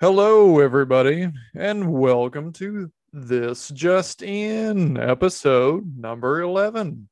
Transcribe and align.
Hello, 0.00 0.60
everybody, 0.60 1.30
and 1.54 1.92
welcome 1.92 2.54
to 2.54 2.90
this 3.12 3.68
just 3.68 4.22
in 4.22 4.96
episode 4.96 5.94
number 5.94 6.40
11. 6.40 7.06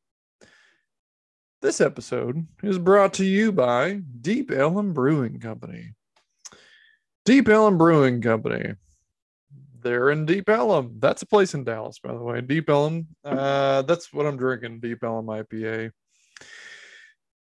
This 1.61 1.83
episode 1.83 2.47
is 2.63 2.79
brought 2.79 3.13
to 3.15 3.27
you 3.27 3.53
by 3.53 4.01
Deep 4.23 4.51
Ellum 4.51 4.95
Brewing 4.95 5.39
Company. 5.39 5.93
Deep 7.27 7.51
Ellum 7.51 7.77
Brewing 7.77 8.23
Company. 8.23 8.73
They're 9.83 10.09
in 10.09 10.25
Deep 10.25 10.49
Ellum. 10.49 10.97
That's 10.99 11.21
a 11.21 11.27
place 11.27 11.53
in 11.53 11.65
Dallas, 11.65 11.99
by 11.99 12.15
the 12.15 12.23
way. 12.23 12.41
Deep 12.41 12.71
Ellum. 12.71 13.09
Uh, 13.23 13.83
that's 13.83 14.15
what 14.15 14.25
I'm 14.25 14.39
drinking. 14.39 14.81
Deep 14.81 15.05
Ellum 15.05 15.27
IPA. 15.27 15.91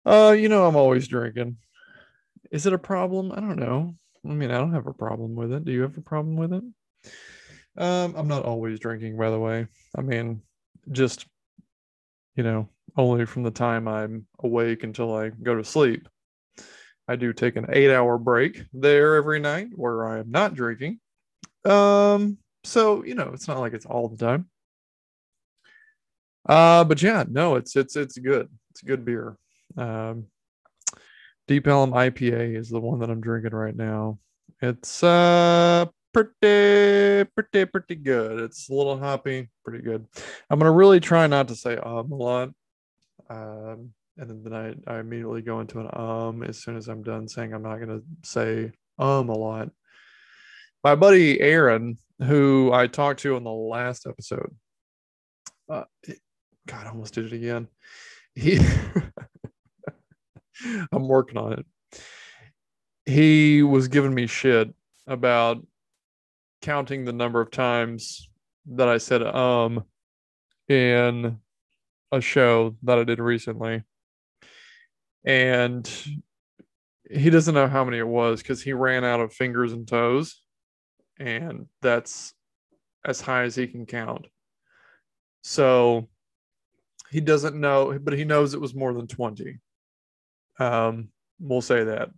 Uh, 0.06 0.34
you 0.40 0.48
know, 0.48 0.66
I'm 0.66 0.78
always 0.78 1.06
drinking. 1.10 1.58
Is 2.50 2.66
it 2.66 2.72
a 2.72 2.78
problem? 2.78 3.34
I 3.34 3.42
don't 3.42 3.60
know. 3.60 3.96
I 4.26 4.30
mean, 4.30 4.52
I 4.52 4.58
don't 4.58 4.74
have 4.74 4.88
a 4.88 4.94
problem 4.94 5.36
with 5.36 5.52
it. 5.52 5.66
Do 5.66 5.72
you 5.72 5.82
have 5.82 5.98
a 5.98 6.02
problem 6.02 6.38
with 6.38 6.54
it? 6.54 6.64
Um, 7.76 8.16
I'm 8.16 8.28
not 8.28 8.46
always 8.46 8.80
drinking, 8.80 9.18
by 9.18 9.30
the 9.30 9.40
way. 9.40 9.68
I 9.98 10.02
mean, 10.02 10.42
just 10.92 11.26
you 12.36 12.44
know, 12.44 12.68
only 12.98 13.26
from 13.26 13.44
the 13.44 13.52
time 13.52 13.88
I'm 13.88 14.26
awake 14.40 14.84
until 14.84 15.16
I 15.16 15.30
go 15.30 15.56
to 15.56 15.64
sleep. 15.64 16.08
I 17.08 17.16
do 17.16 17.34
take 17.34 17.58
an 17.58 17.68
eight 17.70 17.94
hour 17.94 18.18
break 18.18 18.64
there 18.74 19.16
every 19.16 19.40
night 19.40 19.68
where 19.76 20.06
I 20.08 20.20
am 20.20 20.32
not 20.32 20.56
drinking. 20.56 21.00
Um, 21.66 22.38
so 22.64 23.04
you 23.04 23.16
know, 23.16 23.32
it's 23.34 23.48
not 23.48 23.60
like 23.60 23.74
it's 23.74 23.86
all 23.86 24.08
the 24.08 24.18
time. 24.18 24.50
Uh, 26.48 26.84
but 26.84 27.02
yeah, 27.02 27.24
no, 27.30 27.56
it's 27.56 27.76
it's 27.76 27.96
it's 27.96 28.18
good. 28.18 28.50
It's 28.72 28.82
good 28.82 29.06
beer. 29.06 29.38
Um, 29.78 30.28
Deep 31.48 31.68
Ellum 31.68 31.92
IPA 31.92 32.58
is 32.58 32.70
the 32.70 32.80
one 32.80 33.00
that 33.00 33.10
I'm 33.10 33.22
drinking 33.22 33.54
right 33.54 33.76
now. 33.76 34.20
It's 34.62 35.04
uh 35.04 35.86
pretty 36.14 37.30
pretty 37.36 37.66
pretty 37.66 37.96
good. 37.96 38.40
It's 38.40 38.70
a 38.70 38.74
little 38.74 38.98
hoppy, 38.98 39.50
pretty 39.66 39.84
good. 39.84 40.06
I'm 40.50 40.60
gonna 40.60 40.72
really 40.72 41.00
try 41.00 41.28
not 41.28 41.50
to 41.50 41.56
say 41.56 41.76
um 41.78 42.12
a 42.12 42.16
lot. 42.16 42.50
Um 43.30 43.94
and 44.18 44.46
then 44.46 44.54
I, 44.54 44.94
I 44.96 45.00
immediately 45.00 45.42
go 45.42 45.60
into 45.60 45.80
an 45.80 45.90
um 45.94 46.44
as 46.44 46.60
soon 46.60 46.78
as 46.78 46.88
I'm 46.88 47.04
done 47.04 47.28
saying 47.28 47.54
I'm 47.54 47.64
not 47.64 47.80
gonna 47.80 48.02
say 48.24 48.72
um 48.98 49.30
a 49.30 49.38
lot. 49.38 49.70
My 50.84 50.96
buddy 50.96 51.42
Aaron, 51.42 51.98
who 52.20 52.72
I 52.74 52.88
talked 52.88 53.22
to 53.22 53.36
in 53.36 53.44
the 53.44 53.52
last 53.52 54.06
episode, 54.08 54.56
uh, 55.70 55.84
God, 56.68 56.88
I 56.88 56.90
almost 56.90 57.14
did 57.14 57.26
it 57.26 57.34
again. 57.34 57.68
He 58.36 58.60
I'm 60.92 61.08
working 61.08 61.38
on 61.38 61.54
it. 61.54 61.66
He 63.06 63.64
was 63.64 63.88
giving 63.88 64.14
me 64.14 64.28
shit 64.28 64.74
about 65.08 65.66
counting 66.62 67.04
the 67.04 67.14
number 67.14 67.42
of 67.42 67.52
times 67.52 68.30
that 68.66 68.88
I 68.88 68.98
said 68.98 69.22
um 69.22 69.84
in 70.70 71.38
a 72.12 72.22
show 72.22 72.76
that 72.84 72.98
I 72.98 73.04
did 73.04 73.20
recently. 73.20 73.84
And 75.26 75.90
he 77.10 77.30
doesn't 77.30 77.54
know 77.54 77.68
how 77.68 77.84
many 77.84 77.98
it 77.98 78.08
was 78.08 78.42
because 78.42 78.62
he 78.62 78.74
ran 78.74 79.04
out 79.04 79.20
of 79.20 79.34
fingers 79.34 79.74
and 79.74 79.88
toes. 79.88 80.42
And 81.20 81.68
that's 81.82 82.34
as 83.06 83.22
high 83.22 83.44
as 83.44 83.56
he 83.56 83.68
can 83.68 83.86
count. 83.86 84.28
So 85.42 86.10
he 87.12 87.20
doesn't 87.20 87.60
know, 87.60 87.98
but 88.02 88.14
he 88.14 88.24
knows 88.24 88.54
it 88.54 88.62
was 88.62 88.74
more 88.74 88.94
than 88.94 89.08
20. 89.08 89.60
Um, 90.60 91.10
we'll 91.40 91.62
say 91.62 91.84
that. 91.84 92.10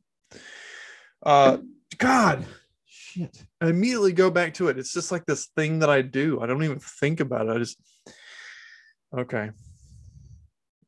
Uh, 1.23 1.57
God, 1.97 2.45
shit. 2.85 3.43
I 3.61 3.69
immediately 3.69 4.13
go 4.13 4.29
back 4.29 4.53
to 4.55 4.67
it. 4.67 4.77
It's 4.77 4.93
just 4.93 5.11
like 5.11 5.25
this 5.25 5.47
thing 5.55 5.79
that 5.79 5.89
I 5.89 6.01
do. 6.01 6.41
I 6.41 6.45
don't 6.45 6.63
even 6.63 6.79
think 6.79 7.19
about 7.19 7.47
it. 7.47 7.55
I 7.55 7.57
just, 7.57 7.79
okay. 9.17 9.51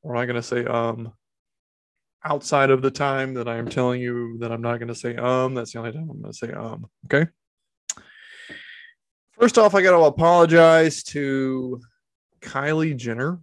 We're 0.03 0.15
not 0.15 0.25
going 0.25 0.35
to 0.35 0.43
say, 0.43 0.65
um, 0.65 1.13
outside 2.23 2.69
of 2.69 2.81
the 2.81 2.91
time 2.91 3.33
that 3.35 3.47
I'm 3.47 3.69
telling 3.69 4.01
you 4.01 4.37
that 4.39 4.51
I'm 4.51 4.61
not 4.61 4.77
going 4.77 4.89
to 4.89 4.95
say, 4.95 5.15
um, 5.15 5.53
that's 5.53 5.73
the 5.73 5.79
only 5.79 5.91
time 5.91 6.09
I'm 6.09 6.21
going 6.21 6.31
to 6.31 6.37
say, 6.37 6.51
um, 6.51 6.87
okay. 7.05 7.29
First 9.39 9.57
off, 9.57 9.75
I 9.75 9.81
got 9.81 9.97
to 9.97 10.03
apologize 10.03 11.03
to 11.03 11.79
Kylie 12.41 12.97
Jenner. 12.97 13.39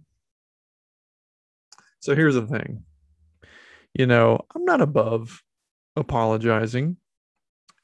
So 1.99 2.15
here's 2.15 2.35
the 2.35 2.45
thing 2.45 2.83
you 3.95 4.05
know, 4.05 4.39
I'm 4.53 4.65
not 4.65 4.81
above 4.81 5.41
apologizing. 5.95 6.97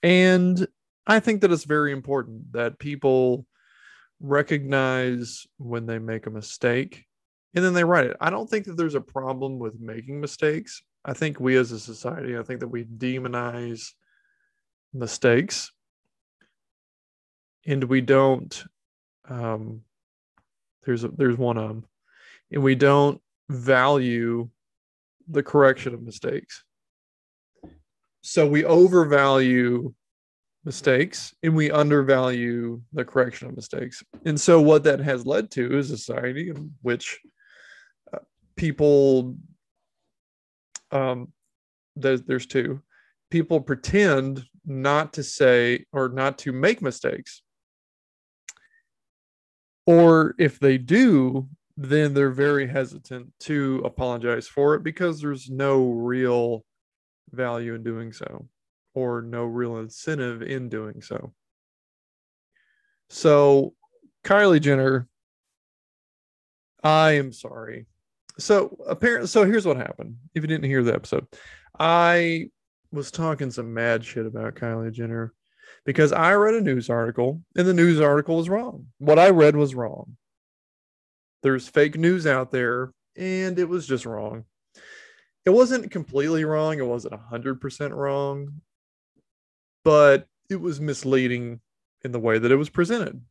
And 0.04 0.68
I 1.08 1.20
think 1.20 1.42
that 1.42 1.52
it's 1.52 1.64
very 1.64 1.94
important 1.94 2.52
that 2.52 2.80
people 2.80 3.46
recognize 4.20 5.48
when 5.58 5.86
they 5.86 6.00
make 6.00 6.28
a 6.28 6.32
mistake 6.32 7.06
and 7.56 7.64
then 7.64 7.74
they 7.74 7.84
write 7.84 8.06
it. 8.06 8.18
I 8.20 8.30
don't 8.30 8.50
think 8.50 8.66
that 8.66 8.78
there's 8.78 8.96
a 8.96 9.02
problem 9.02 9.58
with 9.58 9.80
making 9.80 10.20
mistakes. 10.20 10.84
I 11.04 11.14
think 11.14 11.40
we 11.40 11.56
as 11.58 11.72
a 11.72 11.80
society, 11.80 12.38
I 12.38 12.44
think 12.44 12.60
that 12.60 12.68
we 12.68 12.84
demonize 12.84 13.94
mistakes 14.94 15.72
and 17.66 17.84
we 17.86 18.02
don't 18.02 18.66
um 19.30 19.82
there's 20.84 21.04
a, 21.04 21.08
there's 21.10 21.38
one 21.38 21.58
um 21.58 21.86
and 22.52 22.62
we 22.62 22.76
don't 22.76 23.22
value 23.50 24.50
the 25.32 25.44
correction 25.44 25.94
of 25.94 26.02
mistakes. 26.02 26.64
So 28.22 28.48
we 28.48 28.66
overvalue 28.66 29.94
mistakes 30.64 31.34
and 31.42 31.56
we 31.56 31.72
undervalue 31.72 32.82
the 32.94 33.04
correction 33.04 33.48
of 33.48 33.56
mistakes. 33.56 34.04
And 34.26 34.40
so 34.40 34.62
what 34.62 34.84
that 34.84 35.00
has 35.00 35.26
led 35.26 35.50
to 35.52 35.78
is 35.78 35.90
a 35.90 35.98
society 35.98 36.50
in 36.50 36.74
which 36.82 37.20
uh, 38.14 38.20
people 38.56 39.36
um 40.92 41.32
there's 41.96 42.22
there's 42.24 42.46
two 42.46 42.82
people 43.30 43.62
pretend 43.62 44.44
not 44.66 45.14
to 45.14 45.24
say 45.24 45.86
or 45.94 46.10
not 46.10 46.38
to 46.38 46.52
make 46.52 46.82
mistakes 46.82 47.42
or 49.86 50.36
if 50.38 50.60
they 50.60 50.78
do 50.78 51.48
then 51.84 52.14
they're 52.14 52.32
very 52.32 52.68
hesitant 52.68 53.32
to 53.40 53.82
apologize 53.86 54.48
for 54.48 54.76
it 54.76 54.84
because 54.84 55.22
there's 55.22 55.50
no 55.50 55.90
real 55.90 56.64
value 57.32 57.74
in 57.74 57.84
doing 57.84 58.12
so 58.12 58.48
or 58.94 59.22
no 59.22 59.46
real 59.46 59.78
incentive 59.78 60.42
in 60.42 60.70
doing 60.70 61.02
so. 61.02 61.34
So, 63.10 63.74
Kylie 64.24 64.62
Jenner, 64.62 65.08
I 66.84 67.12
am 67.12 67.32
sorry. 67.32 67.86
So, 68.38 68.78
apparently, 68.88 69.28
so 69.28 69.46
here's 69.46 69.66
what 69.66 69.78
happened. 69.78 70.18
If 70.36 70.44
you 70.44 70.48
didn't 70.48 70.70
hear 70.70 70.84
the 70.84 70.94
episode, 70.94 71.28
I 71.80 72.50
was 72.92 73.12
talking 73.12 73.52
some 73.52 73.74
mad 73.74 74.04
shit 74.04 74.26
about 74.26 74.56
Kylie 74.56 74.92
Jenner 74.92 75.34
because 75.86 76.12
I 76.12 76.34
read 76.34 76.56
a 76.56 76.62
news 76.62 76.90
article 76.90 77.42
and 77.56 77.66
the 77.66 77.74
news 77.74 78.00
article 78.00 78.38
was 78.38 78.50
wrong. 78.50 78.88
What 78.98 79.20
I 79.20 79.30
read 79.30 79.56
was 79.56 79.74
wrong 79.74 80.18
there's 81.44 81.68
fake 81.68 81.98
news 81.98 82.28
out 82.28 82.52
there 82.52 82.92
and 83.16 83.60
it 83.60 83.68
was 83.68 83.88
just 83.88 84.06
wrong. 84.06 84.46
It 85.46 85.50
wasn't 85.50 85.92
completely 85.92 86.46
wrong, 86.46 86.78
it 86.78 86.86
wasn't 86.86 87.16
100% 87.32 87.92
wrong, 87.96 88.62
but 89.84 90.28
it 90.50 90.58
was 90.62 90.80
misleading 90.80 91.60
in 92.04 92.12
the 92.12 92.20
way 92.20 92.38
that 92.38 92.52
it 92.52 92.56
was 92.56 92.70
presented, 92.70 93.22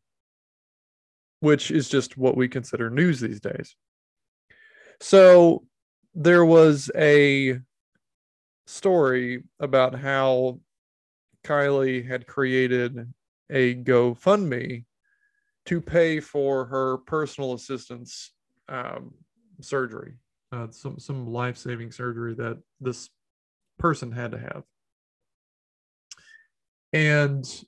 which 1.41 1.71
is 1.71 1.88
just 1.88 2.16
what 2.16 2.37
we 2.37 2.48
consider 2.48 2.91
news 2.91 3.21
these 3.21 3.41
days. 3.41 3.76
So 5.00 5.65
there 6.15 6.44
was 6.44 6.91
a 6.97 7.60
story 8.66 9.44
about 9.60 9.94
how 9.94 10.60
Kylie 11.45 12.07
had 12.07 12.27
created 12.27 13.12
a 13.48 13.74
GoFundMe 13.77 14.84
to 15.66 15.80
pay 15.80 16.21
for 16.21 16.65
her 16.66 16.98
personal 16.98 17.54
assistance 17.54 18.33
um, 18.68 19.15
surgery, 19.60 20.15
uh, 20.53 20.68
some 20.71 20.98
some 20.98 21.27
life 21.27 21.57
saving 21.57 21.92
surgery 21.92 22.34
that 22.34 22.59
this 22.80 23.10
person 23.78 24.12
had 24.12 24.33
to 24.33 24.39
have, 24.39 24.62
and 26.92 27.65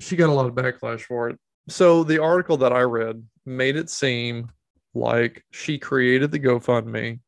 she 0.00 0.16
got 0.16 0.30
a 0.30 0.32
lot 0.32 0.46
of 0.46 0.54
backlash 0.54 1.02
for 1.02 1.28
it. 1.30 1.38
So 1.68 2.04
the 2.04 2.22
article 2.22 2.56
that 2.58 2.72
I 2.72 2.82
read 2.82 3.22
made 3.44 3.76
it 3.76 3.90
seem 3.90 4.50
like 4.94 5.44
she 5.50 5.78
created 5.78 6.30
the 6.30 6.40
GoFundMe 6.40 7.20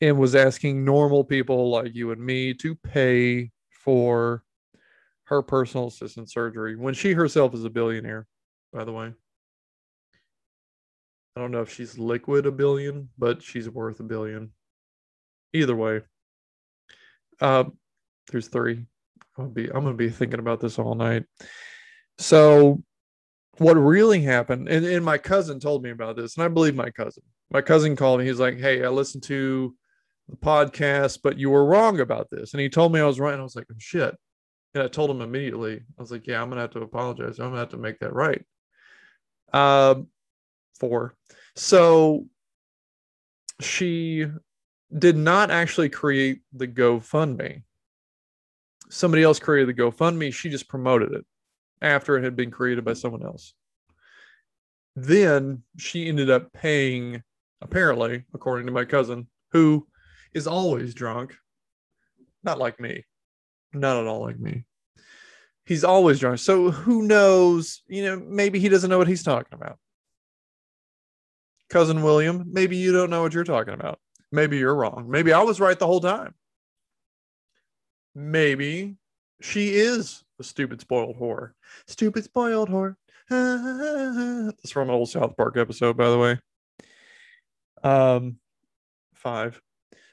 and 0.00 0.18
was 0.18 0.34
asking 0.34 0.84
normal 0.84 1.24
people 1.24 1.70
like 1.70 1.94
you 1.94 2.10
and 2.12 2.24
me 2.24 2.54
to 2.54 2.74
pay 2.74 3.50
for 3.70 4.42
her 5.30 5.42
personal 5.42 5.86
assistant 5.86 6.30
surgery 6.30 6.76
when 6.76 6.92
she 6.92 7.12
herself 7.12 7.54
is 7.54 7.64
a 7.64 7.70
billionaire, 7.70 8.26
by 8.72 8.84
the 8.84 8.92
way. 8.92 9.12
I 11.36 11.40
don't 11.40 11.52
know 11.52 11.62
if 11.62 11.72
she's 11.72 11.96
liquid 11.96 12.46
a 12.46 12.52
billion, 12.52 13.08
but 13.16 13.40
she's 13.40 13.70
worth 13.70 14.00
a 14.00 14.02
billion. 14.02 14.50
Either 15.52 15.76
way, 15.76 16.02
uh, 17.40 17.64
there's 18.30 18.48
three. 18.48 18.84
I'm 19.38 19.44
gonna 19.44 19.50
be 19.50 19.68
I'm 19.68 19.84
gonna 19.84 19.94
be 19.94 20.10
thinking 20.10 20.40
about 20.40 20.60
this 20.60 20.78
all 20.78 20.96
night. 20.96 21.24
So 22.18 22.82
what 23.58 23.74
really 23.74 24.20
happened, 24.20 24.68
and, 24.68 24.84
and 24.84 25.04
my 25.04 25.16
cousin 25.16 25.60
told 25.60 25.82
me 25.82 25.90
about 25.90 26.16
this, 26.16 26.36
and 26.36 26.44
I 26.44 26.48
believe 26.48 26.74
my 26.74 26.90
cousin. 26.90 27.22
My 27.52 27.62
cousin 27.62 27.94
called 27.94 28.20
me. 28.20 28.26
He's 28.26 28.40
like, 28.40 28.58
Hey, 28.58 28.84
I 28.84 28.88
listened 28.88 29.22
to 29.24 29.74
the 30.28 30.36
podcast, 30.36 31.20
but 31.22 31.38
you 31.38 31.50
were 31.50 31.64
wrong 31.64 32.00
about 32.00 32.28
this. 32.30 32.52
And 32.52 32.60
he 32.60 32.68
told 32.68 32.92
me 32.92 33.00
I 33.00 33.06
was 33.06 33.20
right. 33.20 33.32
And 33.32 33.40
I 33.40 33.44
was 33.44 33.56
like, 33.56 33.66
oh, 33.70 33.76
shit. 33.78 34.14
And 34.74 34.82
I 34.82 34.88
told 34.88 35.10
him 35.10 35.20
immediately, 35.20 35.76
I 35.76 36.00
was 36.00 36.12
like, 36.12 36.26
yeah, 36.26 36.40
I'm 36.40 36.48
gonna 36.48 36.60
have 36.60 36.70
to 36.72 36.82
apologize. 36.82 37.38
I'm 37.38 37.48
gonna 37.48 37.58
have 37.58 37.70
to 37.70 37.76
make 37.76 37.98
that 38.00 38.12
right. 38.12 38.44
Um, 39.52 40.08
four. 40.78 41.14
So 41.56 42.26
she 43.60 44.26
did 44.96 45.16
not 45.16 45.50
actually 45.50 45.88
create 45.88 46.40
the 46.52 46.68
GoFundMe. 46.68 47.62
Somebody 48.88 49.22
else 49.22 49.38
created 49.38 49.68
the 49.68 49.82
GoFundMe. 49.82 50.32
She 50.32 50.50
just 50.50 50.68
promoted 50.68 51.12
it 51.12 51.24
after 51.82 52.16
it 52.16 52.24
had 52.24 52.36
been 52.36 52.50
created 52.50 52.84
by 52.84 52.94
someone 52.94 53.24
else. 53.24 53.54
Then 54.96 55.62
she 55.78 56.08
ended 56.08 56.30
up 56.30 56.52
paying, 56.52 57.22
apparently, 57.60 58.24
according 58.34 58.66
to 58.66 58.72
my 58.72 58.84
cousin, 58.84 59.28
who 59.52 59.86
is 60.34 60.46
always 60.46 60.94
drunk. 60.94 61.36
Not 62.42 62.58
like 62.58 62.80
me. 62.80 63.04
Not 63.72 63.98
at 63.98 64.06
all 64.06 64.22
like 64.22 64.38
me. 64.38 64.64
He's 65.64 65.84
always 65.84 66.18
drunk. 66.18 66.38
So 66.38 66.70
who 66.70 67.02
knows? 67.02 67.82
You 67.86 68.04
know, 68.04 68.22
maybe 68.26 68.58
he 68.58 68.68
doesn't 68.68 68.90
know 68.90 68.98
what 68.98 69.08
he's 69.08 69.22
talking 69.22 69.54
about. 69.54 69.78
Cousin 71.68 72.02
William, 72.02 72.44
maybe 72.50 72.76
you 72.76 72.92
don't 72.92 73.10
know 73.10 73.22
what 73.22 73.32
you're 73.32 73.44
talking 73.44 73.74
about. 73.74 74.00
Maybe 74.32 74.58
you're 74.58 74.74
wrong. 74.74 75.06
Maybe 75.08 75.32
I 75.32 75.42
was 75.42 75.60
right 75.60 75.78
the 75.78 75.86
whole 75.86 76.00
time. 76.00 76.34
Maybe 78.14 78.96
she 79.40 79.74
is 79.74 80.24
a 80.40 80.44
stupid 80.44 80.80
spoiled 80.80 81.16
whore. 81.16 81.52
Stupid 81.86 82.24
spoiled 82.24 82.68
whore. 82.68 82.96
That's 83.30 84.72
from 84.72 84.88
an 84.88 84.94
old 84.94 85.08
South 85.08 85.36
Park 85.36 85.56
episode, 85.56 85.96
by 85.96 86.10
the 86.10 86.18
way. 86.18 86.38
Um, 87.82 88.36
five. 89.14 89.60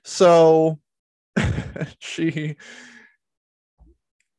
So 0.04 0.80
she, 2.00 2.56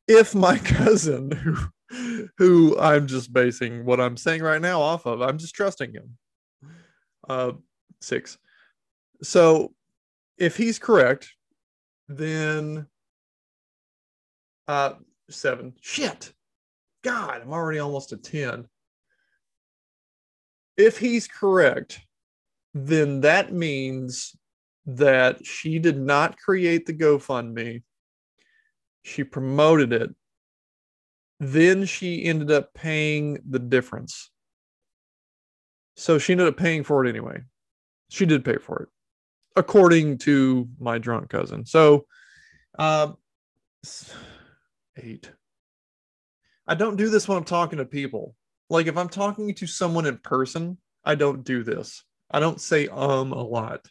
if 0.09 0.33
my 0.35 0.57
cousin, 0.65 1.31
who, 1.31 2.27
who 2.37 2.79
I'm 2.79 3.07
just 3.07 3.31
basing 3.31 3.85
what 3.85 4.01
I'm 4.01 4.17
saying 4.17 4.41
right 4.41 4.61
now 4.61 4.81
off 4.81 5.05
of, 5.05 5.21
I'm 5.21 5.37
just 5.37 5.55
trusting 5.55 5.93
him. 5.93 6.17
Uh, 7.29 7.51
six. 8.01 8.37
So 9.21 9.73
if 10.37 10.57
he's 10.57 10.79
correct, 10.79 11.29
then 12.07 12.87
uh, 14.67 14.93
seven. 15.29 15.73
Shit. 15.79 16.33
God, 17.03 17.41
I'm 17.41 17.53
already 17.53 17.79
almost 17.79 18.11
at 18.11 18.23
10. 18.23 18.65
If 20.75 20.97
he's 20.97 21.27
correct, 21.27 22.01
then 22.73 23.21
that 23.21 23.53
means 23.53 24.35
that 24.85 25.45
she 25.45 25.77
did 25.77 25.97
not 25.97 26.37
create 26.37 26.85
the 26.85 26.93
GoFundMe. 26.93 27.83
She 29.03 29.23
promoted 29.23 29.93
it. 29.93 30.09
Then 31.39 31.85
she 31.85 32.25
ended 32.25 32.51
up 32.51 32.73
paying 32.73 33.39
the 33.49 33.59
difference. 33.59 34.29
So 35.95 36.17
she 36.17 36.33
ended 36.33 36.47
up 36.47 36.57
paying 36.57 36.83
for 36.83 37.05
it 37.05 37.09
anyway. 37.09 37.41
She 38.09 38.25
did 38.25 38.43
pay 38.43 38.57
for 38.57 38.83
it, 38.83 38.89
according 39.55 40.17
to 40.19 40.67
my 40.79 40.97
drunk 40.97 41.29
cousin. 41.29 41.65
So, 41.65 42.05
uh, 42.77 43.13
eight. 44.97 45.31
I 46.67 46.75
don't 46.75 46.97
do 46.97 47.09
this 47.09 47.27
when 47.27 47.37
I'm 47.37 47.45
talking 47.45 47.77
to 47.77 47.85
people. 47.85 48.35
Like 48.69 48.87
if 48.87 48.97
I'm 48.97 49.09
talking 49.09 49.53
to 49.55 49.67
someone 49.67 50.05
in 50.05 50.17
person, 50.17 50.77
I 51.03 51.15
don't 51.15 51.43
do 51.43 51.63
this. 51.63 52.03
I 52.31 52.39
don't 52.39 52.61
say 52.61 52.87
um 52.87 53.31
a 53.31 53.41
lot 53.41 53.87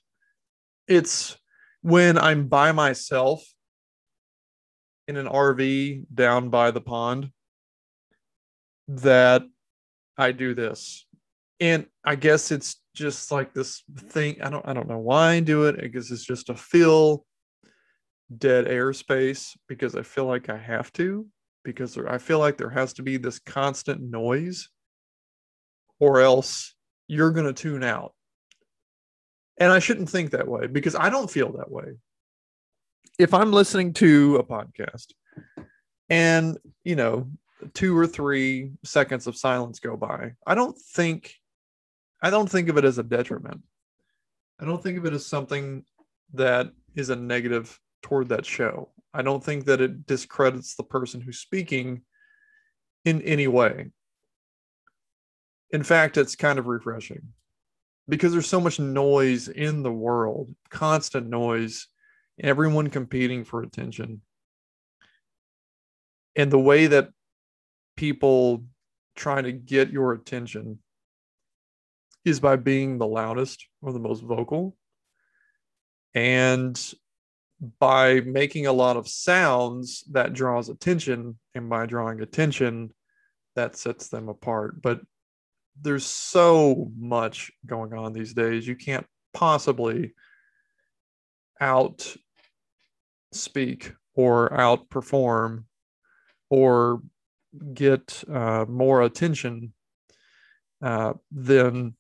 it's 0.89 1.37
when 1.83 2.19
I'm 2.19 2.49
by 2.49 2.73
myself 2.73 3.45
in 5.09 5.17
an 5.17 5.27
RV 5.27 6.05
down 6.15 6.51
by 6.51 6.71
the 6.71 6.83
pond 6.83 7.33
that 8.89 9.43
I 10.17 10.33
do 10.33 10.55
this. 10.55 11.07
And 11.61 11.87
I 12.05 12.15
guess 12.15 12.53
it's 12.53 12.81
just 12.95 13.33
like 13.33 13.55
this 13.55 13.83
thing. 13.97 14.41
I 14.43 14.51
don't 14.51 14.67
I 14.69 14.75
don't 14.75 14.89
know 14.89 14.99
why 14.99 15.33
I 15.33 15.41
do 15.41 15.65
it. 15.65 15.81
I 15.83 15.87
guess 15.89 16.11
it's 16.11 16.25
just 16.25 16.47
to 16.47 16.55
fill 16.55 17.25
dead 18.37 18.67
airspace 18.67 19.57
because 19.67 19.97
I 19.97 20.03
feel 20.03 20.27
like 20.27 20.51
I 20.51 20.59
have 20.59 20.93
to 20.95 21.27
because 21.65 21.95
there, 21.95 22.11
I 22.13 22.19
feel 22.19 22.39
like 22.39 22.59
there 22.59 22.71
has 22.71 22.93
to 22.95 23.03
be 23.03 23.17
this 23.17 23.39
constant 23.39 24.03
noise 24.03 24.69
or 25.99 26.21
else 26.21 26.75
you're 27.09 27.33
to 27.33 27.53
tune 27.53 27.83
out. 27.83 28.13
And 29.59 29.73
I 29.73 29.79
shouldn't 29.79 30.11
think 30.11 30.31
that 30.31 30.47
way 30.47 30.67
because 30.67 30.95
I 30.95 31.11
don't 31.11 31.31
feel 31.31 31.57
that 31.57 31.71
way. 31.71 31.97
If 33.19 33.35
I'm 33.35 33.53
listening 33.53 33.93
to 33.95 34.37
a 34.37 34.45
podcast 34.45 35.07
and, 36.09 36.57
you 36.85 36.95
know, 36.95 37.29
two 37.75 37.97
or 37.97 38.07
three 38.07 38.71
seconds 38.85 39.27
of 39.27 39.37
silence 39.37 39.81
go 39.81 39.97
by, 39.97 40.35
I 40.47 40.55
don't 40.55 40.79
think 40.79 41.35
I 42.23 42.31
don't 42.31 42.51
think 42.51 42.69
of 42.69 42.79
it 42.79 42.85
as 42.85 42.99
a 42.99 43.03
detriment. 43.03 43.63
I 44.61 44.65
don't 44.65 44.83
think 44.83 44.99
of 44.99 45.07
it 45.07 45.13
as 45.13 45.27
something 45.27 45.85
that 46.35 46.71
is 46.95 47.11
a 47.11 47.17
negative 47.17 47.79
toward 48.03 48.29
that 48.29 48.47
show. 48.47 48.91
I 49.15 49.23
don't 49.23 49.43
think 49.43 49.65
that 49.67 49.81
it 49.81 50.07
discredits 50.07 50.75
the 50.75 50.85
person 50.85 51.21
who's 51.21 51.39
speaking 51.39 52.03
in 53.05 53.23
any 53.23 53.49
way. 53.49 53.91
In 55.71 55.83
fact, 55.83 56.17
it's 56.17 56.37
kind 56.37 56.59
of 56.59 56.67
refreshing 56.67 57.23
because 58.09 58.33
there's 58.33 58.49
so 58.49 58.61
much 58.61 58.79
noise 58.79 59.49
in 59.49 59.83
the 59.83 59.93
world, 59.93 60.55
constant 60.71 61.29
noise, 61.29 61.89
everyone 62.41 62.91
competing 62.91 63.45
for 63.45 63.63
attention. 63.63 64.23
And 66.37 66.51
the 66.51 66.59
way 66.59 66.87
that 66.87 67.11
people 67.97 68.65
trying 69.17 69.45
to 69.45 69.53
get 69.53 69.91
your 69.91 70.13
attention 70.13 70.79
is 72.25 72.41
by 72.41 72.57
being 72.57 72.99
the 72.99 73.07
loudest 73.07 73.67
or 73.83 73.93
the 73.93 73.99
most 73.99 74.23
vocal 74.23 74.77
and 76.15 76.81
by 77.81 78.21
making 78.21 78.67
a 78.67 78.73
lot 78.73 78.97
of 78.97 79.09
sounds 79.09 80.05
that 80.13 80.33
draws 80.33 80.69
attention 80.69 81.39
and 81.55 81.69
by 81.69 81.87
drawing 81.87 82.21
attention 82.21 82.93
that 83.57 83.77
sets 83.77 84.09
them 84.09 84.29
apart 84.29 84.81
but 84.81 85.01
there's 85.83 86.07
so 86.07 86.91
much 86.97 87.51
going 87.67 87.93
on 87.95 88.13
these 88.13 88.35
days. 88.35 88.67
You 88.67 88.77
can't 88.77 89.07
possibly 89.33 90.15
out 91.61 92.17
speak 93.33 93.93
or 94.15 94.51
outperform 94.51 95.65
or 96.51 97.03
get 97.75 98.23
uh, 98.31 98.65
more 98.69 99.03
attention 99.03 99.73
uh, 100.83 101.13
than 101.31 101.95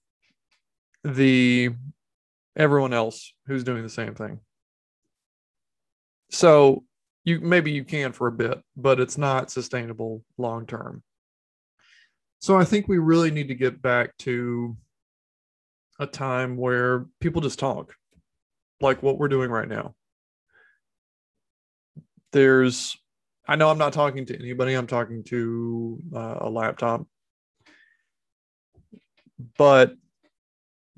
the 1.05 1.71
everyone 2.57 2.93
else 2.93 3.33
who's 3.47 3.65
doing 3.65 3.83
the 3.83 3.89
same 3.89 4.15
thing. 4.15 4.41
So 6.31 6.85
you 7.25 7.41
maybe 7.41 7.73
you 7.73 7.85
can 7.85 8.13
for 8.13 8.29
a 8.29 8.33
bit, 8.33 8.63
but 8.77 9.01
it's 9.01 9.19
not 9.19 9.51
sustainable 9.51 10.25
long 10.37 10.67
term. 10.67 11.03
So 12.41 12.57
I 12.57 12.65
think 12.65 12.87
we 12.89 12.99
really 12.99 13.31
need 13.31 13.49
to 13.49 13.55
get 13.55 13.83
back 13.83 14.17
to 14.19 14.77
a 15.99 16.07
time 16.07 16.57
where 16.57 17.07
people 17.21 17.43
just 17.43 17.59
talk, 17.59 17.95
like 18.81 19.03
what 19.03 19.19
we're 19.19 19.29
doing 19.29 19.51
right 19.51 19.69
now. 19.69 19.95
There's, 22.33 22.97
I 23.47 23.57
know 23.57 23.71
I'm 23.71 23.79
not 23.79 23.93
talking 23.93 24.27
to 24.27 24.39
anybody, 24.39 24.75
I'm 24.75 24.87
talking 24.87 25.25
to 25.25 25.99
uh, 26.15 26.37
a 26.41 26.51
laptop, 26.51 27.07
but 29.57 29.95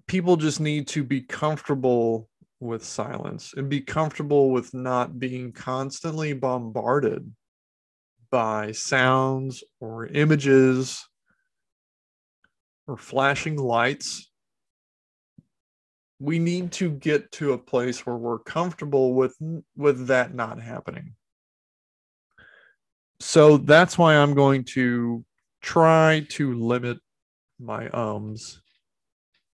people 0.07 0.37
just 0.37 0.61
need 0.61 0.89
to 0.89 1.05
be 1.05 1.21
comfortable 1.21 2.29
with 2.59 2.85
silence 2.85 3.55
and 3.57 3.69
be 3.69 3.81
comfortable 3.81 4.51
with 4.51 4.75
not 4.75 5.19
being 5.19 5.53
constantly 5.53 6.33
bombarded 6.33 7.33
by 8.31 8.73
sounds 8.73 9.65
or 9.81 10.07
images 10.07 11.07
or 12.87 12.97
flashing 12.97 13.57
lights. 13.57 14.31
We 16.19 16.39
need 16.39 16.73
to 16.73 16.91
get 16.91 17.33
to 17.33 17.55
a 17.55 17.59
place 17.59 18.05
where 18.05 18.17
we're 18.17 18.41
comfortable 18.41 19.15
with 19.15 19.37
with 19.77 20.09
that 20.09 20.35
not 20.35 20.61
happening. 20.61 21.15
So 23.21 23.59
that's 23.59 23.99
why 23.99 24.17
I'm 24.17 24.35
going 24.35 24.65
to 24.65 25.25
try 25.61 26.27
to 26.31 26.55
limit 26.55 26.99
my 27.59 27.89
ums 27.91 28.63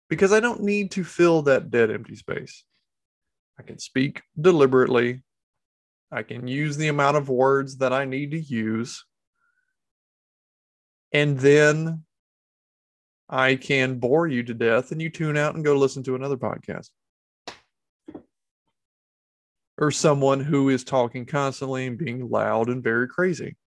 because 0.08 0.32
I 0.32 0.40
don't 0.40 0.62
need 0.62 0.92
to 0.92 1.04
fill 1.04 1.42
that 1.44 1.72
dead 1.72 1.90
empty 1.90 2.16
space. 2.16 2.64
I 3.60 3.64
can 3.64 3.80
speak 3.80 4.22
deliberately. 4.40 5.24
I 6.12 6.24
can 6.24 6.48
use 6.48 6.78
the 6.78 6.90
amount 6.90 7.18
of 7.18 7.30
words 7.30 7.78
that 7.78 7.92
I 7.92 8.06
need 8.06 8.32
to 8.32 8.40
use. 8.40 9.04
And 11.12 11.40
then 11.40 12.04
I 13.28 13.56
can 13.56 13.98
bore 13.98 14.28
you 14.28 14.44
to 14.44 14.54
death 14.54 14.92
and 14.92 15.02
you 15.02 15.10
tune 15.10 15.38
out 15.38 15.56
and 15.56 15.66
go 15.66 15.76
listen 15.76 16.04
to 16.04 16.16
another 16.16 16.38
podcast. 16.38 16.90
Or 19.78 19.92
someone 19.92 20.40
who 20.40 20.70
is 20.70 20.84
talking 20.84 21.26
constantly 21.26 21.86
and 21.86 21.98
being 21.98 22.30
loud 22.30 22.70
and 22.70 22.84
very 22.84 23.08
crazy. 23.08 23.58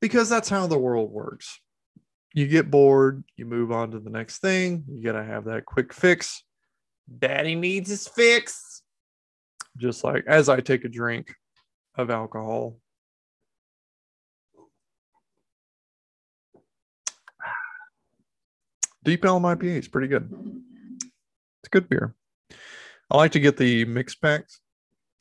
Because 0.00 0.28
that's 0.28 0.48
how 0.48 0.66
the 0.66 0.78
world 0.78 1.12
works. 1.12 1.60
You 2.34 2.46
get 2.46 2.70
bored, 2.70 3.24
you 3.36 3.44
move 3.44 3.70
on 3.72 3.90
to 3.92 4.00
the 4.00 4.10
next 4.10 4.38
thing, 4.38 4.84
you 4.88 5.02
got 5.02 5.12
to 5.18 5.24
have 5.24 5.44
that 5.44 5.64
quick 5.64 5.92
fix. 5.92 6.44
Daddy 7.18 7.54
needs 7.54 7.90
his 7.90 8.08
fix. 8.08 8.82
Just 9.76 10.02
like 10.04 10.24
as 10.26 10.48
I 10.48 10.60
take 10.60 10.84
a 10.84 10.88
drink 10.88 11.34
of 11.96 12.10
alcohol 12.10 12.76
Deep 19.04 19.24
Ellum 19.24 19.42
IPA 19.44 19.78
is 19.78 19.88
pretty 19.88 20.08
good. 20.08 20.30
It's 21.62 21.68
good 21.70 21.88
beer. 21.88 22.14
I 23.10 23.16
like 23.16 23.32
to 23.32 23.40
get 23.40 23.56
the 23.56 23.84
mix 23.86 24.14
packs, 24.14 24.60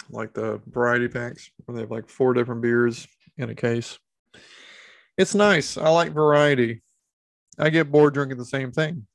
like 0.10 0.34
the 0.34 0.62
variety 0.68 1.08
packs, 1.08 1.52
where 1.66 1.76
they 1.76 1.82
have 1.82 1.92
like 1.92 2.10
four 2.10 2.34
different 2.34 2.62
beers 2.62 3.08
in 3.38 3.50
a 3.50 3.56
case. 3.56 4.00
It's 5.18 5.36
nice. 5.36 5.78
I 5.78 5.90
like 5.90 6.12
variety. 6.12 6.82
I 7.58 7.70
get 7.70 7.92
bored 7.92 8.14
drinking 8.14 8.38
the 8.38 8.46
same 8.46 8.72
thing. 8.72 9.06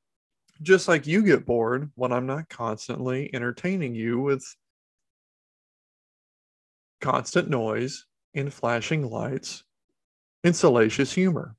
Just 0.63 0.87
like 0.87 1.07
you 1.07 1.23
get 1.23 1.47
bored 1.47 1.91
when 1.95 2.13
I'm 2.13 2.27
not 2.27 2.49
constantly 2.49 3.35
entertaining 3.35 3.95
you 3.95 4.21
with 4.21 4.45
constant 7.01 7.49
noise 7.49 8.07
and 8.35 8.53
flashing 8.53 9.09
lights 9.11 9.65
and 10.45 10.55
salacious 10.55 11.13
humor. 11.13 11.57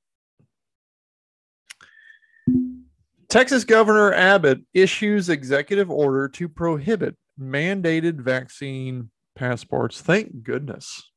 Texas 3.29 3.63
Governor 3.63 4.13
Abbott 4.13 4.61
issues 4.73 5.29
executive 5.29 5.89
order 5.89 6.29
to 6.29 6.47
prohibit 6.47 7.15
mandated 7.39 8.21
vaccine 8.21 9.09
passports. 9.35 10.01
Thank 10.01 10.43
goodness. 10.43 11.11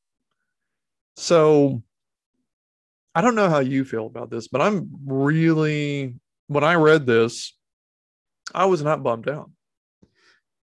So 1.15 1.83
I 3.15 3.21
don't 3.21 3.35
know 3.35 3.49
how 3.49 3.59
you 3.59 3.83
feel 3.83 4.05
about 4.05 4.29
this, 4.29 4.47
but 4.47 4.61
I'm 4.61 4.89
really, 5.05 6.15
when 6.47 6.63
I 6.63 6.75
read 6.75 7.05
this, 7.05 7.55
I 8.53 8.65
was 8.65 8.81
not 8.81 9.03
bummed 9.03 9.29
out. 9.29 9.49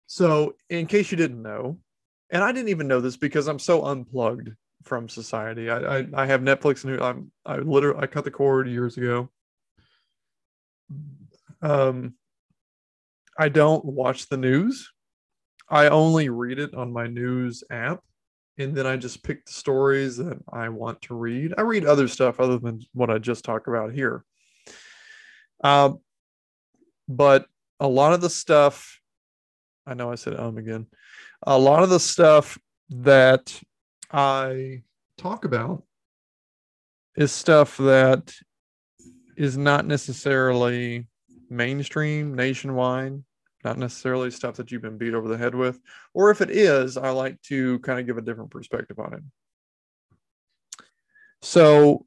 So, 0.07 0.55
in 0.69 0.87
case 0.87 1.11
you 1.11 1.17
didn't 1.17 1.41
know, 1.41 1.79
and 2.29 2.43
I 2.43 2.51
didn't 2.51 2.69
even 2.69 2.87
know 2.87 3.01
this 3.01 3.17
because 3.17 3.47
I'm 3.47 3.59
so 3.59 3.85
unplugged 3.85 4.51
from 4.83 5.09
society. 5.09 5.69
I 5.69 5.97
I, 5.97 6.07
I 6.13 6.25
have 6.25 6.41
Netflix 6.41 6.85
and 6.85 7.01
I'm 7.01 7.31
I 7.45 7.57
literally 7.57 7.99
I 8.01 8.07
cut 8.07 8.23
the 8.23 8.31
cord 8.31 8.69
years 8.69 8.97
ago. 8.97 9.29
Um, 11.61 12.13
I 13.37 13.49
don't 13.49 13.83
watch 13.83 14.29
the 14.29 14.37
news. 14.37 14.89
I 15.69 15.87
only 15.89 16.29
read 16.29 16.59
it 16.59 16.73
on 16.73 16.93
my 16.93 17.07
news 17.07 17.63
app, 17.69 18.01
and 18.57 18.75
then 18.75 18.87
I 18.87 18.97
just 18.97 19.23
pick 19.23 19.45
the 19.45 19.51
stories 19.51 20.17
that 20.17 20.39
I 20.51 20.69
want 20.69 21.01
to 21.03 21.15
read. 21.15 21.53
I 21.57 21.61
read 21.61 21.85
other 21.85 22.07
stuff 22.07 22.39
other 22.39 22.57
than 22.57 22.81
what 22.93 23.09
I 23.09 23.17
just 23.17 23.43
talked 23.43 23.67
about 23.67 23.93
here. 23.93 24.23
Um, 25.63 25.99
but 27.07 27.47
a 27.79 27.87
lot 27.87 28.13
of 28.13 28.21
the 28.21 28.29
stuff, 28.29 28.99
I 29.85 29.93
know 29.93 30.11
I 30.11 30.15
said 30.15 30.39
um 30.39 30.57
again. 30.57 30.87
A 31.43 31.57
lot 31.57 31.83
of 31.83 31.89
the 31.89 31.99
stuff 31.99 32.57
that 32.89 33.59
I 34.11 34.83
talk 35.17 35.45
about 35.45 35.83
is 37.15 37.31
stuff 37.31 37.77
that 37.77 38.33
is 39.35 39.57
not 39.57 39.85
necessarily 39.85 41.05
mainstream, 41.49 42.35
nationwide, 42.35 43.23
not 43.67 43.77
necessarily 43.77 44.31
stuff 44.31 44.55
that 44.55 44.71
you've 44.71 44.81
been 44.81 44.97
beat 44.97 45.13
over 45.13 45.27
the 45.27 45.37
head 45.37 45.53
with. 45.53 45.77
Or 46.13 46.31
if 46.31 46.39
it 46.39 46.49
is, 46.49 46.95
I 46.95 47.09
like 47.09 47.41
to 47.43 47.79
kind 47.79 47.99
of 47.99 48.05
give 48.05 48.17
a 48.17 48.21
different 48.21 48.49
perspective 48.49 48.97
on 48.97 49.13
it. 49.13 50.65
So, 51.41 52.05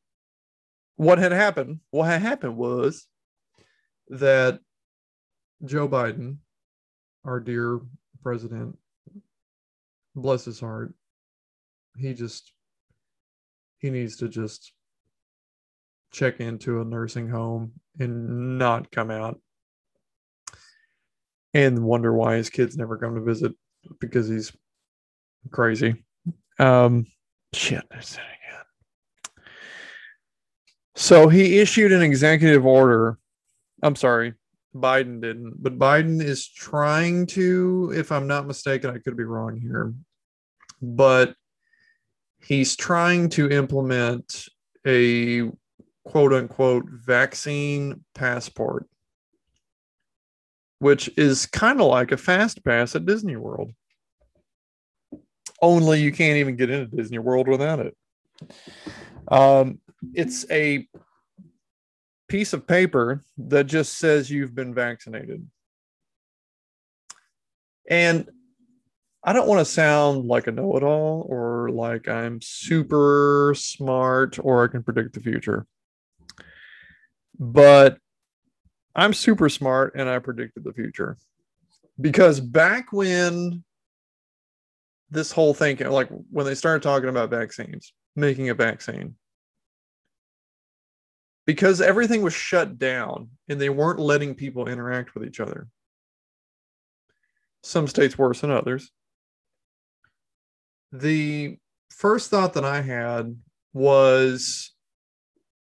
what 0.96 1.18
had 1.18 1.32
happened? 1.32 1.80
What 1.90 2.06
had 2.06 2.22
happened 2.22 2.56
was 2.56 3.06
that 4.08 4.60
Joe 5.64 5.86
Biden, 5.86 6.38
our 7.24 7.40
dear 7.40 7.80
president, 8.22 8.78
bless 10.16 10.46
his 10.46 10.60
heart, 10.60 10.94
he 11.98 12.14
just 12.14 12.52
he 13.78 13.90
needs 13.90 14.16
to 14.16 14.28
just 14.28 14.72
check 16.10 16.40
into 16.40 16.80
a 16.80 16.84
nursing 16.84 17.28
home 17.28 17.72
and 17.98 18.58
not 18.58 18.90
come 18.90 19.10
out 19.10 19.40
and 21.54 21.84
wonder 21.84 22.12
why 22.12 22.36
his 22.36 22.50
kids 22.50 22.76
never 22.76 22.96
come 22.96 23.14
to 23.14 23.20
visit 23.20 23.52
because 24.00 24.28
he's 24.28 24.52
crazy. 25.50 26.04
Um, 26.58 27.06
shit. 27.52 27.84
So 30.94 31.28
he 31.28 31.58
issued 31.58 31.92
an 31.92 32.02
executive 32.02 32.66
order. 32.66 33.18
I'm 33.82 33.96
sorry, 33.96 34.34
Biden 34.74 35.22
didn't, 35.22 35.62
but 35.62 35.78
Biden 35.78 36.22
is 36.22 36.46
trying 36.46 37.26
to, 37.28 37.92
if 37.96 38.12
I'm 38.12 38.26
not 38.26 38.46
mistaken, 38.46 38.90
I 38.90 38.98
could 38.98 39.16
be 39.16 39.24
wrong 39.24 39.58
here, 39.58 39.94
but 40.82 41.34
he's 42.38 42.76
trying 42.76 43.30
to 43.30 43.50
implement 43.50 44.46
a 44.86 45.50
quote 46.04 46.32
unquote 46.32 46.84
vaccine 46.88 48.04
passport, 48.14 48.86
which 50.80 51.08
is 51.16 51.46
kind 51.46 51.80
of 51.80 51.86
like 51.86 52.12
a 52.12 52.16
fast 52.16 52.64
pass 52.64 52.94
at 52.94 53.06
Disney 53.06 53.36
World. 53.36 53.72
Only 55.62 56.00
you 56.00 56.10
can't 56.10 56.38
even 56.38 56.56
get 56.56 56.70
into 56.70 56.96
Disney 56.96 57.18
World 57.18 57.48
without 57.48 57.80
it. 57.80 57.96
Um, 59.28 59.78
it's 60.14 60.44
a 60.50 60.88
piece 62.28 62.52
of 62.52 62.66
paper 62.66 63.22
that 63.38 63.64
just 63.64 63.98
says 63.98 64.30
you've 64.30 64.54
been 64.54 64.74
vaccinated. 64.74 65.46
And 67.88 68.28
I 69.22 69.32
don't 69.32 69.48
want 69.48 69.60
to 69.60 69.64
sound 69.64 70.26
like 70.26 70.46
a 70.46 70.52
know 70.52 70.76
it 70.76 70.82
all 70.82 71.26
or 71.28 71.70
like 71.70 72.08
I'm 72.08 72.40
super 72.40 73.54
smart 73.56 74.38
or 74.42 74.64
I 74.64 74.68
can 74.68 74.82
predict 74.82 75.12
the 75.14 75.20
future 75.20 75.66
but 77.40 77.96
I'm 78.94 79.14
super 79.14 79.48
smart 79.48 79.94
and 79.94 80.08
I 80.08 80.18
predicted 80.18 80.64
the 80.64 80.72
future 80.72 81.16
because 82.00 82.40
back 82.40 82.92
when 82.92 83.64
this 85.10 85.32
whole 85.32 85.54
thing, 85.54 85.78
like 85.78 86.08
when 86.30 86.46
they 86.46 86.54
started 86.54 86.82
talking 86.82 87.08
about 87.08 87.30
vaccines, 87.30 87.92
making 88.16 88.48
a 88.48 88.54
vaccine, 88.54 89.14
because 91.46 91.80
everything 91.80 92.22
was 92.22 92.34
shut 92.34 92.78
down 92.78 93.28
and 93.48 93.60
they 93.60 93.70
weren't 93.70 93.98
letting 93.98 94.34
people 94.34 94.68
interact 94.68 95.14
with 95.14 95.24
each 95.24 95.40
other. 95.40 95.68
Some 97.62 97.88
states 97.88 98.16
worse 98.16 98.40
than 98.40 98.50
others. 98.50 98.90
The 100.92 101.58
first 101.90 102.30
thought 102.30 102.54
that 102.54 102.64
I 102.64 102.80
had 102.80 103.36
was 103.72 104.72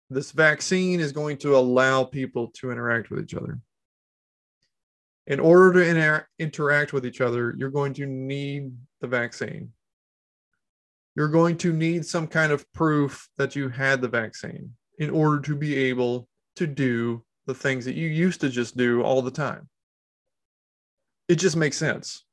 this 0.09 0.31
vaccine 0.31 0.99
is 0.99 1.11
going 1.11 1.37
to 1.37 1.57
allow 1.57 2.03
people 2.03 2.47
to 2.55 2.71
interact 2.71 3.09
with 3.09 3.23
each 3.23 3.33
other. 3.33 3.59
In 5.27 5.39
order 5.39 5.73
to 5.73 5.89
inter- 5.89 6.27
interact 6.39 6.93
with 6.93 7.05
each 7.05 7.19
other, 7.19 7.53
you're 7.57 7.69
going 7.69 7.93
to 7.95 8.05
need 8.05 8.71
the 9.01 9.07
vaccine. 9.07 9.73
You're 11.15 11.27
going 11.27 11.57
to 11.57 11.73
need 11.73 12.05
some 12.05 12.27
kind 12.27 12.51
of 12.51 12.71
proof 12.73 13.27
that 13.37 13.55
you 13.55 13.67
had 13.69 14.01
the 14.01 14.07
vaccine 14.07 14.71
in 14.99 15.09
order 15.09 15.41
to 15.41 15.55
be 15.55 15.75
able 15.75 16.29
to 16.55 16.67
do 16.67 17.23
the 17.45 17.53
things 17.53 17.85
that 17.85 17.95
you 17.95 18.07
used 18.07 18.41
to 18.41 18.49
just 18.49 18.77
do 18.77 19.01
all 19.01 19.21
the 19.21 19.31
time. 19.31 19.67
It 21.27 21.35
just 21.35 21.55
makes 21.55 21.77
sense. 21.77 22.23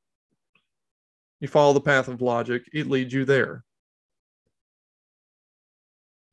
You 1.41 1.47
follow 1.47 1.73
the 1.73 1.81
path 1.81 2.07
of 2.07 2.21
logic, 2.21 2.63
it 2.73 2.87
leads 2.87 3.13
you 3.13 3.25
there. 3.25 3.63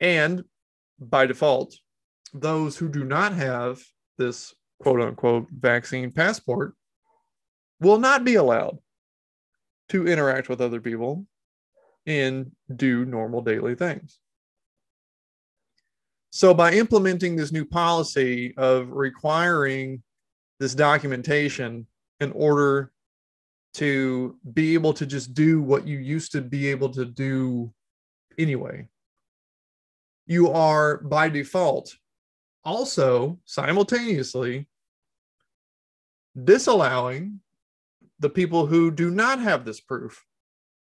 And 0.00 0.44
by 1.11 1.26
default, 1.26 1.75
those 2.32 2.76
who 2.76 2.88
do 2.88 3.04
not 3.04 3.32
have 3.32 3.82
this 4.18 4.54
quote 4.80 5.00
unquote 5.00 5.47
vaccine 5.50 6.11
passport 6.11 6.75
will 7.80 7.99
not 7.99 8.25
be 8.25 8.37
allowed 8.37 8.78
to 9.88 10.06
interact 10.06 10.49
with 10.49 10.61
other 10.61 10.80
people 10.80 11.26
and 12.06 12.50
do 12.75 13.04
normal 13.04 13.42
daily 13.42 13.75
things. 13.75 14.18
So, 16.30 16.54
by 16.54 16.73
implementing 16.73 17.37
this 17.37 17.52
new 17.52 17.64
policy 17.64 18.54
of 18.56 18.90
requiring 18.90 20.02
this 20.59 20.75
documentation 20.75 21.87
in 22.21 22.32
order 22.32 22.90
to 23.75 24.37
be 24.52 24.75
able 24.75 24.92
to 24.94 25.06
just 25.06 25.35
do 25.35 25.61
what 25.61 25.87
you 25.87 25.99
used 25.99 26.32
to 26.32 26.40
be 26.40 26.68
able 26.68 26.90
to 26.90 27.04
do 27.04 27.73
anyway. 28.38 28.88
You 30.26 30.50
are 30.50 30.99
by 30.99 31.29
default. 31.29 31.97
Also 32.64 33.41
simultaneously 33.45 34.69
disallowing 36.43 37.41
the 38.21 38.31
people 38.31 38.67
who 38.67 38.91
do 38.91 39.11
not 39.11 39.41
have 39.41 39.64
this 39.64 39.81
proof 39.81 40.25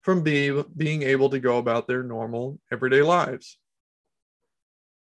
from 0.00 0.22
be, 0.22 0.62
being 0.76 1.02
able 1.02 1.28
to 1.30 1.38
go 1.38 1.58
about 1.58 1.86
their 1.86 2.02
normal 2.02 2.58
everyday 2.72 3.02
lives. 3.02 3.58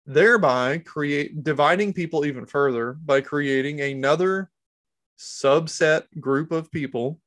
Thereby 0.06 0.78
create 0.78 1.44
dividing 1.44 1.92
people 1.92 2.24
even 2.24 2.46
further 2.46 2.94
by 2.94 3.20
creating 3.20 3.80
another 3.80 4.50
subset 5.18 6.04
group 6.18 6.50
of 6.50 6.70
people 6.70 7.20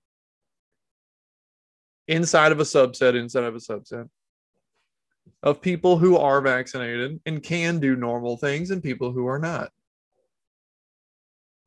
inside 2.07 2.51
of 2.51 2.59
a 2.59 2.63
subset 2.63 3.15
inside 3.15 3.43
of 3.43 3.55
a 3.55 3.59
subset 3.59 4.09
of 5.43 5.61
people 5.61 5.97
who 5.97 6.17
are 6.17 6.41
vaccinated 6.41 7.19
and 7.25 7.43
can 7.43 7.79
do 7.79 7.95
normal 7.95 8.37
things 8.37 8.71
and 8.71 8.81
people 8.81 9.11
who 9.11 9.27
are 9.27 9.39
not. 9.39 9.71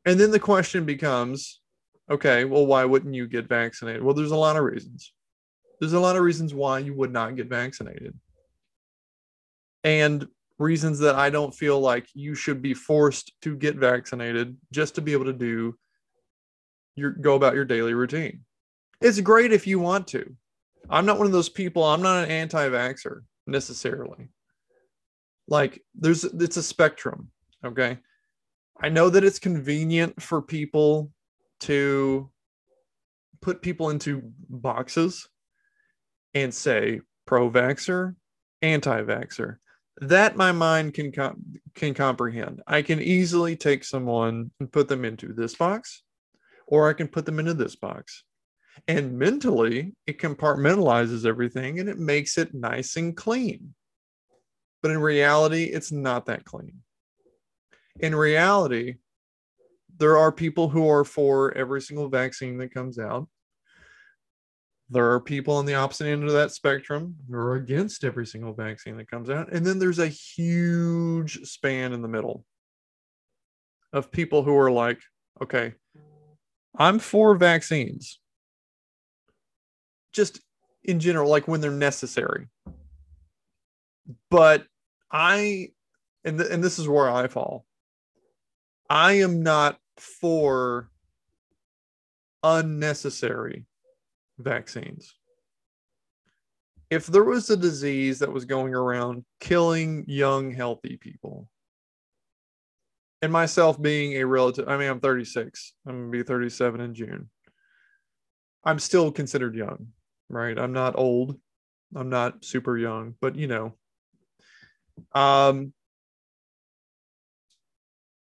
And 0.05 0.19
then 0.19 0.31
the 0.31 0.41
question 0.41 0.85
becomes 0.85 1.61
okay, 2.11 2.45
well, 2.45 2.67
why 2.67 2.85
wouldn't 2.85 3.15
you 3.15 3.29
get 3.29 3.49
vaccinated? 3.49 4.03
Well, 4.03 4.15
there's 4.15 4.33
a 4.33 4.37
lot 4.37 4.57
of 4.57 4.65
reasons. 4.65 5.13
There's 5.79 5.93
a 5.93 6.01
lot 6.01 6.17
of 6.17 6.23
reasons 6.23 6.53
why 6.53 6.81
you 6.81 6.93
would 6.95 7.13
not 7.13 7.37
get 7.37 7.49
vaccinated. 7.49 8.19
And 9.85 10.27
reasons 10.59 10.99
that 10.99 11.15
I 11.15 11.31
don't 11.31 11.55
feel 11.55 11.79
like 11.79 12.09
you 12.13 12.35
should 12.35 12.61
be 12.61 12.75
forced 12.75 13.33
to 13.43 13.57
get 13.57 13.77
vaccinated 13.77 14.57
just 14.73 14.97
to 14.97 15.01
be 15.01 15.13
able 15.13 15.27
to 15.27 15.33
do 15.33 15.79
your 16.97 17.13
go 17.13 17.37
about 17.37 17.55
your 17.55 17.65
daily 17.65 17.95
routine. 17.95 18.41
It's 19.01 19.21
great 19.21 19.53
if 19.53 19.67
you 19.67 19.79
want 19.79 20.09
to. 20.09 20.35
I'm 20.91 21.07
not 21.07 21.17
one 21.17 21.27
of 21.27 21.33
those 21.33 21.49
people, 21.49 21.85
I'm 21.85 22.03
not 22.03 22.25
an 22.25 22.31
anti-vaxxer 22.31 23.21
necessarily. 23.51 24.29
Like 25.49 25.83
there's 25.95 26.25
it's 26.25 26.57
a 26.57 26.63
spectrum, 26.63 27.31
okay? 27.65 27.99
I 28.81 28.89
know 28.89 29.11
that 29.11 29.25
it's 29.25 29.39
convenient 29.39 30.23
for 30.23 30.41
people 30.41 31.11
to 31.61 32.31
put 33.43 33.63
people 33.63 33.91
into 33.91 34.23
boxes 34.49 35.29
and 36.35 36.55
say 36.55 37.01
pro 37.27 37.51
vaxer 37.51 38.15
anti 38.63 39.03
vaxer 39.03 39.57
That 40.01 40.37
my 40.37 40.53
mind 40.53 40.95
can 40.95 41.13
com- 41.13 41.43
can 41.75 41.95
comprehend. 41.95 42.63
I 42.67 42.83
can 42.83 43.01
easily 43.01 43.57
take 43.57 43.85
someone 43.85 44.51
and 44.61 44.73
put 44.73 44.89
them 44.89 45.05
into 45.05 45.33
this 45.33 45.55
box, 45.57 46.03
or 46.67 46.89
I 46.89 46.93
can 46.93 47.09
put 47.09 47.27
them 47.27 47.39
into 47.39 47.55
this 47.55 47.77
box. 47.77 48.25
And 48.89 49.19
mentally, 49.19 49.95
it 50.07 50.19
compartmentalizes 50.19 51.27
everything 51.27 51.81
and 51.81 51.89
it 51.89 51.99
makes 51.99 52.39
it 52.39 52.55
nice 52.55 52.97
and 52.97 53.17
clean. 53.17 53.75
But 54.83 54.93
in 54.93 54.99
reality, 54.99 55.65
it's 55.65 55.93
not 55.93 56.27
that 56.27 56.45
clean. 56.45 56.79
In 58.01 58.15
reality, 58.15 58.95
there 59.99 60.17
are 60.17 60.33
people 60.33 60.69
who 60.69 60.89
are 60.89 61.05
for 61.05 61.53
every 61.57 61.83
single 61.83 62.09
vaccine 62.09 62.57
that 62.59 62.73
comes 62.73 62.99
out. 62.99 63.29
There 64.89 65.13
are 65.13 65.21
people 65.21 65.55
on 65.55 65.67
the 65.67 65.75
opposite 65.75 66.07
end 66.07 66.25
of 66.25 66.33
that 66.33 66.53
spectrum 66.53 67.17
who 67.29 67.37
are 67.37 67.57
against 67.57 68.03
every 68.03 68.27
single 68.27 68.55
vaccine 68.55 68.97
that 68.97 69.11
comes 69.11 69.29
out. 69.31 69.53
And 69.53 69.65
then 69.65 69.79
there's 69.79 69.99
a 69.99 70.09
huge 70.09 71.45
span 71.47 71.93
in 71.93 72.03
the 72.03 72.09
middle 72.09 72.45
of 73.93 74.11
people 74.11 74.43
who 74.43 74.57
are 74.57 74.71
like, 74.71 75.01
okay, 75.43 75.75
I'm 76.77 76.99
for 76.99 77.35
vaccines 77.37 78.20
just 80.13 80.41
in 80.85 81.01
general, 81.01 81.29
like 81.29 81.49
when 81.49 81.61
they're 81.61 81.71
necessary. 81.71 82.49
But 84.31 84.67
I, 85.11 85.71
and, 86.25 86.39
th- 86.39 86.51
and 86.51 86.63
this 86.63 86.79
is 86.79 86.89
where 86.89 87.11
I 87.11 87.29
fall, 87.29 87.65
I 88.89 89.15
am 89.15 89.43
not 89.43 89.79
for 89.97 90.91
unnecessary 92.43 93.67
vaccines. 94.39 95.15
If 96.89 97.07
there 97.07 97.23
was 97.23 97.51
a 97.51 97.57
disease 97.57 98.19
that 98.19 98.33
was 98.33 98.45
going 98.45 98.75
around 98.75 99.25
killing 99.39 100.05
young, 100.09 100.51
healthy 100.51 100.97
people, 100.97 101.49
and 103.23 103.33
myself 103.33 103.81
being 103.81 104.15
a 104.15 104.25
relative, 104.25 104.69
I 104.69 104.77
mean, 104.77 104.89
I'm 104.89 104.99
36, 104.99 105.75
I'm 105.87 106.01
gonna 106.01 106.11
be 106.11 106.23
37 106.25 106.81
in 106.81 106.95
June. 106.95 107.31
I'm 108.65 108.81
still 108.81 109.13
considered 109.13 109.55
young 109.55 109.89
right? 110.31 110.59
I'm 110.59 110.73
not 110.73 110.97
old. 110.97 111.39
I'm 111.95 112.09
not 112.09 112.45
super 112.45 112.79
young, 112.79 113.15
but 113.21 113.37
you 113.37 113.47
know. 113.47 113.75
Um 115.13 115.73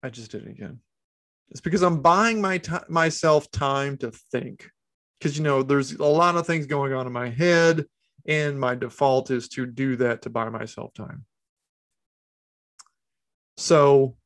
I 0.03 0.11
just 0.11 0.31
did 0.31 0.47
it 0.47 0.51
again. 0.51 0.81
It's 1.51 1.61
because 1.61 1.83
I'm 1.83 2.01
buying 2.01 2.41
my 2.41 2.59
t- 2.59 2.75
myself 2.89 3.51
time 3.51 3.97
to 3.99 4.11
think. 4.11 4.71
Cuz 5.21 5.37
you 5.37 5.43
know, 5.43 5.63
there's 5.63 5.93
a 5.93 6.05
lot 6.05 6.37
of 6.37 6.47
things 6.47 6.67
going 6.67 6.93
on 6.93 7.07
in 7.07 7.13
my 7.13 7.31
head 7.31 7.85
and 8.27 8.61
my 8.61 8.75
default 8.75 9.31
is 9.31 9.49
to 9.49 9.67
do 9.67 9.97
that 9.97 10.23
to 10.23 10.31
buy 10.31 10.49
myself 10.51 10.93
time. 10.95 11.25
So 13.57 14.17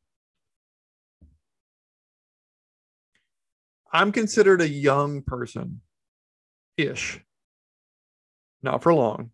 I'm 3.93 4.13
considered 4.13 4.61
a 4.61 4.69
young 4.69 5.23
person 5.23 5.81
ish 6.77 7.21
not 8.63 8.83
for 8.83 8.95
long. 8.95 9.31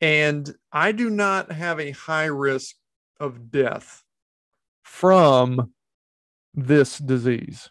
And 0.00 0.52
I 0.72 0.92
do 0.92 1.10
not 1.10 1.52
have 1.52 1.78
a 1.78 1.92
high 1.92 2.26
risk 2.26 2.74
of 3.20 3.50
death 3.50 4.02
from 4.82 5.72
this 6.54 6.98
disease. 6.98 7.70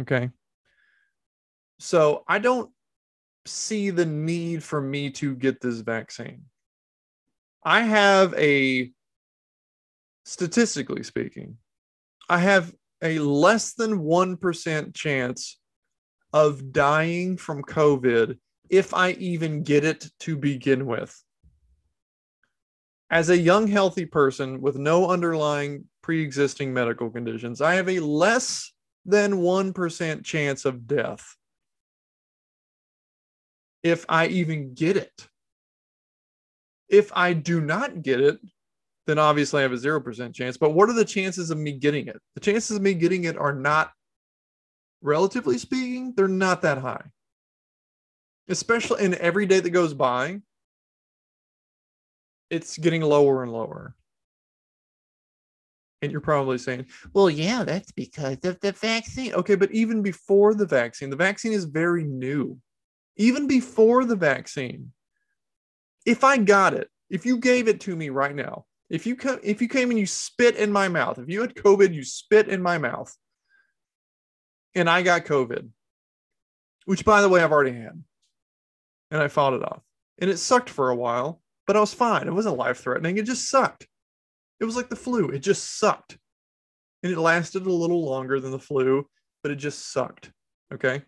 Okay. 0.00 0.30
So 1.78 2.22
I 2.28 2.38
don't 2.38 2.70
see 3.46 3.90
the 3.90 4.06
need 4.06 4.62
for 4.62 4.80
me 4.80 5.10
to 5.10 5.34
get 5.34 5.60
this 5.60 5.80
vaccine. 5.80 6.44
I 7.64 7.82
have 7.82 8.34
a, 8.34 8.92
statistically 10.24 11.02
speaking, 11.02 11.56
I 12.28 12.38
have 12.38 12.72
a 13.02 13.18
less 13.18 13.74
than 13.74 13.98
1% 13.98 14.94
chance 14.94 15.58
of 16.32 16.72
dying 16.72 17.36
from 17.36 17.62
COVID 17.62 18.38
if 18.70 18.94
I 18.94 19.10
even 19.12 19.62
get 19.62 19.84
it 19.84 20.10
to 20.20 20.36
begin 20.36 20.86
with. 20.86 21.22
As 23.10 23.28
a 23.28 23.36
young, 23.36 23.66
healthy 23.66 24.06
person 24.06 24.62
with 24.62 24.76
no 24.76 25.10
underlying 25.10 25.84
pre 26.02 26.22
existing 26.22 26.72
medical 26.72 27.10
conditions, 27.10 27.60
I 27.60 27.74
have 27.74 27.88
a 27.88 28.00
less 28.00 28.72
than 29.04 29.34
1% 29.34 30.24
chance 30.24 30.64
of 30.64 30.86
death 30.86 31.36
if 33.82 34.06
I 34.08 34.28
even 34.28 34.74
get 34.74 34.96
it. 34.96 35.28
If 36.88 37.10
I 37.14 37.32
do 37.32 37.60
not 37.60 38.02
get 38.02 38.20
it, 38.20 38.38
then 39.06 39.18
obviously 39.18 39.60
I 39.60 39.62
have 39.62 39.72
a 39.72 39.76
0% 39.76 40.34
chance. 40.34 40.56
But 40.56 40.70
what 40.70 40.88
are 40.88 40.94
the 40.94 41.04
chances 41.04 41.50
of 41.50 41.58
me 41.58 41.72
getting 41.72 42.06
it? 42.06 42.20
The 42.34 42.40
chances 42.40 42.76
of 42.76 42.82
me 42.82 42.94
getting 42.94 43.24
it 43.24 43.36
are 43.36 43.54
not 43.54 43.90
relatively 45.02 45.58
speaking, 45.58 46.14
they're 46.16 46.28
not 46.28 46.62
that 46.62 46.78
high. 46.78 47.04
Especially 48.48 49.04
in 49.04 49.14
every 49.14 49.46
day 49.46 49.60
that 49.60 49.70
goes 49.70 49.94
by, 49.94 50.40
it's 52.50 52.76
getting 52.78 53.02
lower 53.02 53.42
and 53.42 53.52
lower. 53.52 53.94
And 56.02 56.10
you're 56.10 56.20
probably 56.20 56.58
saying, 56.58 56.86
well, 57.14 57.30
yeah, 57.30 57.62
that's 57.62 57.92
because 57.92 58.38
of 58.44 58.58
the 58.60 58.72
vaccine. 58.72 59.32
Okay, 59.34 59.54
but 59.54 59.70
even 59.70 60.02
before 60.02 60.54
the 60.54 60.66
vaccine, 60.66 61.10
the 61.10 61.16
vaccine 61.16 61.52
is 61.52 61.64
very 61.64 62.04
new. 62.04 62.58
Even 63.16 63.46
before 63.46 64.04
the 64.04 64.16
vaccine, 64.16 64.92
if 66.04 66.24
I 66.24 66.38
got 66.38 66.74
it, 66.74 66.88
if 67.08 67.24
you 67.24 67.38
gave 67.38 67.68
it 67.68 67.80
to 67.82 67.94
me 67.94 68.08
right 68.08 68.34
now, 68.34 68.64
if 68.90 69.06
you 69.06 69.16
if 69.42 69.62
you 69.62 69.68
came 69.68 69.90
and 69.90 69.98
you 69.98 70.06
spit 70.06 70.56
in 70.56 70.72
my 70.72 70.88
mouth, 70.88 71.18
if 71.18 71.28
you 71.28 71.40
had 71.40 71.54
COVID, 71.54 71.94
you 71.94 72.02
spit 72.02 72.48
in 72.48 72.60
my 72.60 72.78
mouth, 72.78 73.16
and 74.74 74.88
I 74.88 75.02
got 75.02 75.24
COVID, 75.24 75.68
which 76.86 77.04
by 77.04 77.20
the 77.20 77.28
way, 77.28 77.42
I've 77.42 77.52
already 77.52 77.72
had, 77.72 78.02
and 79.10 79.22
I 79.22 79.28
fought 79.28 79.54
it 79.54 79.62
off. 79.62 79.82
And 80.18 80.30
it 80.30 80.38
sucked 80.38 80.70
for 80.70 80.90
a 80.90 80.96
while, 80.96 81.42
but 81.66 81.76
I 81.76 81.80
was 81.80 81.94
fine. 81.94 82.26
It 82.26 82.34
wasn't 82.34 82.56
life 82.56 82.80
threatening. 82.80 83.18
It 83.18 83.24
just 83.24 83.50
sucked. 83.50 83.86
It 84.60 84.64
was 84.64 84.76
like 84.76 84.88
the 84.88 84.96
flu. 84.96 85.28
It 85.28 85.40
just 85.40 85.78
sucked. 85.78 86.18
And 87.02 87.12
it 87.12 87.18
lasted 87.18 87.66
a 87.66 87.72
little 87.72 88.04
longer 88.04 88.38
than 88.40 88.52
the 88.52 88.58
flu, 88.58 89.06
but 89.42 89.50
it 89.50 89.56
just 89.56 89.92
sucked. 89.92 90.30
Okay. 90.72 91.02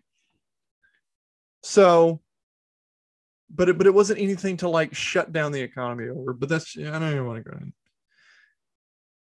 So, 1.63 2.21
but 3.49 3.69
it, 3.69 3.77
but 3.77 3.87
it 3.87 3.93
wasn't 3.93 4.19
anything 4.19 4.57
to 4.57 4.69
like 4.69 4.93
shut 4.93 5.31
down 5.31 5.51
the 5.51 5.61
economy 5.61 6.09
over. 6.09 6.33
But 6.33 6.49
that's, 6.49 6.77
I 6.77 6.83
don't 6.83 7.11
even 7.11 7.25
want 7.25 7.43
to 7.43 7.49
go 7.49 7.57
in. 7.57 7.73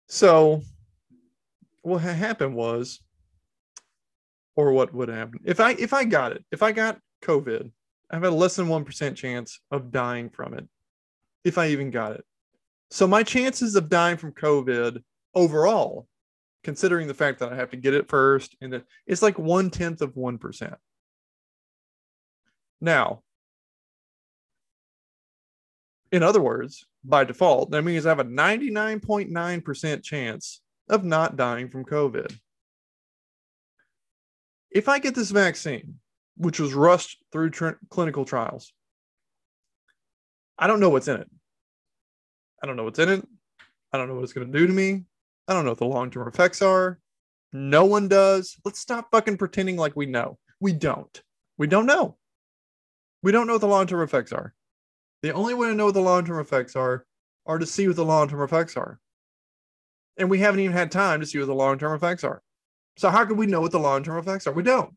So, 0.07 0.61
what 1.83 1.99
happened 1.99 2.55
was 2.55 2.99
or 4.55 4.71
what 4.71 4.93
would 4.93 5.09
happen 5.09 5.39
if 5.43 5.59
I 5.59 5.71
if 5.71 5.93
I 5.93 6.05
got 6.05 6.31
it, 6.31 6.43
if 6.51 6.63
I 6.63 6.71
got 6.71 6.99
COVID, 7.23 7.71
I 8.09 8.15
have 8.15 8.23
a 8.23 8.29
less 8.29 8.55
than 8.55 8.67
one 8.67 8.85
percent 8.85 9.17
chance 9.17 9.59
of 9.71 9.91
dying 9.91 10.29
from 10.29 10.53
it, 10.53 10.67
if 11.43 11.57
I 11.57 11.67
even 11.67 11.91
got 11.91 12.13
it. 12.13 12.23
So 12.91 13.07
my 13.07 13.23
chances 13.23 13.75
of 13.75 13.89
dying 13.89 14.17
from 14.17 14.31
COVID 14.31 15.01
overall, 15.33 16.07
considering 16.63 17.07
the 17.07 17.13
fact 17.13 17.39
that 17.39 17.51
I 17.51 17.55
have 17.55 17.71
to 17.71 17.77
get 17.77 17.93
it 17.93 18.07
first, 18.07 18.55
and 18.61 18.73
that 18.73 18.85
it's 19.05 19.21
like 19.21 19.37
one 19.37 19.69
tenth 19.69 20.01
of 20.01 20.15
one 20.15 20.37
percent. 20.37 20.75
Now, 22.81 23.23
in 26.11 26.23
other 26.23 26.41
words, 26.41 26.85
by 27.03 27.23
default, 27.23 27.71
that 27.71 27.83
means 27.83 28.05
I 28.05 28.09
have 28.09 28.19
a 28.19 28.25
99.9% 28.25 30.03
chance 30.03 30.61
of 30.89 31.03
not 31.03 31.35
dying 31.35 31.69
from 31.69 31.85
COVID. 31.85 32.37
If 34.75 34.89
I 34.89 34.99
get 34.99 35.15
this 35.15 35.31
vaccine, 35.31 35.99
which 36.35 36.59
was 36.59 36.73
rushed 36.73 37.23
through 37.31 37.51
tr- 37.51 37.79
clinical 37.89 38.25
trials, 38.25 38.73
I 40.59 40.67
don't 40.67 40.81
know 40.81 40.89
what's 40.89 41.07
in 41.07 41.21
it. 41.21 41.31
I 42.61 42.67
don't 42.67 42.75
know 42.75 42.83
what's 42.83 42.99
in 42.99 43.07
it. 43.07 43.25
I 43.93 43.97
don't 43.97 44.09
know 44.09 44.15
what 44.15 44.25
it's 44.25 44.33
going 44.33 44.51
to 44.51 44.59
do 44.59 44.67
to 44.67 44.73
me. 44.73 45.05
I 45.47 45.53
don't 45.53 45.63
know 45.63 45.71
what 45.71 45.77
the 45.77 45.85
long 45.85 46.11
term 46.11 46.27
effects 46.27 46.61
are. 46.61 46.99
No 47.53 47.85
one 47.85 48.09
does. 48.09 48.57
Let's 48.65 48.79
stop 48.79 49.07
fucking 49.11 49.37
pretending 49.37 49.77
like 49.77 49.95
we 49.95 50.07
know. 50.07 50.37
We 50.59 50.73
don't. 50.73 51.23
We 51.57 51.67
don't 51.67 51.85
know. 51.85 52.17
We 53.23 53.31
don't 53.31 53.47
know 53.47 53.53
what 53.53 53.61
the 53.61 53.67
long 53.67 53.87
term 53.87 54.01
effects 54.01 54.33
are. 54.33 54.53
The 55.21 55.31
only 55.31 55.53
way 55.53 55.69
to 55.69 55.73
know 55.73 55.85
what 55.85 55.93
the 55.93 56.01
long 56.01 56.25
term 56.25 56.39
effects 56.39 56.75
are 56.75 57.05
are 57.45 57.59
to 57.59 57.65
see 57.65 57.87
what 57.87 57.95
the 57.95 58.03
long 58.03 58.27
term 58.27 58.41
effects 58.41 58.75
are. 58.75 58.99
And 60.17 60.29
we 60.29 60.39
haven't 60.39 60.59
even 60.59 60.75
had 60.75 60.91
time 60.91 61.21
to 61.21 61.25
see 61.25 61.39
what 61.39 61.47
the 61.47 61.55
long 61.55 61.79
term 61.79 61.95
effects 61.95 62.25
are. 62.25 62.41
So, 62.97 63.09
how 63.09 63.25
can 63.25 63.37
we 63.37 63.45
know 63.45 63.61
what 63.61 63.71
the 63.71 63.79
long 63.79 64.03
term 64.03 64.17
effects 64.17 64.47
are? 64.47 64.53
We 64.53 64.63
don't. 64.63 64.95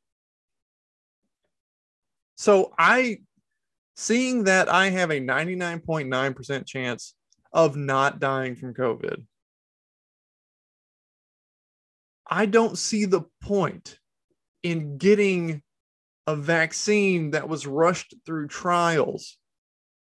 So, 2.37 2.72
I, 2.78 3.18
seeing 3.96 4.44
that 4.44 4.68
I 4.68 4.90
have 4.90 5.11
a 5.11 5.20
99.9% 5.20 6.66
chance 6.66 7.14
of 7.52 7.76
not 7.76 8.20
dying 8.20 8.54
from 8.54 8.74
COVID, 8.74 9.24
I 12.30 12.46
don't 12.46 12.78
see 12.78 13.06
the 13.06 13.22
point 13.40 13.98
in 14.62 14.98
getting 14.98 15.62
a 16.26 16.37
vaccine 16.37 17.30
that 17.30 17.48
was 17.48 17.66
rushed 17.66 18.14
through 18.26 18.48
trials, 18.48 19.38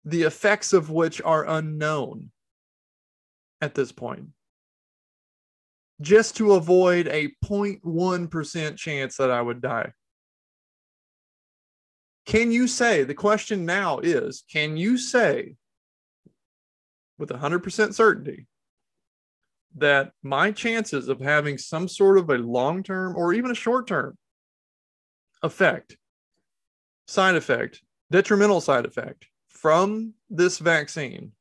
the 0.03 0.23
effects 0.23 0.73
of 0.73 0.89
which 0.89 1.21
are 1.21 1.47
unknown 1.47 2.31
at 3.61 3.75
this 3.75 3.91
point, 3.91 4.29
just 6.01 6.37
to 6.37 6.53
avoid 6.53 7.07
a 7.07 7.29
0.1% 7.43 8.75
chance 8.77 9.17
that 9.17 9.31
I 9.31 9.41
would 9.41 9.61
die. 9.61 9.91
Can 12.25 12.51
you 12.51 12.67
say, 12.67 13.03
the 13.03 13.13
question 13.13 13.65
now 13.65 13.99
is, 13.99 14.43
can 14.51 14.77
you 14.77 14.97
say 14.97 15.55
with 17.17 17.29
100% 17.29 17.93
certainty 17.93 18.47
that 19.75 20.11
my 20.23 20.51
chances 20.51 21.09
of 21.09 21.19
having 21.19 21.57
some 21.57 21.87
sort 21.87 22.17
of 22.17 22.29
a 22.29 22.37
long 22.37 22.83
term 22.83 23.15
or 23.15 23.33
even 23.33 23.51
a 23.51 23.55
short 23.55 23.87
term 23.87 24.17
effect, 25.43 25.97
side 27.07 27.35
effect, 27.35 27.81
detrimental 28.11 28.61
side 28.61 28.85
effect 28.85 29.25
from 29.47 30.13
this 30.29 30.59
vaccine, 30.59 31.31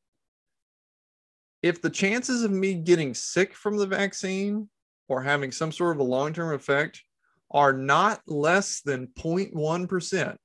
if 1.62 1.82
the 1.82 1.90
chances 1.90 2.42
of 2.42 2.50
me 2.50 2.74
getting 2.74 3.14
sick 3.14 3.54
from 3.54 3.76
the 3.76 3.86
vaccine 3.86 4.68
or 5.08 5.22
having 5.22 5.52
some 5.52 5.72
sort 5.72 5.96
of 5.96 6.00
a 6.00 6.04
long 6.04 6.32
term 6.32 6.54
effect 6.54 7.02
are 7.50 7.72
not 7.72 8.20
less 8.26 8.82
than 8.82 9.08
0.1%, 9.18 10.36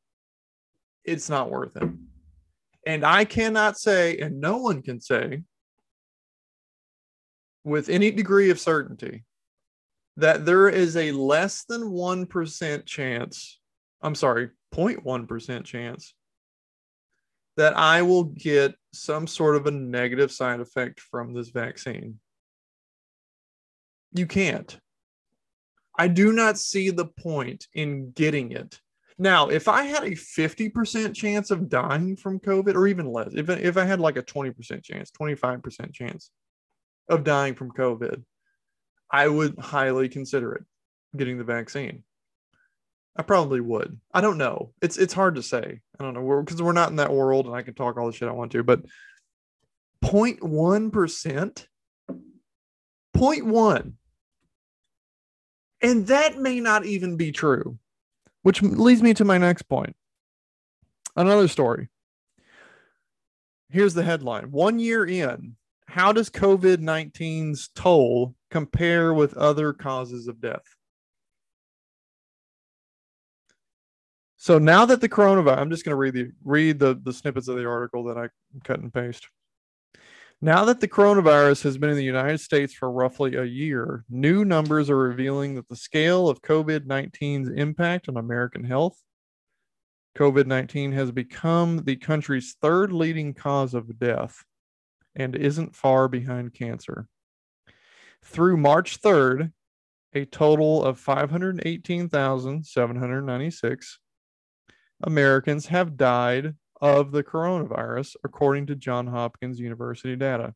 it's 1.03 1.29
not 1.29 1.51
worth 1.51 1.75
it. 1.75 1.89
And 2.85 3.05
I 3.05 3.25
cannot 3.25 3.77
say, 3.77 4.17
and 4.17 4.39
no 4.39 4.57
one 4.57 4.81
can 4.81 4.99
say 4.99 5.43
with 7.63 7.89
any 7.89 8.11
degree 8.11 8.49
of 8.49 8.59
certainty 8.59 9.23
that 10.17 10.45
there 10.45 10.69
is 10.69 10.95
a 10.97 11.11
less 11.11 11.63
than 11.65 11.83
1% 11.83 12.85
chance, 12.85 13.59
I'm 14.01 14.15
sorry, 14.15 14.49
0.1% 14.73 15.63
chance 15.63 16.13
that 17.57 17.77
I 17.77 18.01
will 18.01 18.25
get 18.25 18.75
some 18.93 19.27
sort 19.27 19.55
of 19.55 19.67
a 19.67 19.71
negative 19.71 20.31
side 20.31 20.59
effect 20.59 20.99
from 20.99 21.33
this 21.33 21.49
vaccine. 21.49 22.19
You 24.13 24.27
can't. 24.27 24.77
I 25.97 26.07
do 26.07 26.31
not 26.31 26.57
see 26.57 26.89
the 26.89 27.05
point 27.05 27.67
in 27.73 28.11
getting 28.11 28.51
it. 28.51 28.79
Now, 29.19 29.49
if 29.49 29.67
I 29.67 29.83
had 29.83 30.03
a 30.03 30.11
50% 30.11 31.13
chance 31.13 31.51
of 31.51 31.69
dying 31.69 32.15
from 32.15 32.39
COVID 32.39 32.73
or 32.73 32.87
even 32.87 33.11
less, 33.11 33.33
if, 33.33 33.49
if 33.49 33.77
I 33.77 33.85
had 33.85 33.99
like 33.99 34.17
a 34.17 34.23
20% 34.23 34.83
chance, 34.83 35.11
25% 35.11 35.93
chance 35.93 36.31
of 37.09 37.23
dying 37.23 37.53
from 37.53 37.71
COVID, 37.71 38.23
I 39.11 39.27
would 39.27 39.59
highly 39.59 40.09
consider 40.09 40.53
it 40.55 40.63
getting 41.15 41.37
the 41.37 41.43
vaccine. 41.43 42.03
I 43.15 43.21
probably 43.21 43.61
would. 43.61 43.99
I 44.13 44.21
don't 44.21 44.37
know. 44.37 44.71
It's 44.81 44.97
it's 44.97 45.13
hard 45.13 45.35
to 45.35 45.43
say. 45.43 45.81
I 45.99 46.03
don't 46.03 46.13
know 46.13 46.41
because 46.41 46.59
we're, 46.59 46.67
we're 46.67 46.73
not 46.73 46.89
in 46.89 46.95
that 46.95 47.13
world, 47.13 47.45
and 47.45 47.55
I 47.55 47.61
can 47.61 47.75
talk 47.75 47.97
all 47.97 48.07
the 48.07 48.13
shit 48.13 48.27
I 48.27 48.31
want 48.31 48.51
to. 48.53 48.63
But 48.63 48.83
0.1 50.03 50.91
percent, 50.91 51.67
0.1, 53.15 53.93
and 55.81 56.07
that 56.07 56.37
may 56.37 56.59
not 56.59 56.85
even 56.85 57.15
be 57.15 57.31
true. 57.31 57.77
Which 58.41 58.61
leads 58.61 59.01
me 59.01 59.13
to 59.13 59.23
my 59.23 59.37
next 59.37 59.63
point. 59.63 59.95
Another 61.15 61.47
story. 61.47 61.89
Here's 63.69 63.93
the 63.93 64.03
headline: 64.03 64.49
One 64.49 64.79
year 64.79 65.05
in, 65.05 65.55
how 65.85 66.13
does 66.13 66.31
COVID 66.31 66.77
19's 66.77 67.69
toll 67.75 68.33
compare 68.49 69.13
with 69.13 69.37
other 69.37 69.71
causes 69.71 70.27
of 70.27 70.41
death? 70.41 70.63
So 74.43 74.59
now 74.59 74.83
that 74.87 74.99
the 74.99 75.07
coronavirus, 75.07 75.57
I'm 75.57 75.69
just 75.69 75.85
going 75.85 75.93
to 75.93 75.95
read 75.95 76.15
the 76.15 76.29
read 76.43 76.77
the, 76.77 76.99
the 77.01 77.13
snippets 77.13 77.47
of 77.47 77.55
the 77.55 77.65
article 77.65 78.03
that 78.03 78.17
I 78.17 78.27
cut 78.65 78.81
and 78.81 78.93
paste. 78.93 79.29
Now 80.41 80.65
that 80.65 80.81
the 80.81 80.87
coronavirus 80.89 81.63
has 81.63 81.77
been 81.77 81.91
in 81.91 81.95
the 81.95 82.03
United 82.03 82.39
States 82.39 82.73
for 82.73 82.91
roughly 82.91 83.35
a 83.35 83.45
year, 83.45 84.03
new 84.09 84.43
numbers 84.43 84.89
are 84.89 84.97
revealing 84.97 85.55
that 85.55 85.69
the 85.69 85.77
scale 85.77 86.27
of 86.27 86.41
COVID 86.41 86.81
19's 86.81 87.51
impact 87.51 88.09
on 88.09 88.17
American 88.17 88.65
health. 88.65 89.01
COVID 90.17 90.45
19 90.45 90.91
has 90.91 91.09
become 91.09 91.77
the 91.85 91.95
country's 91.95 92.57
third 92.61 92.91
leading 92.91 93.33
cause 93.33 93.73
of 93.73 93.97
death 93.97 94.43
and 95.15 95.37
isn't 95.37 95.73
far 95.73 96.09
behind 96.09 96.53
cancer. 96.53 97.07
Through 98.25 98.57
March 98.57 99.01
3rd, 99.01 99.53
a 100.13 100.25
total 100.25 100.83
of 100.83 100.99
518,796 100.99 103.99
Americans 105.03 105.67
have 105.67 105.97
died 105.97 106.55
of 106.81 107.11
the 107.11 107.23
coronavirus, 107.23 108.15
according 108.23 108.67
to 108.67 108.75
Johns 108.75 109.09
Hopkins 109.09 109.59
University 109.59 110.15
data. 110.15 110.53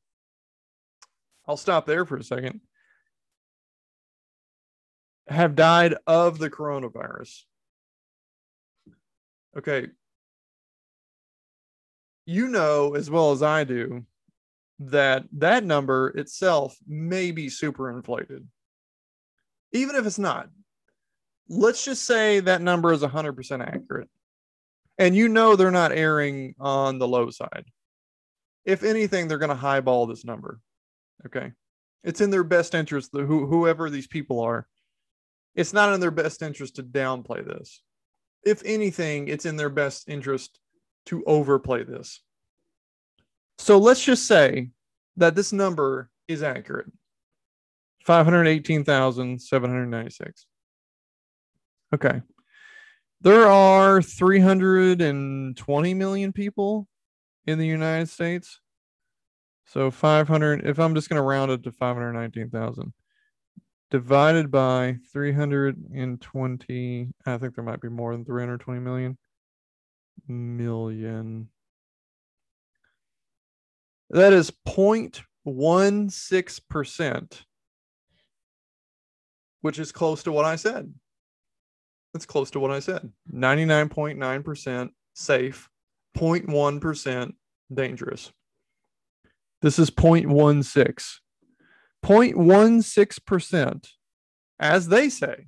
I'll 1.47 1.57
stop 1.57 1.85
there 1.85 2.05
for 2.05 2.17
a 2.17 2.23
second. 2.23 2.61
Have 5.27 5.55
died 5.55 5.95
of 6.05 6.39
the 6.39 6.49
coronavirus. 6.49 7.43
Okay. 9.57 9.87
You 12.25 12.47
know 12.47 12.95
as 12.95 13.09
well 13.09 13.31
as 13.31 13.43
I 13.43 13.63
do 13.63 14.05
that 14.79 15.23
that 15.33 15.63
number 15.63 16.09
itself 16.09 16.77
may 16.87 17.31
be 17.31 17.49
super 17.49 17.89
inflated. 17.89 18.47
Even 19.73 19.95
if 19.95 20.05
it's 20.05 20.19
not. 20.19 20.49
Let's 21.49 21.83
just 21.83 22.05
say 22.05 22.41
that 22.41 22.61
number 22.61 22.91
is 22.91 23.01
100% 23.01 23.65
accurate 23.65 24.09
and 24.97 25.15
you 25.15 25.29
know 25.29 25.55
they're 25.55 25.71
not 25.71 25.91
erring 25.91 26.55
on 26.59 26.99
the 26.99 27.07
low 27.07 27.29
side. 27.29 27.65
If 28.65 28.83
anything, 28.83 29.27
they're 29.27 29.37
going 29.37 29.49
to 29.49 29.55
highball 29.55 30.07
this 30.07 30.25
number. 30.25 30.59
Okay. 31.25 31.51
It's 32.03 32.21
in 32.21 32.29
their 32.29 32.43
best 32.43 32.75
interest, 32.75 33.11
the, 33.11 33.23
who, 33.23 33.47
whoever 33.47 33.89
these 33.89 34.07
people 34.07 34.39
are. 34.41 34.67
It's 35.55 35.73
not 35.73 35.93
in 35.93 35.99
their 35.99 36.11
best 36.11 36.41
interest 36.41 36.75
to 36.75 36.83
downplay 36.83 37.45
this. 37.45 37.81
If 38.43 38.61
anything, 38.65 39.27
it's 39.27 39.45
in 39.45 39.55
their 39.55 39.69
best 39.69 40.07
interest 40.07 40.59
to 41.07 41.23
overplay 41.25 41.83
this. 41.83 42.21
So 43.57 43.79
let's 43.79 44.03
just 44.03 44.27
say 44.27 44.69
that 45.17 45.35
this 45.35 45.51
number 45.51 46.09
is 46.27 46.43
accurate 46.43 46.91
518,796. 48.05 50.45
Okay. 51.93 52.21
There 53.21 53.47
are 53.47 54.01
320 54.01 55.93
million 55.93 56.33
people 56.33 56.87
in 57.45 57.57
the 57.57 57.65
United 57.65 58.09
States. 58.09 58.59
So 59.65 59.89
500, 59.91 60.65
if 60.65 60.79
I'm 60.79 60.95
just 60.95 61.09
going 61.09 61.19
to 61.19 61.23
round 61.23 61.51
it 61.51 61.63
to 61.63 61.71
519,000, 61.71 62.93
divided 63.89 64.51
by 64.51 64.97
320. 65.11 67.09
I 67.25 67.37
think 67.37 67.55
there 67.55 67.63
might 67.63 67.81
be 67.81 67.89
more 67.89 68.13
than 68.13 68.23
320 68.25 68.79
million. 68.79 69.17
Million. 70.27 71.49
That 74.09 74.33
is 74.33 74.51
0.16%, 74.65 77.41
which 79.61 79.79
is 79.79 79.91
close 79.91 80.23
to 80.23 80.31
what 80.31 80.45
I 80.45 80.55
said. 80.55 80.93
That's 82.13 82.25
close 82.25 82.51
to 82.51 82.59
what 82.59 82.71
I 82.71 82.79
said. 82.79 83.11
99.9% 83.33 84.89
safe, 85.13 85.69
0.1% 86.17 87.33
dangerous. 87.73 88.31
This 89.61 89.79
is 89.79 89.89
0.16. 89.89 91.19
0.16%, 92.05 93.87
as 94.59 94.87
they 94.87 95.09
say, 95.09 95.47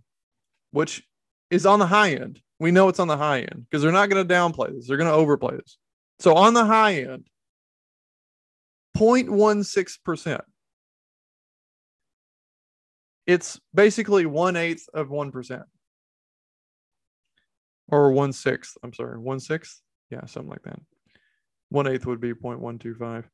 which 0.72 1.04
is 1.50 1.66
on 1.66 1.80
the 1.80 1.88
high 1.88 2.12
end. 2.12 2.42
We 2.60 2.72
know 2.72 2.90
it's 2.90 3.00
on 3.00 3.08
the 3.08 3.18
high 3.18 3.40
end 3.40 3.66
because 3.70 3.82
they're 3.82 3.92
not 3.92 4.10
going 4.10 4.28
to 4.28 4.34
downplay 4.34 4.74
this. 4.74 4.88
They're 4.88 4.98
going 4.98 5.10
to 5.10 5.16
overplay 5.16 5.56
this. 5.56 5.78
So 6.20 6.36
on 6.36 6.54
the 6.54 6.66
high 6.66 6.96
end, 7.04 7.28
0.16%. 8.98 10.42
It's 13.26 13.60
basically 13.74 14.26
one 14.26 14.56
eighth 14.56 14.90
of 14.94 15.08
1%. 15.10 15.64
Or 17.92 18.12
one 18.12 18.34
sixth. 18.34 18.78
I'm 18.84 18.94
sorry, 18.94 19.18
one 19.20 19.40
sixth. 19.40 19.82
Yeah, 20.10 20.26
something 20.26 20.50
like 20.50 20.64
that. 20.64 20.80
One 21.70 21.88
eighth 21.88 22.06
would 22.06 22.20
be 22.20 22.34
0.125. 22.34 23.26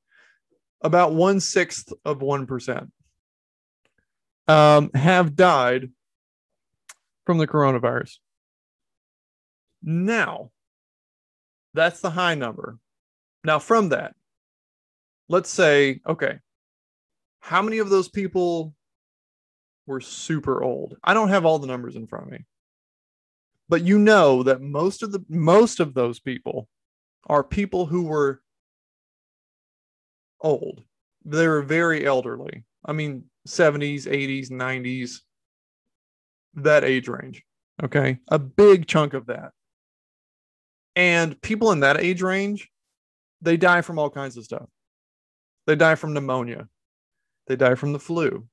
About 0.82 1.14
one 1.14 1.40
sixth 1.40 1.92
of 2.04 2.20
1% 2.20 2.90
um, 4.48 4.92
have 4.94 5.36
died 5.36 5.90
from 7.26 7.38
the 7.38 7.48
coronavirus. 7.48 8.18
Now, 9.82 10.52
that's 11.74 12.02
the 12.02 12.10
high 12.10 12.36
number. 12.36 12.78
Now, 13.44 13.60
from 13.60 13.90
that, 13.90 14.16
let's 15.30 15.50
say, 15.50 16.02
okay, 16.08 16.40
how 17.40 17.62
many 17.62 17.78
of 17.78 17.90
those 17.90 18.10
people 18.10 18.74
were 19.86 20.02
super 20.02 20.64
old? 20.64 20.98
I 21.04 21.14
don't 21.14 21.30
have 21.30 21.46
all 21.46 21.60
the 21.60 21.68
numbers 21.68 21.96
in 21.96 22.08
front 22.08 22.26
of 22.26 22.32
me. 22.32 22.46
But 23.68 23.84
you 23.84 23.98
know 23.98 24.44
that 24.44 24.62
most 24.62 25.02
of 25.02 25.12
the 25.12 25.24
most 25.28 25.80
of 25.80 25.94
those 25.94 26.20
people 26.20 26.68
are 27.28 27.44
people 27.44 27.86
who 27.86 28.04
were 28.04 28.42
old. 30.42 30.84
They 31.24 31.48
were 31.48 31.64
very 31.64 32.06
elderly. 32.06 32.64
I 32.86 32.94
mean, 32.94 33.26
70s, 33.48 34.06
80s, 34.06 34.52
90s, 34.52 35.22
that 36.56 36.84
age 36.84 37.08
range. 37.08 37.44
Okay. 37.84 38.20
A 38.30 38.38
big 38.38 38.88
chunk 38.88 39.14
of 39.14 39.26
that. 39.28 39.52
And 40.96 41.42
people 41.42 41.72
in 41.72 41.82
that 41.82 41.98
age 41.98 42.22
range, 42.22 42.70
they 43.42 43.58
die 43.58 43.82
from 43.82 44.00
all 44.00 44.10
kinds 44.10 44.38
of 44.38 44.46
stuff. 44.46 44.70
They 45.66 45.76
die 45.76 45.96
from 45.96 46.14
pneumonia. 46.14 46.68
They 47.48 47.56
die 47.56 47.76
from 47.76 47.92
the 47.92 48.00
flu. 48.00 48.48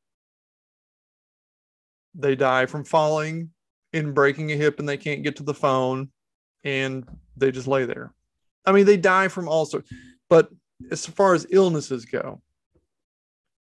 They 2.15 2.35
die 2.35 2.67
from 2.67 2.85
falling 2.85 3.51
and 3.93 4.15
breaking 4.15 4.53
a 4.53 4.57
hip 4.57 4.79
and 4.79 4.89
they 4.89 4.97
can't 4.97 5.23
get 5.23 5.37
to 5.37 5.43
the 5.43 5.55
phone 5.55 6.11
and 6.65 7.09
they 7.37 7.51
just 7.51 7.67
lay 7.67 7.85
there. 7.85 8.13
I 8.65 8.73
mean, 8.73 8.87
they 8.87 8.97
die 8.97 9.29
from 9.29 9.49
all 9.49 9.67
sorts. 9.67 9.91
But 10.29 10.51
as 10.91 11.07
far 11.07 11.35
as 11.35 11.47
illnesses 11.51 12.05
go, 12.05 12.41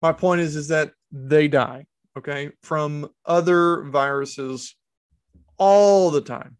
my 0.01 0.13
point 0.13 0.41
is 0.41 0.55
is 0.55 0.67
that 0.69 0.93
they 1.11 1.47
die, 1.47 1.85
okay, 2.17 2.51
from 2.61 3.09
other 3.25 3.83
viruses 3.83 4.75
all 5.57 6.09
the 6.11 6.21
time. 6.21 6.57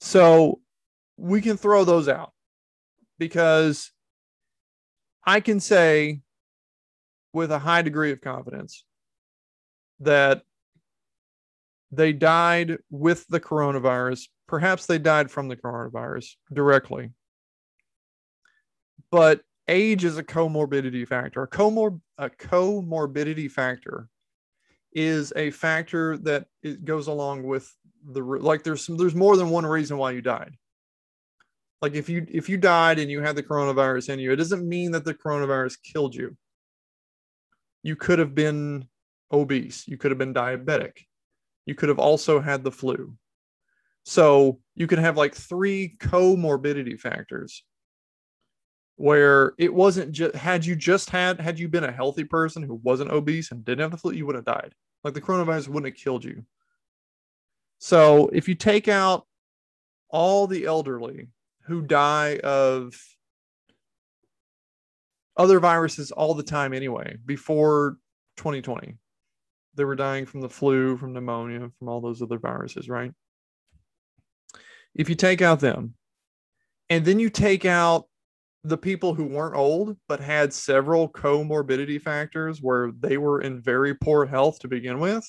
So 0.00 0.60
we 1.16 1.40
can 1.40 1.56
throw 1.56 1.84
those 1.84 2.08
out 2.08 2.32
because 3.18 3.92
I 5.24 5.40
can 5.40 5.60
say 5.60 6.22
with 7.32 7.50
a 7.50 7.58
high 7.58 7.82
degree 7.82 8.12
of 8.12 8.20
confidence 8.20 8.84
that 10.00 10.42
they 11.90 12.12
died 12.12 12.78
with 12.90 13.26
the 13.28 13.40
coronavirus. 13.40 14.28
Perhaps 14.46 14.86
they 14.86 14.98
died 14.98 15.30
from 15.30 15.48
the 15.48 15.56
coronavirus 15.56 16.36
directly. 16.52 17.12
But 19.10 19.40
age 19.68 20.04
is 20.04 20.18
a 20.18 20.22
comorbidity 20.22 21.06
factor. 21.06 21.42
A, 21.42 21.48
comor- 21.48 22.00
a 22.18 22.30
comorbidity 22.30 23.50
factor 23.50 24.08
is 24.92 25.32
a 25.36 25.50
factor 25.50 26.16
that 26.18 26.46
it 26.62 26.84
goes 26.84 27.06
along 27.06 27.42
with 27.44 27.72
the 28.06 28.22
like 28.22 28.62
there's 28.62 28.84
some, 28.84 28.96
there's 28.96 29.14
more 29.14 29.36
than 29.36 29.50
one 29.50 29.66
reason 29.66 29.98
why 29.98 30.10
you 30.12 30.22
died 30.22 30.54
like 31.82 31.94
if 31.94 32.08
you 32.08 32.26
if 32.30 32.48
you 32.48 32.56
died 32.56 32.98
and 32.98 33.10
you 33.10 33.20
had 33.20 33.36
the 33.36 33.42
coronavirus 33.42 34.08
in 34.10 34.18
you 34.18 34.32
it 34.32 34.36
doesn't 34.36 34.66
mean 34.66 34.92
that 34.92 35.04
the 35.04 35.14
coronavirus 35.14 35.76
killed 35.82 36.14
you 36.14 36.36
you 37.82 37.96
could 37.96 38.18
have 38.18 38.34
been 38.34 38.88
obese 39.32 39.86
you 39.86 39.96
could 39.96 40.10
have 40.10 40.18
been 40.18 40.32
diabetic 40.32 41.04
you 41.68 41.74
could 41.74 41.90
have 41.90 41.98
also 41.98 42.40
had 42.40 42.64
the 42.64 42.72
flu. 42.72 43.14
So 44.04 44.58
you 44.74 44.86
could 44.86 44.98
have 44.98 45.18
like 45.18 45.34
three 45.34 45.96
comorbidity 46.00 46.98
factors 46.98 47.62
where 48.96 49.52
it 49.58 49.72
wasn't 49.72 50.12
just 50.12 50.34
had 50.34 50.64
you 50.64 50.74
just 50.74 51.10
had 51.10 51.38
had 51.38 51.58
you 51.58 51.68
been 51.68 51.84
a 51.84 51.92
healthy 51.92 52.24
person 52.24 52.62
who 52.62 52.80
wasn't 52.82 53.10
obese 53.10 53.52
and 53.52 53.66
didn't 53.66 53.82
have 53.82 53.90
the 53.90 53.98
flu, 53.98 54.12
you 54.12 54.24
would 54.24 54.34
have 54.34 54.46
died. 54.46 54.72
Like 55.04 55.12
the 55.12 55.20
coronavirus 55.20 55.68
wouldn't 55.68 55.94
have 55.94 56.02
killed 56.02 56.24
you. 56.24 56.42
So 57.80 58.30
if 58.32 58.48
you 58.48 58.54
take 58.54 58.88
out 58.88 59.26
all 60.08 60.46
the 60.46 60.64
elderly 60.64 61.28
who 61.64 61.82
die 61.82 62.38
of 62.42 62.98
other 65.36 65.60
viruses 65.60 66.12
all 66.12 66.32
the 66.32 66.42
time 66.42 66.72
anyway, 66.72 67.18
before 67.26 67.98
2020, 68.38 68.96
they 69.78 69.84
were 69.84 69.96
dying 69.96 70.26
from 70.26 70.42
the 70.42 70.50
flu, 70.50 70.98
from 70.98 71.14
pneumonia, 71.14 71.70
from 71.78 71.88
all 71.88 72.02
those 72.02 72.20
other 72.20 72.38
viruses, 72.38 72.88
right? 72.88 73.12
If 74.94 75.08
you 75.08 75.14
take 75.14 75.40
out 75.40 75.60
them, 75.60 75.94
and 76.90 77.04
then 77.04 77.18
you 77.18 77.30
take 77.30 77.64
out 77.64 78.04
the 78.64 78.76
people 78.76 79.14
who 79.14 79.24
weren't 79.24 79.56
old 79.56 79.96
but 80.08 80.20
had 80.20 80.52
several 80.52 81.08
comorbidity 81.08 82.02
factors 82.02 82.60
where 82.60 82.90
they 82.98 83.16
were 83.16 83.40
in 83.40 83.62
very 83.62 83.94
poor 83.94 84.26
health 84.26 84.58
to 84.58 84.68
begin 84.68 84.98
with, 84.98 85.24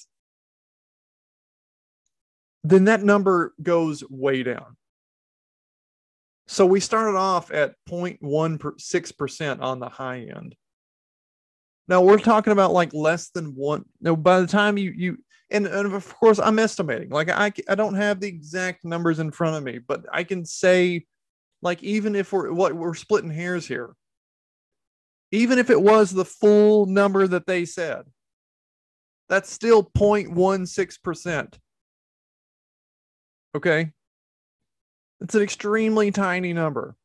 then 2.64 2.86
that 2.86 3.04
number 3.04 3.54
goes 3.62 4.04
way 4.10 4.44
down. 4.44 4.76
So 6.48 6.66
we 6.66 6.80
started 6.80 7.16
off 7.16 7.52
at 7.52 7.76
0.16% 7.88 9.62
on 9.62 9.80
the 9.80 9.90
high 9.90 10.22
end. 10.36 10.56
Now 11.89 12.02
we're 12.02 12.19
talking 12.19 12.54
about 12.54 12.71
like 12.71 12.93
less 12.93 13.32
than 13.32 13.56
one. 13.56 13.84
No, 13.99 14.15
by 14.15 14.39
the 14.39 14.47
time 14.47 14.78
you 14.78 14.93
you 14.95 15.17
and, 15.49 15.65
and 15.65 15.91
of 15.91 16.15
course 16.19 16.38
I'm 16.38 16.60
estimating. 16.60 17.10
Like 17.10 17.32
I 17.32 17.52
I 17.67 17.73
don't 17.73 17.95
have 17.95 18.19
the 18.19 18.28
exact 18.28 18.86
numbers 18.86 19.17
in 19.17 19.32
front 19.32 19.56
of 19.56 19.63
me, 19.63 19.80
but 19.80 20.06
I 20.13 20.23
can 20.23 20.45
say, 20.45 21.08
like 21.63 21.82
even 21.82 22.15
if 22.15 22.32
we're 22.32 22.54
what 22.54 22.75
we're 22.75 22.93
splitting 22.93 23.32
hairs 23.32 23.67
here, 23.67 23.95
even 25.32 25.58
if 25.58 25.71
it 25.71 25.82
was 25.82 26.12
the 26.12 26.25
full 26.25 26.86
number 26.86 27.25
that 27.25 27.47
they 27.47 27.65
said, 27.65 28.04
that's 29.28 29.52
still 29.52 29.84
0.16 29.84 31.02
percent. 31.02 31.58
Okay, 33.56 33.93
it's 35.21 35.34
an 35.34 35.41
extremely 35.41 36.12
tiny 36.12 36.54
number. 36.54 36.95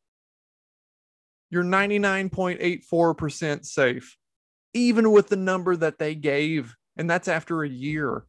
You're 1.48 1.64
99.84% 1.64 3.64
safe 3.64 4.18
even 4.74 5.12
with 5.12 5.28
the 5.28 5.36
number 5.36 5.76
that 5.76 5.98
they 5.98 6.14
gave. 6.14 6.74
And 6.96 7.08
that's 7.08 7.28
after 7.28 7.62
a 7.62 7.68
year. 7.68 8.24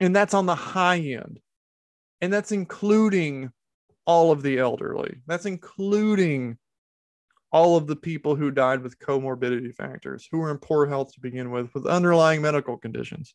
And 0.00 0.14
that's 0.14 0.34
on 0.34 0.46
the 0.46 0.54
high 0.54 0.98
end. 0.98 1.40
And 2.20 2.32
that's 2.32 2.52
including 2.52 3.50
all 4.06 4.32
of 4.32 4.42
the 4.42 4.58
elderly. 4.58 5.18
That's 5.26 5.46
including 5.46 6.58
all 7.52 7.76
of 7.76 7.86
the 7.86 7.96
people 7.96 8.36
who 8.36 8.50
died 8.50 8.82
with 8.82 8.98
comorbidity 8.98 9.74
factors, 9.74 10.28
who 10.30 10.38
were 10.38 10.50
in 10.50 10.58
poor 10.58 10.86
health 10.86 11.12
to 11.14 11.20
begin 11.20 11.50
with, 11.50 11.72
with 11.74 11.86
underlying 11.86 12.42
medical 12.42 12.76
conditions. 12.76 13.34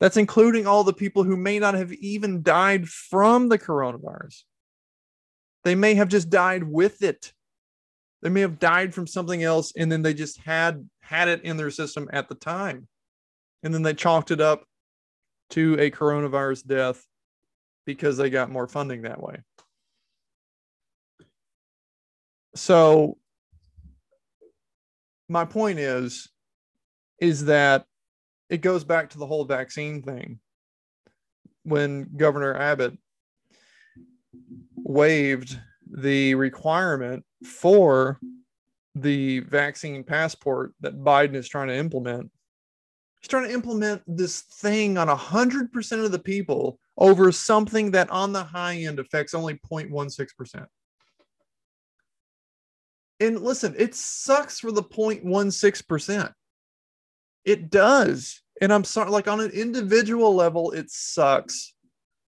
That's 0.00 0.16
including 0.16 0.66
all 0.66 0.84
the 0.84 0.92
people 0.92 1.24
who 1.24 1.36
may 1.36 1.58
not 1.58 1.74
have 1.74 1.92
even 1.92 2.42
died 2.42 2.88
from 2.88 3.48
the 3.48 3.58
coronavirus. 3.58 4.42
They 5.62 5.74
may 5.74 5.94
have 5.94 6.08
just 6.08 6.30
died 6.30 6.64
with 6.64 7.02
it 7.02 7.32
they 8.24 8.30
may 8.30 8.40
have 8.40 8.58
died 8.58 8.94
from 8.94 9.06
something 9.06 9.42
else 9.42 9.74
and 9.76 9.92
then 9.92 10.00
they 10.00 10.14
just 10.14 10.40
had 10.40 10.88
had 11.02 11.28
it 11.28 11.44
in 11.44 11.58
their 11.58 11.70
system 11.70 12.08
at 12.10 12.26
the 12.26 12.34
time. 12.34 12.88
And 13.62 13.72
then 13.72 13.82
they 13.82 13.92
chalked 13.92 14.30
it 14.30 14.40
up 14.40 14.64
to 15.50 15.78
a 15.78 15.90
coronavirus 15.90 16.66
death 16.66 17.06
because 17.84 18.16
they 18.16 18.30
got 18.30 18.50
more 18.50 18.66
funding 18.66 19.02
that 19.02 19.22
way. 19.22 19.36
So 22.54 23.18
my 25.28 25.44
point 25.44 25.78
is 25.78 26.28
is 27.20 27.44
that 27.44 27.84
it 28.48 28.62
goes 28.62 28.84
back 28.84 29.10
to 29.10 29.18
the 29.18 29.26
whole 29.26 29.44
vaccine 29.44 30.02
thing. 30.02 30.40
When 31.62 32.08
Governor 32.16 32.56
Abbott 32.56 32.96
waived 34.76 35.58
the 35.90 36.34
requirement 36.36 37.24
for 37.44 38.18
the 38.94 39.40
vaccine 39.40 40.04
passport 40.04 40.72
that 40.80 40.98
Biden 40.98 41.34
is 41.34 41.48
trying 41.48 41.68
to 41.68 41.76
implement. 41.76 42.30
He's 43.20 43.28
trying 43.28 43.48
to 43.48 43.54
implement 43.54 44.02
this 44.06 44.42
thing 44.42 44.98
on 44.98 45.08
100% 45.08 46.04
of 46.04 46.12
the 46.12 46.18
people 46.18 46.78
over 46.96 47.32
something 47.32 47.90
that 47.92 48.10
on 48.10 48.32
the 48.32 48.44
high 48.44 48.76
end 48.76 48.98
affects 48.98 49.34
only 49.34 49.54
0.16%. 49.54 50.66
And 53.20 53.40
listen, 53.40 53.74
it 53.78 53.94
sucks 53.94 54.60
for 54.60 54.72
the 54.72 54.82
0.16%. 54.82 56.32
It 57.44 57.70
does. 57.70 58.42
And 58.60 58.72
I'm 58.72 58.84
sorry, 58.84 59.10
like 59.10 59.28
on 59.28 59.40
an 59.40 59.50
individual 59.50 60.34
level, 60.34 60.72
it 60.72 60.90
sucks. 60.90 61.74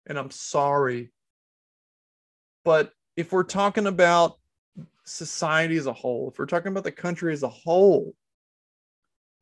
And 0.06 0.18
I'm 0.18 0.30
sorry. 0.30 1.12
But 2.64 2.92
if 3.16 3.32
we're 3.32 3.44
talking 3.44 3.86
about 3.86 4.37
society 5.08 5.76
as 5.76 5.86
a 5.86 5.92
whole, 5.92 6.30
if 6.30 6.38
we're 6.38 6.46
talking 6.46 6.72
about 6.72 6.84
the 6.84 6.92
country 6.92 7.32
as 7.32 7.42
a 7.42 7.48
whole, 7.48 8.14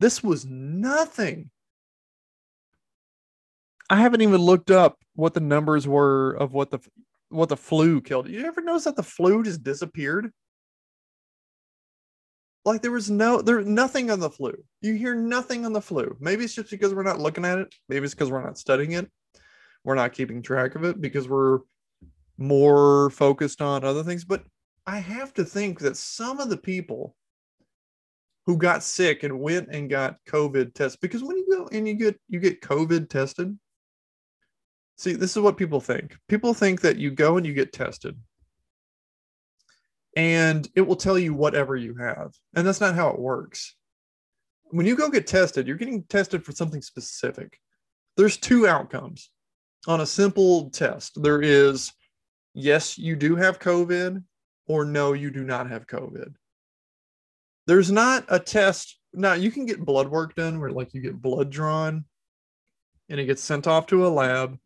this 0.00 0.22
was 0.22 0.44
nothing. 0.44 1.50
I 3.88 3.96
haven't 3.96 4.22
even 4.22 4.40
looked 4.40 4.70
up 4.70 4.98
what 5.14 5.34
the 5.34 5.40
numbers 5.40 5.86
were 5.86 6.32
of 6.32 6.52
what 6.52 6.70
the 6.70 6.80
what 7.28 7.48
the 7.48 7.56
flu 7.56 8.00
killed. 8.00 8.28
You 8.28 8.44
ever 8.44 8.60
notice 8.60 8.84
that 8.84 8.96
the 8.96 9.02
flu 9.02 9.42
just 9.42 9.62
disappeared? 9.62 10.32
Like 12.64 12.82
there 12.82 12.90
was 12.90 13.10
no 13.10 13.40
there 13.42 13.62
nothing 13.62 14.10
on 14.10 14.20
the 14.20 14.30
flu. 14.30 14.52
You 14.80 14.94
hear 14.94 15.14
nothing 15.14 15.64
on 15.64 15.72
the 15.72 15.80
flu. 15.80 16.16
Maybe 16.20 16.44
it's 16.44 16.54
just 16.54 16.70
because 16.70 16.94
we're 16.94 17.04
not 17.04 17.20
looking 17.20 17.44
at 17.44 17.58
it. 17.58 17.74
Maybe 17.88 18.04
it's 18.04 18.14
because 18.14 18.30
we're 18.30 18.44
not 18.44 18.58
studying 18.58 18.92
it. 18.92 19.08
We're 19.84 19.94
not 19.94 20.12
keeping 20.12 20.42
track 20.42 20.74
of 20.74 20.82
it 20.82 21.00
because 21.00 21.28
we're 21.28 21.60
more 22.38 23.10
focused 23.10 23.62
on 23.62 23.84
other 23.84 24.02
things. 24.02 24.24
But 24.24 24.42
I 24.86 24.98
have 24.98 25.34
to 25.34 25.44
think 25.44 25.80
that 25.80 25.96
some 25.96 26.40
of 26.40 26.48
the 26.48 26.56
people 26.56 27.16
who 28.46 28.56
got 28.56 28.84
sick 28.84 29.24
and 29.24 29.40
went 29.40 29.68
and 29.70 29.90
got 29.90 30.18
COVID 30.28 30.74
tests, 30.74 30.96
because 30.96 31.24
when 31.24 31.36
you 31.36 31.46
go 31.50 31.68
and 31.72 31.88
you 31.88 31.94
get 31.94 32.20
you 32.28 32.38
get 32.38 32.60
COVID 32.62 33.08
tested, 33.08 33.58
see, 34.96 35.14
this 35.14 35.36
is 35.36 35.42
what 35.42 35.56
people 35.56 35.80
think. 35.80 36.16
People 36.28 36.54
think 36.54 36.80
that 36.82 36.98
you 36.98 37.10
go 37.10 37.36
and 37.36 37.44
you 37.44 37.52
get 37.52 37.72
tested 37.72 38.16
and 40.16 40.68
it 40.74 40.80
will 40.80 40.96
tell 40.96 41.18
you 41.18 41.34
whatever 41.34 41.76
you 41.76 41.94
have. 41.96 42.32
And 42.54 42.66
that's 42.66 42.80
not 42.80 42.94
how 42.94 43.08
it 43.10 43.18
works. 43.18 43.74
When 44.70 44.86
you 44.86 44.96
go 44.96 45.10
get 45.10 45.26
tested, 45.26 45.66
you're 45.66 45.76
getting 45.76 46.02
tested 46.04 46.44
for 46.44 46.52
something 46.52 46.82
specific. 46.82 47.60
There's 48.16 48.38
two 48.38 48.66
outcomes 48.66 49.30
on 49.86 50.00
a 50.00 50.06
simple 50.06 50.70
test. 50.70 51.22
There 51.22 51.42
is 51.42 51.92
yes, 52.54 52.96
you 52.96 53.14
do 53.14 53.36
have 53.36 53.60
COVID, 53.60 54.22
or 54.66 54.84
no, 54.84 55.12
you 55.12 55.30
do 55.30 55.44
not 55.44 55.70
have 55.70 55.86
COVID. 55.86 56.34
There's 57.66 57.90
not 57.90 58.24
a 58.28 58.38
test. 58.38 58.98
Now, 59.12 59.32
you 59.32 59.50
can 59.50 59.66
get 59.66 59.84
blood 59.84 60.08
work 60.08 60.34
done 60.34 60.60
where, 60.60 60.70
like, 60.70 60.94
you 60.94 61.00
get 61.00 61.20
blood 61.20 61.50
drawn 61.50 62.04
and 63.08 63.20
it 63.20 63.26
gets 63.26 63.42
sent 63.42 63.66
off 63.66 63.86
to 63.88 64.06
a 64.06 64.08
lab. 64.08 64.58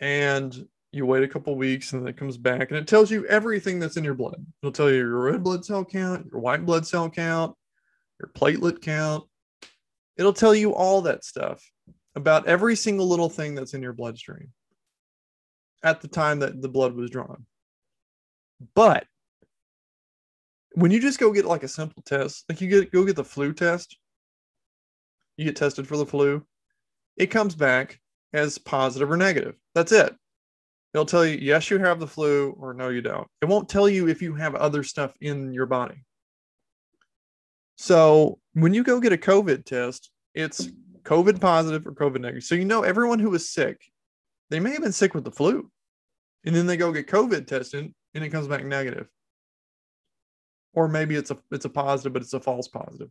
And 0.00 0.66
you 0.92 1.06
wait 1.06 1.22
a 1.22 1.28
couple 1.28 1.54
weeks 1.54 1.92
and 1.92 2.02
then 2.02 2.08
it 2.08 2.16
comes 2.16 2.36
back 2.36 2.70
and 2.70 2.78
it 2.78 2.88
tells 2.88 3.10
you 3.10 3.26
everything 3.26 3.78
that's 3.78 3.96
in 3.96 4.04
your 4.04 4.14
blood. 4.14 4.44
It'll 4.62 4.72
tell 4.72 4.90
you 4.90 4.96
your 4.96 5.20
red 5.20 5.42
blood 5.42 5.64
cell 5.64 5.84
count, 5.84 6.26
your 6.32 6.40
white 6.40 6.66
blood 6.66 6.86
cell 6.86 7.08
count, 7.08 7.54
your 8.18 8.30
platelet 8.34 8.82
count. 8.82 9.24
It'll 10.16 10.32
tell 10.32 10.54
you 10.54 10.74
all 10.74 11.02
that 11.02 11.24
stuff 11.24 11.62
about 12.14 12.46
every 12.46 12.74
single 12.76 13.06
little 13.08 13.28
thing 13.28 13.54
that's 13.54 13.74
in 13.74 13.82
your 13.82 13.92
bloodstream 13.92 14.52
at 15.82 16.00
the 16.00 16.08
time 16.08 16.40
that 16.40 16.60
the 16.60 16.68
blood 16.68 16.94
was 16.94 17.10
drawn. 17.10 17.46
But 18.74 19.06
when 20.72 20.90
you 20.90 21.00
just 21.00 21.18
go 21.18 21.32
get 21.32 21.44
like 21.44 21.62
a 21.62 21.68
simple 21.68 22.02
test, 22.02 22.44
like 22.48 22.60
you 22.60 22.68
get 22.68 22.92
go 22.92 23.04
get 23.04 23.16
the 23.16 23.24
flu 23.24 23.52
test, 23.52 23.96
you 25.36 25.44
get 25.44 25.56
tested 25.56 25.86
for 25.86 25.96
the 25.96 26.06
flu, 26.06 26.44
it 27.16 27.26
comes 27.26 27.54
back 27.54 28.00
as 28.32 28.58
positive 28.58 29.10
or 29.10 29.16
negative. 29.16 29.56
That's 29.74 29.92
it. 29.92 30.14
It'll 30.92 31.06
tell 31.06 31.24
you, 31.24 31.38
yes, 31.38 31.70
you 31.70 31.78
have 31.78 32.00
the 32.00 32.06
flu, 32.06 32.50
or 32.58 32.74
no, 32.74 32.88
you 32.88 33.00
don't. 33.00 33.26
It 33.40 33.46
won't 33.46 33.68
tell 33.68 33.88
you 33.88 34.08
if 34.08 34.20
you 34.20 34.34
have 34.34 34.54
other 34.54 34.82
stuff 34.82 35.14
in 35.20 35.52
your 35.52 35.66
body. 35.66 36.04
So 37.76 38.38
when 38.54 38.74
you 38.74 38.82
go 38.82 39.00
get 39.00 39.12
a 39.12 39.16
COVID 39.16 39.64
test, 39.64 40.10
it's 40.34 40.68
COVID 41.02 41.40
positive 41.40 41.86
or 41.86 41.92
COVID 41.92 42.20
negative. 42.20 42.44
So 42.44 42.54
you 42.54 42.64
know 42.64 42.82
everyone 42.82 43.20
who 43.20 43.30
was 43.30 43.48
sick, 43.48 43.80
they 44.50 44.60
may 44.60 44.72
have 44.72 44.82
been 44.82 44.92
sick 44.92 45.14
with 45.14 45.24
the 45.24 45.30
flu. 45.30 45.70
And 46.44 46.54
then 46.54 46.66
they 46.66 46.76
go 46.76 46.92
get 46.92 47.06
COVID 47.06 47.46
tested 47.46 47.92
and 48.14 48.24
it 48.24 48.30
comes 48.30 48.48
back 48.48 48.64
negative. 48.64 49.08
Or 50.74 50.88
maybe 50.88 51.16
it's 51.16 51.30
a 51.30 51.38
it's 51.50 51.64
a 51.64 51.70
positive, 51.70 52.12
but 52.12 52.22
it's 52.22 52.32
a 52.32 52.40
false 52.40 52.68
positive. 52.68 53.10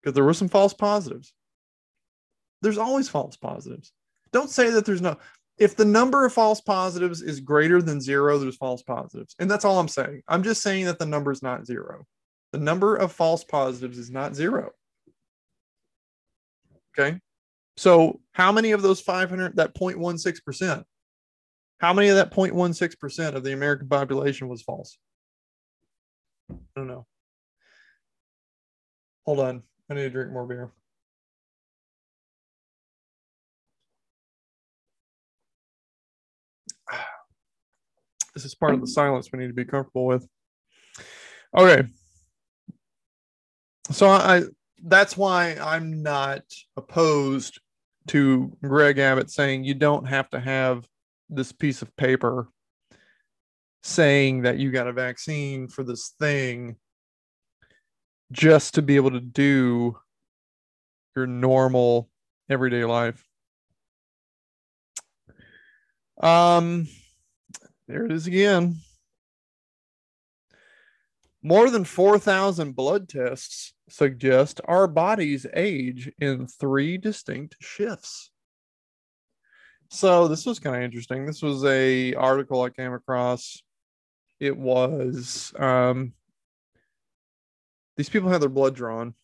Because 0.00 0.14
there 0.14 0.24
were 0.24 0.34
some 0.34 0.48
false 0.48 0.72
positives. 0.72 1.32
There's 2.62 2.78
always 2.78 3.08
false 3.08 3.36
positives. 3.36 3.92
Don't 4.32 4.50
say 4.50 4.70
that 4.70 4.86
there's 4.86 5.02
no 5.02 5.16
if 5.58 5.76
the 5.76 5.84
number 5.84 6.24
of 6.24 6.32
false 6.32 6.60
positives 6.60 7.20
is 7.20 7.38
greater 7.38 7.82
than 7.82 8.00
zero, 8.00 8.38
there's 8.38 8.56
false 8.56 8.82
positives. 8.82 9.36
And 9.38 9.50
that's 9.50 9.66
all 9.66 9.78
I'm 9.78 9.88
saying. 9.88 10.22
I'm 10.26 10.42
just 10.42 10.62
saying 10.62 10.86
that 10.86 10.98
the 10.98 11.06
number 11.06 11.30
is 11.30 11.42
not 11.42 11.66
zero. 11.66 12.06
The 12.52 12.58
number 12.58 12.96
of 12.96 13.12
false 13.12 13.44
positives 13.44 13.98
is 13.98 14.10
not 14.10 14.34
zero. 14.34 14.70
Okay. 16.98 17.20
So, 17.76 18.20
how 18.32 18.52
many 18.52 18.72
of 18.72 18.82
those 18.82 19.00
500, 19.00 19.56
that 19.56 19.74
0.16%, 19.74 20.84
how 21.80 21.94
many 21.94 22.08
of 22.08 22.16
that 22.16 22.30
0.16% 22.30 23.34
of 23.34 23.42
the 23.42 23.52
American 23.52 23.88
population 23.88 24.48
was 24.48 24.60
false? 24.60 24.98
I 26.50 26.54
don't 26.76 26.88
know. 26.88 27.06
Hold 29.24 29.40
on. 29.40 29.62
I 29.88 29.94
need 29.94 30.02
to 30.02 30.10
drink 30.10 30.30
more 30.30 30.46
beer. 30.46 30.70
This 38.32 38.44
is 38.44 38.54
part 38.54 38.74
of 38.74 38.80
the 38.80 38.86
silence 38.86 39.28
we 39.32 39.40
need 39.40 39.48
to 39.48 39.52
be 39.52 39.64
comfortable 39.64 40.06
with. 40.06 40.28
Okay. 41.56 41.82
So 43.90 44.08
I 44.08 44.44
that's 44.84 45.16
why 45.16 45.56
I'm 45.60 46.02
not 46.02 46.42
opposed 46.76 47.60
to 48.08 48.56
Greg 48.62 48.98
Abbott 48.98 49.30
saying 49.30 49.64
you 49.64 49.74
don't 49.74 50.06
have 50.06 50.30
to 50.30 50.38
have 50.38 50.86
this 51.30 51.52
piece 51.52 51.82
of 51.82 51.96
paper 51.96 52.48
saying 53.82 54.42
that 54.42 54.58
you 54.58 54.70
got 54.70 54.88
a 54.88 54.92
vaccine 54.92 55.68
for 55.68 55.82
this 55.82 56.12
thing 56.18 56.76
just 58.32 58.74
to 58.74 58.82
be 58.82 58.96
able 58.96 59.12
to 59.12 59.20
do 59.20 59.96
your 61.16 61.26
normal 61.26 62.10
everyday 62.48 62.84
life. 62.84 63.24
Um 66.22 66.88
there 67.88 68.04
it 68.04 68.12
is 68.12 68.26
again. 68.26 68.76
More 71.42 71.70
than 71.70 71.84
4,000 71.84 72.76
blood 72.76 73.08
tests 73.08 73.72
suggest 73.88 74.60
our 74.66 74.86
bodies 74.86 75.46
age 75.54 76.12
in 76.18 76.46
three 76.46 76.98
distinct 76.98 77.56
shifts. 77.60 78.30
So 79.90 80.28
this 80.28 80.46
was 80.46 80.60
kind 80.60 80.76
of 80.76 80.82
interesting. 80.82 81.26
This 81.26 81.42
was 81.42 81.64
a 81.64 82.14
article 82.14 82.62
I 82.62 82.70
came 82.70 82.92
across. 82.92 83.62
It 84.38 84.56
was 84.56 85.52
um, 85.58 86.12
these 87.96 88.08
people 88.08 88.30
had 88.30 88.40
their 88.40 88.48
blood 88.48 88.74
drawn. 88.74 89.14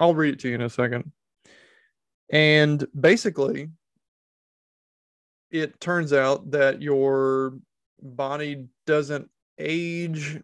I'll 0.00 0.14
read 0.14 0.34
it 0.34 0.40
to 0.40 0.48
you 0.48 0.54
in 0.54 0.62
a 0.62 0.70
second. 0.70 1.12
And 2.30 2.86
basically, 2.98 3.70
it 5.50 5.80
turns 5.80 6.12
out 6.12 6.50
that 6.52 6.80
your 6.80 7.58
body 8.00 8.66
doesn't 8.86 9.28
age 9.58 10.40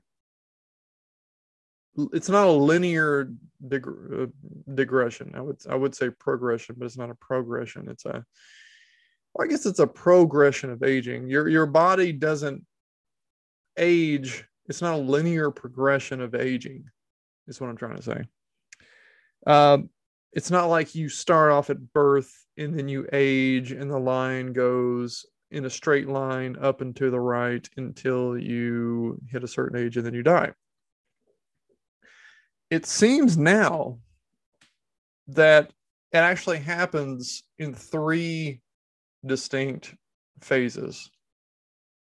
it's 2.13 2.29
not 2.29 2.49
a 2.49 2.51
linear 2.51 3.31
dig- 3.69 3.87
uh, 3.87 4.27
digression 4.75 5.33
i 5.37 5.41
would 5.41 5.57
i 5.71 5.75
would 5.77 5.95
say 5.95 6.11
progression 6.11 6.75
but 6.77 6.87
it's 6.87 6.99
not 6.99 7.11
a 7.11 7.15
progression 7.15 7.89
it's 7.89 8.05
a 8.07 8.25
well, 9.35 9.47
i 9.47 9.51
guess 9.51 9.67
it's 9.67 9.81
a 9.81 9.87
progression 9.87 10.71
of 10.71 10.83
aging. 10.83 11.29
Your 11.29 11.49
your 11.49 11.67
body 11.67 12.13
doesn't 12.13 12.65
age. 13.77 14.45
It's 14.69 14.81
not 14.81 14.95
a 14.95 14.99
linear 14.99 15.51
progression 15.51 16.21
of 16.21 16.35
aging 16.35 16.85
is 17.47 17.61
what 17.61 17.69
i'm 17.69 17.77
trying 17.77 17.97
to 17.97 18.03
say. 18.03 18.25
Um, 19.47 19.91
it's 20.33 20.51
not 20.51 20.67
like 20.67 20.95
you 20.95 21.09
start 21.09 21.53
off 21.53 21.71
at 21.71 21.93
birth 21.93 22.33
and 22.57 22.77
then 22.77 22.89
you 22.89 23.07
age 23.13 23.73
and 23.73 23.91
the 23.91 23.99
line 23.99 24.53
goes 24.53 25.27
in 25.51 25.67
a 25.67 25.71
straight 25.71 26.09
line 26.09 26.57
up 26.61 26.81
and 26.81 26.97
to 26.97 27.11
the 27.11 27.21
right 27.21 27.69
until 27.77 28.37
you 28.37 29.21
hit 29.31 29.45
a 29.45 29.49
certain 29.49 29.79
age 29.79 29.97
and 29.97 30.05
then 30.05 30.15
you 30.15 30.23
die. 30.23 30.53
It 32.71 32.87
seems 32.87 33.37
now 33.37 33.99
that 35.29 35.71
it 36.13 36.19
actually 36.19 36.59
happens 36.59 37.45
in 37.59 37.75
three 37.75 38.61
distinct 39.27 39.95
phases 40.41 41.11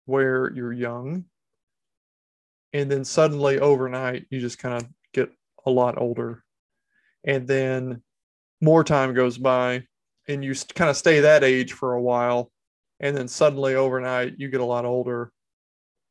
where 0.06 0.52
you're 0.54 0.74
young 0.74 1.26
and 2.74 2.92
then 2.92 3.06
suddenly 3.06 3.60
overnight 3.60 4.26
you 4.30 4.40
just 4.40 4.60
kind 4.60 4.76
of 4.76 4.88
get 5.14 5.30
a 5.66 5.72
lot 5.72 5.98
older. 5.98 6.44
And 7.24 7.48
then 7.48 8.04
more 8.62 8.84
time 8.84 9.14
goes 9.14 9.38
by 9.38 9.84
and 10.28 10.44
you 10.44 10.54
kind 10.74 10.90
of 10.90 10.98
stay 10.98 11.22
that 11.22 11.44
age 11.44 11.74
for 11.74 11.94
a 11.94 12.02
while 12.02 12.52
and 13.00 13.16
then 13.16 13.28
suddenly 13.28 13.76
overnight 13.76 14.36
you 14.38 14.50
get 14.50 14.60
a 14.60 14.66
lot 14.66 14.86
older. 14.86 15.32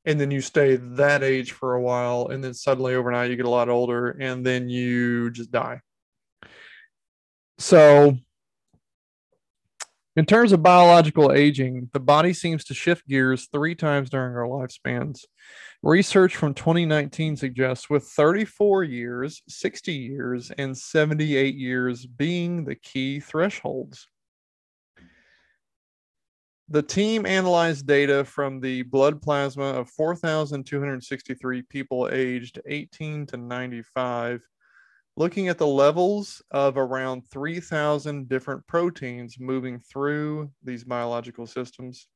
And 0.06 0.20
then 0.20 0.30
you 0.30 0.40
stay 0.40 0.76
that 0.76 1.22
age 1.22 1.52
for 1.52 1.74
a 1.74 1.82
while 1.82 2.28
and 2.28 2.42
then 2.42 2.54
suddenly 2.54 2.94
overnight 2.94 3.30
you 3.30 3.36
get 3.36 3.46
a 3.46 3.50
lot 3.50 3.68
older 3.68 4.10
and 4.10 4.44
then 4.44 4.68
you 4.68 5.30
just 5.30 5.50
die. 5.50 5.80
So 7.58 8.16
in 10.16 10.24
terms 10.24 10.52
of 10.52 10.62
biological 10.62 11.32
aging 11.32 11.90
the 11.92 12.00
body 12.00 12.32
seems 12.32 12.64
to 12.64 12.74
shift 12.74 13.06
gears 13.08 13.48
three 13.52 13.74
times 13.74 14.10
during 14.10 14.34
our 14.36 14.46
lifespans. 14.46 15.20
Research 15.82 16.36
from 16.36 16.54
2019 16.54 17.36
suggests 17.36 17.90
with 17.90 18.04
34 18.04 18.84
years 18.84 19.42
60 19.48 19.92
years 19.92 20.50
and 20.56 20.76
78 20.76 21.54
years 21.54 22.06
being 22.06 22.64
the 22.64 22.76
key 22.76 23.20
thresholds. 23.20 24.08
The 26.70 26.82
team 26.82 27.26
analyzed 27.26 27.86
data 27.86 28.24
from 28.24 28.58
the 28.58 28.82
blood 28.82 29.20
plasma 29.20 29.64
of 29.64 29.90
4,263 29.90 31.62
people 31.62 32.08
aged 32.10 32.58
18 32.66 33.26
to 33.26 33.36
95, 33.36 34.40
looking 35.16 35.48
at 35.48 35.58
the 35.58 35.66
levels 35.66 36.42
of 36.50 36.76
around 36.76 37.22
3,000 37.30 38.28
different 38.28 38.66
proteins 38.66 39.38
moving 39.38 39.78
through 39.78 40.50
these 40.62 40.84
biological 40.84 41.46
systems, 41.46 42.08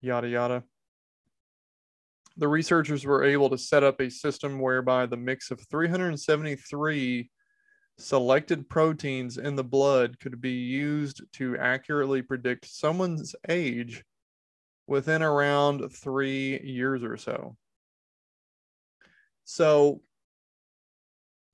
yada, 0.00 0.28
yada. 0.28 0.62
The 2.36 2.48
researchers 2.48 3.04
were 3.04 3.24
able 3.24 3.50
to 3.50 3.58
set 3.58 3.84
up 3.84 4.00
a 4.00 4.10
system 4.10 4.58
whereby 4.58 5.06
the 5.06 5.16
mix 5.16 5.50
of 5.50 5.60
373 5.68 7.30
selected 7.98 8.68
proteins 8.68 9.38
in 9.38 9.54
the 9.54 9.62
blood 9.62 10.18
could 10.18 10.40
be 10.40 10.50
used 10.50 11.22
to 11.34 11.56
accurately 11.58 12.22
predict 12.22 12.66
someone's 12.66 13.36
age 13.48 14.02
within 14.86 15.22
around 15.22 15.88
three 15.92 16.60
years 16.60 17.04
or 17.04 17.16
so. 17.16 17.56
So 19.44 20.00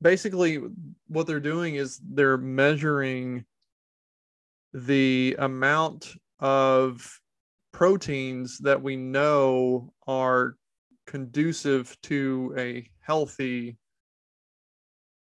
basically, 0.02 0.60
what 1.08 1.26
they're 1.26 1.40
doing 1.40 1.76
is 1.76 2.00
they're 2.12 2.38
measuring 2.38 3.44
the 4.72 5.36
amount 5.38 6.12
of 6.38 7.20
proteins 7.72 8.58
that 8.58 8.82
we 8.82 8.96
know 8.96 9.92
are 10.06 10.56
conducive 11.06 11.96
to 12.02 12.54
a 12.56 12.88
healthy 13.00 13.76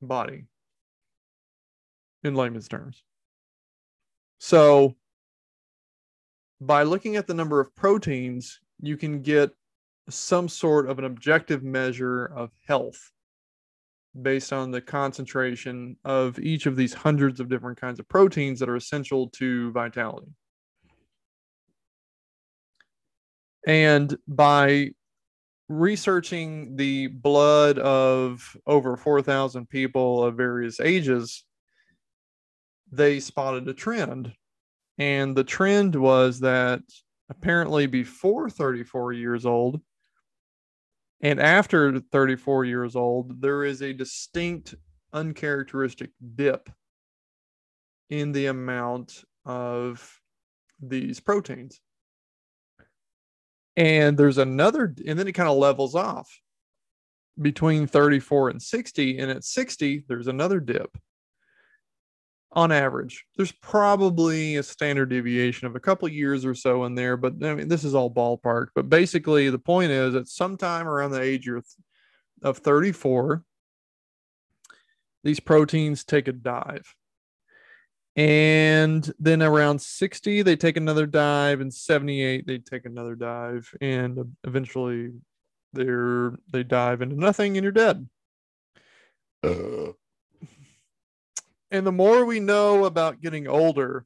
body 0.02 0.46
in 2.24 2.36
layman's 2.36 2.68
terms. 2.68 3.04
So, 4.40 4.96
by 6.60 6.84
looking 6.84 7.16
at 7.16 7.28
the 7.28 7.34
number 7.34 7.60
of 7.60 7.76
proteins, 7.76 8.60
you 8.82 8.98
can 8.98 9.22
get 9.22 9.52
some 10.10 10.48
sort 10.48 10.90
of 10.90 11.00
an 11.00 11.06
objective 11.06 11.64
measure 11.64 12.26
of 12.26 12.52
health 12.68 13.12
based 14.20 14.52
on 14.52 14.72
the 14.72 14.82
concentration 14.82 15.98
of 16.04 16.40
each 16.40 16.66
of 16.66 16.76
these 16.76 16.94
hundreds 16.94 17.40
of 17.40 17.50
different 17.50 17.80
kinds 17.80 18.00
of 18.00 18.08
proteins 18.08 18.60
that 18.60 18.70
are 18.70 18.76
essential 18.76 19.30
to 19.30 19.72
vitality. 19.72 20.28
And 23.68 24.18
by 24.28 24.92
researching 25.70 26.78
the 26.78 27.08
blood 27.08 27.78
of 27.80 28.56
over 28.66 28.96
4,000 28.96 29.68
people 29.70 30.24
of 30.24 30.36
various 30.36 30.80
ages, 30.80 31.44
they 32.92 33.20
spotted 33.20 33.68
a 33.68 33.74
trend. 33.74 34.32
And 34.98 35.36
the 35.36 35.44
trend 35.44 35.96
was 35.96 36.40
that 36.40 36.82
apparently 37.30 37.86
before 37.88 38.50
34 38.50 39.14
years 39.14 39.46
old 39.46 39.82
and 41.22 41.40
after 41.40 42.00
34 42.00 42.66
years 42.66 42.96
old, 42.96 43.42
there 43.42 43.64
is 43.64 43.82
a 43.82 43.94
distinct, 43.94 44.76
uncharacteristic 45.14 46.12
dip 46.36 46.70
in 48.10 48.32
the 48.32 48.48
amount 48.48 49.24
of 49.46 50.20
these 50.82 51.20
proteins. 51.20 51.82
And 53.76 54.18
there's 54.18 54.38
another, 54.38 54.94
and 55.08 55.18
then 55.18 55.28
it 55.28 55.34
kind 55.34 55.50
of 55.50 55.58
levels 55.58 55.96
off 55.96 56.40
between 57.42 57.88
34 57.88 58.50
and 58.50 58.62
60. 58.62 59.20
And 59.20 59.32
at 59.32 59.44
60, 59.44 60.06
there's 60.08 60.28
another 60.28 60.60
dip 60.60 60.98
on 62.58 62.72
average. 62.72 63.24
There's 63.36 63.52
probably 63.52 64.56
a 64.56 64.64
standard 64.64 65.12
deviation 65.12 65.68
of 65.68 65.76
a 65.76 65.80
couple 65.80 66.08
years 66.10 66.44
or 66.44 66.56
so 66.56 66.86
in 66.86 66.96
there, 66.96 67.16
but 67.16 67.34
I 67.44 67.54
mean, 67.54 67.68
this 67.68 67.84
is 67.84 67.94
all 67.94 68.12
ballpark. 68.12 68.70
But 68.74 68.90
basically, 68.90 69.52
the 69.52 69.60
point 69.60 69.92
is 69.92 70.14
that 70.14 70.28
sometime 70.28 70.88
around 70.88 71.12
the 71.12 71.22
age 71.22 71.48
of 72.42 72.58
34, 72.58 73.44
these 75.24 75.40
proteins 75.40 76.04
take 76.04 76.28
a 76.28 76.32
dive. 76.32 76.96
And 78.16 79.08
then 79.20 79.44
around 79.44 79.80
60, 79.80 80.42
they 80.42 80.56
take 80.56 80.78
another 80.78 81.06
dive, 81.06 81.62
and 81.62 81.72
78, 81.72 82.48
they 82.48 82.58
take 82.58 82.88
another 82.88 83.14
dive, 83.14 83.72
and 83.82 84.36
eventually 84.44 85.12
they're 85.74 86.34
they 86.52 86.64
dive 86.64 87.04
into 87.04 87.16
nothing 87.16 87.56
and 87.56 87.64
you're 87.64 87.72
dead. 87.72 88.10
Uh. 89.44 89.92
And 91.72 91.86
the 91.86 91.92
more 91.92 92.26
we 92.26 92.40
know 92.40 92.86
about 92.86 93.22
getting 93.22 93.48
older, 93.48 94.06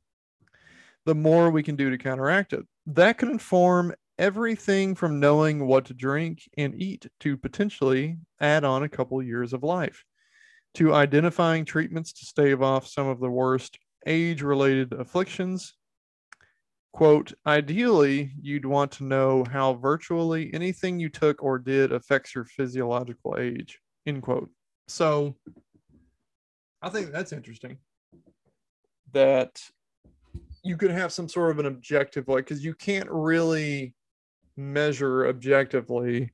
the 1.05 1.15
more 1.15 1.49
we 1.49 1.63
can 1.63 1.75
do 1.75 1.89
to 1.89 1.97
counteract 1.97 2.53
it. 2.53 2.65
That 2.87 3.17
can 3.17 3.29
inform 3.29 3.93
everything 4.17 4.95
from 4.95 5.19
knowing 5.19 5.65
what 5.65 5.85
to 5.85 5.93
drink 5.93 6.43
and 6.57 6.79
eat 6.79 7.07
to 7.19 7.37
potentially 7.37 8.17
add 8.39 8.63
on 8.63 8.83
a 8.83 8.89
couple 8.89 9.21
years 9.21 9.53
of 9.53 9.63
life, 9.63 10.03
to 10.75 10.93
identifying 10.93 11.65
treatments 11.65 12.13
to 12.13 12.25
stave 12.25 12.61
off 12.61 12.87
some 12.87 13.07
of 13.07 13.19
the 13.19 13.29
worst 13.29 13.79
age 14.05 14.41
related 14.41 14.93
afflictions. 14.93 15.73
Quote, 16.93 17.33
ideally, 17.47 18.31
you'd 18.41 18.65
want 18.65 18.91
to 18.91 19.05
know 19.05 19.45
how 19.49 19.73
virtually 19.75 20.53
anything 20.53 20.99
you 20.99 21.09
took 21.09 21.41
or 21.41 21.57
did 21.57 21.91
affects 21.93 22.35
your 22.35 22.45
physiological 22.45 23.37
age, 23.39 23.79
end 24.05 24.21
quote. 24.21 24.49
So, 24.87 25.35
I 26.81 26.89
think 26.89 27.11
that's 27.11 27.31
interesting. 27.31 27.77
That 29.13 29.61
you 30.63 30.77
could 30.77 30.91
have 30.91 31.11
some 31.11 31.27
sort 31.27 31.51
of 31.51 31.59
an 31.59 31.65
objective, 31.65 32.27
like, 32.27 32.45
because 32.45 32.63
you 32.63 32.73
can't 32.73 33.09
really 33.09 33.93
measure 34.57 35.27
objectively 35.27 36.31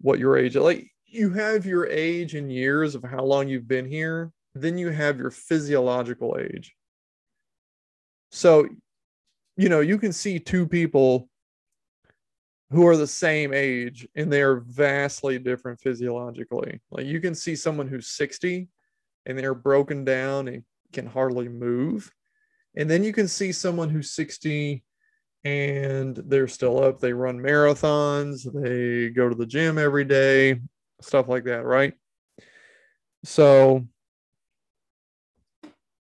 what 0.00 0.18
your 0.18 0.36
age 0.36 0.56
like 0.56 0.90
you 1.06 1.30
have 1.30 1.66
your 1.66 1.86
age 1.86 2.34
in 2.34 2.48
years 2.48 2.94
of 2.94 3.02
how 3.02 3.22
long 3.22 3.48
you've 3.48 3.68
been 3.68 3.86
here 3.86 4.32
then 4.54 4.78
you 4.78 4.88
have 4.88 5.18
your 5.18 5.30
physiological 5.30 6.38
age 6.40 6.74
so 8.30 8.66
you 9.56 9.68
know 9.68 9.80
you 9.80 9.98
can 9.98 10.12
see 10.12 10.38
two 10.38 10.66
people 10.66 11.28
who 12.70 12.86
are 12.86 12.96
the 12.96 13.06
same 13.06 13.52
age 13.52 14.06
and 14.14 14.32
they 14.32 14.40
are 14.40 14.60
vastly 14.60 15.38
different 15.38 15.78
physiologically 15.80 16.80
like 16.90 17.06
you 17.06 17.20
can 17.20 17.34
see 17.34 17.54
someone 17.54 17.88
who's 17.88 18.08
60 18.08 18.68
and 19.26 19.38
they're 19.38 19.54
broken 19.54 20.04
down 20.04 20.48
and 20.48 20.64
can 20.92 21.06
hardly 21.06 21.48
move. 21.48 22.10
And 22.76 22.88
then 22.88 23.04
you 23.04 23.12
can 23.12 23.28
see 23.28 23.52
someone 23.52 23.88
who's 23.88 24.12
60 24.12 24.84
and 25.44 26.16
they're 26.26 26.48
still 26.48 26.82
up. 26.82 27.00
They 27.00 27.12
run 27.12 27.38
marathons, 27.38 28.42
they 28.52 29.10
go 29.10 29.28
to 29.28 29.34
the 29.34 29.46
gym 29.46 29.78
every 29.78 30.04
day, 30.04 30.60
stuff 31.00 31.28
like 31.28 31.44
that, 31.44 31.64
right? 31.64 31.94
So, 33.24 33.86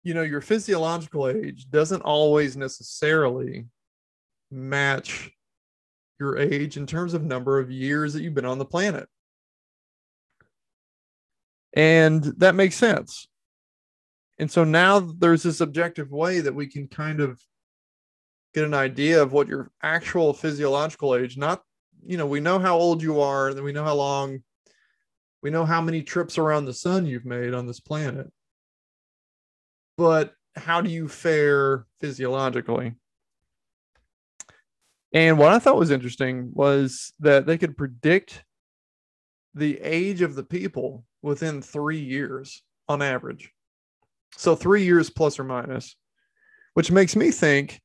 you 0.03 0.13
know, 0.13 0.24
your 0.24 0.41
physiological 0.41 1.28
age 1.28 1.70
doesn't 1.70 2.01
always 2.01 2.55
necessarily 2.57 3.65
match 4.51 5.32
your 6.20 6.38
age 6.38 6.78
in 6.78 6.88
terms 6.88 7.13
of 7.13 7.24
number 7.24 7.59
of 7.59 7.70
years 7.70 8.13
that 8.13 8.22
you've 8.22 8.34
been 8.34 8.45
on 8.45 8.57
the 8.57 8.65
planet. 8.65 9.07
And 11.78 12.24
that 12.38 12.56
makes 12.56 12.76
sense. 12.76 13.28
And 14.40 14.50
so 14.50 14.64
now 14.64 15.00
there's 15.00 15.44
this 15.44 15.62
objective 15.62 16.10
way 16.10 16.40
that 16.40 16.56
we 16.56 16.66
can 16.66 16.88
kind 16.88 17.20
of 17.20 17.40
get 18.56 18.64
an 18.64 18.74
idea 18.74 19.22
of 19.22 19.32
what 19.32 19.48
your 19.48 19.70
actual 19.84 20.34
physiological 20.34 21.14
age, 21.14 21.38
not, 21.38 21.62
you 22.04 22.18
know, 22.18 22.26
we 22.26 22.40
know 22.40 22.58
how 22.58 22.76
old 22.76 23.04
you 23.04 23.22
are, 23.22 23.50
and 23.50 23.64
we 23.64 23.74
know 23.74 23.84
how 23.84 23.94
long, 23.94 24.42
we 25.44 25.52
know 25.52 25.66
how 25.66 25.80
many 25.80 26.02
trips 26.02 26.40
around 26.40 26.66
the 26.66 26.74
sun 26.74 27.06
you've 27.06 27.26
made 27.26 27.54
on 27.54 27.68
this 27.68 27.80
planet. 27.80 28.26
but 29.98 30.34
how 30.56 30.82
do 30.82 30.90
you 30.90 31.08
fare 31.08 31.86
physiologically? 32.00 32.96
And 35.14 35.38
what 35.38 35.54
I 35.54 35.60
thought 35.60 35.78
was 35.78 35.92
interesting 35.92 36.52
was 36.54 37.14
that 37.20 37.46
they 37.46 37.58
could 37.58 37.78
predict 37.78 38.44
the 39.54 39.80
age 39.80 40.22
of 40.22 40.36
the 40.36 40.44
people 40.44 41.06
within 41.28 41.62
three 41.62 42.00
years 42.00 42.64
on 42.88 43.02
average. 43.02 43.52
So 44.36 44.56
three 44.56 44.84
years 44.84 45.10
plus 45.10 45.40
or 45.40 45.44
minus, 45.44 45.96
which 46.74 46.92
makes 46.92 47.16
me 47.16 47.32
think 47.32 47.82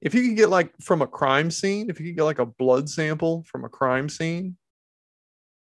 if 0.00 0.14
you 0.14 0.28
could 0.28 0.36
get 0.36 0.50
like 0.50 0.72
from 0.80 1.02
a 1.02 1.06
crime 1.06 1.50
scene, 1.50 1.88
if 1.88 1.98
you 2.00 2.06
could 2.06 2.16
get 2.16 2.24
like 2.24 2.38
a 2.38 2.46
blood 2.46 2.88
sample 2.88 3.44
from 3.44 3.64
a 3.64 3.68
crime 3.68 4.08
scene, 4.08 4.56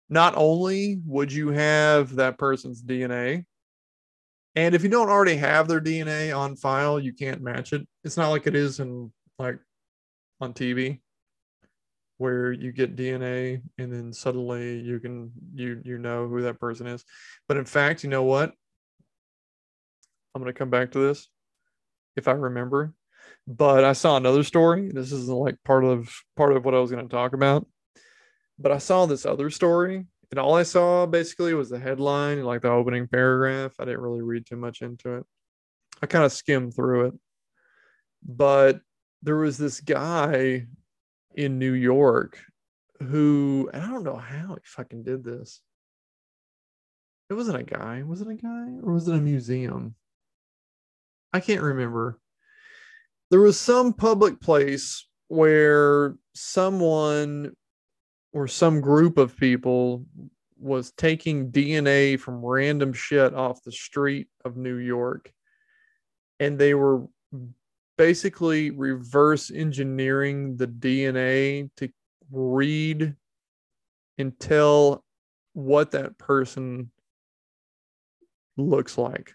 not 0.08 0.34
only 0.36 1.00
would 1.06 1.32
you 1.32 1.50
have 1.50 2.16
that 2.16 2.38
person's 2.38 2.82
DNA, 2.82 3.44
and 4.56 4.74
if 4.74 4.82
you 4.82 4.88
don't 4.88 5.10
already 5.10 5.36
have 5.36 5.68
their 5.68 5.80
DNA 5.80 6.36
on 6.36 6.56
file, 6.56 6.98
you 6.98 7.12
can't 7.12 7.40
match 7.40 7.72
it. 7.72 7.86
It's 8.02 8.16
not 8.16 8.30
like 8.30 8.48
it 8.48 8.56
is 8.56 8.80
in 8.80 9.12
like 9.38 9.58
on 10.40 10.52
TV 10.52 11.00
where 12.20 12.52
you 12.52 12.70
get 12.70 12.96
DNA 12.96 13.62
and 13.78 13.90
then 13.90 14.12
suddenly 14.12 14.78
you 14.78 15.00
can 15.00 15.32
you 15.54 15.80
you 15.82 15.96
know 15.96 16.28
who 16.28 16.42
that 16.42 16.60
person 16.60 16.86
is. 16.86 17.02
But 17.48 17.56
in 17.56 17.64
fact, 17.64 18.04
you 18.04 18.10
know 18.10 18.24
what? 18.24 18.52
I'm 20.34 20.44
to 20.44 20.52
come 20.52 20.68
back 20.68 20.92
to 20.92 20.98
this 20.98 21.28
if 22.16 22.28
I 22.28 22.32
remember. 22.32 22.92
But 23.46 23.84
I 23.84 23.94
saw 23.94 24.18
another 24.18 24.42
story. 24.42 24.90
This 24.92 25.12
is 25.12 25.28
like 25.28 25.56
part 25.64 25.82
of 25.82 26.12
part 26.36 26.54
of 26.54 26.64
what 26.66 26.74
I 26.74 26.78
was 26.78 26.90
to 26.90 27.08
talk 27.08 27.32
about. 27.32 27.66
But 28.58 28.70
I 28.70 28.78
saw 28.78 29.06
this 29.06 29.24
other 29.24 29.48
story 29.48 30.04
and 30.30 30.38
all 30.38 30.54
I 30.54 30.62
saw 30.62 31.06
basically 31.06 31.54
was 31.54 31.70
the 31.70 31.78
headline, 31.78 32.44
like 32.44 32.60
the 32.60 32.68
opening 32.68 33.08
paragraph. 33.08 33.72
I 33.78 33.86
didn't 33.86 34.00
really 34.00 34.20
read 34.20 34.44
too 34.44 34.56
much 34.56 34.82
into 34.82 35.16
it. 35.16 35.24
I 36.02 36.06
kind 36.06 36.24
of 36.24 36.32
skimmed 36.32 36.74
through 36.74 37.06
it. 37.06 37.14
But 38.22 38.80
there 39.22 39.36
was 39.36 39.56
this 39.56 39.80
guy 39.80 40.66
in 41.34 41.58
New 41.58 41.72
York 41.72 42.38
who, 43.00 43.70
I 43.72 43.78
don't 43.80 44.04
know 44.04 44.16
how 44.16 44.54
he 44.54 44.60
fucking 44.64 45.02
did 45.02 45.24
this. 45.24 45.60
It 47.30 47.34
wasn't 47.34 47.58
a 47.58 47.62
guy. 47.62 48.02
Was 48.02 48.20
it 48.20 48.28
a 48.28 48.34
guy 48.34 48.68
or 48.82 48.94
was 48.94 49.08
it 49.08 49.14
a 49.14 49.20
museum? 49.20 49.94
I 51.32 51.40
can't 51.40 51.62
remember. 51.62 52.18
There 53.30 53.40
was 53.40 53.58
some 53.58 53.92
public 53.92 54.40
place 54.40 55.06
where 55.28 56.16
someone 56.34 57.52
or 58.32 58.48
some 58.48 58.80
group 58.80 59.16
of 59.16 59.36
people 59.36 60.04
was 60.58 60.92
taking 60.92 61.50
DNA 61.52 62.18
from 62.18 62.44
random 62.44 62.92
shit 62.92 63.32
off 63.32 63.62
the 63.62 63.72
street 63.72 64.26
of 64.44 64.56
New 64.56 64.76
York 64.76 65.32
and 66.40 66.58
they 66.58 66.74
were 66.74 67.06
basically 68.00 68.70
reverse 68.70 69.50
engineering 69.50 70.56
the 70.56 70.66
DNA 70.66 71.68
to 71.76 71.86
read 72.32 73.14
and 74.16 74.40
tell 74.40 75.04
what 75.52 75.90
that 75.90 76.16
person 76.16 76.90
looks 78.56 78.96
like 78.96 79.34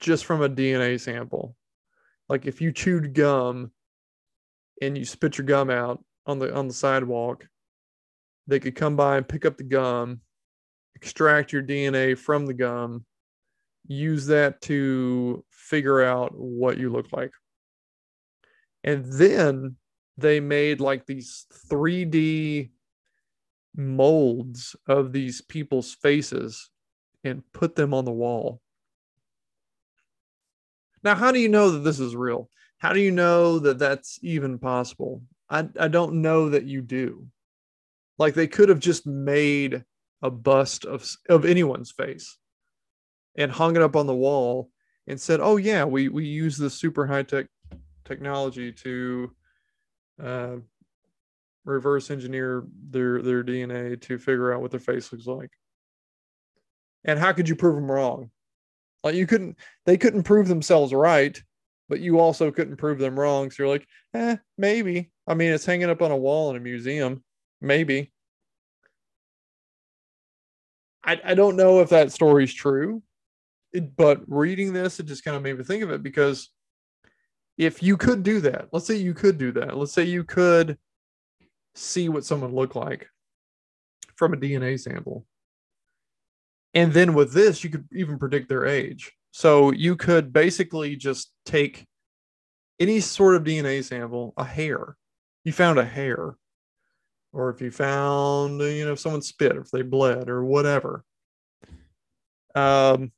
just 0.00 0.24
from 0.24 0.40
a 0.40 0.48
DNA 0.48 0.98
sample. 0.98 1.54
Like 2.30 2.46
if 2.46 2.62
you 2.62 2.72
chewed 2.72 3.12
gum 3.12 3.72
and 4.80 4.96
you 4.96 5.04
spit 5.04 5.36
your 5.36 5.46
gum 5.46 5.68
out 5.68 6.02
on 6.24 6.38
the 6.38 6.54
on 6.54 6.66
the 6.66 6.72
sidewalk, 6.72 7.46
they 8.46 8.58
could 8.58 8.74
come 8.74 8.96
by 8.96 9.18
and 9.18 9.28
pick 9.28 9.44
up 9.44 9.58
the 9.58 9.64
gum, 9.64 10.22
extract 10.94 11.52
your 11.52 11.62
DNA 11.62 12.16
from 12.16 12.46
the 12.46 12.54
gum, 12.54 13.04
use 13.88 14.26
that 14.26 14.60
to 14.60 15.44
figure 15.50 16.02
out 16.02 16.32
what 16.36 16.78
you 16.78 16.90
look 16.90 17.12
like. 17.12 17.32
And 18.84 19.04
then 19.04 19.76
they 20.16 20.40
made 20.40 20.80
like 20.80 21.06
these 21.06 21.46
3D 21.70 22.70
molds 23.76 24.76
of 24.86 25.12
these 25.12 25.40
people's 25.40 25.94
faces 25.94 26.70
and 27.24 27.42
put 27.52 27.74
them 27.74 27.94
on 27.94 28.04
the 28.04 28.12
wall. 28.12 28.60
Now, 31.02 31.14
how 31.14 31.32
do 31.32 31.38
you 31.38 31.48
know 31.48 31.70
that 31.70 31.80
this 31.80 32.00
is 32.00 32.14
real? 32.14 32.50
How 32.78 32.92
do 32.92 33.00
you 33.00 33.10
know 33.10 33.58
that 33.60 33.78
that's 33.78 34.18
even 34.22 34.58
possible? 34.58 35.22
I, 35.48 35.68
I 35.78 35.88
don't 35.88 36.20
know 36.20 36.50
that 36.50 36.64
you 36.64 36.82
do. 36.82 37.26
Like 38.18 38.34
they 38.34 38.46
could 38.46 38.68
have 38.68 38.80
just 38.80 39.06
made 39.06 39.84
a 40.22 40.30
bust 40.30 40.84
of, 40.84 41.08
of 41.28 41.44
anyone's 41.44 41.92
face 41.92 42.36
and 43.38 43.50
hung 43.50 43.76
it 43.76 43.82
up 43.82 43.96
on 43.96 44.06
the 44.06 44.14
wall 44.14 44.70
and 45.06 45.18
said, 45.18 45.40
"Oh 45.40 45.56
yeah, 45.56 45.84
we 45.84 46.10
we 46.10 46.26
use 46.26 46.58
this 46.58 46.74
super 46.74 47.06
high 47.06 47.22
tech 47.22 47.46
technology 48.04 48.72
to 48.72 49.30
uh, 50.22 50.56
reverse 51.64 52.10
engineer 52.10 52.64
their 52.90 53.22
their 53.22 53.42
DNA 53.42 53.98
to 54.02 54.18
figure 54.18 54.52
out 54.52 54.60
what 54.60 54.70
their 54.70 54.80
face 54.80 55.10
looks 55.10 55.26
like." 55.26 55.50
And 57.04 57.18
how 57.18 57.32
could 57.32 57.48
you 57.48 57.56
prove 57.56 57.76
them 57.76 57.90
wrong? 57.90 58.30
Like 59.04 59.14
you 59.14 59.26
couldn't, 59.26 59.56
they 59.86 59.96
couldn't 59.96 60.24
prove 60.24 60.48
themselves 60.48 60.92
right, 60.92 61.40
but 61.88 62.00
you 62.00 62.18
also 62.18 62.50
couldn't 62.50 62.76
prove 62.76 62.98
them 62.98 63.18
wrong. 63.18 63.50
So 63.50 63.62
you're 63.62 63.72
like, 63.72 63.86
eh, 64.14 64.36
maybe. 64.58 65.10
I 65.26 65.34
mean, 65.34 65.52
it's 65.52 65.64
hanging 65.64 65.90
up 65.90 66.02
on 66.02 66.10
a 66.10 66.16
wall 66.16 66.50
in 66.50 66.56
a 66.56 66.60
museum. 66.60 67.22
Maybe. 67.60 68.12
I, 71.04 71.20
I 71.24 71.34
don't 71.34 71.56
know 71.56 71.80
if 71.80 71.90
that 71.90 72.12
story's 72.12 72.52
true, 72.52 73.02
it, 73.72 73.96
but 73.96 74.22
reading 74.26 74.72
this, 74.72 75.00
it 75.00 75.06
just 75.06 75.24
kind 75.24 75.36
of 75.36 75.42
made 75.42 75.58
me 75.58 75.64
think 75.64 75.82
of 75.82 75.90
it 75.90 76.02
because 76.02 76.50
if 77.56 77.82
you 77.82 77.96
could 77.96 78.22
do 78.22 78.40
that, 78.40 78.68
let's 78.72 78.86
say 78.86 78.96
you 78.96 79.14
could 79.14 79.38
do 79.38 79.52
that. 79.52 79.76
Let's 79.76 79.92
say 79.92 80.04
you 80.04 80.24
could 80.24 80.78
see 81.74 82.08
what 82.08 82.24
someone 82.24 82.54
looked 82.54 82.76
like 82.76 83.08
from 84.16 84.32
a 84.32 84.36
DNA 84.36 84.78
sample. 84.78 85.26
And 86.74 86.92
then 86.92 87.14
with 87.14 87.32
this, 87.32 87.64
you 87.64 87.70
could 87.70 87.88
even 87.92 88.18
predict 88.18 88.48
their 88.48 88.66
age. 88.66 89.12
So 89.32 89.72
you 89.72 89.96
could 89.96 90.32
basically 90.32 90.96
just 90.96 91.32
take 91.44 91.86
any 92.78 93.00
sort 93.00 93.34
of 93.34 93.44
DNA 93.44 93.82
sample, 93.84 94.34
a 94.36 94.44
hair. 94.44 94.96
You 95.44 95.52
found 95.52 95.78
a 95.78 95.84
hair, 95.84 96.36
or 97.32 97.50
if 97.50 97.60
you 97.60 97.70
found, 97.70 98.60
you 98.60 98.84
know, 98.84 98.92
if 98.92 99.00
someone 99.00 99.22
spit, 99.22 99.56
if 99.56 99.70
they 99.70 99.82
bled, 99.82 100.28
or 100.28 100.44
whatever. 100.44 101.04
Um, 102.54 103.12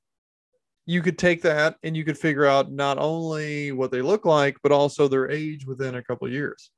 you 0.87 1.03
could 1.03 1.19
take 1.19 1.43
that 1.43 1.77
and 1.83 1.97
you 1.97 2.05
could 2.05 2.19
figure 2.19 2.47
out 2.47 2.73
not 2.73 2.99
only 2.99 3.73
what 3.73 3.91
they 3.91 4.03
look 4.03 4.25
like, 4.25 4.57
but 4.63 4.73
also 4.73 5.09
their 5.09 5.31
age 5.31 5.67
within 5.67 5.95
a 5.95 6.03
couple 6.03 6.29
years. 6.31 6.71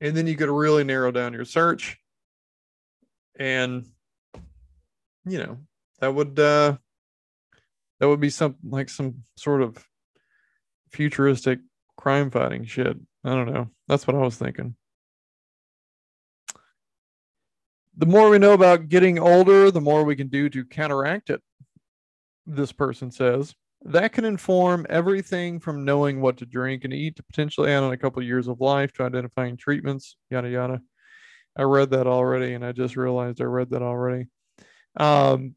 And 0.00 0.16
then 0.16 0.26
you 0.26 0.36
could 0.36 0.50
really 0.50 0.84
narrow 0.84 1.10
down 1.10 1.32
your 1.32 1.44
search. 1.44 1.98
And 3.38 3.84
you 5.26 5.38
know, 5.38 5.58
that 6.00 6.14
would 6.14 6.38
uh 6.38 6.76
that 8.00 8.08
would 8.08 8.20
be 8.20 8.30
some 8.30 8.56
like 8.62 8.88
some 8.88 9.22
sort 9.36 9.62
of 9.62 9.84
futuristic 10.90 11.60
crime 11.96 12.30
fighting 12.30 12.64
shit. 12.64 12.96
I 13.24 13.30
don't 13.30 13.52
know. 13.52 13.70
That's 13.88 14.06
what 14.06 14.16
I 14.16 14.20
was 14.20 14.36
thinking. 14.36 14.76
The 17.98 18.06
more 18.06 18.28
we 18.28 18.38
know 18.38 18.52
about 18.52 18.88
getting 18.88 19.18
older, 19.18 19.70
the 19.70 19.80
more 19.80 20.04
we 20.04 20.16
can 20.16 20.28
do 20.28 20.50
to 20.50 20.64
counteract 20.64 21.30
it. 21.30 21.42
This 22.46 22.72
person 22.72 23.10
says 23.10 23.54
that 23.84 24.12
can 24.12 24.24
inform 24.24 24.86
everything 24.88 25.60
from 25.60 25.84
knowing 25.84 26.20
what 26.20 26.36
to 26.38 26.46
drink 26.46 26.84
and 26.84 26.92
eat 26.92 27.16
to 27.16 27.22
potentially 27.22 27.70
add 27.70 27.82
on 27.82 27.92
a 27.92 27.96
couple 27.96 28.20
of 28.20 28.26
years 28.26 28.48
of 28.48 28.60
life 28.60 28.92
to 28.92 29.04
identifying 29.04 29.56
treatments, 29.56 30.16
yada 30.30 30.48
yada. 30.48 30.80
I 31.56 31.62
read 31.62 31.90
that 31.90 32.06
already, 32.06 32.54
and 32.54 32.64
I 32.64 32.72
just 32.72 32.96
realized 32.96 33.40
I 33.40 33.44
read 33.44 33.70
that 33.70 33.82
already. 33.82 34.26
Um, 34.96 35.54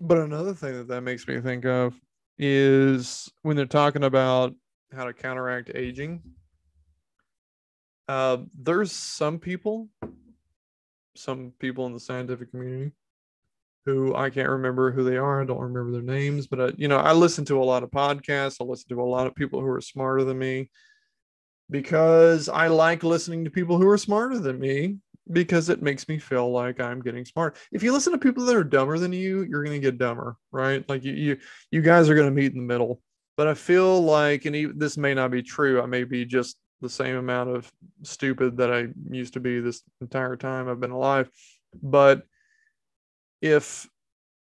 but 0.00 0.18
another 0.18 0.54
thing 0.54 0.74
that 0.74 0.88
that 0.88 1.02
makes 1.02 1.26
me 1.26 1.40
think 1.40 1.64
of 1.64 1.94
is 2.38 3.30
when 3.42 3.56
they're 3.56 3.66
talking 3.66 4.04
about 4.04 4.54
how 4.94 5.04
to 5.04 5.12
counteract 5.12 5.70
aging. 5.74 6.22
Uh, 8.08 8.38
there's 8.58 8.92
some 8.92 9.38
people, 9.38 9.88
some 11.16 11.52
people 11.58 11.86
in 11.86 11.92
the 11.92 12.00
scientific 12.00 12.50
community 12.50 12.92
who 13.84 14.14
I 14.14 14.30
can't 14.30 14.48
remember 14.48 14.92
who 14.92 15.04
they 15.04 15.16
are. 15.16 15.42
I 15.42 15.44
don't 15.44 15.60
remember 15.60 15.92
their 15.92 16.02
names, 16.02 16.46
but 16.46 16.60
uh, 16.60 16.72
you 16.76 16.88
know, 16.88 16.98
I 16.98 17.12
listen 17.12 17.44
to 17.46 17.60
a 17.60 17.64
lot 17.64 17.82
of 17.82 17.90
podcasts. 17.90 18.58
I 18.60 18.64
listen 18.64 18.88
to 18.90 19.02
a 19.02 19.04
lot 19.04 19.26
of 19.26 19.34
people 19.34 19.60
who 19.60 19.68
are 19.68 19.80
smarter 19.80 20.24
than 20.24 20.38
me 20.38 20.70
because 21.70 22.48
I 22.48 22.68
like 22.68 23.02
listening 23.02 23.44
to 23.44 23.50
people 23.50 23.78
who 23.78 23.88
are 23.88 23.98
smarter 23.98 24.38
than 24.38 24.58
me 24.60 24.98
because 25.32 25.68
it 25.68 25.82
makes 25.82 26.08
me 26.08 26.18
feel 26.18 26.50
like 26.50 26.80
I'm 26.80 27.00
getting 27.00 27.24
smart. 27.24 27.56
If 27.70 27.82
you 27.82 27.92
listen 27.92 28.12
to 28.12 28.18
people 28.18 28.44
that 28.44 28.56
are 28.56 28.64
dumber 28.64 28.98
than 28.98 29.12
you, 29.12 29.42
you're 29.42 29.64
going 29.64 29.80
to 29.80 29.90
get 29.90 29.98
dumber, 29.98 30.36
right? 30.50 30.86
Like 30.88 31.04
you, 31.04 31.12
you, 31.12 31.38
you 31.70 31.80
guys 31.80 32.08
are 32.08 32.14
going 32.14 32.28
to 32.28 32.34
meet 32.34 32.52
in 32.52 32.58
the 32.58 32.64
middle. 32.64 33.00
But 33.36 33.46
I 33.46 33.54
feel 33.54 34.02
like, 34.02 34.44
and 34.44 34.54
even, 34.54 34.78
this 34.78 34.96
may 34.96 35.14
not 35.14 35.30
be 35.30 35.42
true. 35.42 35.80
I 35.80 35.86
may 35.86 36.04
be 36.04 36.24
just 36.24 36.56
the 36.82 36.90
same 36.90 37.16
amount 37.16 37.50
of 37.50 37.70
stupid 38.02 38.58
that 38.58 38.72
I 38.72 38.88
used 39.10 39.34
to 39.34 39.40
be 39.40 39.60
this 39.60 39.82
entire 40.00 40.36
time 40.36 40.68
I've 40.68 40.80
been 40.80 40.90
alive. 40.90 41.30
But 41.82 42.24
if 43.42 43.86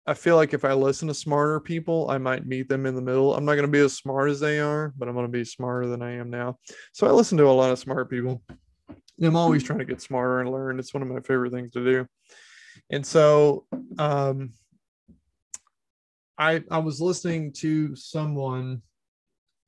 I 0.06 0.14
feel 0.14 0.36
like 0.36 0.54
if 0.54 0.64
I 0.64 0.72
listen 0.72 1.08
to 1.08 1.14
smarter 1.14 1.58
people, 1.58 2.08
I 2.08 2.18
might 2.18 2.46
meet 2.46 2.68
them 2.68 2.86
in 2.86 2.94
the 2.94 3.02
middle. 3.02 3.34
I'm 3.34 3.44
not 3.44 3.54
going 3.54 3.66
to 3.66 3.72
be 3.72 3.80
as 3.80 3.94
smart 3.94 4.30
as 4.30 4.38
they 4.38 4.60
are, 4.60 4.94
but 4.96 5.08
I'm 5.08 5.14
going 5.14 5.26
to 5.26 5.32
be 5.32 5.44
smarter 5.44 5.88
than 5.88 6.00
I 6.00 6.12
am 6.12 6.30
now. 6.30 6.58
So 6.92 7.08
I 7.08 7.10
listen 7.10 7.36
to 7.38 7.48
a 7.48 7.50
lot 7.50 7.72
of 7.72 7.78
smart 7.80 8.08
people. 8.08 8.40
I'm 9.20 9.34
always 9.34 9.64
trying 9.64 9.80
to 9.80 9.84
get 9.84 10.00
smarter 10.00 10.40
and 10.40 10.50
learn. 10.50 10.78
It's 10.78 10.94
one 10.94 11.02
of 11.02 11.08
my 11.08 11.20
favorite 11.20 11.52
things 11.52 11.72
to 11.72 11.84
do. 11.84 12.06
And 12.90 13.04
so 13.04 13.64
um, 13.98 14.52
I 16.38 16.62
I 16.70 16.78
was 16.78 17.00
listening 17.00 17.52
to 17.54 17.96
someone 17.96 18.82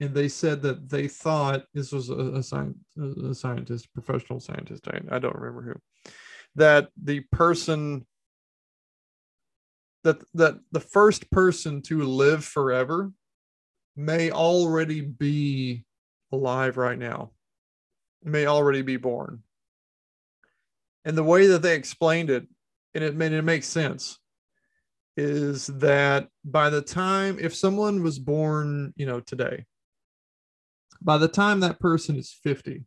and 0.01 0.15
they 0.15 0.29
said 0.29 0.63
that 0.63 0.89
they 0.89 1.09
thought 1.09 1.65
this 1.75 1.91
was 1.91 2.11
a, 2.11 2.15
a, 2.15 3.31
a 3.31 3.35
scientist, 3.35 3.93
professional 3.93 4.39
scientist. 4.39 4.87
I, 4.87 5.01
I 5.11 5.19
don't 5.19 5.35
remember 5.35 5.63
who. 5.63 6.11
That 6.55 6.89
the 7.03 7.21
person 7.33 8.07
that 10.05 10.23
that 10.35 10.59
the 10.73 10.81
first 10.81 11.31
person 11.31 11.83
to 11.83 12.03
live 12.03 12.45
forever 12.45 13.13
may 13.97 14.31
already 14.31 15.01
be 15.01 15.85
alive 16.33 16.77
right 16.77 16.99
now 16.99 17.31
may 18.23 18.47
already 18.47 18.83
be 18.83 18.97
born. 18.97 19.43
And 21.05 21.17
the 21.17 21.25
way 21.25 21.47
that 21.49 21.63
they 21.63 21.75
explained 21.75 22.31
it 22.31 22.47
and 22.95 23.05
it 23.05 23.15
made 23.15 23.33
it 23.33 23.43
makes 23.43 23.67
sense 23.67 24.19
is 25.17 25.67
that 25.67 26.29
by 26.45 26.71
the 26.71 26.83
time 26.83 27.39
if 27.41 27.55
someone 27.55 28.03
was 28.03 28.19
born 28.19 28.93
you 28.97 29.05
know 29.05 29.19
today 29.19 29.65
by 31.03 31.19
the 31.19 31.27
time 31.27 31.61
that 31.61 31.81
person 31.81 32.17
is 32.17 32.33
50 32.43 32.85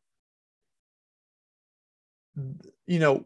you 2.87 2.99
know 2.99 3.25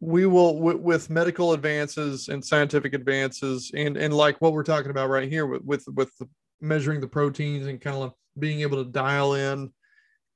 we 0.00 0.24
will 0.24 0.58
with 0.58 1.10
medical 1.10 1.52
advances 1.52 2.28
and 2.28 2.42
scientific 2.42 2.94
advances 2.94 3.70
and 3.74 3.98
and 3.98 4.14
like 4.14 4.40
what 4.40 4.54
we're 4.54 4.62
talking 4.62 4.90
about 4.90 5.10
right 5.10 5.28
here 5.28 5.46
with 5.46 5.62
with 5.62 5.84
with 5.94 6.16
the, 6.16 6.28
measuring 6.60 7.00
the 7.00 7.06
proteins 7.06 7.66
and 7.66 7.80
kind 7.80 7.96
of 7.96 8.14
being 8.38 8.60
able 8.62 8.82
to 8.82 8.90
dial 8.90 9.34
in 9.34 9.70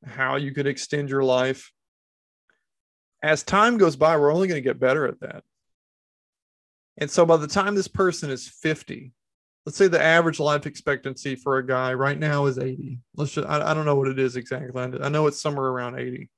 how 0.05 0.37
you 0.37 0.53
could 0.53 0.67
extend 0.67 1.09
your 1.09 1.25
life. 1.25 1.73
As 3.23 3.43
time 3.43 3.79
goes 3.79 3.97
by 3.97 4.19
we're 4.19 4.33
only 4.33 4.49
going 4.49 4.63
to 4.63 4.69
get 4.69 4.79
better 4.79 5.07
at 5.07 5.21
that. 5.21 5.43
And 6.99 7.11
so 7.11 7.25
by 7.25 7.39
the 7.39 7.47
time 7.47 7.75
this 7.75 7.89
person 7.89 8.31
is 8.31 8.47
50 8.47 9.13
let's 9.65 9.79
say 9.79 9.89
the 9.89 10.03
average 10.03 10.39
life 10.39 10.67
expectancy 10.67 11.35
for 11.35 11.57
a 11.57 11.67
guy 11.67 11.95
right 11.95 12.19
now 12.19 12.45
is 12.45 12.59
80 12.59 12.99
let's 13.17 13.33
just 13.33 13.49
i, 13.49 13.71
I 13.71 13.73
don't 13.73 13.87
know 13.87 13.97
what 13.97 14.09
it 14.09 14.19
is 14.19 14.37
exactly. 14.37 14.79
I 15.01 15.09
know 15.09 15.27
it's 15.27 15.41
somewhere 15.41 15.69
around 15.69 15.99
80 15.99 16.29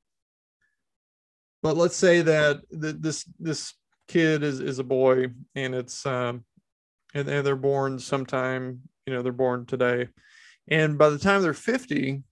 but 1.67 1.77
let's 1.77 1.97
say 1.97 2.23
that 2.23 2.61
this 2.71 3.25
this 3.41 3.75
kid 4.07 4.45
is 4.45 4.61
is 4.61 4.79
a 4.79 4.85
boy 4.85 5.27
and 5.57 5.75
it's 5.75 6.07
um 6.07 6.45
and, 7.13 7.29
and 7.29 7.45
they're 7.45 7.57
born 7.57 7.99
sometime 7.99 8.83
you 9.05 9.13
know 9.13 9.21
they're 9.21 9.33
born 9.33 9.67
today. 9.67 10.07
And 10.69 10.97
by 10.97 11.09
the 11.09 11.19
time 11.19 11.43
they're 11.43 11.53
50 11.53 12.23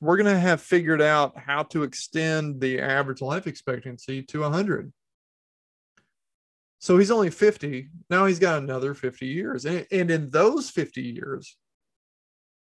we're 0.00 0.16
going 0.16 0.32
to 0.32 0.38
have 0.38 0.60
figured 0.60 1.02
out 1.02 1.36
how 1.36 1.64
to 1.64 1.82
extend 1.82 2.60
the 2.60 2.80
average 2.80 3.20
life 3.20 3.48
expectancy 3.48 4.22
to 4.22 4.42
100 4.42 4.92
so 6.78 6.98
he's 6.98 7.10
only 7.10 7.30
50 7.30 7.88
now 8.10 8.26
he's 8.26 8.38
got 8.38 8.62
another 8.62 8.94
50 8.94 9.26
years. 9.26 9.64
And, 9.64 9.84
and 9.90 10.08
in 10.08 10.30
those 10.30 10.70
50 10.70 11.02
years 11.02 11.56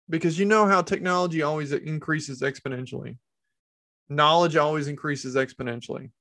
because 0.10 0.40
you 0.40 0.46
know 0.46 0.66
how 0.66 0.82
technology 0.82 1.44
always 1.44 1.74
increases 1.74 2.42
exponentially 2.42 3.18
knowledge 4.10 4.56
always 4.56 4.88
increases 4.88 5.36
exponentially. 5.36 6.12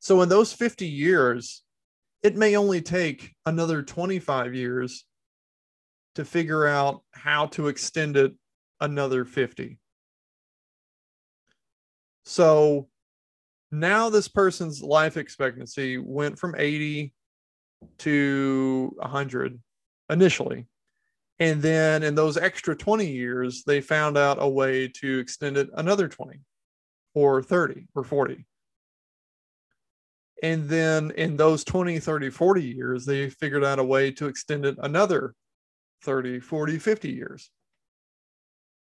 So 0.00 0.22
in 0.22 0.28
those 0.28 0.52
50 0.52 0.86
years, 0.86 1.62
it 2.22 2.36
may 2.36 2.56
only 2.56 2.80
take 2.80 3.34
another 3.46 3.82
25 3.82 4.54
years 4.54 5.04
to 6.14 6.24
figure 6.24 6.66
out 6.66 7.02
how 7.12 7.46
to 7.46 7.68
extend 7.68 8.16
it 8.16 8.34
another 8.80 9.24
50. 9.24 9.78
So 12.24 12.88
now 13.70 14.10
this 14.10 14.28
person's 14.28 14.82
life 14.82 15.16
expectancy 15.16 15.98
went 15.98 16.38
from 16.38 16.54
80 16.56 17.12
to 17.98 18.92
100 18.96 19.60
initially. 20.10 20.66
And 21.40 21.62
then 21.62 22.02
in 22.02 22.14
those 22.14 22.36
extra 22.36 22.74
20 22.74 23.06
years, 23.06 23.62
they 23.64 23.80
found 23.80 24.18
out 24.18 24.38
a 24.40 24.48
way 24.48 24.88
to 24.88 25.18
extend 25.18 25.56
it 25.56 25.70
another 25.74 26.08
20 26.08 26.40
or 27.14 27.42
30 27.42 27.86
or 27.94 28.04
40. 28.04 28.44
And 30.42 30.68
then 30.68 31.10
in 31.12 31.36
those 31.36 31.64
20, 31.64 31.98
30, 31.98 32.30
40 32.30 32.62
years, 32.62 33.04
they 33.04 33.30
figured 33.30 33.64
out 33.64 33.78
a 33.78 33.84
way 33.84 34.10
to 34.12 34.26
extend 34.26 34.64
it 34.64 34.76
another 34.80 35.34
30, 36.04 36.40
40, 36.40 36.78
50 36.78 37.10
years. 37.10 37.50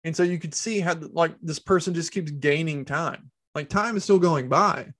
And 0.03 0.15
so 0.15 0.23
you 0.23 0.37
could 0.37 0.53
see 0.53 0.79
how, 0.79 0.95
like, 1.11 1.33
this 1.41 1.59
person 1.59 1.93
just 1.93 2.11
keeps 2.11 2.31
gaining 2.31 2.85
time. 2.85 3.31
Like, 3.55 3.69
time 3.69 3.97
is 3.97 4.03
still 4.03 4.19
going 4.19 4.49
by. 4.49 4.93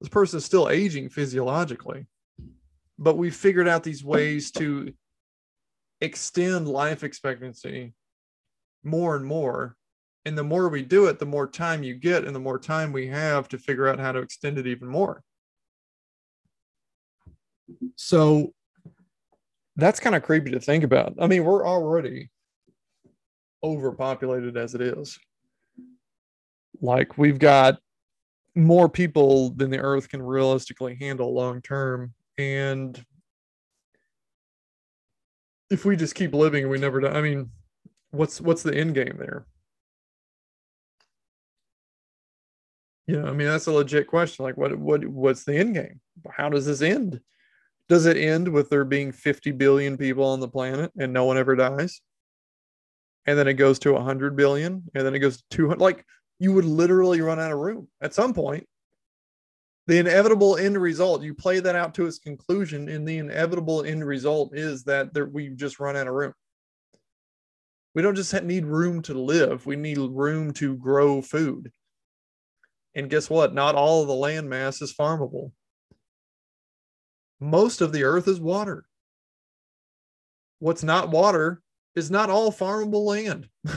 This 0.00 0.10
person 0.10 0.38
is 0.38 0.44
still 0.44 0.68
aging 0.68 1.08
physiologically. 1.08 2.06
But 2.98 3.16
we 3.16 3.30
figured 3.30 3.68
out 3.68 3.82
these 3.82 4.04
ways 4.04 4.50
to 4.52 4.92
extend 6.00 6.68
life 6.68 7.02
expectancy 7.02 7.94
more 8.84 9.16
and 9.16 9.24
more. 9.24 9.76
And 10.24 10.36
the 10.36 10.44
more 10.44 10.68
we 10.68 10.82
do 10.82 11.06
it, 11.06 11.18
the 11.18 11.26
more 11.26 11.46
time 11.46 11.82
you 11.82 11.94
get 11.94 12.24
and 12.24 12.34
the 12.34 12.40
more 12.40 12.58
time 12.58 12.92
we 12.92 13.06
have 13.08 13.48
to 13.48 13.58
figure 13.58 13.88
out 13.88 13.98
how 13.98 14.12
to 14.12 14.20
extend 14.20 14.58
it 14.58 14.66
even 14.66 14.88
more. 14.88 15.22
So 17.96 18.52
that's 19.76 20.00
kind 20.00 20.16
of 20.16 20.22
creepy 20.22 20.50
to 20.50 20.60
think 20.60 20.84
about. 20.84 21.14
I 21.18 21.26
mean, 21.26 21.44
we're 21.44 21.66
already 21.66 22.30
overpopulated 23.62 24.56
as 24.56 24.74
it 24.74 24.80
is. 24.80 25.18
Like 26.80 27.16
we've 27.16 27.38
got 27.38 27.78
more 28.54 28.88
people 28.88 29.50
than 29.50 29.70
the 29.70 29.78
earth 29.78 30.08
can 30.08 30.22
realistically 30.22 30.96
handle 31.00 31.32
long 31.32 31.62
term. 31.62 32.12
And 32.36 33.02
if 35.70 35.84
we 35.84 35.96
just 35.96 36.14
keep 36.14 36.34
living 36.34 36.64
and 36.64 36.70
we 36.70 36.78
never 36.78 37.00
die, 37.00 37.10
I 37.10 37.20
mean, 37.20 37.50
what's 38.10 38.40
what's 38.40 38.62
the 38.62 38.74
end 38.74 38.94
game 38.94 39.16
there? 39.18 39.46
Yeah, 43.06 43.24
I 43.24 43.32
mean 43.32 43.48
that's 43.48 43.66
a 43.66 43.72
legit 43.72 44.06
question. 44.06 44.44
Like, 44.44 44.56
what 44.56 44.78
what 44.78 45.06
what's 45.06 45.44
the 45.44 45.56
end 45.56 45.74
game? 45.74 46.00
How 46.30 46.48
does 46.48 46.66
this 46.66 46.82
end? 46.82 47.20
Does 47.88 48.04
it 48.04 48.18
end 48.18 48.48
with 48.48 48.68
there 48.68 48.84
being 48.84 49.12
50 49.12 49.52
billion 49.52 49.96
people 49.96 50.24
on 50.24 50.40
the 50.40 50.48
planet 50.48 50.92
and 50.98 51.12
no 51.12 51.24
one 51.24 51.38
ever 51.38 51.56
dies? 51.56 52.02
And 53.26 53.38
then 53.38 53.48
it 53.48 53.54
goes 53.54 53.78
to 53.80 53.92
100 53.92 54.36
billion, 54.36 54.84
and 54.94 55.06
then 55.06 55.14
it 55.14 55.18
goes 55.20 55.38
to 55.38 55.44
200. 55.50 55.80
Like, 55.80 56.04
you 56.38 56.52
would 56.52 56.64
literally 56.64 57.20
run 57.20 57.40
out 57.40 57.52
of 57.52 57.58
room 57.58 57.88
at 58.00 58.14
some 58.14 58.32
point 58.32 58.66
the 59.88 59.98
inevitable 59.98 60.56
end 60.58 60.78
result. 60.78 61.22
You 61.22 61.34
play 61.34 61.60
that 61.60 61.74
out 61.74 61.94
to 61.94 62.04
its 62.04 62.18
conclusion 62.18 62.90
and 62.90 63.08
the 63.08 63.16
inevitable 63.16 63.84
end 63.84 64.06
result 64.06 64.54
is 64.54 64.84
that 64.84 65.14
there, 65.14 65.24
we 65.24 65.48
just 65.48 65.80
run 65.80 65.96
out 65.96 66.06
of 66.06 66.12
room. 66.12 66.34
We 67.94 68.02
don't 68.02 68.14
just 68.14 68.34
need 68.42 68.66
room 68.66 69.00
to 69.02 69.14
live. 69.14 69.64
We 69.64 69.76
need 69.76 69.96
room 69.96 70.52
to 70.54 70.76
grow 70.76 71.22
food. 71.22 71.72
And 72.94 73.08
guess 73.08 73.30
what? 73.30 73.54
Not 73.54 73.76
all 73.76 74.02
of 74.02 74.08
the 74.08 74.14
land 74.14 74.50
mass 74.50 74.82
is 74.82 74.94
farmable. 74.94 75.52
Most 77.40 77.80
of 77.80 77.90
the 77.90 78.04
earth 78.04 78.28
is 78.28 78.38
water. 78.38 78.84
What's 80.58 80.82
not 80.82 81.08
water 81.08 81.62
is 81.96 82.10
not 82.10 82.28
all 82.28 82.52
farmable 82.52 83.06
land. 83.06 83.48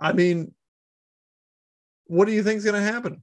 I 0.00 0.14
mean 0.14 0.54
what 2.06 2.26
do 2.26 2.32
you 2.32 2.42
think 2.42 2.58
is 2.58 2.64
going 2.64 2.82
to 2.82 2.92
happen? 2.92 3.22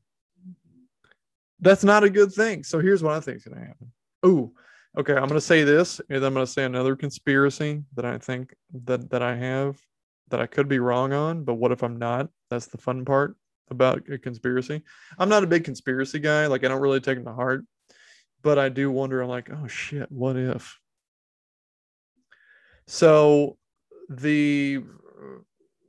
That's 1.59 1.83
not 1.83 2.03
a 2.03 2.09
good 2.09 2.31
thing. 2.31 2.63
So 2.63 2.79
here's 2.79 3.03
what 3.03 3.13
I 3.13 3.19
think 3.19 3.37
is 3.37 3.43
going 3.43 3.59
to 3.59 3.67
happen. 3.67 3.91
Ooh, 4.25 4.53
okay. 4.97 5.13
I'm 5.13 5.27
going 5.27 5.33
to 5.33 5.41
say 5.41 5.63
this, 5.63 5.99
and 6.09 6.23
I'm 6.23 6.33
going 6.33 6.45
to 6.45 6.51
say 6.51 6.63
another 6.63 6.95
conspiracy 6.95 7.83
that 7.95 8.05
I 8.05 8.17
think 8.17 8.55
that 8.85 9.09
that 9.09 9.21
I 9.21 9.35
have 9.35 9.77
that 10.29 10.39
I 10.39 10.45
could 10.45 10.67
be 10.67 10.79
wrong 10.79 11.11
on. 11.13 11.43
But 11.43 11.55
what 11.55 11.71
if 11.71 11.83
I'm 11.83 11.97
not? 11.97 12.29
That's 12.49 12.67
the 12.67 12.77
fun 12.77 13.03
part 13.03 13.35
about 13.69 14.09
a 14.09 14.17
conspiracy. 14.17 14.81
I'm 15.17 15.29
not 15.29 15.43
a 15.43 15.47
big 15.47 15.63
conspiracy 15.63 16.19
guy. 16.19 16.47
Like 16.47 16.63
I 16.63 16.67
don't 16.67 16.81
really 16.81 17.01
take 17.01 17.17
them 17.17 17.25
to 17.25 17.33
heart, 17.33 17.63
but 18.41 18.57
I 18.57 18.69
do 18.69 18.89
wonder. 18.89 19.21
I'm 19.21 19.29
like, 19.29 19.49
oh 19.51 19.67
shit, 19.67 20.11
what 20.11 20.35
if? 20.35 20.79
So 22.87 23.57
the 24.09 24.83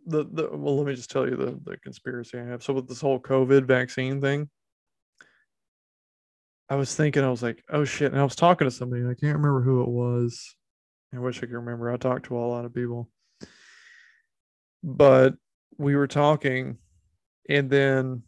the, 0.07 0.24
the 0.24 0.48
well 0.53 0.76
let 0.76 0.86
me 0.86 0.94
just 0.94 1.11
tell 1.11 1.28
you 1.28 1.36
the 1.36 1.59
the 1.64 1.76
conspiracy 1.78 2.38
i 2.38 2.44
have. 2.44 2.62
So 2.62 2.72
with 2.72 2.88
this 2.88 3.01
whole 3.01 3.20
covid 3.20 3.66
vaccine 3.66 4.20
thing 4.20 4.48
i 6.68 6.74
was 6.74 6.94
thinking 6.94 7.22
i 7.22 7.30
was 7.30 7.42
like 7.42 7.62
oh 7.70 7.84
shit. 7.84 8.12
And 8.12 8.20
i 8.20 8.24
was 8.24 8.36
talking 8.36 8.66
to 8.66 8.70
somebody 8.70 9.03
i 9.03 9.14
can't 9.14 9.36
remember 9.36 9.62
who 9.62 9.82
it 9.82 9.88
was. 9.88 10.55
I 11.14 11.18
wish 11.18 11.38
i 11.38 11.40
could 11.40 11.53
remember. 11.53 11.90
I 11.90 11.96
talked 11.96 12.26
to 12.26 12.36
a 12.36 12.38
lot 12.38 12.64
of 12.64 12.74
people. 12.74 13.09
But 14.82 15.34
we 15.76 15.96
were 15.96 16.07
talking 16.07 16.78
and 17.48 17.68
then 17.68 18.22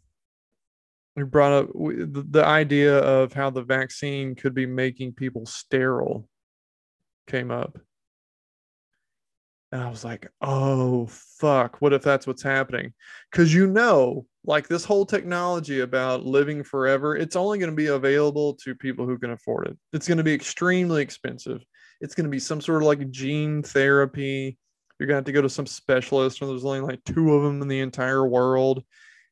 we 1.15 1.23
brought 1.23 1.53
up 1.53 1.73
the, 1.73 2.25
the 2.29 2.45
idea 2.45 2.97
of 2.97 3.33
how 3.33 3.49
the 3.49 3.63
vaccine 3.63 4.35
could 4.35 4.53
be 4.53 4.65
making 4.65 5.13
people 5.13 5.45
sterile 5.45 6.27
came 7.27 7.51
up. 7.51 7.77
And 9.73 9.81
I 9.81 9.89
was 9.89 10.05
like, 10.05 10.29
oh, 10.39 11.07
fuck. 11.09 11.81
What 11.81 11.93
if 11.93 12.03
that's 12.03 12.27
what's 12.27 12.43
happening? 12.43 12.93
Because 13.31 13.51
you 13.51 13.65
know, 13.65 14.27
like 14.45 14.67
this 14.67 14.85
whole 14.85 15.03
technology 15.03 15.79
about 15.79 16.23
living 16.23 16.63
forever, 16.63 17.17
it's 17.17 17.35
only 17.35 17.57
going 17.57 17.71
to 17.71 17.75
be 17.75 17.87
available 17.87 18.53
to 18.63 18.75
people 18.75 19.07
who 19.07 19.17
can 19.17 19.31
afford 19.31 19.65
it. 19.65 19.77
It's 19.91 20.07
going 20.07 20.19
to 20.19 20.23
be 20.23 20.31
extremely 20.31 21.01
expensive. 21.01 21.65
It's 22.01 22.13
going 22.13 22.25
to 22.25 22.29
be 22.29 22.37
some 22.37 22.61
sort 22.61 22.83
of 22.83 22.87
like 22.87 23.09
gene 23.09 23.63
therapy. 23.63 24.59
You're 24.99 25.07
going 25.07 25.15
to 25.15 25.17
have 25.17 25.25
to 25.25 25.31
go 25.31 25.41
to 25.41 25.49
some 25.49 25.65
specialist, 25.65 26.39
and 26.39 26.51
there's 26.51 26.65
only 26.65 26.81
like 26.81 27.03
two 27.03 27.33
of 27.33 27.41
them 27.41 27.63
in 27.63 27.67
the 27.67 27.79
entire 27.79 28.27
world. 28.27 28.83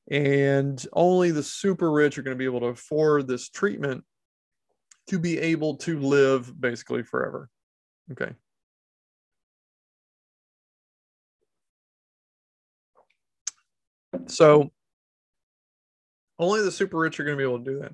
And 0.10 0.84
only 0.92 1.30
the 1.30 1.44
super 1.44 1.92
rich 1.92 2.18
are 2.18 2.24
going 2.24 2.36
to 2.36 2.40
be 2.40 2.46
able 2.46 2.62
to 2.62 2.66
afford 2.68 3.28
this 3.28 3.48
treatment 3.50 4.04
to 5.10 5.20
be 5.20 5.38
able 5.38 5.76
to 5.78 6.00
live 6.00 6.52
basically 6.60 7.04
forever. 7.04 7.48
Okay. 8.12 8.32
So 14.28 14.72
only 16.40 16.62
the 16.62 16.72
super 16.72 16.98
rich 16.98 17.20
are 17.20 17.24
going 17.24 17.38
to 17.38 17.44
be 17.44 17.48
able 17.48 17.64
to 17.64 17.72
do 17.72 17.80
that. 17.80 17.94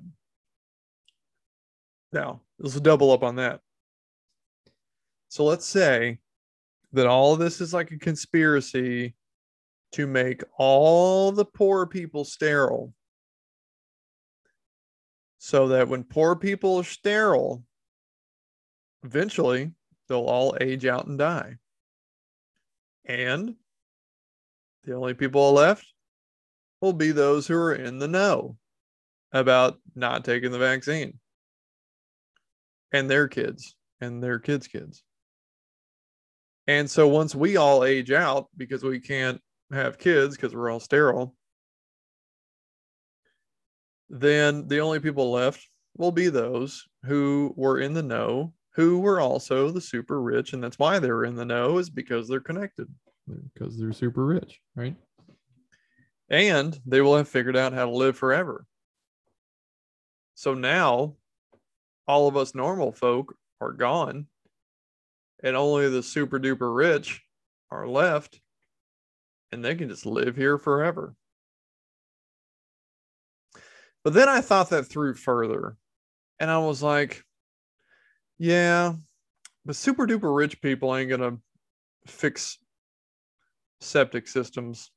Now, 2.12 2.40
let's 2.58 2.80
double 2.80 3.10
up 3.10 3.22
on 3.22 3.36
that. 3.36 3.60
So 5.28 5.44
let's 5.44 5.66
say 5.66 6.18
that 6.92 7.06
all 7.06 7.34
of 7.34 7.38
this 7.38 7.60
is 7.60 7.74
like 7.74 7.90
a 7.90 7.98
conspiracy 7.98 9.14
to 9.92 10.06
make 10.06 10.42
all 10.56 11.32
the 11.32 11.44
poor 11.44 11.86
people 11.86 12.24
sterile. 12.24 12.94
So 15.38 15.68
that 15.68 15.88
when 15.88 16.02
poor 16.02 16.34
people 16.34 16.78
are 16.78 16.84
sterile, 16.84 17.62
eventually 19.04 19.72
they'll 20.08 20.24
all 20.24 20.56
age 20.60 20.86
out 20.86 21.06
and 21.06 21.18
die. 21.18 21.56
And 23.04 23.54
the 24.84 24.94
only 24.94 25.14
people 25.14 25.52
left 25.52 25.86
will 26.80 26.92
be 26.92 27.12
those 27.12 27.46
who 27.46 27.54
are 27.54 27.74
in 27.74 27.98
the 27.98 28.08
know 28.08 28.56
about 29.32 29.78
not 29.94 30.24
taking 30.24 30.50
the 30.50 30.58
vaccine 30.58 31.18
and 32.92 33.10
their 33.10 33.28
kids 33.28 33.76
and 34.00 34.22
their 34.22 34.38
kids' 34.38 34.68
kids. 34.68 35.02
And 36.66 36.90
so 36.90 37.08
once 37.08 37.34
we 37.34 37.56
all 37.56 37.84
age 37.84 38.10
out 38.10 38.48
because 38.56 38.82
we 38.82 39.00
can't 39.00 39.40
have 39.72 39.98
kids 39.98 40.36
because 40.36 40.54
we're 40.54 40.70
all 40.70 40.80
sterile, 40.80 41.34
then 44.10 44.68
the 44.68 44.80
only 44.80 45.00
people 45.00 45.30
left 45.30 45.66
will 45.96 46.12
be 46.12 46.28
those 46.28 46.86
who 47.04 47.52
were 47.56 47.80
in 47.80 47.92
the 47.92 48.02
know, 48.02 48.52
who 48.74 49.00
were 49.00 49.20
also 49.20 49.70
the 49.70 49.80
super 49.80 50.22
rich. 50.22 50.52
And 50.52 50.62
that's 50.62 50.78
why 50.78 50.98
they're 50.98 51.24
in 51.24 51.34
the 51.34 51.44
know, 51.44 51.78
is 51.78 51.90
because 51.90 52.28
they're 52.28 52.40
connected, 52.40 52.86
because 53.52 53.78
they're 53.78 53.92
super 53.92 54.24
rich, 54.24 54.60
right? 54.76 54.94
And 56.30 56.78
they 56.86 57.00
will 57.00 57.16
have 57.16 57.28
figured 57.28 57.56
out 57.56 57.72
how 57.72 57.86
to 57.86 57.90
live 57.90 58.16
forever. 58.16 58.66
So 60.34 60.54
now 60.54 61.16
all 62.06 62.28
of 62.28 62.36
us 62.36 62.54
normal 62.54 62.92
folk 62.92 63.34
are 63.60 63.72
gone, 63.72 64.26
and 65.42 65.56
only 65.56 65.88
the 65.88 66.02
super 66.02 66.38
duper 66.38 66.74
rich 66.74 67.22
are 67.70 67.88
left, 67.88 68.40
and 69.52 69.64
they 69.64 69.74
can 69.74 69.88
just 69.88 70.06
live 70.06 70.36
here 70.36 70.58
forever. 70.58 71.14
But 74.04 74.14
then 74.14 74.28
I 74.28 74.40
thought 74.40 74.70
that 74.70 74.84
through 74.84 75.14
further, 75.14 75.76
and 76.38 76.50
I 76.50 76.58
was 76.58 76.82
like, 76.82 77.24
yeah, 78.38 78.94
but 79.66 79.76
super 79.76 80.06
duper 80.06 80.34
rich 80.34 80.62
people 80.62 80.94
ain't 80.94 81.10
gonna 81.10 81.38
fix 82.06 82.58
septic 83.80 84.28
systems 84.28 84.90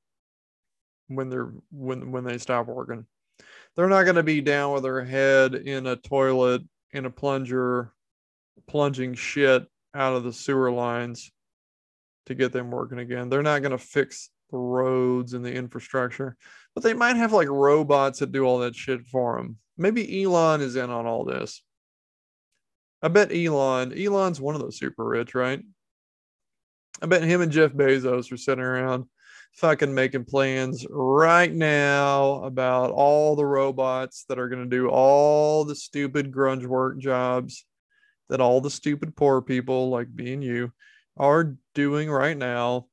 when 1.15 1.29
they're 1.29 1.51
when 1.71 2.11
when 2.11 2.23
they 2.23 2.37
stop 2.37 2.67
working. 2.67 3.05
They're 3.75 3.89
not 3.89 4.03
going 4.03 4.15
to 4.15 4.23
be 4.23 4.41
down 4.41 4.73
with 4.73 4.83
their 4.83 5.03
head 5.03 5.55
in 5.55 5.87
a 5.87 5.95
toilet 5.95 6.61
in 6.91 7.05
a 7.05 7.09
plunger, 7.09 7.93
plunging 8.67 9.13
shit 9.13 9.65
out 9.95 10.15
of 10.15 10.23
the 10.23 10.33
sewer 10.33 10.71
lines 10.71 11.31
to 12.25 12.35
get 12.35 12.51
them 12.51 12.69
working 12.71 12.99
again. 12.99 13.29
They're 13.29 13.41
not 13.41 13.61
going 13.61 13.71
to 13.71 13.77
fix 13.77 14.29
the 14.51 14.57
roads 14.57 15.33
and 15.33 15.43
the 15.43 15.53
infrastructure, 15.53 16.35
but 16.75 16.83
they 16.83 16.93
might 16.93 17.15
have 17.15 17.31
like 17.31 17.47
robots 17.47 18.19
that 18.19 18.31
do 18.31 18.43
all 18.43 18.59
that 18.59 18.75
shit 18.75 19.05
for 19.05 19.37
them. 19.37 19.57
Maybe 19.77 20.23
Elon 20.23 20.61
is 20.61 20.75
in 20.75 20.89
on 20.89 21.05
all 21.05 21.23
this. 21.23 21.63
I 23.01 23.07
bet 23.07 23.33
Elon, 23.33 23.97
Elon's 23.97 24.39
one 24.39 24.53
of 24.53 24.61
those 24.61 24.77
super 24.77 25.05
rich, 25.05 25.33
right? 25.33 25.61
I 27.01 27.05
bet 27.07 27.23
him 27.23 27.41
and 27.41 27.51
Jeff 27.51 27.71
Bezos 27.71 28.31
are 28.31 28.37
sitting 28.37 28.63
around 28.63 29.05
fucking 29.53 29.93
making 29.93 30.25
plans 30.25 30.85
right 30.89 31.53
now 31.53 32.43
about 32.43 32.91
all 32.91 33.35
the 33.35 33.45
robots 33.45 34.25
that 34.29 34.39
are 34.39 34.49
going 34.49 34.63
to 34.63 34.77
do 34.77 34.89
all 34.89 35.65
the 35.65 35.75
stupid 35.75 36.31
grunge 36.31 36.65
work 36.65 36.97
jobs 36.97 37.65
that 38.29 38.41
all 38.41 38.61
the 38.61 38.69
stupid 38.69 39.15
poor 39.15 39.41
people 39.41 39.89
like 39.89 40.07
me 40.15 40.33
and 40.33 40.43
you 40.43 40.71
are 41.17 41.55
doing 41.75 42.09
right 42.09 42.37
now. 42.37 42.87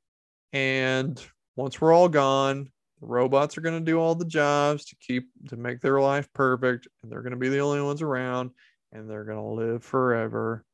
And 0.52 1.22
once 1.56 1.80
we're 1.80 1.92
all 1.92 2.08
gone, 2.08 2.70
the 3.00 3.06
robots 3.06 3.56
are 3.56 3.60
going 3.60 3.78
to 3.78 3.90
do 3.90 3.98
all 3.98 4.14
the 4.14 4.24
jobs 4.24 4.86
to 4.86 4.96
keep 4.96 5.28
to 5.48 5.56
make 5.56 5.80
their 5.80 6.00
life 6.00 6.28
perfect 6.32 6.88
and 7.02 7.12
they're 7.12 7.22
going 7.22 7.32
to 7.32 7.38
be 7.38 7.48
the 7.48 7.60
only 7.60 7.80
ones 7.80 8.02
around 8.02 8.50
and 8.92 9.08
they're 9.08 9.24
going 9.24 9.38
to 9.38 9.44
live 9.44 9.84
forever 9.84 10.64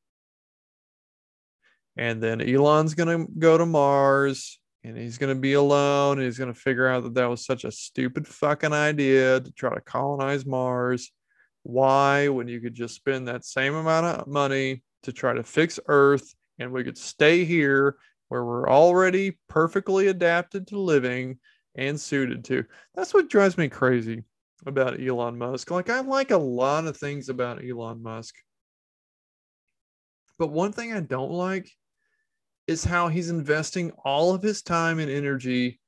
and 1.97 2.21
then 2.21 2.41
Elon's 2.41 2.93
going 2.93 3.27
to 3.27 3.31
go 3.37 3.57
to 3.57 3.65
Mars 3.65 4.59
and 4.85 4.95
he's 4.95 5.17
going 5.17 5.33
to 5.33 5.39
be 5.39 5.53
alone 5.53 6.19
and 6.19 6.25
he's 6.25 6.37
going 6.37 6.53
to 6.53 6.59
figure 6.59 6.87
out 6.87 7.01
that 7.03 7.15
that 7.15 7.29
was 7.29 7.43
such 7.43 7.63
a 7.63 7.71
stupid 7.71 8.27
fucking 8.27 8.71
idea 8.71 9.39
to 9.39 9.51
try 9.53 9.73
to 9.73 9.81
colonize 9.81 10.45
Mars. 10.45 11.11
Why, 11.63 12.27
when 12.27 12.47
you 12.47 12.61
could 12.61 12.75
just 12.75 12.93
spend 12.93 13.27
that 13.27 13.45
same 13.45 13.73
amount 13.73 14.05
of 14.05 14.27
money 14.27 14.83
to 15.03 15.11
try 15.11 15.33
to 15.33 15.41
fix 15.41 15.79
Earth 15.87 16.35
and 16.59 16.71
we 16.71 16.83
could 16.83 16.99
stay 16.99 17.45
here 17.45 17.97
where 18.27 18.45
we're 18.45 18.69
already 18.69 19.39
perfectly 19.49 20.07
adapted 20.07 20.67
to 20.67 20.77
living 20.77 21.39
and 21.73 21.99
suited 21.99 22.43
to? 22.45 22.63
That's 22.93 23.13
what 23.13 23.27
drives 23.27 23.57
me 23.57 23.69
crazy 23.69 24.23
about 24.67 25.01
Elon 25.01 25.39
Musk. 25.39 25.71
Like, 25.71 25.89
I 25.89 26.01
like 26.01 26.29
a 26.29 26.37
lot 26.37 26.85
of 26.85 26.95
things 26.95 27.29
about 27.29 27.65
Elon 27.65 28.03
Musk. 28.03 28.35
But 30.37 30.51
one 30.51 30.73
thing 30.73 30.93
I 30.93 30.99
don't 30.99 31.31
like 31.31 31.71
is 32.67 32.83
how 32.83 33.07
he's 33.07 33.29
investing 33.29 33.91
all 34.03 34.33
of 34.33 34.41
his 34.41 34.61
time 34.61 34.99
and 34.99 35.11
energy 35.11 35.79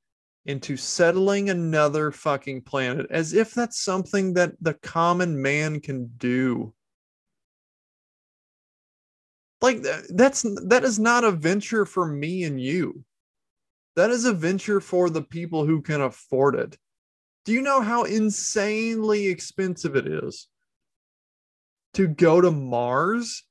into 0.46 0.76
settling 0.76 1.50
another 1.50 2.10
fucking 2.10 2.62
planet 2.62 3.06
as 3.10 3.34
if 3.34 3.52
that's 3.52 3.80
something 3.80 4.32
that 4.32 4.52
the 4.60 4.74
common 4.74 5.40
man 5.40 5.80
can 5.80 6.10
do. 6.16 6.72
Like 9.60 9.84
that's 10.08 10.46
that 10.66 10.84
is 10.84 10.98
not 10.98 11.24
a 11.24 11.32
venture 11.32 11.84
for 11.84 12.06
me 12.06 12.44
and 12.44 12.60
you. 12.60 13.04
That 13.96 14.10
is 14.10 14.24
a 14.24 14.32
venture 14.32 14.80
for 14.80 15.10
the 15.10 15.22
people 15.22 15.66
who 15.66 15.82
can 15.82 16.00
afford 16.00 16.54
it. 16.54 16.78
Do 17.44 17.52
you 17.52 17.60
know 17.60 17.80
how 17.80 18.04
insanely 18.04 19.26
expensive 19.26 19.96
it 19.96 20.06
is 20.06 20.48
to 21.94 22.06
go 22.06 22.40
to 22.40 22.50
Mars? 22.50 23.44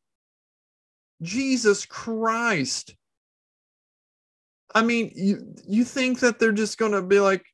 Jesus 1.21 1.85
Christ. 1.85 2.95
I 4.75 4.83
mean, 4.83 5.11
you 5.15 5.55
you 5.67 5.83
think 5.83 6.19
that 6.19 6.39
they're 6.39 6.51
just 6.51 6.77
gonna 6.77 7.01
be 7.01 7.19
like 7.19 7.45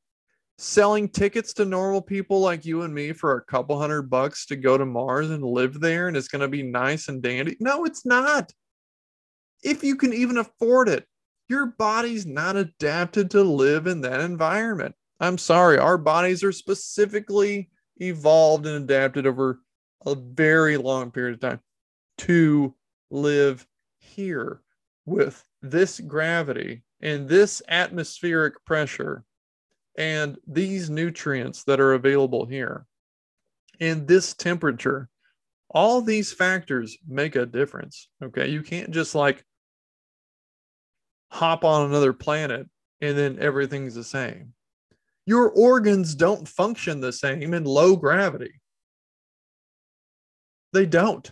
selling 0.57 1.09
tickets 1.09 1.53
to 1.53 1.65
normal 1.65 2.01
people 2.01 2.39
like 2.39 2.65
you 2.65 2.83
and 2.83 2.93
me 2.93 3.11
for 3.13 3.35
a 3.35 3.43
couple 3.45 3.79
hundred 3.79 4.03
bucks 4.03 4.45
to 4.47 4.55
go 4.55 4.77
to 4.77 4.85
Mars 4.85 5.29
and 5.29 5.43
live 5.43 5.79
there 5.79 6.07
and 6.07 6.17
it's 6.17 6.27
gonna 6.27 6.47
be 6.47 6.63
nice 6.63 7.07
and 7.07 7.21
dandy? 7.21 7.57
No, 7.59 7.85
it's 7.85 8.05
not. 8.05 8.51
If 9.63 9.83
you 9.83 9.95
can 9.95 10.13
even 10.13 10.37
afford 10.37 10.89
it, 10.89 11.05
your 11.49 11.67
body's 11.67 12.25
not 12.25 12.55
adapted 12.55 13.31
to 13.31 13.43
live 13.43 13.87
in 13.87 14.01
that 14.01 14.21
environment. 14.21 14.95
I'm 15.19 15.37
sorry, 15.37 15.77
our 15.77 15.97
bodies 15.97 16.43
are 16.43 16.51
specifically 16.51 17.69
evolved 17.97 18.65
and 18.65 18.83
adapted 18.83 19.25
over 19.27 19.59
a 20.05 20.15
very 20.15 20.77
long 20.77 21.11
period 21.11 21.35
of 21.35 21.39
time 21.39 21.59
to 22.19 22.75
live 23.09 23.65
here 23.99 24.61
with 25.05 25.43
this 25.61 25.99
gravity 25.99 26.83
and 27.03 27.29
this 27.29 27.61
atmospheric 27.67 28.65
pressure 28.65 29.23
and 29.95 30.39
these 30.47 30.89
nutrients 30.89 31.63
that 31.65 31.79
are 31.79 31.93
available 31.93 32.45
here 32.47 32.87
and 33.79 34.07
this 34.07 34.33
temperature 34.33 35.07
all 35.69 36.01
these 36.01 36.33
factors 36.33 36.97
make 37.07 37.35
a 37.35 37.45
difference 37.45 38.09
okay 38.23 38.47
you 38.47 38.63
can't 38.63 38.89
just 38.89 39.13
like 39.13 39.43
hop 41.29 41.63
on 41.63 41.85
another 41.85 42.13
planet 42.13 42.67
and 43.01 43.15
then 43.17 43.37
everything's 43.39 43.93
the 43.93 44.03
same 44.03 44.53
Your 45.25 45.49
organs 45.49 46.15
don't 46.15 46.47
function 46.47 46.99
the 46.99 47.13
same 47.13 47.53
in 47.53 47.63
low 47.63 47.95
gravity. 47.95 48.59
They 50.73 50.85
don't. 50.85 51.31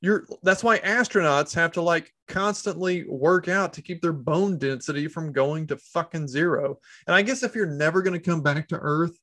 You're 0.00 0.26
that's 0.42 0.62
why 0.62 0.78
astronauts 0.78 1.54
have 1.54 1.72
to 1.72 1.82
like 1.82 2.12
constantly 2.28 3.04
work 3.08 3.48
out 3.48 3.72
to 3.72 3.82
keep 3.82 4.00
their 4.00 4.12
bone 4.12 4.56
density 4.56 5.08
from 5.08 5.32
going 5.32 5.66
to 5.68 5.76
fucking 5.76 6.28
zero. 6.28 6.78
And 7.06 7.16
I 7.16 7.22
guess 7.22 7.42
if 7.42 7.54
you're 7.54 7.66
never 7.66 8.02
going 8.02 8.14
to 8.14 8.30
come 8.30 8.40
back 8.40 8.68
to 8.68 8.78
Earth, 8.78 9.18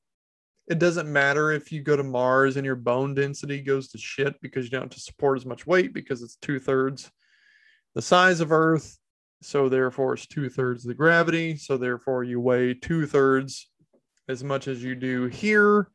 it 0.68 0.78
doesn't 0.78 1.10
matter 1.10 1.52
if 1.52 1.72
you 1.72 1.82
go 1.82 1.96
to 1.96 2.02
Mars 2.02 2.56
and 2.56 2.66
your 2.66 2.76
bone 2.76 3.14
density 3.14 3.62
goes 3.62 3.88
to 3.88 3.98
shit 3.98 4.38
because 4.42 4.64
you 4.64 4.70
don't 4.70 4.82
have 4.82 4.90
to 4.90 5.00
support 5.00 5.38
as 5.38 5.46
much 5.46 5.66
weight 5.66 5.94
because 5.94 6.22
it's 6.22 6.36
two 6.36 6.58
thirds 6.58 7.10
the 7.94 8.02
size 8.02 8.40
of 8.40 8.52
Earth. 8.52 8.98
So 9.42 9.68
therefore, 9.68 10.14
it's 10.14 10.26
two 10.26 10.50
thirds 10.50 10.84
the 10.84 10.94
gravity. 10.94 11.56
So 11.56 11.76
therefore, 11.76 12.24
you 12.24 12.40
weigh 12.40 12.74
two 12.74 13.06
thirds 13.06 13.70
as 14.28 14.42
much 14.42 14.68
as 14.68 14.82
you 14.82 14.94
do 14.94 15.26
here, 15.26 15.88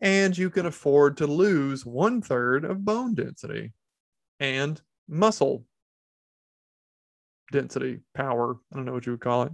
and 0.00 0.36
you 0.36 0.50
can 0.50 0.66
afford 0.66 1.16
to 1.18 1.26
lose 1.26 1.84
one 1.84 2.22
third 2.22 2.64
of 2.64 2.84
bone 2.84 3.14
density 3.14 3.72
and 4.42 4.82
muscle 5.08 5.64
density, 7.52 8.00
power. 8.12 8.56
I 8.72 8.76
don't 8.76 8.84
know 8.84 8.92
what 8.92 9.06
you 9.06 9.12
would 9.12 9.20
call 9.20 9.44
it. 9.44 9.52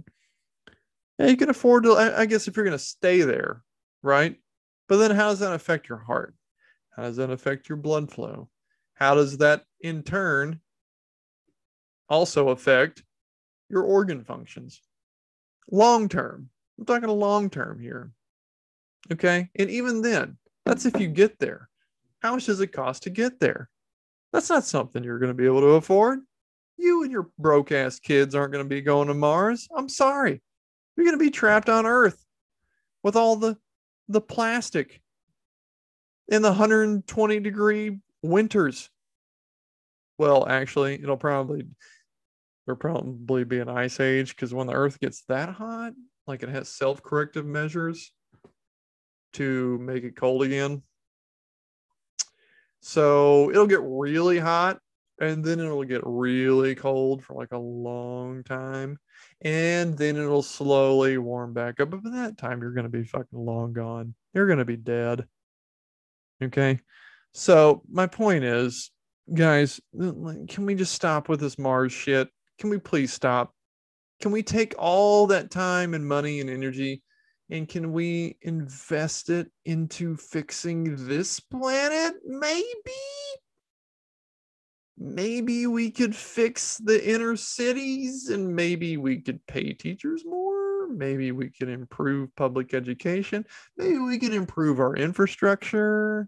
Yeah, 1.19 1.27
you 1.27 1.37
can 1.37 1.49
afford 1.49 1.83
to, 1.83 1.91
I 1.93 2.25
guess, 2.25 2.47
if 2.47 2.55
you're 2.55 2.65
going 2.65 2.77
to 2.77 2.83
stay 2.83 3.21
there, 3.21 3.63
right? 4.01 4.35
But 4.87 4.97
then 4.97 5.11
how 5.11 5.29
does 5.29 5.39
that 5.39 5.53
affect 5.53 5.89
your 5.89 5.99
heart? 5.99 6.33
How 6.89 7.03
does 7.03 7.17
that 7.17 7.29
affect 7.29 7.69
your 7.69 7.77
blood 7.77 8.09
flow? 8.11 8.49
How 8.95 9.13
does 9.13 9.37
that 9.37 9.63
in 9.81 10.01
turn 10.01 10.59
also 12.09 12.49
affect 12.49 13.03
your 13.69 13.83
organ 13.83 14.23
functions? 14.23 14.81
Long 15.69 16.09
term. 16.09 16.49
I'm 16.79 16.85
talking 16.85 17.09
long 17.09 17.51
term 17.51 17.79
here. 17.79 18.11
Okay. 19.11 19.49
And 19.55 19.69
even 19.69 20.01
then, 20.01 20.37
that's 20.65 20.85
if 20.85 20.99
you 20.99 21.09
get 21.09 21.37
there. 21.37 21.69
How 22.21 22.33
much 22.33 22.47
does 22.47 22.59
it 22.59 22.71
cost 22.71 23.03
to 23.03 23.11
get 23.11 23.39
there? 23.39 23.69
That's 24.31 24.49
not 24.49 24.65
something 24.65 25.03
you're 25.03 25.19
going 25.19 25.31
to 25.31 25.37
be 25.37 25.45
able 25.45 25.61
to 25.61 25.75
afford. 25.75 26.19
You 26.77 27.03
and 27.03 27.11
your 27.11 27.29
broke 27.37 27.71
ass 27.71 27.99
kids 27.99 28.35
aren't 28.35 28.53
going 28.53 28.63
to 28.63 28.69
be 28.69 28.81
going 28.81 29.07
to 29.07 29.13
Mars. 29.13 29.67
I'm 29.75 29.89
sorry. 29.89 30.41
You're 30.95 31.05
going 31.05 31.17
to 31.17 31.23
be 31.23 31.31
trapped 31.31 31.69
on 31.69 31.85
Earth 31.85 32.25
with 33.03 33.15
all 33.15 33.35
the 33.35 33.57
the 34.07 34.21
plastic 34.21 35.01
in 36.27 36.41
the 36.41 36.49
120 36.49 37.39
degree 37.39 37.99
winters. 38.21 38.89
Well, 40.17 40.47
actually, 40.47 40.95
it'll 40.95 41.17
probably 41.17 41.67
there'll 42.65 42.77
probably 42.77 43.43
be 43.45 43.59
an 43.59 43.69
ice 43.69 43.99
age 43.99 44.35
because 44.35 44.53
when 44.53 44.67
the 44.67 44.73
earth 44.73 44.99
gets 44.99 45.23
that 45.27 45.49
hot, 45.49 45.93
like 46.27 46.43
it 46.43 46.49
has 46.49 46.69
self-corrective 46.69 47.45
measures 47.45 48.11
to 49.33 49.77
make 49.79 50.03
it 50.03 50.15
cold 50.15 50.43
again. 50.43 50.83
So 52.81 53.49
it'll 53.49 53.67
get 53.67 53.81
really 53.83 54.39
hot 54.39 54.79
and 55.19 55.43
then 55.43 55.59
it'll 55.59 55.83
get 55.83 56.01
really 56.05 56.75
cold 56.75 57.23
for 57.23 57.33
like 57.33 57.51
a 57.51 57.57
long 57.57 58.43
time 58.43 58.97
and 59.41 59.97
then 59.97 60.15
it'll 60.15 60.43
slowly 60.43 61.17
warm 61.17 61.53
back 61.53 61.79
up. 61.79 61.89
But 61.89 62.03
by 62.03 62.09
that 62.11 62.37
time 62.37 62.61
you're 62.61 62.73
going 62.73 62.89
to 62.89 62.89
be 62.89 63.03
fucking 63.03 63.27
long 63.31 63.73
gone. 63.73 64.15
You're 64.33 64.47
going 64.47 64.59
to 64.59 64.65
be 64.65 64.77
dead. 64.77 65.25
Okay? 66.41 66.79
So 67.33 67.83
my 67.91 68.07
point 68.07 68.43
is 68.43 68.91
guys 69.31 69.79
can 69.93 70.65
we 70.65 70.73
just 70.73 70.93
stop 70.93 71.29
with 71.29 71.39
this 71.39 71.59
mars 71.59 71.91
shit? 71.91 72.29
Can 72.57 72.69
we 72.69 72.79
please 72.79 73.13
stop? 73.13 73.53
Can 74.21 74.31
we 74.31 74.43
take 74.43 74.73
all 74.77 75.27
that 75.27 75.51
time 75.51 75.93
and 75.93 76.05
money 76.05 76.39
and 76.39 76.49
energy 76.49 77.01
and 77.49 77.67
can 77.67 77.91
we 77.91 78.37
invest 78.41 79.29
it 79.29 79.51
into 79.65 80.15
fixing 80.15 81.07
this 81.07 81.39
planet? 81.39 82.13
Maybe. 82.25 82.65
Maybe 84.97 85.65
we 85.65 85.91
could 85.91 86.15
fix 86.15 86.77
the 86.77 87.09
inner 87.09 87.35
cities 87.35 88.29
and 88.29 88.55
maybe 88.55 88.97
we 88.97 89.21
could 89.21 89.45
pay 89.47 89.73
teachers 89.73 90.23
more. 90.25 90.89
Maybe 90.89 91.31
we 91.31 91.49
could 91.49 91.69
improve 91.69 92.35
public 92.35 92.73
education. 92.73 93.45
Maybe 93.77 93.97
we 93.97 94.19
could 94.19 94.33
improve 94.33 94.79
our 94.79 94.95
infrastructure. 94.95 96.27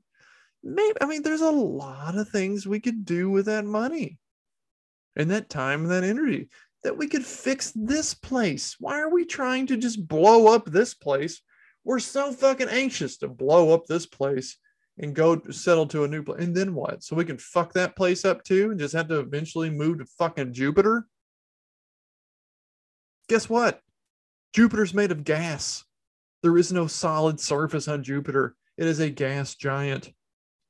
Maybe 0.63 0.95
i 1.01 1.05
mean 1.05 1.24
there's 1.24 1.41
a 1.41 1.49
lot 1.49 2.15
of 2.15 2.30
things 2.30 2.67
we 2.67 2.80
could 2.80 3.03
do 3.03 3.30
with 3.32 3.47
that 3.47 3.65
money 3.65 4.19
and 5.15 5.32
that 5.32 5.49
time 5.49 5.82
and 5.82 5.91
that 5.91 6.03
energy 6.03 6.49
that 6.84 6.98
we 6.98 7.08
could 7.08 7.26
fix 7.26 7.72
this 7.76 8.14
place 8.14 8.76
why 8.80 9.00
are 9.00 9.10
we 9.10 9.26
trying 9.26 9.68
to 9.68 9.78
just 9.78 10.08
blow 10.08 10.54
up 10.54 10.66
this 10.66 10.94
place 10.94 11.42
we're 11.84 12.00
so 12.00 12.32
fucking 12.32 12.70
anxious 12.70 13.18
to 13.18 13.28
blow 13.28 13.74
up 13.74 13.86
this 13.86 14.06
place 14.06 14.58
and 15.00 15.16
go 15.16 15.42
settle 15.50 15.88
to 15.88 16.04
a 16.04 16.08
new 16.08 16.24
place. 16.24 16.42
And 16.42 16.56
then 16.56 16.76
what? 16.76 17.04
So 17.04 17.16
we 17.16 17.26
can 17.26 17.38
fuck 17.38 17.74
that 17.74 17.96
place 17.96 18.24
up 18.24 18.44
too 18.44 18.72
and 18.72 18.80
just 18.80 18.94
have 18.94 19.08
to 19.08 19.20
eventually 19.20 19.70
move 19.70 20.00
to 20.00 20.06
fucking 20.06 20.54
Jupiter? 20.54 21.08
Guess 23.28 23.50
what? 23.50 23.82
Jupiter's 24.54 24.94
made 24.94 25.12
of 25.12 25.24
gas. 25.24 25.84
There 26.44 26.58
is 26.58 26.72
no 26.72 26.88
solid 26.88 27.40
surface 27.40 27.88
on 27.88 28.04
Jupiter. 28.04 28.56
It 28.78 28.86
is 28.86 29.00
a 29.00 29.10
gas 29.10 29.56
giant. 29.56 30.12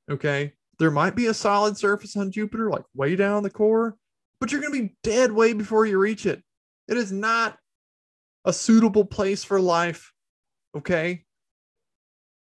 Okay. 0.09 0.53
There 0.79 0.91
might 0.91 1.15
be 1.15 1.27
a 1.27 1.33
solid 1.33 1.77
surface 1.77 2.15
on 2.15 2.31
Jupiter, 2.31 2.69
like 2.69 2.83
way 2.95 3.15
down 3.15 3.43
the 3.43 3.49
core, 3.49 3.97
but 4.41 4.51
you're 4.51 4.59
going 4.59 4.73
to 4.73 4.87
be 4.87 4.95
dead 5.03 5.31
way 5.31 5.53
before 5.53 5.85
you 5.85 5.97
reach 5.97 6.25
it. 6.25 6.43
It 6.89 6.97
is 6.97 7.13
not 7.13 7.57
a 8.43 8.51
suitable 8.51 9.05
place 9.05 9.45
for 9.45 9.61
life. 9.61 10.11
Okay. 10.75 11.23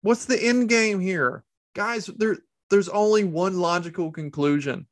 What's 0.02 0.26
the 0.26 0.40
end 0.40 0.70
game 0.70 1.00
here? 1.00 1.44
guys, 1.78 2.08
there 2.18 2.38
there's 2.70 2.90
only 2.90 3.24
one 3.24 3.60
logical 3.60 4.12
conclusion. 4.12 4.88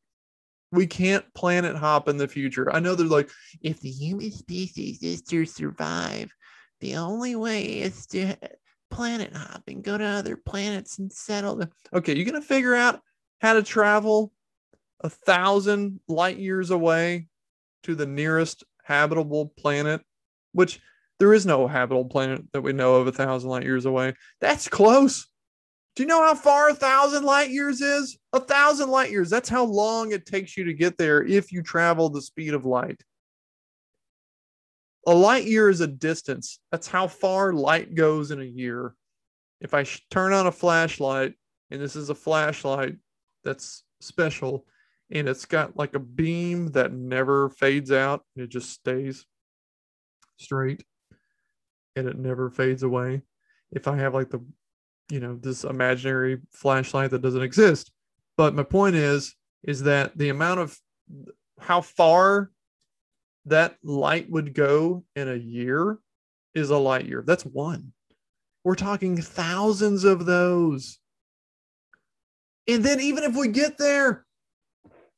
We 0.71 0.87
can't 0.87 1.25
planet 1.33 1.75
hop 1.75 2.07
in 2.07 2.15
the 2.15 2.27
future. 2.27 2.73
I 2.73 2.79
know 2.79 2.95
they're 2.95 3.07
like, 3.07 3.29
if 3.61 3.81
the 3.81 3.89
human 3.89 4.31
species 4.31 5.03
is 5.03 5.21
to 5.23 5.45
survive, 5.45 6.31
the 6.79 6.95
only 6.95 7.35
way 7.35 7.81
is 7.81 8.05
to 8.07 8.35
planet 8.91 9.35
hop 9.35 9.63
and 9.67 9.83
go 9.83 9.97
to 9.97 10.05
other 10.05 10.37
planets 10.37 10.99
and 10.99 11.11
settle 11.11 11.55
them. 11.55 11.71
Okay, 11.93 12.15
you're 12.15 12.25
gonna 12.25 12.41
figure 12.41 12.75
out 12.75 13.01
how 13.41 13.53
to 13.53 13.63
travel 13.63 14.31
a 15.01 15.09
thousand 15.09 15.99
light 16.07 16.37
years 16.37 16.71
away 16.71 17.27
to 17.83 17.95
the 17.95 18.05
nearest 18.05 18.63
habitable 18.83 19.47
planet, 19.57 20.01
which 20.53 20.79
there 21.19 21.33
is 21.33 21.45
no 21.45 21.67
habitable 21.67 22.05
planet 22.05 22.43
that 22.53 22.61
we 22.61 22.73
know 22.73 22.95
of 22.95 23.07
a 23.07 23.11
thousand 23.11 23.49
light 23.49 23.63
years 23.63 23.85
away. 23.85 24.13
That's 24.41 24.67
close. 24.67 25.27
Do 25.95 26.03
you 26.03 26.07
know 26.07 26.21
how 26.21 26.35
far 26.35 26.69
a 26.69 26.75
thousand 26.75 27.23
light 27.23 27.51
years 27.51 27.79
is? 27.79 28.17
A 28.33 28.39
thousand 28.39 28.89
light 28.89 29.11
years. 29.11 29.29
That's 29.29 29.47
how 29.47 29.63
long 29.63 30.11
it 30.11 30.25
takes 30.25 30.57
you 30.57 30.65
to 30.65 30.73
get 30.73 30.97
there 30.97 31.23
if 31.23 31.53
you 31.53 31.63
travel 31.63 32.09
the 32.09 32.21
speed 32.21 32.53
of 32.53 32.65
light. 32.65 33.01
A 35.07 35.13
light 35.13 35.45
year 35.45 35.69
is 35.69 35.81
a 35.81 35.87
distance. 35.87 36.59
That's 36.71 36.87
how 36.87 37.07
far 37.07 37.53
light 37.53 37.95
goes 37.95 38.31
in 38.31 38.41
a 38.41 38.45
year. 38.45 38.93
If 39.61 39.73
I 39.73 39.85
turn 40.09 40.33
on 40.33 40.47
a 40.47 40.51
flashlight, 40.51 41.35
and 41.71 41.81
this 41.81 41.95
is 41.95 42.09
a 42.09 42.15
flashlight 42.15 42.97
that's 43.43 43.83
special, 44.01 44.65
and 45.11 45.29
it's 45.29 45.45
got 45.45 45.77
like 45.77 45.95
a 45.95 45.99
beam 45.99 46.71
that 46.71 46.91
never 46.93 47.49
fades 47.49 47.91
out, 47.91 48.23
it 48.35 48.49
just 48.49 48.71
stays 48.71 49.25
straight 50.37 50.83
and 51.95 52.07
it 52.07 52.17
never 52.17 52.49
fades 52.49 52.83
away. 52.83 53.21
If 53.71 53.87
I 53.87 53.97
have 53.97 54.13
like 54.13 54.29
the 54.29 54.43
you 55.09 55.19
know 55.19 55.35
this 55.35 55.63
imaginary 55.63 56.39
flashlight 56.51 57.11
that 57.11 57.21
doesn't 57.21 57.41
exist. 57.41 57.91
But 58.37 58.55
my 58.55 58.63
point 58.63 58.95
is 58.95 59.35
is 59.63 59.83
that 59.83 60.17
the 60.17 60.29
amount 60.29 60.59
of 60.59 60.77
how 61.59 61.81
far 61.81 62.51
that 63.45 63.77
light 63.83 64.29
would 64.29 64.53
go 64.53 65.03
in 65.15 65.29
a 65.29 65.35
year 65.35 65.99
is 66.53 66.69
a 66.69 66.77
light 66.77 67.05
year. 67.05 67.23
That's 67.25 67.45
one. 67.45 67.93
We're 68.63 68.75
talking 68.75 69.21
thousands 69.21 70.03
of 70.03 70.25
those. 70.25 70.99
And 72.67 72.83
then 72.83 72.99
even 72.99 73.23
if 73.23 73.35
we 73.35 73.47
get 73.49 73.77
there 73.77 74.24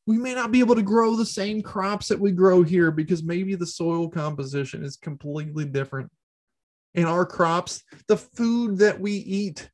we 0.08 0.18
may 0.18 0.34
not 0.34 0.52
be 0.52 0.60
able 0.60 0.74
to 0.74 0.82
grow 0.82 1.16
the 1.16 1.26
same 1.26 1.62
crops 1.62 2.08
that 2.08 2.20
we 2.20 2.32
grow 2.32 2.64
here 2.64 2.90
because 2.90 3.22
maybe 3.22 3.54
the 3.54 3.68
soil 3.68 4.10
composition 4.10 4.84
is 4.84 4.98
completely 4.98 5.66
different 5.66 6.10
in 6.96 7.06
our 7.06 7.26
crops 7.26 7.84
the 8.08 8.18
food 8.18 8.80
that 8.80 9.00
we 9.00 9.12
eat 9.12 9.70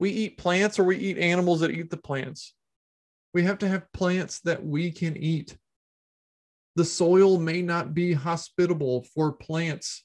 we 0.00 0.10
eat 0.10 0.38
plants 0.38 0.78
or 0.78 0.84
we 0.84 0.96
eat 0.96 1.18
animals 1.18 1.60
that 1.60 1.70
eat 1.70 1.90
the 1.90 1.96
plants. 1.96 2.54
We 3.34 3.42
have 3.44 3.58
to 3.58 3.68
have 3.68 3.92
plants 3.92 4.40
that 4.40 4.64
we 4.64 4.90
can 4.90 5.16
eat. 5.16 5.56
The 6.76 6.84
soil 6.84 7.38
may 7.38 7.62
not 7.62 7.94
be 7.94 8.12
hospitable 8.12 9.02
for 9.14 9.32
plants, 9.32 10.04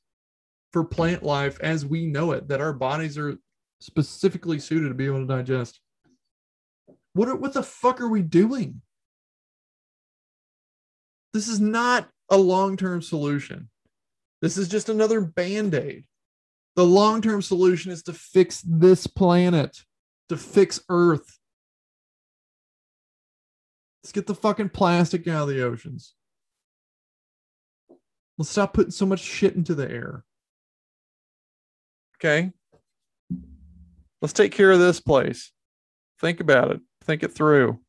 for 0.72 0.84
plant 0.84 1.24
life 1.24 1.60
as 1.62 1.86
we 1.86 2.08
know 2.08 2.32
it, 2.32 2.48
that 2.48 2.62
our 2.62 2.74
bodies 2.74 3.18
are 3.18 3.38
specifically 3.80 4.60
suited 4.60 4.88
to 4.90 4.96
be 4.96 5.06
able 5.06 5.20
to 5.20 5.28
digest. 5.28 5.80
What, 7.14 7.28
are, 7.28 7.36
what 7.36 7.54
the 7.54 7.64
fuck 7.64 8.02
are 8.02 8.10
we 8.10 8.24
doing? 8.24 8.82
This 11.34 11.48
is 11.48 11.60
not 11.60 12.10
a 12.30 12.38
long 12.38 12.78
term 12.78 13.02
solution. 13.02 13.70
This 14.42 14.58
is 14.58 14.68
just 14.68 14.90
another 14.90 15.22
band 15.22 15.74
aid. 15.74 16.06
The 16.76 16.86
long 16.86 17.22
term 17.22 17.42
solution 17.42 17.92
is 17.92 18.04
to 18.04 18.14
fix 18.14 18.62
this 18.62 19.08
planet, 19.08 19.84
to 20.30 20.38
fix 20.38 20.82
Earth. 20.90 21.40
Let's 24.04 24.12
get 24.12 24.28
the 24.28 24.36
fucking 24.36 24.70
plastic 24.70 25.28
out 25.28 25.44
of 25.44 25.48
the 25.50 25.64
oceans. 25.64 26.14
Let's 28.38 28.50
stop 28.50 28.74
putting 28.74 28.92
so 28.92 29.06
much 29.06 29.22
shit 29.22 29.56
into 29.56 29.76
the 29.76 29.90
air. 29.90 30.26
Okay. 32.18 32.52
Let's 34.22 34.34
take 34.34 34.52
care 34.52 34.72
of 34.72 34.80
this 34.80 35.00
place. 35.00 35.52
Think 36.20 36.40
about 36.40 36.72
it. 36.72 36.82
Think 37.04 37.24
it 37.24 37.34
through. 37.34 37.80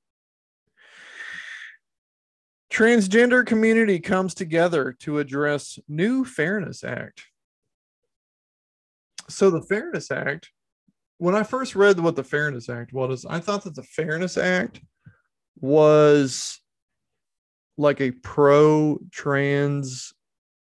Transgender 2.75 3.47
community 3.47 4.01
comes 4.01 4.35
together 4.35 4.97
to 4.99 5.21
address 5.21 5.79
new 5.87 6.25
Fairness 6.25 6.83
Act. 6.83 7.25
So 9.29 9.49
the 9.49 9.63
Fairness 9.63 10.11
Act, 10.11 10.51
when 11.19 11.37
I 11.37 11.45
first 11.45 11.77
read 11.77 12.01
what 12.01 12.17
the 12.17 12.25
Fairness 12.25 12.69
Act 12.69 12.93
was, 12.93 13.25
I 13.25 13.39
thought 13.39 13.63
that 13.63 13.77
the 13.77 13.85
Fairness 13.85 14.37
Act 14.37 14.81
was 15.61 16.61
like 17.79 18.01
a 18.01 18.11
pro 18.11 18.99
trans 19.13 20.13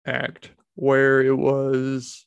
act 0.05 0.51
where 0.75 1.23
it 1.23 1.39
was 1.39 2.27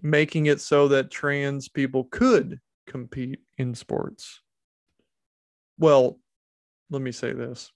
making 0.00 0.46
it 0.46 0.60
so 0.60 0.86
that 0.86 1.10
trans 1.10 1.68
people 1.68 2.04
could 2.04 2.60
compete 2.86 3.40
in 3.58 3.74
sports. 3.74 4.42
Well, 5.76 6.20
let 6.88 7.02
me 7.02 7.10
say 7.10 7.32
this 7.32 7.72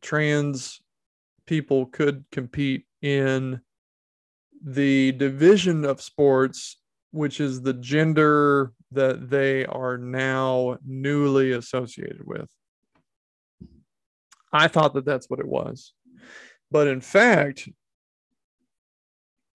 trans 0.00 0.80
people 1.46 1.86
could 1.86 2.24
compete 2.30 2.84
in 3.02 3.60
the 4.64 5.12
division 5.12 5.84
of 5.84 6.02
sports, 6.02 6.76
which 7.10 7.40
is 7.40 7.62
the 7.62 7.72
gender 7.74 8.72
that 8.92 9.30
they 9.30 9.64
are 9.66 9.98
now 9.98 10.78
newly 10.84 11.52
associated 11.52 12.26
with. 12.26 12.48
I 14.52 14.68
thought 14.68 14.94
that 14.94 15.04
that's 15.04 15.28
what 15.28 15.40
it 15.40 15.48
was. 15.48 15.92
But 16.70 16.86
in 16.86 17.00
fact, 17.00 17.68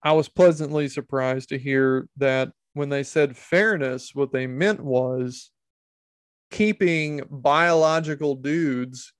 I 0.02 0.12
was 0.12 0.28
pleasantly 0.28 0.88
surprised 0.88 1.48
to 1.48 1.58
hear 1.58 2.08
that 2.18 2.50
when 2.74 2.88
they 2.88 3.02
said 3.02 3.36
fairness, 3.36 4.14
what 4.14 4.32
they 4.32 4.46
meant 4.46 4.80
was 4.80 5.50
keeping 6.50 7.22
biological 7.30 8.34
dudes 8.34 9.12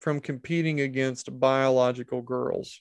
from 0.00 0.20
competing 0.20 0.80
against 0.80 1.38
biological 1.38 2.22
girls. 2.22 2.80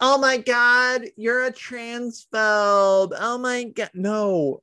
Oh 0.00 0.18
my 0.18 0.38
God, 0.38 1.02
you're 1.16 1.44
a 1.44 1.52
transphobe. 1.52 3.12
Oh 3.18 3.38
my 3.38 3.64
God. 3.64 3.90
No, 3.94 4.62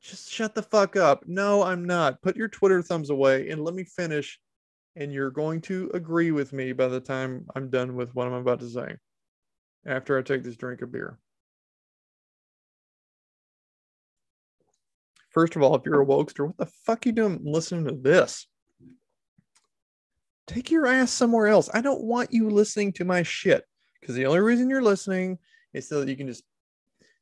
just 0.00 0.30
shut 0.30 0.54
the 0.54 0.62
fuck 0.62 0.96
up. 0.96 1.24
No, 1.26 1.62
I'm 1.62 1.84
not. 1.84 2.22
Put 2.22 2.36
your 2.36 2.48
Twitter 2.48 2.82
thumbs 2.82 3.10
away 3.10 3.50
and 3.50 3.62
let 3.64 3.74
me 3.74 3.84
finish. 3.84 4.40
And 4.94 5.12
you're 5.12 5.30
going 5.30 5.62
to 5.62 5.90
agree 5.94 6.32
with 6.32 6.52
me 6.52 6.72
by 6.72 6.88
the 6.88 7.00
time 7.00 7.46
I'm 7.54 7.70
done 7.70 7.96
with 7.96 8.14
what 8.14 8.26
I'm 8.26 8.34
about 8.34 8.60
to 8.60 8.68
say 8.68 8.96
after 9.86 10.18
I 10.18 10.22
take 10.22 10.42
this 10.42 10.56
drink 10.56 10.82
of 10.82 10.92
beer. 10.92 11.18
First 15.30 15.56
of 15.56 15.62
all, 15.62 15.74
if 15.76 15.82
you're 15.86 16.02
a 16.02 16.06
wokester, 16.06 16.46
what 16.46 16.58
the 16.58 16.70
fuck 16.84 17.06
are 17.06 17.08
you 17.08 17.12
doing 17.12 17.40
listening 17.42 17.86
to 17.86 17.94
this? 17.94 18.46
Take 20.46 20.70
your 20.70 20.86
ass 20.86 21.10
somewhere 21.10 21.46
else. 21.46 21.70
I 21.72 21.80
don't 21.80 22.02
want 22.02 22.32
you 22.32 22.50
listening 22.50 22.92
to 22.94 23.04
my 23.04 23.22
shit 23.22 23.64
because 24.00 24.14
the 24.14 24.26
only 24.26 24.40
reason 24.40 24.68
you're 24.68 24.82
listening 24.82 25.38
is 25.72 25.88
so 25.88 26.00
that 26.00 26.08
you 26.08 26.16
can 26.16 26.26
just 26.26 26.42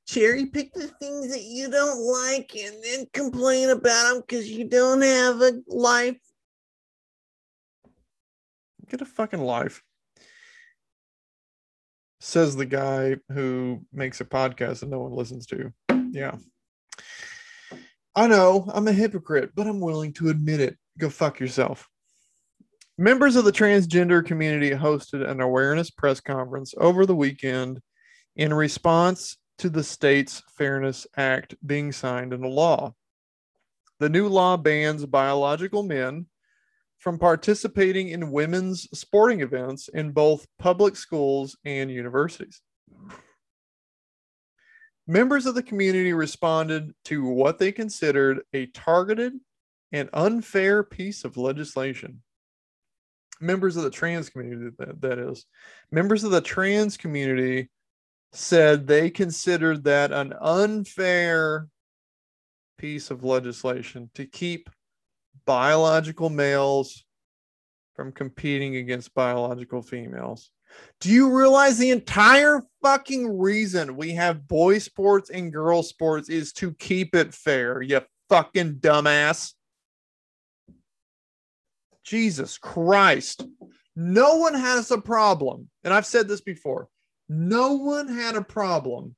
cherry 0.06 0.46
pick 0.46 0.72
the 0.74 0.88
things 0.88 1.30
that 1.30 1.42
you 1.42 1.70
don't 1.70 2.00
like 2.00 2.56
and 2.56 2.76
then 2.82 3.06
complain 3.12 3.70
about 3.70 4.12
them 4.12 4.20
because 4.26 4.50
you 4.50 4.68
don't 4.68 5.02
have 5.02 5.40
a 5.40 5.60
life. 5.68 6.18
Get 8.88 9.02
a 9.02 9.04
fucking 9.04 9.40
life 9.40 9.82
says 12.20 12.54
the 12.54 12.66
guy 12.66 13.16
who 13.32 13.80
makes 13.92 14.20
a 14.20 14.24
podcast 14.24 14.80
that 14.80 14.90
no 14.90 15.00
one 15.00 15.12
listens 15.12 15.46
to. 15.46 15.72
Yeah. 16.10 16.36
I 18.14 18.26
know 18.26 18.70
I'm 18.72 18.88
a 18.88 18.92
hypocrite, 18.92 19.52
but 19.54 19.66
I'm 19.66 19.80
willing 19.80 20.12
to 20.14 20.28
admit 20.28 20.60
it. 20.60 20.76
Go 20.98 21.08
fuck 21.08 21.40
yourself. 21.40 21.88
Members 23.00 23.34
of 23.34 23.46
the 23.46 23.50
transgender 23.50 24.22
community 24.22 24.72
hosted 24.72 25.26
an 25.26 25.40
awareness 25.40 25.88
press 25.88 26.20
conference 26.20 26.74
over 26.76 27.06
the 27.06 27.16
weekend 27.16 27.80
in 28.36 28.52
response 28.52 29.38
to 29.56 29.70
the 29.70 29.82
state's 29.82 30.42
Fairness 30.58 31.06
Act 31.16 31.54
being 31.64 31.92
signed 31.92 32.34
into 32.34 32.48
law. 32.48 32.92
The 34.00 34.10
new 34.10 34.28
law 34.28 34.58
bans 34.58 35.06
biological 35.06 35.82
men 35.82 36.26
from 36.98 37.18
participating 37.18 38.08
in 38.08 38.32
women's 38.32 38.86
sporting 38.92 39.40
events 39.40 39.88
in 39.88 40.10
both 40.10 40.46
public 40.58 40.94
schools 40.94 41.56
and 41.64 41.90
universities. 41.90 42.60
Members 45.06 45.46
of 45.46 45.54
the 45.54 45.62
community 45.62 46.12
responded 46.12 46.92
to 47.06 47.24
what 47.24 47.58
they 47.58 47.72
considered 47.72 48.42
a 48.52 48.66
targeted 48.66 49.32
and 49.90 50.10
unfair 50.12 50.82
piece 50.82 51.24
of 51.24 51.38
legislation. 51.38 52.20
Members 53.40 53.76
of 53.76 53.84
the 53.84 53.90
trans 53.90 54.28
community, 54.28 54.70
that, 54.78 55.00
that 55.00 55.18
is, 55.18 55.46
members 55.90 56.24
of 56.24 56.30
the 56.30 56.40
trans 56.40 56.96
community 56.96 57.70
said 58.32 58.86
they 58.86 59.10
considered 59.10 59.84
that 59.84 60.12
an 60.12 60.34
unfair 60.40 61.68
piece 62.78 63.10
of 63.10 63.24
legislation 63.24 64.10
to 64.14 64.26
keep 64.26 64.70
biological 65.46 66.30
males 66.30 67.04
from 67.94 68.12
competing 68.12 68.76
against 68.76 69.14
biological 69.14 69.82
females. 69.82 70.50
Do 71.00 71.10
you 71.10 71.36
realize 71.36 71.78
the 71.78 71.90
entire 71.90 72.62
fucking 72.82 73.38
reason 73.38 73.96
we 73.96 74.12
have 74.12 74.46
boy 74.46 74.78
sports 74.78 75.30
and 75.30 75.52
girl 75.52 75.82
sports 75.82 76.28
is 76.28 76.52
to 76.54 76.72
keep 76.74 77.14
it 77.14 77.34
fair, 77.34 77.82
you 77.82 78.00
fucking 78.28 78.76
dumbass? 78.76 79.54
Jesus 82.10 82.58
Christ. 82.58 83.46
No 83.94 84.34
one 84.34 84.54
has 84.54 84.90
a 84.90 85.00
problem. 85.00 85.70
And 85.84 85.94
I've 85.94 86.06
said 86.06 86.26
this 86.26 86.40
before. 86.40 86.88
No 87.28 87.74
one 87.74 88.08
had 88.08 88.34
a 88.34 88.42
problem 88.42 89.14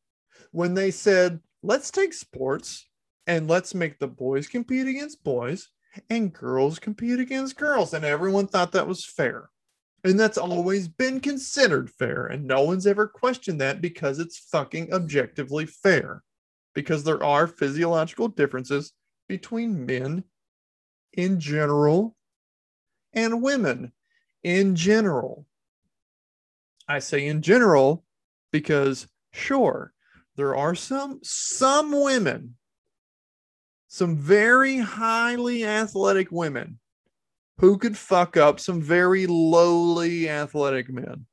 when 0.50 0.74
they 0.74 0.90
said, 0.90 1.40
let's 1.62 1.90
take 1.90 2.12
sports 2.12 2.86
and 3.26 3.48
let's 3.48 3.74
make 3.74 3.98
the 3.98 4.08
boys 4.08 4.46
compete 4.46 4.86
against 4.86 5.24
boys 5.24 5.70
and 6.10 6.34
girls 6.34 6.78
compete 6.78 7.18
against 7.18 7.56
girls. 7.56 7.94
And 7.94 8.04
everyone 8.04 8.46
thought 8.46 8.72
that 8.72 8.86
was 8.86 9.06
fair. 9.06 9.48
And 10.04 10.20
that's 10.20 10.36
always 10.36 10.86
been 10.86 11.20
considered 11.20 11.88
fair. 11.88 12.26
And 12.26 12.44
no 12.44 12.62
one's 12.62 12.86
ever 12.86 13.06
questioned 13.06 13.62
that 13.62 13.80
because 13.80 14.18
it's 14.18 14.38
fucking 14.50 14.92
objectively 14.92 15.64
fair. 15.64 16.22
Because 16.74 17.04
there 17.04 17.24
are 17.24 17.46
physiological 17.46 18.28
differences 18.28 18.92
between 19.28 19.86
men 19.86 20.24
in 21.14 21.40
general 21.40 22.16
and 23.12 23.42
women 23.42 23.92
in 24.42 24.74
general. 24.76 25.46
I 26.88 26.98
say 26.98 27.26
in 27.26 27.42
general 27.42 28.04
because 28.50 29.06
sure, 29.32 29.92
there 30.36 30.56
are 30.56 30.74
some 30.74 31.20
some 31.22 31.92
women 31.92 32.56
some 33.92 34.16
very 34.16 34.78
highly 34.78 35.66
athletic 35.66 36.32
women 36.32 36.78
who 37.58 37.76
could 37.76 37.94
fuck 37.94 38.38
up 38.38 38.58
some 38.58 38.80
very 38.80 39.26
lowly 39.26 40.30
athletic 40.30 40.88
men. 40.88 41.26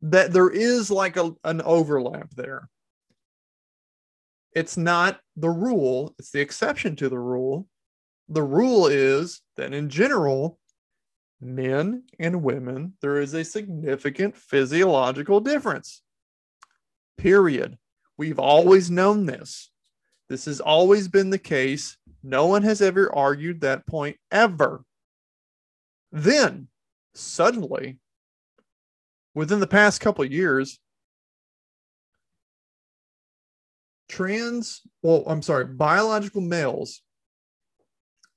That 0.00 0.32
there 0.32 0.48
is 0.48 0.90
like 0.90 1.18
a, 1.18 1.32
an 1.44 1.60
overlap 1.60 2.30
there. 2.30 2.70
It's 4.54 4.78
not 4.78 5.20
the 5.36 5.50
rule, 5.50 6.14
it's 6.18 6.30
the 6.30 6.40
exception 6.40 6.96
to 6.96 7.10
the 7.10 7.18
rule. 7.18 7.68
The 8.30 8.42
rule 8.42 8.86
is 8.86 9.42
that 9.58 9.74
in 9.74 9.90
general, 9.90 10.58
men 11.40 12.04
and 12.18 12.42
women, 12.42 12.94
there 13.00 13.20
is 13.20 13.34
a 13.34 13.44
significant 13.44 14.36
physiological 14.36 15.40
difference. 15.40 16.02
Period. 17.16 17.78
We've 18.16 18.38
always 18.38 18.90
known 18.90 19.26
this. 19.26 19.70
This 20.28 20.44
has 20.44 20.60
always 20.60 21.08
been 21.08 21.30
the 21.30 21.38
case. 21.38 21.96
No 22.22 22.46
one 22.46 22.62
has 22.62 22.82
ever 22.82 23.14
argued 23.14 23.60
that 23.60 23.86
point 23.86 24.16
ever. 24.30 24.84
Then, 26.12 26.68
suddenly, 27.14 27.98
within 29.34 29.60
the 29.60 29.66
past 29.66 30.00
couple 30.00 30.24
years, 30.24 30.78
trans, 34.08 34.82
well, 35.02 35.24
I'm 35.26 35.42
sorry, 35.42 35.64
biological 35.64 36.42
males 36.42 37.00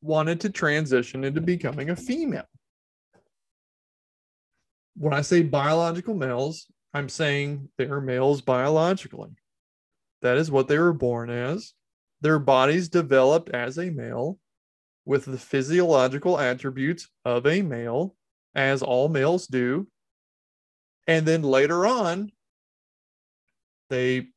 wanted 0.01 0.41
to 0.41 0.49
transition 0.49 1.23
into 1.23 1.41
becoming 1.41 1.89
a 1.89 1.95
female. 1.95 2.47
When 4.95 5.13
I 5.13 5.21
say 5.21 5.43
biological 5.43 6.13
males, 6.13 6.67
I'm 6.93 7.09
saying 7.09 7.69
they're 7.77 8.01
males 8.01 8.41
biologically. 8.41 9.31
That 10.21 10.37
is 10.37 10.51
what 10.51 10.67
they 10.67 10.77
were 10.77 10.93
born 10.93 11.29
as. 11.29 11.73
Their 12.21 12.39
bodies 12.39 12.89
developed 12.89 13.49
as 13.49 13.77
a 13.77 13.89
male 13.89 14.39
with 15.05 15.25
the 15.25 15.37
physiological 15.37 16.39
attributes 16.39 17.09
of 17.25 17.45
a 17.45 17.61
male, 17.61 18.15
as 18.55 18.81
all 18.81 19.09
males 19.09 19.47
do. 19.47 19.87
And 21.07 21.25
then 21.25 21.41
later 21.41 21.85
on, 21.85 22.31
they 23.89 24.27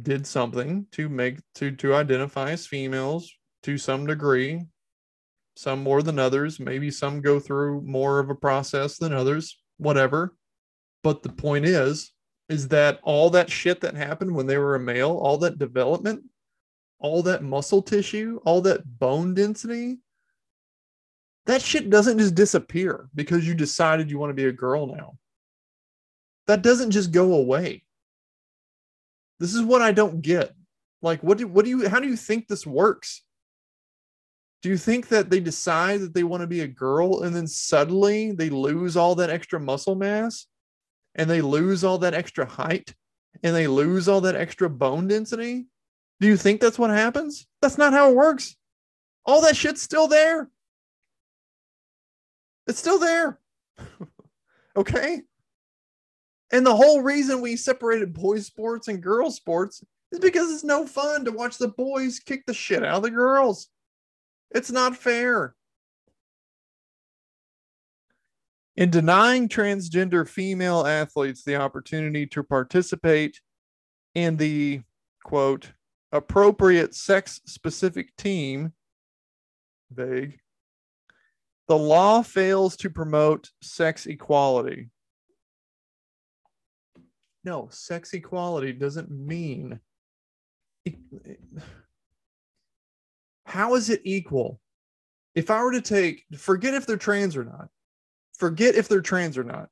did 0.00 0.26
something 0.26 0.86
to 0.92 1.08
make 1.08 1.38
to 1.54 1.70
to 1.76 1.94
identify 1.94 2.52
as 2.52 2.66
females 2.66 3.30
to 3.62 3.76
some 3.76 4.06
degree 4.06 4.64
some 5.54 5.82
more 5.82 6.02
than 6.02 6.18
others 6.18 6.58
maybe 6.58 6.90
some 6.90 7.20
go 7.20 7.38
through 7.38 7.82
more 7.82 8.18
of 8.18 8.30
a 8.30 8.34
process 8.34 8.96
than 8.96 9.12
others 9.12 9.61
whatever 9.82 10.34
but 11.02 11.22
the 11.22 11.28
point 11.28 11.64
is 11.64 12.12
is 12.48 12.68
that 12.68 13.00
all 13.02 13.30
that 13.30 13.50
shit 13.50 13.80
that 13.80 13.94
happened 13.94 14.34
when 14.34 14.46
they 14.46 14.58
were 14.58 14.74
a 14.74 14.80
male 14.80 15.16
all 15.18 15.38
that 15.38 15.58
development 15.58 16.22
all 16.98 17.22
that 17.22 17.42
muscle 17.42 17.82
tissue 17.82 18.40
all 18.44 18.60
that 18.60 18.98
bone 18.98 19.34
density 19.34 19.98
that 21.46 21.60
shit 21.60 21.90
doesn't 21.90 22.18
just 22.18 22.34
disappear 22.34 23.08
because 23.14 23.46
you 23.46 23.54
decided 23.54 24.10
you 24.10 24.18
want 24.18 24.30
to 24.30 24.34
be 24.34 24.46
a 24.46 24.52
girl 24.52 24.86
now 24.86 25.16
that 26.46 26.62
doesn't 26.62 26.90
just 26.90 27.10
go 27.12 27.34
away 27.34 27.82
this 29.42 29.54
is 29.54 29.62
what 29.62 29.82
I 29.82 29.90
don't 29.90 30.22
get. 30.22 30.54
Like, 31.02 31.20
what 31.24 31.36
do 31.36 31.48
what 31.48 31.64
do 31.64 31.70
you 31.70 31.88
how 31.88 31.98
do 31.98 32.06
you 32.06 32.16
think 32.16 32.46
this 32.46 32.64
works? 32.64 33.22
Do 34.62 34.68
you 34.68 34.78
think 34.78 35.08
that 35.08 35.28
they 35.28 35.40
decide 35.40 36.00
that 36.00 36.14
they 36.14 36.22
want 36.22 36.42
to 36.42 36.46
be 36.46 36.60
a 36.60 36.68
girl 36.68 37.22
and 37.22 37.34
then 37.34 37.48
suddenly 37.48 38.30
they 38.30 38.48
lose 38.48 38.96
all 38.96 39.16
that 39.16 39.30
extra 39.30 39.58
muscle 39.58 39.96
mass 39.96 40.46
and 41.16 41.28
they 41.28 41.42
lose 41.42 41.82
all 41.82 41.98
that 41.98 42.14
extra 42.14 42.46
height 42.46 42.94
and 43.42 43.56
they 43.56 43.66
lose 43.66 44.08
all 44.08 44.20
that 44.20 44.36
extra 44.36 44.70
bone 44.70 45.08
density? 45.08 45.66
Do 46.20 46.28
you 46.28 46.36
think 46.36 46.60
that's 46.60 46.78
what 46.78 46.90
happens? 46.90 47.48
That's 47.60 47.76
not 47.76 47.92
how 47.92 48.10
it 48.10 48.16
works. 48.16 48.56
All 49.26 49.42
that 49.42 49.56
shit's 49.56 49.82
still 49.82 50.06
there. 50.06 50.48
It's 52.68 52.78
still 52.78 53.00
there. 53.00 53.40
okay? 54.76 55.22
And 56.52 56.64
the 56.64 56.76
whole 56.76 57.02
reason 57.02 57.40
we 57.40 57.56
separated 57.56 58.12
boys 58.12 58.46
sports 58.46 58.86
and 58.86 59.02
girls 59.02 59.34
sports 59.34 59.82
is 60.12 60.20
because 60.20 60.52
it's 60.52 60.62
no 60.62 60.86
fun 60.86 61.24
to 61.24 61.32
watch 61.32 61.58
the 61.58 61.68
boys 61.68 62.20
kick 62.20 62.44
the 62.46 62.54
shit 62.54 62.84
out 62.84 62.98
of 62.98 63.02
the 63.02 63.10
girls. 63.10 63.68
It's 64.54 64.70
not 64.70 64.96
fair. 64.96 65.54
In 68.76 68.90
denying 68.90 69.48
transgender 69.48 70.26
female 70.26 70.86
athletes 70.86 71.44
the 71.44 71.56
opportunity 71.56 72.26
to 72.28 72.42
participate 72.42 73.40
in 74.14 74.36
the 74.36 74.82
quote 75.24 75.72
appropriate 76.10 76.94
sex 76.94 77.40
specific 77.46 78.14
team, 78.16 78.72
vague, 79.90 80.38
the 81.68 81.76
law 81.76 82.22
fails 82.22 82.76
to 82.76 82.90
promote 82.90 83.50
sex 83.62 84.06
equality. 84.06 84.90
No, 87.44 87.68
sex 87.70 88.12
equality 88.14 88.72
doesn't 88.72 89.10
mean. 89.10 89.80
How 93.44 93.74
is 93.74 93.90
it 93.90 94.00
equal? 94.04 94.60
If 95.34 95.50
I 95.50 95.62
were 95.62 95.72
to 95.72 95.80
take, 95.80 96.24
forget 96.36 96.74
if 96.74 96.86
they're 96.86 96.96
trans 96.96 97.36
or 97.36 97.44
not, 97.44 97.68
forget 98.34 98.74
if 98.74 98.88
they're 98.88 99.00
trans 99.00 99.38
or 99.38 99.44
not. 99.44 99.68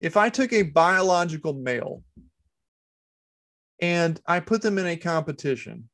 If 0.00 0.16
I 0.16 0.28
took 0.28 0.52
a 0.52 0.62
biological 0.62 1.54
male 1.54 2.02
and 3.80 4.20
I 4.26 4.40
put 4.40 4.60
them 4.62 4.78
in 4.78 4.86
a 4.86 4.96
competition 4.96 5.88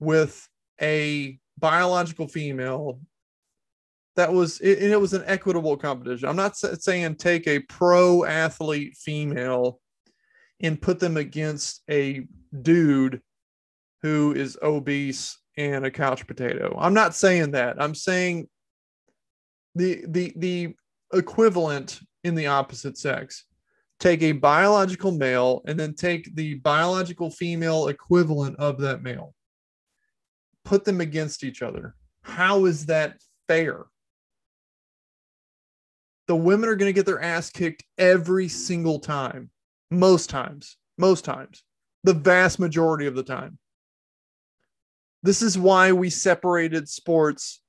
with 0.00 0.48
a 0.80 1.38
biological 1.58 2.28
female 2.28 3.00
that 4.16 4.32
was 4.32 4.60
it, 4.60 4.82
it 4.82 5.00
was 5.00 5.12
an 5.12 5.24
equitable 5.26 5.76
competition. 5.76 6.28
I'm 6.28 6.36
not 6.36 6.56
saying 6.56 7.16
take 7.16 7.46
a 7.46 7.60
pro 7.60 8.24
athlete 8.24 8.96
female 8.96 9.80
and 10.60 10.80
put 10.80 11.00
them 11.00 11.16
against 11.16 11.82
a 11.90 12.26
dude 12.62 13.20
who 14.04 14.34
is 14.34 14.58
obese 14.62 15.38
and 15.56 15.86
a 15.86 15.90
couch 15.90 16.26
potato. 16.26 16.76
I'm 16.78 16.92
not 16.92 17.14
saying 17.14 17.52
that. 17.52 17.80
I'm 17.80 17.94
saying 17.94 18.48
the 19.74 20.04
the 20.06 20.32
the 20.36 20.74
equivalent 21.12 22.00
in 22.22 22.34
the 22.34 22.48
opposite 22.48 22.98
sex. 22.98 23.44
Take 23.98 24.22
a 24.22 24.32
biological 24.32 25.12
male 25.12 25.62
and 25.66 25.80
then 25.80 25.94
take 25.94 26.36
the 26.36 26.54
biological 26.56 27.30
female 27.30 27.88
equivalent 27.88 28.56
of 28.58 28.78
that 28.80 29.02
male. 29.02 29.34
Put 30.64 30.84
them 30.84 31.00
against 31.00 31.42
each 31.42 31.62
other. 31.62 31.94
How 32.22 32.66
is 32.66 32.86
that 32.86 33.16
fair? 33.48 33.86
the 36.26 36.36
women 36.36 36.68
are 36.68 36.76
going 36.76 36.88
to 36.88 36.94
get 36.94 37.06
their 37.06 37.20
ass 37.20 37.50
kicked 37.50 37.84
every 37.98 38.48
single 38.48 38.98
time. 38.98 39.50
Most 39.90 40.30
times, 40.30 40.76
most 40.96 41.24
times, 41.24 41.62
the 42.02 42.14
vast 42.14 42.58
majority 42.58 43.06
of 43.06 43.14
the 43.14 43.22
time. 43.22 43.58
This 45.24 45.40
is 45.40 45.56
why 45.56 45.90
we 45.90 46.10
separated 46.10 46.86
sports 46.86 47.62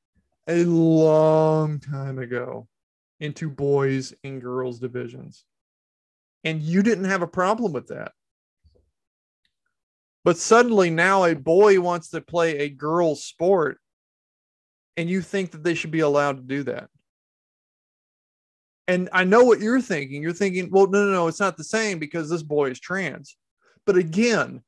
a 0.45 0.65
long 0.65 1.79
time 1.79 2.19
ago 2.19 2.67
into 3.21 3.49
boys 3.49 4.13
and 4.25 4.41
girls 4.41 4.77
divisions. 4.77 5.45
And 6.43 6.61
you 6.61 6.83
didn't 6.83 7.05
have 7.05 7.21
a 7.21 7.27
problem 7.27 7.71
with 7.71 7.87
that. 7.87 8.11
But 10.25 10.37
suddenly 10.37 10.89
now 10.89 11.23
a 11.23 11.33
boy 11.33 11.79
wants 11.79 12.09
to 12.09 12.19
play 12.19 12.57
a 12.57 12.69
girl's 12.69 13.23
sport, 13.23 13.77
and 14.97 15.09
you 15.09 15.21
think 15.21 15.51
that 15.51 15.63
they 15.63 15.75
should 15.75 15.91
be 15.91 16.01
allowed 16.01 16.35
to 16.35 16.43
do 16.43 16.63
that. 16.63 16.89
And 18.89 19.07
I 19.13 19.23
know 19.23 19.45
what 19.45 19.61
you're 19.61 19.79
thinking. 19.79 20.21
You're 20.21 20.33
thinking, 20.33 20.69
well, 20.71 20.87
no, 20.87 21.05
no, 21.05 21.11
no, 21.13 21.27
it's 21.29 21.39
not 21.39 21.55
the 21.55 21.63
same 21.63 21.99
because 21.99 22.29
this 22.29 22.43
boy 22.43 22.71
is 22.71 22.81
trans. 22.81 23.37
But 23.85 23.95
again, 23.95 24.61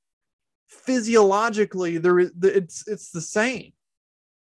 physiologically, 0.68 1.98
there 1.98 2.20
is 2.20 2.32
it's 2.42 2.88
it's 2.88 3.12
the 3.12 3.22
same. 3.22 3.72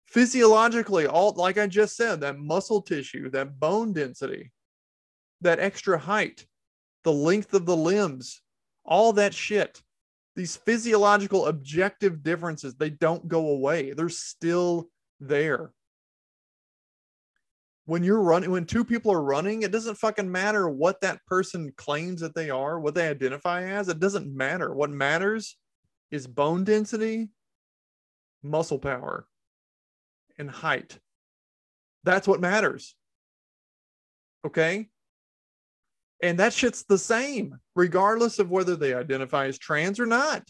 Physiologically, 0.06 1.08
all 1.08 1.34
like 1.36 1.58
I 1.58 1.68
just 1.68 1.96
said, 1.96 2.22
that 2.22 2.40
muscle 2.40 2.82
tissue, 2.82 3.30
that 3.32 3.60
bone 3.60 3.94
density, 3.94 4.52
that 5.42 5.60
extra 5.60 5.98
height, 5.98 6.46
the 7.04 7.12
length 7.12 7.54
of 7.54 7.66
the 7.66 7.76
limbs, 7.76 8.42
all 8.86 9.14
that 9.14 9.34
shit. 9.34 9.82
These 10.36 10.56
physiological 10.56 11.46
objective 11.46 12.24
differences, 12.24 12.74
they 12.74 12.90
don't 12.90 13.28
go 13.28 13.50
away. 13.50 13.94
They're 13.94 14.10
still 14.10 14.90
there 15.20 15.72
when 17.86 18.04
you're 18.04 18.22
running 18.22 18.50
when 18.50 18.66
two 18.66 18.86
people 18.86 19.12
are 19.12 19.22
running 19.22 19.62
it 19.62 19.72
doesn't 19.72 19.96
fucking 19.96 20.32
matter 20.32 20.70
what 20.70 21.02
that 21.02 21.24
person 21.26 21.72
claims 21.76 22.22
that 22.22 22.34
they 22.36 22.50
are 22.50 22.80
what 22.80 22.96
they 22.96 23.08
identify 23.08 23.64
as 23.64 23.90
it 23.90 24.00
doesn't 24.00 24.34
matter 24.34 24.74
what 24.74 24.90
matters 24.90 25.58
is 26.14 26.28
bone 26.28 26.64
density 26.64 27.30
muscle 28.42 28.80
power 28.80 29.28
and 30.38 30.50
height. 30.50 30.98
That's 32.04 32.28
what 32.28 32.40
matters 32.40 32.96
okay? 34.46 34.90
And 36.22 36.40
that 36.40 36.54
shit's 36.54 36.84
the 36.84 36.98
same 36.98 37.58
regardless 37.76 38.40
of 38.40 38.50
whether 38.50 38.76
they 38.76 38.94
identify 38.94 39.48
as 39.48 39.58
trans 39.58 40.00
or 40.00 40.06
not. 40.06 40.50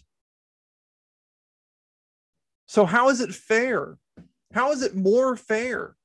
So 2.68 2.86
how 2.86 3.10
is 3.10 3.22
it 3.22 3.34
fair? 3.34 3.98
How 4.54 4.72
is 4.72 4.82
it 4.82 4.96
more 4.96 5.36
fair 5.36 5.96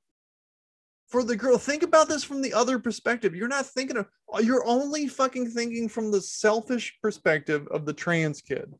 for 1.07 1.23
the 1.23 1.35
girl. 1.35 1.57
Think 1.57 1.81
about 1.81 2.07
this 2.07 2.23
from 2.23 2.41
the 2.43 2.53
other 2.53 2.77
perspective. 2.77 3.35
You're 3.35 3.47
not 3.47 3.65
thinking 3.65 3.97
of, 3.97 4.05
you're 4.41 4.65
only 4.67 5.07
fucking 5.07 5.49
thinking 5.49 5.89
from 5.89 6.11
the 6.11 6.21
selfish 6.21 6.95
perspective 7.01 7.67
of 7.69 7.87
the 7.87 7.93
trans 7.93 8.41
kid 8.41 8.71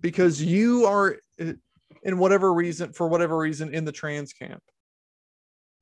because 0.00 0.42
you 0.42 0.86
are, 0.86 1.18
uh, 1.40 1.52
in 2.02 2.18
whatever 2.18 2.52
reason, 2.52 2.92
for 2.92 3.08
whatever 3.08 3.36
reason, 3.36 3.74
in 3.74 3.84
the 3.84 3.92
trans 3.92 4.32
camp. 4.32 4.62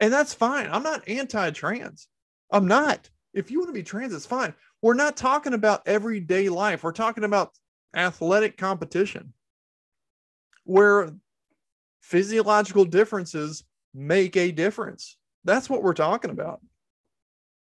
And 0.00 0.12
that's 0.12 0.34
fine. 0.34 0.68
I'm 0.70 0.82
not 0.82 1.08
anti 1.08 1.50
trans. 1.50 2.08
I'm 2.50 2.66
not. 2.66 3.08
If 3.34 3.50
you 3.50 3.58
want 3.58 3.68
to 3.68 3.74
be 3.74 3.82
trans, 3.82 4.14
it's 4.14 4.26
fine. 4.26 4.54
We're 4.80 4.94
not 4.94 5.16
talking 5.16 5.54
about 5.54 5.86
everyday 5.86 6.48
life. 6.48 6.82
We're 6.82 6.92
talking 6.92 7.24
about 7.24 7.52
athletic 7.94 8.56
competition 8.56 9.32
where 10.64 11.10
physiological 12.00 12.84
differences 12.84 13.64
make 13.94 14.36
a 14.36 14.52
difference. 14.52 15.16
That's 15.44 15.68
what 15.68 15.82
we're 15.82 15.94
talking 15.94 16.30
about. 16.30 16.60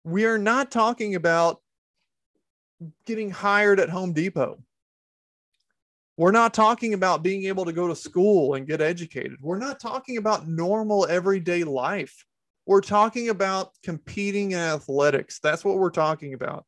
We 0.04 0.24
are 0.26 0.38
not 0.38 0.70
talking 0.70 1.14
about 1.14 1.60
getting 3.06 3.30
hired 3.30 3.80
at 3.80 3.90
Home 3.90 4.12
Depot. 4.12 4.62
We're 6.16 6.30
not 6.30 6.52
talking 6.52 6.94
about 6.94 7.22
being 7.22 7.44
able 7.44 7.64
to 7.64 7.72
go 7.72 7.88
to 7.88 7.96
school 7.96 8.54
and 8.54 8.66
get 8.66 8.80
educated. 8.80 9.38
We're 9.40 9.58
not 9.58 9.80
talking 9.80 10.18
about 10.18 10.46
normal 10.46 11.06
everyday 11.06 11.64
life. 11.64 12.24
We're 12.66 12.82
talking 12.82 13.30
about 13.30 13.72
competing 13.82 14.52
in 14.52 14.58
athletics. 14.58 15.40
That's 15.42 15.64
what 15.64 15.78
we're 15.78 15.90
talking 15.90 16.34
about. 16.34 16.64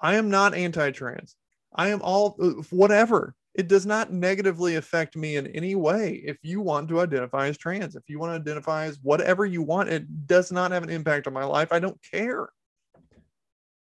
I 0.00 0.14
am 0.14 0.30
not 0.30 0.54
anti 0.54 0.90
trans. 0.92 1.36
I 1.74 1.88
am 1.88 2.00
all 2.02 2.30
whatever. 2.70 3.34
It 3.54 3.68
does 3.68 3.84
not 3.84 4.12
negatively 4.12 4.76
affect 4.76 5.14
me 5.14 5.36
in 5.36 5.46
any 5.48 5.74
way. 5.74 6.22
If 6.24 6.38
you 6.42 6.60
want 6.60 6.88
to 6.88 7.00
identify 7.00 7.48
as 7.48 7.58
trans, 7.58 7.96
if 7.96 8.08
you 8.08 8.18
want 8.18 8.32
to 8.32 8.40
identify 8.40 8.86
as 8.86 8.98
whatever 9.02 9.44
you 9.44 9.62
want, 9.62 9.90
it 9.90 10.26
does 10.26 10.50
not 10.50 10.70
have 10.70 10.82
an 10.82 10.90
impact 10.90 11.26
on 11.26 11.34
my 11.34 11.44
life. 11.44 11.70
I 11.70 11.78
don't 11.78 12.00
care. 12.10 12.48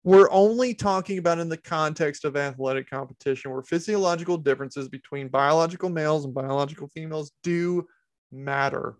We're 0.05 0.31
only 0.31 0.75
talking 0.75 1.19
about 1.19 1.39
in 1.39 1.49
the 1.49 1.57
context 1.57 2.25
of 2.25 2.37
athletic 2.37 2.91
competition 2.91 3.53
where 3.53 3.63
physiological 3.63 4.37
differences 4.37 4.89
between 4.89 5.29
biological 5.29 5.91
males 5.91 6.25
and 6.25 6.35
biological 6.35 6.89
females 6.89 7.31
do 7.45 7.87
matter. 8.33 8.97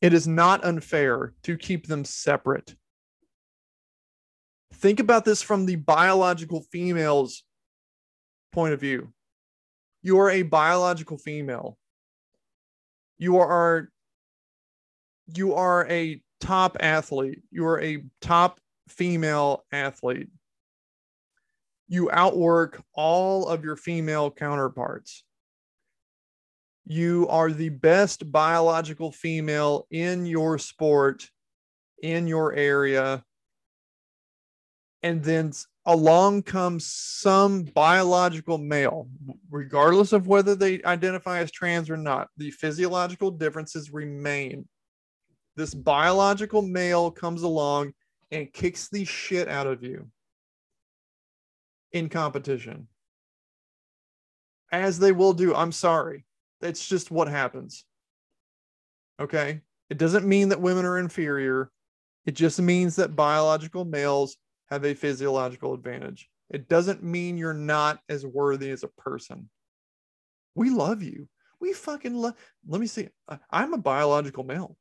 It 0.00 0.12
is 0.12 0.28
not 0.28 0.64
unfair 0.64 1.34
to 1.42 1.56
keep 1.56 1.88
them 1.88 2.04
separate. 2.04 2.74
Think 4.74 5.00
about 5.00 5.24
this 5.24 5.42
from 5.42 5.66
the 5.66 5.76
biological 5.76 6.64
female's 6.72 7.44
point 8.52 8.74
of 8.74 8.80
view. 8.80 9.12
You 10.02 10.20
are 10.20 10.30
a 10.30 10.42
biological 10.42 11.18
female. 11.18 11.76
You 13.18 13.38
are 13.38 13.90
you 15.34 15.54
are 15.54 15.86
a 15.88 16.22
top 16.40 16.76
athlete. 16.80 17.42
You 17.50 17.66
are 17.66 17.80
a 17.80 18.04
top 18.20 18.60
female 18.88 19.64
athlete. 19.72 20.28
You 21.88 22.10
outwork 22.10 22.82
all 22.94 23.48
of 23.48 23.64
your 23.64 23.76
female 23.76 24.30
counterparts. 24.30 25.24
You 26.86 27.28
are 27.28 27.52
the 27.52 27.68
best 27.68 28.30
biological 28.32 29.12
female 29.12 29.86
in 29.90 30.26
your 30.26 30.58
sport, 30.58 31.28
in 32.02 32.26
your 32.26 32.52
area. 32.54 33.24
And 35.02 35.22
then 35.22 35.52
along 35.86 36.42
comes 36.42 36.86
some 36.86 37.64
biological 37.64 38.58
male, 38.58 39.08
regardless 39.50 40.12
of 40.12 40.26
whether 40.26 40.54
they 40.54 40.82
identify 40.82 41.38
as 41.38 41.50
trans 41.50 41.88
or 41.90 41.96
not, 41.96 42.28
the 42.36 42.50
physiological 42.50 43.30
differences 43.30 43.90
remain. 43.92 44.68
This 45.56 45.74
biological 45.74 46.62
male 46.62 47.10
comes 47.10 47.42
along 47.42 47.92
and 48.30 48.52
kicks 48.52 48.88
the 48.88 49.04
shit 49.04 49.48
out 49.48 49.66
of 49.66 49.82
you 49.82 50.08
in 51.92 52.08
competition. 52.08 52.86
As 54.72 54.98
they 54.98 55.12
will 55.12 55.32
do. 55.32 55.54
I'm 55.54 55.72
sorry. 55.72 56.24
That's 56.60 56.86
just 56.86 57.10
what 57.10 57.28
happens. 57.28 57.84
Okay. 59.18 59.60
It 59.88 59.98
doesn't 59.98 60.26
mean 60.26 60.50
that 60.50 60.60
women 60.60 60.84
are 60.84 60.98
inferior. 60.98 61.70
It 62.26 62.34
just 62.34 62.60
means 62.60 62.96
that 62.96 63.16
biological 63.16 63.84
males 63.84 64.36
have 64.70 64.84
a 64.84 64.94
physiological 64.94 65.74
advantage. 65.74 66.28
It 66.48 66.68
doesn't 66.68 67.02
mean 67.02 67.36
you're 67.36 67.52
not 67.52 67.98
as 68.08 68.24
worthy 68.24 68.70
as 68.70 68.84
a 68.84 68.88
person. 68.88 69.50
We 70.54 70.70
love 70.70 71.02
you. 71.02 71.28
We 71.60 71.72
fucking 71.72 72.14
love. 72.14 72.34
Let 72.68 72.80
me 72.80 72.86
see. 72.86 73.08
I'm 73.50 73.74
a 73.74 73.78
biological 73.78 74.44
male. 74.44 74.76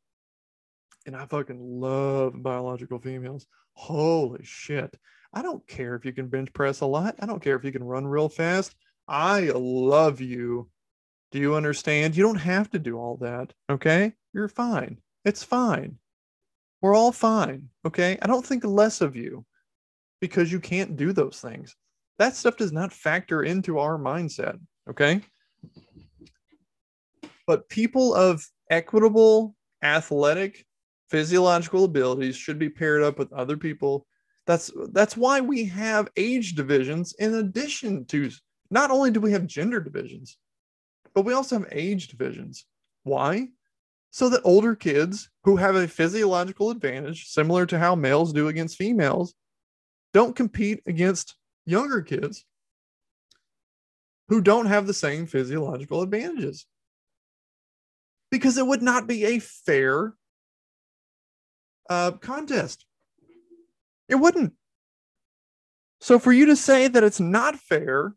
And 1.09 1.17
I 1.17 1.25
fucking 1.25 1.57
love 1.59 2.43
biological 2.43 2.99
females. 2.99 3.47
Holy 3.73 4.43
shit. 4.43 4.95
I 5.33 5.41
don't 5.41 5.65
care 5.67 5.95
if 5.95 6.05
you 6.05 6.13
can 6.13 6.27
bench 6.27 6.53
press 6.53 6.81
a 6.81 6.85
lot. 6.85 7.15
I 7.19 7.25
don't 7.25 7.41
care 7.41 7.55
if 7.55 7.63
you 7.63 7.71
can 7.71 7.83
run 7.83 8.05
real 8.05 8.29
fast. 8.29 8.75
I 9.07 9.49
love 9.55 10.21
you. 10.21 10.69
Do 11.31 11.39
you 11.39 11.55
understand? 11.55 12.15
You 12.15 12.21
don't 12.21 12.35
have 12.35 12.69
to 12.69 12.77
do 12.77 12.99
all 12.99 13.17
that. 13.21 13.51
Okay. 13.71 14.13
You're 14.35 14.49
fine. 14.49 14.99
It's 15.25 15.43
fine. 15.43 15.97
We're 16.79 16.93
all 16.93 17.11
fine. 17.11 17.69
Okay. 17.87 18.19
I 18.21 18.27
don't 18.27 18.45
think 18.45 18.63
less 18.63 19.01
of 19.01 19.15
you 19.15 19.43
because 20.21 20.51
you 20.51 20.59
can't 20.59 20.95
do 20.95 21.11
those 21.11 21.41
things. 21.41 21.75
That 22.19 22.35
stuff 22.35 22.55
does 22.55 22.71
not 22.71 22.93
factor 22.93 23.41
into 23.41 23.79
our 23.79 23.97
mindset. 23.97 24.59
Okay. 24.87 25.21
But 27.47 27.67
people 27.67 28.13
of 28.13 28.47
equitable, 28.69 29.55
athletic, 29.81 30.67
physiological 31.09 31.83
abilities 31.83 32.35
should 32.35 32.59
be 32.59 32.69
paired 32.69 33.03
up 33.03 33.17
with 33.17 33.33
other 33.33 33.57
people. 33.57 34.05
That's 34.45 34.71
that's 34.91 35.17
why 35.17 35.41
we 35.41 35.65
have 35.65 36.09
age 36.17 36.55
divisions 36.55 37.13
in 37.19 37.35
addition 37.35 38.05
to 38.05 38.31
not 38.71 38.91
only 38.91 39.11
do 39.11 39.19
we 39.19 39.31
have 39.31 39.47
gender 39.47 39.79
divisions, 39.79 40.37
but 41.13 41.23
we 41.25 41.33
also 41.33 41.59
have 41.59 41.67
age 41.71 42.07
divisions. 42.07 42.65
Why? 43.03 43.49
So 44.11 44.29
that 44.29 44.41
older 44.43 44.75
kids 44.75 45.29
who 45.43 45.57
have 45.57 45.75
a 45.75 45.87
physiological 45.87 46.71
advantage, 46.71 47.27
similar 47.27 47.65
to 47.67 47.77
how 47.77 47.95
males 47.95 48.33
do 48.33 48.47
against 48.47 48.77
females, 48.77 49.35
don't 50.13 50.35
compete 50.35 50.81
against 50.87 51.35
younger 51.65 52.01
kids 52.01 52.45
who 54.29 54.41
don't 54.41 54.65
have 54.65 54.87
the 54.87 54.93
same 54.93 55.27
physiological 55.27 56.01
advantages. 56.01 56.65
Because 58.31 58.57
it 58.57 58.65
would 58.65 58.81
not 58.81 59.07
be 59.07 59.25
a 59.25 59.39
fair 59.39 60.13
uh, 61.89 62.11
contest. 62.11 62.85
It 64.07 64.15
wouldn't. 64.15 64.53
So 66.01 66.17
for 66.17 66.31
you 66.31 66.45
to 66.47 66.55
say 66.55 66.87
that 66.87 67.03
it's 67.03 67.19
not 67.19 67.57
fair 67.57 68.13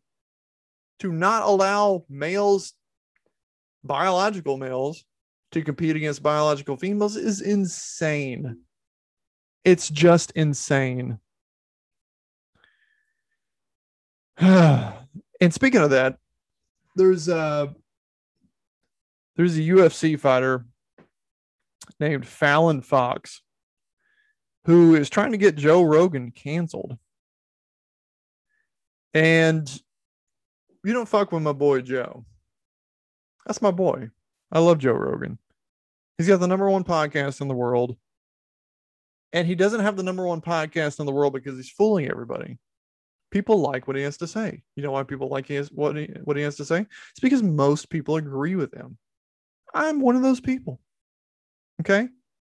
to 0.99 1.11
not 1.11 1.43
allow 1.43 2.05
males, 2.09 2.73
biological 3.83 4.57
males, 4.57 5.03
to 5.51 5.61
compete 5.61 5.95
against 5.95 6.23
biological 6.23 6.77
females 6.77 7.15
is 7.15 7.41
insane. 7.41 8.57
It's 9.63 9.89
just 9.89 10.31
insane. 10.31 11.19
and 14.37 14.93
speaking 15.51 15.81
of 15.81 15.91
that, 15.91 16.17
there's 16.95 17.27
a 17.27 17.73
there's 19.35 19.57
a 19.57 19.61
UFC 19.61 20.19
fighter 20.19 20.65
named 21.99 22.27
Fallon 22.27 22.81
Fox 22.81 23.42
who 24.65 24.95
is 24.95 25.09
trying 25.09 25.31
to 25.31 25.37
get 25.37 25.55
Joe 25.55 25.83
Rogan 25.83 26.31
canceled. 26.31 26.97
And 29.13 29.69
you 30.83 30.93
don't 30.93 31.07
fuck 31.07 31.31
with 31.31 31.43
my 31.43 31.53
boy 31.53 31.81
Joe. 31.81 32.25
That's 33.45 33.61
my 33.61 33.71
boy. 33.71 34.09
I 34.51 34.59
love 34.59 34.79
Joe 34.79 34.93
Rogan. 34.93 35.37
He's 36.17 36.27
got 36.27 36.39
the 36.39 36.47
number 36.47 36.69
one 36.69 36.83
podcast 36.83 37.41
in 37.41 37.47
the 37.47 37.53
world. 37.53 37.97
And 39.33 39.47
he 39.47 39.55
doesn't 39.55 39.81
have 39.81 39.97
the 39.97 40.03
number 40.03 40.25
one 40.27 40.41
podcast 40.41 40.99
in 40.99 41.05
the 41.05 41.11
world 41.11 41.33
because 41.33 41.55
he's 41.57 41.69
fooling 41.69 42.09
everybody 42.09 42.59
people 43.33 43.57
like 43.59 43.87
what 43.87 43.97
he 43.97 44.03
has 44.03 44.15
to 44.17 44.27
say. 44.27 44.61
You 44.75 44.83
know 44.83 44.91
why 44.91 45.01
people 45.03 45.27
like 45.27 45.49
what 45.71 45.97
he 45.97 46.05
what 46.23 46.37
he 46.37 46.43
has 46.43 46.55
to 46.57 46.65
say? 46.65 46.81
It's 46.81 47.19
because 47.19 47.41
most 47.43 47.89
people 47.89 48.15
agree 48.15 48.55
with 48.55 48.73
him. 48.73 48.97
I'm 49.73 49.99
one 49.99 50.15
of 50.15 50.21
those 50.21 50.39
people. 50.39 50.79
Okay, 51.81 52.07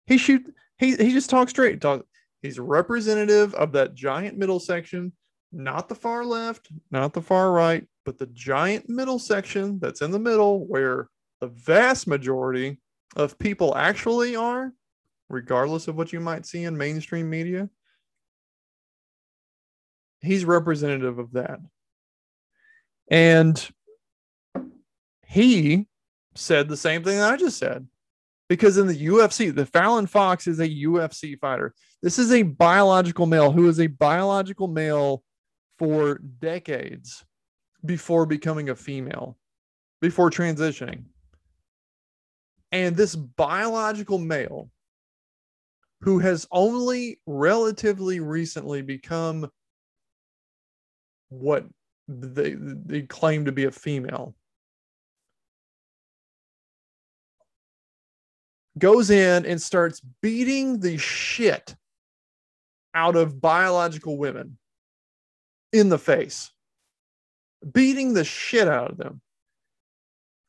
he 0.06 0.18
shoot 0.18 0.44
he 0.82 0.96
he 0.96 1.12
just 1.12 1.30
talks 1.30 1.50
straight. 1.50 1.80
Talk. 1.80 2.04
He's 2.42 2.58
representative 2.58 3.54
of 3.54 3.72
that 3.72 3.94
giant 3.94 4.36
middle 4.36 4.60
section, 4.60 5.12
not 5.52 5.88
the 5.88 5.94
far 5.94 6.24
left, 6.24 6.68
not 6.90 7.12
the 7.12 7.22
far 7.22 7.52
right, 7.52 7.86
but 8.04 8.18
the 8.18 8.26
giant 8.26 8.88
middle 8.88 9.18
section 9.18 9.78
that's 9.78 10.02
in 10.02 10.10
the 10.10 10.18
middle 10.18 10.66
where 10.66 11.08
the 11.40 11.48
vast 11.48 12.06
majority 12.06 12.80
of 13.16 13.38
people 13.38 13.76
actually 13.76 14.34
are, 14.34 14.72
regardless 15.28 15.88
of 15.88 15.96
what 15.96 16.12
you 16.12 16.20
might 16.20 16.46
see 16.46 16.64
in 16.64 16.76
mainstream 16.76 17.30
media 17.30 17.68
he's 20.22 20.44
representative 20.44 21.18
of 21.18 21.32
that. 21.32 21.60
And 23.10 23.68
he 25.26 25.88
said 26.34 26.68
the 26.68 26.76
same 26.76 27.02
thing 27.02 27.18
that 27.18 27.32
I 27.32 27.36
just 27.36 27.58
said. 27.58 27.86
Because 28.52 28.76
in 28.76 28.86
the 28.86 29.06
UFC, 29.06 29.54
the 29.54 29.64
Fallon 29.64 30.06
Fox 30.06 30.46
is 30.46 30.60
a 30.60 30.68
UFC 30.68 31.38
fighter. 31.40 31.72
This 32.02 32.18
is 32.18 32.30
a 32.30 32.42
biological 32.42 33.24
male 33.24 33.50
who 33.50 33.66
is 33.66 33.80
a 33.80 33.86
biological 33.86 34.68
male 34.68 35.22
for 35.78 36.18
decades 36.18 37.24
before 37.82 38.26
becoming 38.26 38.68
a 38.68 38.74
female, 38.74 39.38
before 40.02 40.28
transitioning. 40.28 41.04
And 42.72 42.94
this 42.94 43.16
biological 43.16 44.18
male 44.18 44.68
who 46.02 46.18
has 46.18 46.46
only 46.50 47.22
relatively 47.24 48.20
recently 48.20 48.82
become 48.82 49.50
what 51.30 51.64
they 52.06 52.54
they 52.58 53.00
claim 53.00 53.46
to 53.46 53.52
be 53.52 53.64
a 53.64 53.70
female 53.70 54.34
goes 58.78 59.10
in 59.10 59.44
and 59.46 59.60
starts 59.60 60.00
beating 60.20 60.80
the 60.80 60.96
shit 60.98 61.74
out 62.94 63.16
of 63.16 63.40
biological 63.40 64.16
women 64.16 64.58
in 65.72 65.88
the 65.88 65.98
face 65.98 66.52
beating 67.70 68.14
the 68.14 68.24
shit 68.24 68.68
out 68.68 68.90
of 68.90 68.96
them. 68.96 69.20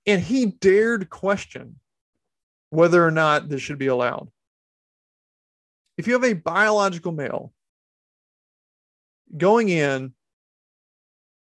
And 0.06 0.22
he 0.22 0.48
dared 0.48 1.10
question 1.10 1.80
whether 2.70 3.06
or 3.06 3.12
not 3.12 3.50
this 3.50 3.62
should 3.62 3.78
be 3.78 3.88
allowed. 3.88 4.30
If 5.98 6.08
you 6.08 6.14
have 6.14 6.24
a 6.24 6.34
biological 6.34 7.12
male 7.12 7.54
going 9.38 9.70
in 9.70 10.14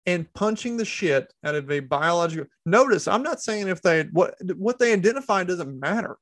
and 0.05 0.31
punching 0.33 0.77
the 0.77 0.85
shit 0.85 1.33
out 1.43 1.55
of 1.55 1.71
a 1.71 1.79
biological 1.79 2.45
notice 2.65 3.07
i'm 3.07 3.21
not 3.21 3.39
saying 3.39 3.67
if 3.67 3.81
they 3.83 4.03
what 4.11 4.35
what 4.57 4.79
they 4.79 4.91
identify 4.91 5.43
doesn't 5.43 5.79
matter 5.79 6.17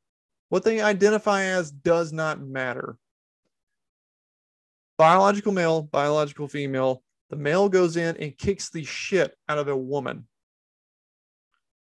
what 0.52 0.64
they 0.64 0.82
identify 0.82 1.44
as 1.44 1.72
does 1.72 2.12
not 2.12 2.42
matter 2.42 2.98
biological 4.98 5.52
male 5.52 5.82
biological 5.82 6.48
female 6.48 7.02
the 7.30 7.36
male 7.38 7.70
goes 7.70 7.96
in 7.96 8.18
and 8.18 8.38
kicks 8.38 8.70
the 8.70 8.84
shit 8.84 9.34
out 9.48 9.58
of 9.58 9.70
a 9.70 9.78
woman 9.78 10.28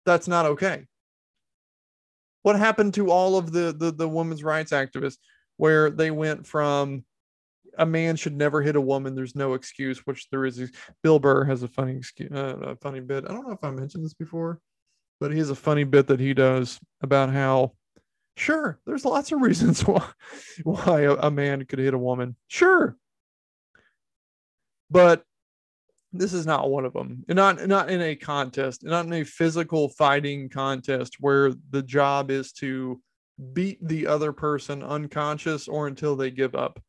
that's 0.06 0.26
not 0.26 0.46
okay 0.46 0.86
what 2.42 2.56
happened 2.56 2.94
to 2.94 3.10
all 3.10 3.36
of 3.36 3.52
the 3.52 3.74
the, 3.76 3.92
the 3.92 4.08
women's 4.08 4.42
rights 4.42 4.72
activists 4.72 5.18
where 5.56 5.90
they 5.90 6.10
went 6.10 6.46
from 6.46 7.04
a 7.78 7.86
man 7.86 8.16
should 8.16 8.36
never 8.36 8.62
hit 8.62 8.76
a 8.76 8.80
woman. 8.80 9.14
There's 9.14 9.34
no 9.34 9.54
excuse, 9.54 10.06
which 10.06 10.28
there 10.30 10.44
is. 10.44 10.70
Bill 11.02 11.18
Burr 11.18 11.44
has 11.44 11.64
a 11.64 11.68
funny 11.68 11.96
excuse, 11.96 12.30
uh, 12.32 12.56
a 12.62 12.76
funny 12.76 13.00
bit. 13.00 13.24
I 13.24 13.32
don't 13.32 13.46
know 13.46 13.54
if 13.54 13.64
I 13.64 13.70
mentioned 13.70 14.04
this 14.04 14.14
before, 14.14 14.60
but 15.20 15.32
he 15.32 15.38
has 15.38 15.50
a 15.50 15.56
funny 15.56 15.82
bit 15.82 16.06
that 16.06 16.20
he 16.20 16.34
does 16.34 16.78
about 17.02 17.30
how, 17.30 17.72
sure, 18.36 18.78
there's 18.86 19.04
lots 19.04 19.32
of 19.32 19.40
reasons 19.42 19.82
why 19.82 20.06
why 20.62 21.02
a, 21.02 21.14
a 21.14 21.30
man 21.30 21.64
could 21.66 21.78
hit 21.78 21.94
a 21.94 21.98
woman. 21.98 22.36
Sure, 22.48 22.96
but 24.90 25.24
this 26.12 26.32
is 26.32 26.46
not 26.46 26.70
one 26.70 26.84
of 26.84 26.92
them. 26.92 27.24
Not 27.28 27.66
not 27.66 27.90
in 27.90 28.00
a 28.00 28.16
contest, 28.16 28.84
not 28.84 29.06
in 29.06 29.12
a 29.12 29.24
physical 29.24 29.88
fighting 29.88 30.48
contest 30.48 31.16
where 31.20 31.52
the 31.70 31.82
job 31.82 32.30
is 32.30 32.52
to 32.52 33.00
beat 33.52 33.78
the 33.86 34.06
other 34.06 34.32
person 34.32 34.82
unconscious 34.82 35.66
or 35.66 35.88
until 35.88 36.14
they 36.14 36.30
give 36.30 36.54
up. 36.54 36.80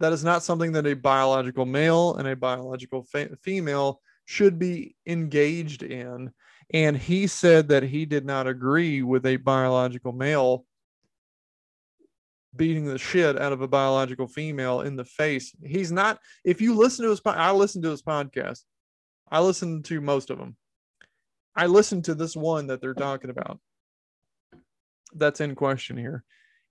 That 0.00 0.12
is 0.12 0.24
not 0.24 0.42
something 0.42 0.72
that 0.72 0.86
a 0.86 0.94
biological 0.94 1.66
male 1.66 2.16
and 2.16 2.26
a 2.26 2.36
biological 2.36 3.06
female 3.42 4.00
should 4.24 4.58
be 4.58 4.94
engaged 5.06 5.82
in. 5.82 6.30
And 6.72 6.96
he 6.96 7.26
said 7.26 7.68
that 7.68 7.82
he 7.82 8.04
did 8.04 8.26
not 8.26 8.46
agree 8.46 9.02
with 9.02 9.24
a 9.26 9.36
biological 9.36 10.12
male 10.12 10.64
beating 12.54 12.84
the 12.84 12.98
shit 12.98 13.40
out 13.40 13.52
of 13.52 13.62
a 13.62 13.68
biological 13.68 14.26
female 14.26 14.82
in 14.82 14.96
the 14.96 15.04
face. 15.04 15.54
He's 15.64 15.92
not, 15.92 16.18
if 16.44 16.60
you 16.60 16.74
listen 16.74 17.04
to 17.04 17.10
his, 17.10 17.22
I 17.24 17.52
listen 17.52 17.82
to 17.82 17.90
his 17.90 18.02
podcast. 18.02 18.60
I 19.30 19.40
listen 19.40 19.82
to 19.84 20.00
most 20.00 20.30
of 20.30 20.38
them. 20.38 20.56
I 21.54 21.66
listen 21.66 22.02
to 22.02 22.14
this 22.14 22.36
one 22.36 22.66
that 22.68 22.80
they're 22.80 22.94
talking 22.94 23.30
about 23.30 23.58
that's 25.14 25.40
in 25.40 25.54
question 25.54 25.96
here 25.96 26.22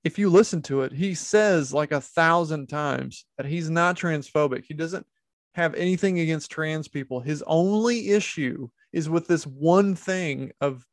if 0.03 0.17
you 0.17 0.29
listen 0.29 0.61
to 0.63 0.83
it, 0.83 0.93
he 0.93 1.13
says 1.13 1.73
like 1.73 1.91
a 1.91 1.99
thousand 1.99 2.67
times 2.67 3.25
that 3.37 3.45
he's 3.45 3.69
not 3.69 3.97
transphobic. 3.97 4.63
He 4.65 4.73
doesn't 4.73 5.05
have 5.55 5.75
anything 5.75 6.19
against 6.19 6.49
trans 6.49 6.87
people. 6.87 7.19
His 7.19 7.43
only 7.45 8.11
issue 8.11 8.69
is 8.97 9.09
with 9.09 9.27
this 9.27 9.45
one 9.45 9.93
thing 9.95 10.51
of 10.59 10.83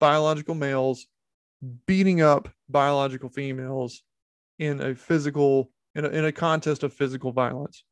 biological 0.00 0.54
males 0.54 1.06
beating 1.86 2.20
up 2.20 2.48
biological 2.68 3.30
females 3.30 4.02
in 4.58 4.80
a 4.80 4.94
physical 4.94 5.70
in 5.94 6.04
a, 6.04 6.08
in 6.08 6.24
a 6.26 6.32
contest 6.32 6.82
of 6.82 6.92
physical 6.92 7.32
violence. 7.32 7.84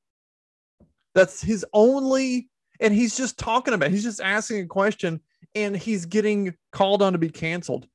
That's 1.14 1.40
his 1.40 1.64
only 1.72 2.50
and 2.80 2.92
he's 2.92 3.16
just 3.16 3.38
talking 3.38 3.72
about 3.72 3.90
he's 3.90 4.04
just 4.04 4.20
asking 4.20 4.60
a 4.60 4.66
question 4.66 5.20
and 5.54 5.74
he's 5.74 6.04
getting 6.04 6.54
called 6.72 7.00
on 7.00 7.14
to 7.14 7.18
be 7.18 7.30
canceled 7.30 7.88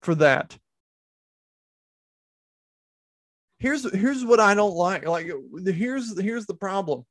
for 0.00 0.14
that 0.14 0.56
here's 3.58 3.90
here's 3.92 4.24
what 4.24 4.40
I 4.40 4.54
don't 4.54 4.74
like. 4.74 5.06
Like 5.06 5.30
here's 5.64 6.20
here's 6.20 6.46
the 6.46 6.54
problem. 6.54 7.04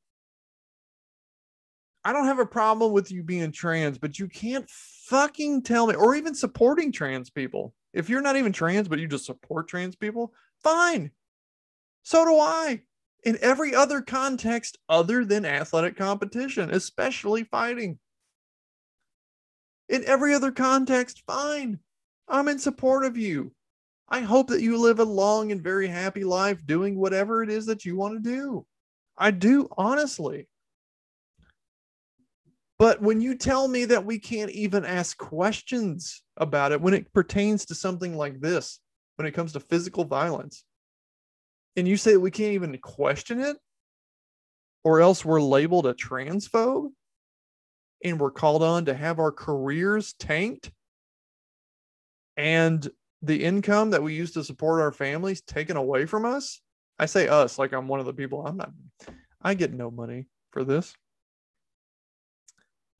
I 2.04 2.12
don't 2.12 2.26
have 2.26 2.38
a 2.38 2.46
problem 2.46 2.92
with 2.92 3.12
you 3.12 3.22
being 3.22 3.52
trans, 3.52 3.98
but 3.98 4.18
you 4.18 4.28
can't 4.28 4.68
fucking 4.68 5.62
tell 5.62 5.86
me, 5.86 5.94
or 5.94 6.14
even 6.14 6.34
supporting 6.34 6.90
trans 6.90 7.30
people. 7.30 7.74
If 7.92 8.08
you're 8.08 8.22
not 8.22 8.36
even 8.36 8.52
trans, 8.52 8.88
but 8.88 8.98
you 8.98 9.06
just 9.06 9.26
support 9.26 9.68
trans 9.68 9.94
people, 9.94 10.32
fine. 10.62 11.10
So 12.02 12.24
do 12.24 12.38
I. 12.38 12.80
In 13.24 13.38
every 13.40 13.74
other 13.74 14.00
context 14.00 14.78
other 14.88 15.24
than 15.24 15.44
athletic 15.44 15.96
competition, 15.96 16.70
especially 16.70 17.44
fighting. 17.44 17.98
In 19.88 20.02
every 20.06 20.34
other 20.34 20.50
context, 20.50 21.22
fine. 21.26 21.78
I'm 22.26 22.48
in 22.48 22.58
support 22.58 23.04
of 23.04 23.16
you. 23.16 23.52
I 24.08 24.20
hope 24.20 24.48
that 24.48 24.62
you 24.62 24.76
live 24.76 24.98
a 24.98 25.04
long 25.04 25.52
and 25.52 25.62
very 25.62 25.86
happy 25.86 26.24
life 26.24 26.66
doing 26.66 26.98
whatever 26.98 27.42
it 27.42 27.50
is 27.50 27.66
that 27.66 27.84
you 27.84 27.96
want 27.96 28.14
to 28.14 28.30
do. 28.30 28.66
I 29.16 29.30
do, 29.30 29.68
honestly. 29.78 30.48
But 32.82 33.00
when 33.00 33.20
you 33.20 33.36
tell 33.36 33.68
me 33.68 33.84
that 33.84 34.04
we 34.04 34.18
can't 34.18 34.50
even 34.50 34.84
ask 34.84 35.16
questions 35.16 36.20
about 36.36 36.72
it 36.72 36.80
when 36.80 36.94
it 36.94 37.12
pertains 37.12 37.64
to 37.66 37.76
something 37.76 38.16
like 38.16 38.40
this, 38.40 38.80
when 39.14 39.24
it 39.24 39.34
comes 39.34 39.52
to 39.52 39.60
physical 39.60 40.02
violence, 40.04 40.64
and 41.76 41.86
you 41.86 41.96
say 41.96 42.16
we 42.16 42.32
can't 42.32 42.54
even 42.54 42.76
question 42.78 43.38
it, 43.38 43.56
or 44.82 45.00
else 45.00 45.24
we're 45.24 45.40
labeled 45.40 45.86
a 45.86 45.94
transphobe 45.94 46.88
and 48.02 48.18
we're 48.18 48.32
called 48.32 48.64
on 48.64 48.86
to 48.86 48.94
have 48.94 49.20
our 49.20 49.30
careers 49.30 50.14
tanked 50.14 50.72
and 52.36 52.90
the 53.22 53.44
income 53.44 53.90
that 53.90 54.02
we 54.02 54.14
use 54.14 54.32
to 54.32 54.42
support 54.42 54.80
our 54.80 54.90
families 54.90 55.40
taken 55.42 55.76
away 55.76 56.04
from 56.04 56.24
us. 56.24 56.60
I 56.98 57.06
say 57.06 57.28
us 57.28 57.60
like 57.60 57.72
I'm 57.72 57.86
one 57.86 58.00
of 58.00 58.06
the 58.06 58.12
people. 58.12 58.44
I'm 58.44 58.56
not, 58.56 58.72
I 59.40 59.54
get 59.54 59.72
no 59.72 59.88
money 59.88 60.26
for 60.50 60.64
this. 60.64 60.96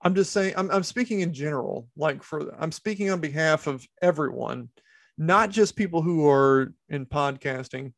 I'm 0.02 0.14
just 0.14 0.32
saying, 0.32 0.54
I'm, 0.56 0.70
I'm 0.70 0.82
speaking 0.82 1.20
in 1.20 1.32
general, 1.32 1.88
like 1.96 2.22
for, 2.22 2.54
I'm 2.58 2.72
speaking 2.72 3.10
on 3.10 3.20
behalf 3.20 3.66
of 3.66 3.86
everyone, 4.02 4.68
not 5.16 5.50
just 5.50 5.76
people 5.76 6.02
who 6.02 6.28
are 6.28 6.74
in 6.88 7.06
podcasting. 7.06 7.92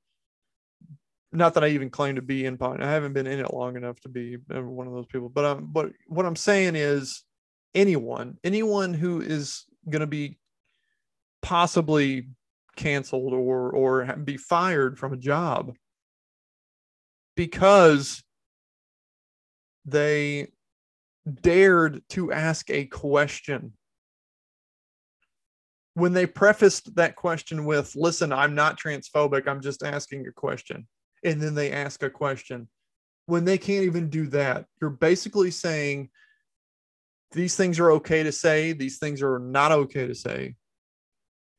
Not 1.32 1.54
that 1.54 1.64
I 1.64 1.68
even 1.68 1.90
claim 1.90 2.14
to 2.14 2.22
be 2.22 2.44
in 2.44 2.56
pod. 2.58 2.80
I 2.80 2.90
haven't 2.90 3.14
been 3.14 3.26
in 3.26 3.40
it 3.40 3.52
long 3.52 3.76
enough 3.76 3.98
to 4.00 4.08
be 4.08 4.36
one 4.48 4.86
of 4.86 4.92
those 4.92 5.06
people. 5.06 5.28
But 5.28 5.44
um, 5.44 5.68
but 5.72 5.90
what 6.06 6.26
I'm 6.26 6.36
saying 6.36 6.76
is, 6.76 7.24
anyone, 7.74 8.38
anyone 8.44 8.94
who 8.94 9.20
is 9.20 9.64
going 9.90 10.00
to 10.00 10.06
be 10.06 10.38
possibly 11.42 12.28
canceled 12.76 13.32
or 13.32 13.70
or 13.70 14.16
be 14.16 14.36
fired 14.36 14.96
from 14.96 15.12
a 15.12 15.16
job 15.16 15.74
because 17.36 18.22
they 19.84 20.48
dared 21.42 22.02
to 22.10 22.32
ask 22.32 22.68
a 22.70 22.84
question 22.86 23.72
when 25.94 26.12
they 26.12 26.26
prefaced 26.26 26.94
that 26.96 27.16
question 27.16 27.64
with 27.64 27.94
listen 27.96 28.32
i'm 28.32 28.54
not 28.54 28.78
transphobic 28.78 29.48
i'm 29.48 29.60
just 29.60 29.82
asking 29.82 30.26
a 30.26 30.32
question 30.32 30.86
and 31.24 31.40
then 31.40 31.54
they 31.54 31.72
ask 31.72 32.02
a 32.02 32.10
question 32.10 32.68
when 33.26 33.44
they 33.44 33.56
can't 33.56 33.84
even 33.84 34.10
do 34.10 34.26
that 34.26 34.66
you're 34.80 34.90
basically 34.90 35.50
saying 35.50 36.10
these 37.32 37.56
things 37.56 37.80
are 37.80 37.92
okay 37.92 38.22
to 38.22 38.32
say 38.32 38.72
these 38.72 38.98
things 38.98 39.22
are 39.22 39.38
not 39.38 39.72
okay 39.72 40.06
to 40.06 40.14
say 40.14 40.54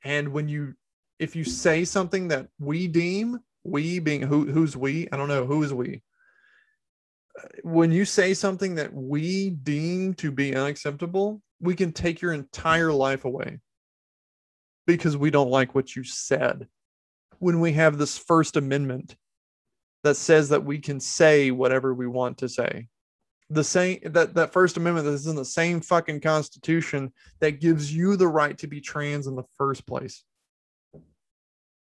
and 0.06 0.30
when 0.30 0.48
you, 0.48 0.76
if 1.18 1.36
you 1.36 1.44
say 1.44 1.84
something 1.84 2.28
that 2.28 2.48
we 2.60 2.88
deem, 2.88 3.40
we 3.64 3.98
being 3.98 4.22
who, 4.22 4.46
who's 4.46 4.78
we, 4.78 5.10
I 5.12 5.18
don't 5.18 5.28
know, 5.28 5.46
who 5.46 5.64
is 5.64 5.74
we? 5.74 6.04
When 7.64 7.92
you 7.92 8.06
say 8.06 8.34
something 8.34 8.76
that 8.76 8.94
we 8.94 9.50
deem 9.50 10.14
to 10.16 10.32
be 10.32 10.56
unacceptable, 10.56 11.42
we 11.60 11.76
can 11.76 11.92
take 11.92 12.22
your 12.22 12.34
entire 12.34 12.94
life 12.94 13.26
away 13.26 13.60
because 14.88 15.18
we 15.18 15.32
don't 15.32 15.50
like 15.50 15.76
what 15.76 15.96
you 15.96 16.04
said. 16.04 16.68
When 17.40 17.60
we 17.60 17.74
have 17.74 17.98
this 17.98 18.18
First 18.18 18.56
Amendment 18.56 19.16
that 20.04 20.16
says 20.16 20.50
that 20.50 20.64
we 20.64 20.80
can 20.80 21.00
say 21.00 21.52
whatever 21.52 21.94
we 21.94 22.08
want 22.08 22.38
to 22.38 22.48
say, 22.50 22.88
the 23.50 23.64
same 23.64 24.00
that 24.06 24.34
that 24.36 24.54
first 24.54 24.78
amendment 24.78 25.08
is 25.08 25.28
in 25.28 25.36
the 25.36 25.46
same 25.46 25.80
fucking 25.80 26.20
constitution 26.20 27.14
that 27.40 27.60
gives 27.60 27.94
you 27.94 28.16
the 28.16 28.28
right 28.28 28.58
to 28.58 28.68
be 28.68 28.82
trans 28.82 29.28
in 29.28 29.36
the 29.36 29.44
first 29.58 29.86
place. 29.86 30.24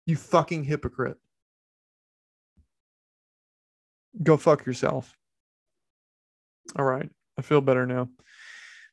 You 0.04 0.16
fucking 0.16 0.64
hypocrite. 0.64 1.16
Go 4.22 4.36
fuck 4.36 4.66
yourself 4.66 5.17
all 6.76 6.84
right. 6.84 7.08
I 7.38 7.42
feel 7.42 7.60
better 7.60 7.86
now. 7.86 8.08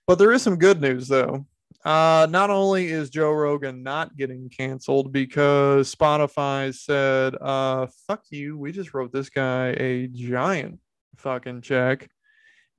But 0.08 0.20
there 0.20 0.32
is 0.32 0.42
some 0.42 0.58
good 0.58 0.82
news 0.82 1.08
though. 1.08 1.46
Uh, 1.84 2.26
not 2.32 2.50
only 2.50 2.88
is 2.88 3.12
Joe 3.12 3.32
Rogan 3.32 3.84
not 3.84 4.18
getting 4.18 4.50
canceled 4.50 5.12
because 5.12 5.94
Spotify 5.94 6.74
said, 6.74 7.36
uh, 7.40 7.88
fuck 8.08 8.24
you, 8.32 8.58
we 8.58 8.72
just 8.72 8.94
wrote 8.94 9.12
this 9.12 9.30
guy 9.30 9.68
a 9.78 10.08
giant 10.08 10.80
fucking 11.18 11.62
check. 11.62 12.10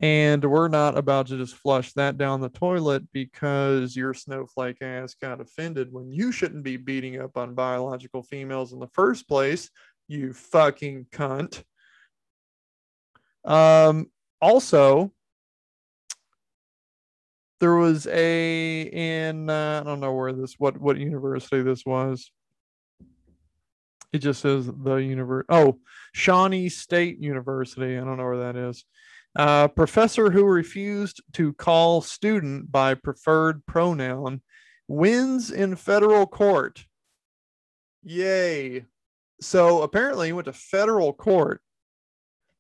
And 0.01 0.45
we're 0.45 0.69
not 0.69 0.99
about 0.99 1.29
to 1.29 1.39
just 1.39 1.55
flush 1.55 1.93
that 1.95 2.19
down 2.19 2.41
the 2.41 2.51
toilet 2.51 3.05
because 3.13 3.97
your 3.97 4.13
snowflake 4.13 4.83
ass 4.83 5.15
got 5.15 5.41
offended 5.41 5.91
when 5.91 6.13
you 6.13 6.33
shouldn't 6.33 6.65
be 6.65 6.77
beating 6.77 7.21
up 7.21 7.37
on 7.39 7.55
biological 7.55 8.23
females 8.23 8.73
in 8.73 8.79
the 8.79 8.89
first 8.89 9.27
place, 9.27 9.71
you 10.07 10.35
fucking 10.35 11.07
cunt. 11.13 11.63
Um, 13.45 14.11
also, 14.47 15.11
there 17.59 17.75
was 17.75 18.07
a 18.07 18.83
in 18.83 19.51
uh, 19.51 19.81
I 19.83 19.85
don't 19.85 19.99
know 19.99 20.13
where 20.13 20.33
this 20.33 20.55
what 20.57 20.81
what 20.81 20.99
university 20.99 21.63
this 21.63 21.85
was. 21.85 22.31
It 24.13 24.19
just 24.19 24.41
says 24.41 24.67
the 24.67 24.97
university. 24.97 25.47
Oh, 25.49 25.81
Shawnee 26.15 26.69
State 26.69 27.19
University. 27.19 27.97
I 27.97 28.05
don't 28.05 28.19
know 28.19 28.25
where 28.25 28.53
that 28.53 28.57
is. 28.57 28.85
Uh, 29.35 29.67
professor 29.69 30.31
who 30.31 30.45
refused 30.45 31.21
to 31.33 31.53
call 31.55 32.01
student 32.01 32.71
by 32.71 32.95
preferred 32.95 33.67
pronoun 33.67 34.43
wins 34.87 35.51
in 35.51 35.75
federal 35.75 36.25
court. 36.25 36.87
Yay. 38.05 38.85
So 39.41 39.83
apparently 39.83 40.29
he 40.29 40.33
went 40.33 40.47
to 40.47 40.53
federal 40.53 41.13
court. 41.13 41.61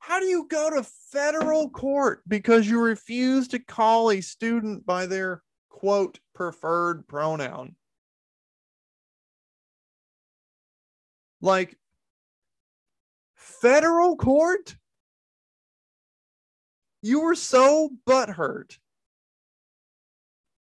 How 0.06 0.20
do 0.20 0.26
you 0.26 0.46
go 0.48 0.70
to 0.70 0.84
federal 0.84 1.68
court 1.68 2.22
because 2.28 2.70
you 2.70 2.80
refuse 2.80 3.48
to 3.48 3.58
call 3.58 4.12
a 4.12 4.20
student 4.20 4.86
by 4.86 5.06
their 5.06 5.42
quote 5.68 6.20
preferred 6.32 7.08
pronoun? 7.08 7.74
Like 11.40 11.76
federal 13.34 14.14
court? 14.14 14.76
You 17.02 17.22
were 17.22 17.34
so 17.34 17.90
butthurt. 18.06 18.78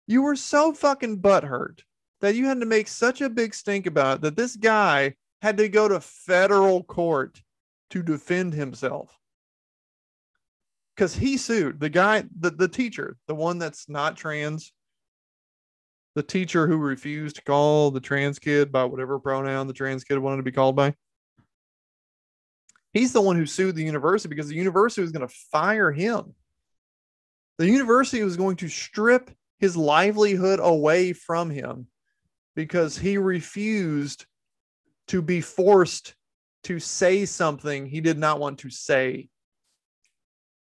You 0.07 0.21
were 0.21 0.37
so 0.37 0.75
fucking 0.75 1.23
butthurt 1.23 1.81
that 2.21 2.35
you 2.35 2.45
had 2.45 2.61
to 2.61 2.67
make 2.67 2.89
such 2.89 3.23
a 3.23 3.31
big 3.31 3.55
stink 3.55 3.87
about 3.87 4.17
it 4.17 4.21
that 4.21 4.37
this 4.37 4.55
guy 4.55 5.15
had 5.41 5.57
to 5.57 5.71
go 5.71 5.89
to 5.89 5.99
federal 5.99 6.85
court 6.85 7.43
to 7.89 8.03
defend 8.03 8.53
himself. 8.53 9.20
Because 11.01 11.15
he 11.15 11.39
sued 11.39 11.81
the 11.81 11.89
guy, 11.89 12.25
the, 12.41 12.51
the 12.51 12.69
teacher, 12.69 13.17
the 13.27 13.35
one 13.35 13.57
that's 13.57 13.89
not 13.89 14.19
trans, 14.19 14.71
the 16.15 16.23
teacher 16.23 16.67
who 16.67 16.77
refused 16.77 17.37
to 17.37 17.43
call 17.43 17.91
the 17.91 18.01
trans 18.01 18.39
kid 18.39 18.71
by 18.71 18.85
whatever 18.85 19.19
pronoun 19.19 19.67
the 19.67 19.73
trans 19.73 20.05
kid 20.05 20.19
wanted 20.19 20.37
to 20.37 20.43
be 20.43 20.53
called 20.53 20.77
by. 20.77 20.93
He's 22.93 23.15
the 23.15 23.21
one 23.23 23.37
who 23.37 23.47
sued 23.47 23.77
the 23.77 23.83
university 23.83 24.29
because 24.29 24.49
the 24.49 24.57
university 24.57 25.01
was 25.01 25.11
going 25.11 25.27
to 25.27 25.35
fire 25.51 25.91
him. 25.91 26.35
The 27.57 27.67
university 27.67 28.23
was 28.23 28.37
going 28.37 28.57
to 28.57 28.69
strip 28.69 29.31
his 29.59 29.79
livelihood 29.79 30.61
away 30.63 31.15
from 31.15 31.49
him 31.49 31.87
because 32.55 32.99
he 32.99 33.17
refused 33.17 34.27
to 35.09 35.23
be 35.23 35.41
forced 35.41 36.15
to 36.65 36.79
say 36.79 37.25
something 37.25 37.87
he 37.87 38.03
did 38.03 38.19
not 38.19 38.39
want 38.39 38.59
to 38.59 38.69
say. 38.69 39.31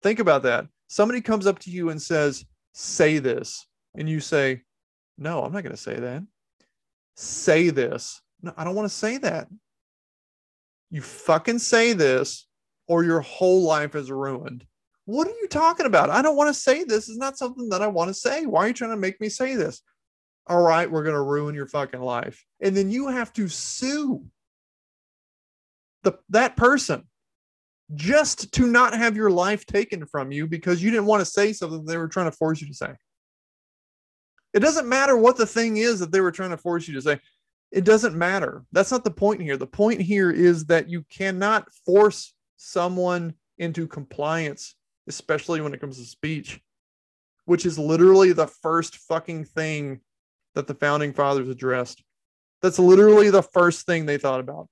Think 0.04 0.20
about 0.20 0.44
that. 0.44 0.68
Somebody 0.88 1.22
comes 1.22 1.48
up 1.48 1.60
to 1.60 1.72
you 1.72 1.90
and 1.90 2.02
says, 2.02 2.46
Say 2.74 3.20
this. 3.20 3.68
And 3.96 4.10
you 4.10 4.20
say, 4.20 4.62
No, 5.18 5.44
I'm 5.44 5.52
not 5.52 5.64
going 5.64 5.76
to 5.76 5.82
say 5.82 6.00
that. 6.00 6.24
Say 7.16 7.70
this. 7.70 8.22
No, 8.42 8.54
I 8.56 8.64
don't 8.64 8.76
want 8.76 8.88
to 8.88 8.96
say 8.96 9.18
that. 9.18 9.48
You 10.90 11.02
fucking 11.02 11.60
say 11.60 11.94
this, 11.94 12.48
or 12.88 13.04
your 13.04 13.22
whole 13.22 13.64
life 13.64 13.96
is 13.96 14.12
ruined. 14.12 14.66
What 15.06 15.28
are 15.28 15.36
you 15.42 15.48
talking 15.48 15.86
about? 15.86 16.10
I 16.10 16.22
don't 16.22 16.36
want 16.36 16.50
to 16.50 16.54
say 16.54 16.84
this. 16.84 17.10
It's 17.10 17.18
not 17.18 17.38
something 17.38 17.70
that 17.70 17.82
I 17.82 17.88
want 17.88 18.10
to 18.10 18.14
say. 18.14 18.46
Why 18.46 18.66
are 18.66 18.68
you 18.68 18.74
trying 18.74 18.92
to 18.92 18.98
make 18.98 19.20
me 19.20 19.30
say 19.30 19.56
this? 19.56 19.82
All 20.48 20.62
right, 20.62 20.90
we're 20.90 21.04
going 21.04 21.16
to 21.16 21.22
ruin 21.22 21.56
your 21.56 21.68
fucking 21.68 22.00
life. 22.00 22.46
And 22.62 22.76
then 22.76 22.90
you 22.90 23.08
have 23.08 23.34
to 23.34 23.48
sue 23.48 24.24
the 26.04 26.18
that 26.30 26.56
person 26.56 27.06
just 27.96 28.52
to 28.54 28.68
not 28.68 28.94
have 28.94 29.16
your 29.16 29.30
life 29.30 29.66
taken 29.66 30.06
from 30.06 30.32
you 30.32 30.48
because 30.48 30.84
you 30.84 30.92
didn't 30.92 31.06
want 31.06 31.22
to 31.22 31.26
say 31.26 31.54
something 31.54 31.86
they 31.86 31.98
were 31.98 32.08
trying 32.08 32.30
to 32.30 32.36
force 32.36 32.62
you 32.62 32.68
to 32.68 32.74
say. 32.74 32.94
It 34.54 34.60
doesn't 34.60 34.90
matter 34.90 35.16
what 35.16 35.38
the 35.38 35.46
thing 35.46 35.78
is 35.78 36.00
that 36.00 36.12
they 36.12 36.22
were 36.22 36.32
trying 36.32 36.50
to 36.50 36.58
force 36.58 36.88
you 36.88 36.96
to 36.96 37.02
say. 37.02 37.20
It 37.72 37.84
doesn't 37.84 38.16
matter. 38.16 38.64
That's 38.72 38.92
not 38.92 39.04
the 39.04 39.12
point 39.12 39.42
here. 39.42 39.58
The 39.58 39.68
point 39.68 40.02
here 40.02 40.32
is 40.32 40.66
that 40.66 40.90
you 40.90 41.06
cannot 41.10 41.68
force 41.86 42.34
someone 42.58 43.34
into 43.58 43.88
compliance, 43.88 44.76
especially 45.08 45.62
when 45.62 45.74
it 45.74 45.82
comes 45.82 45.98
to 45.98 46.06
speech, 46.06 46.62
which 47.46 47.66
is 47.66 47.78
literally 47.78 48.32
the 48.34 48.48
first 48.48 48.98
fucking 48.98 49.46
thing 49.46 50.02
that 50.56 50.68
the 50.68 50.76
founding 50.76 51.14
fathers 51.14 51.50
addressed. 51.50 52.04
That's 52.62 52.80
literally 52.80 53.30
the 53.30 53.44
first 53.44 53.86
thing 53.86 54.06
they 54.06 54.18
thought 54.18 54.40
about. 54.40 54.68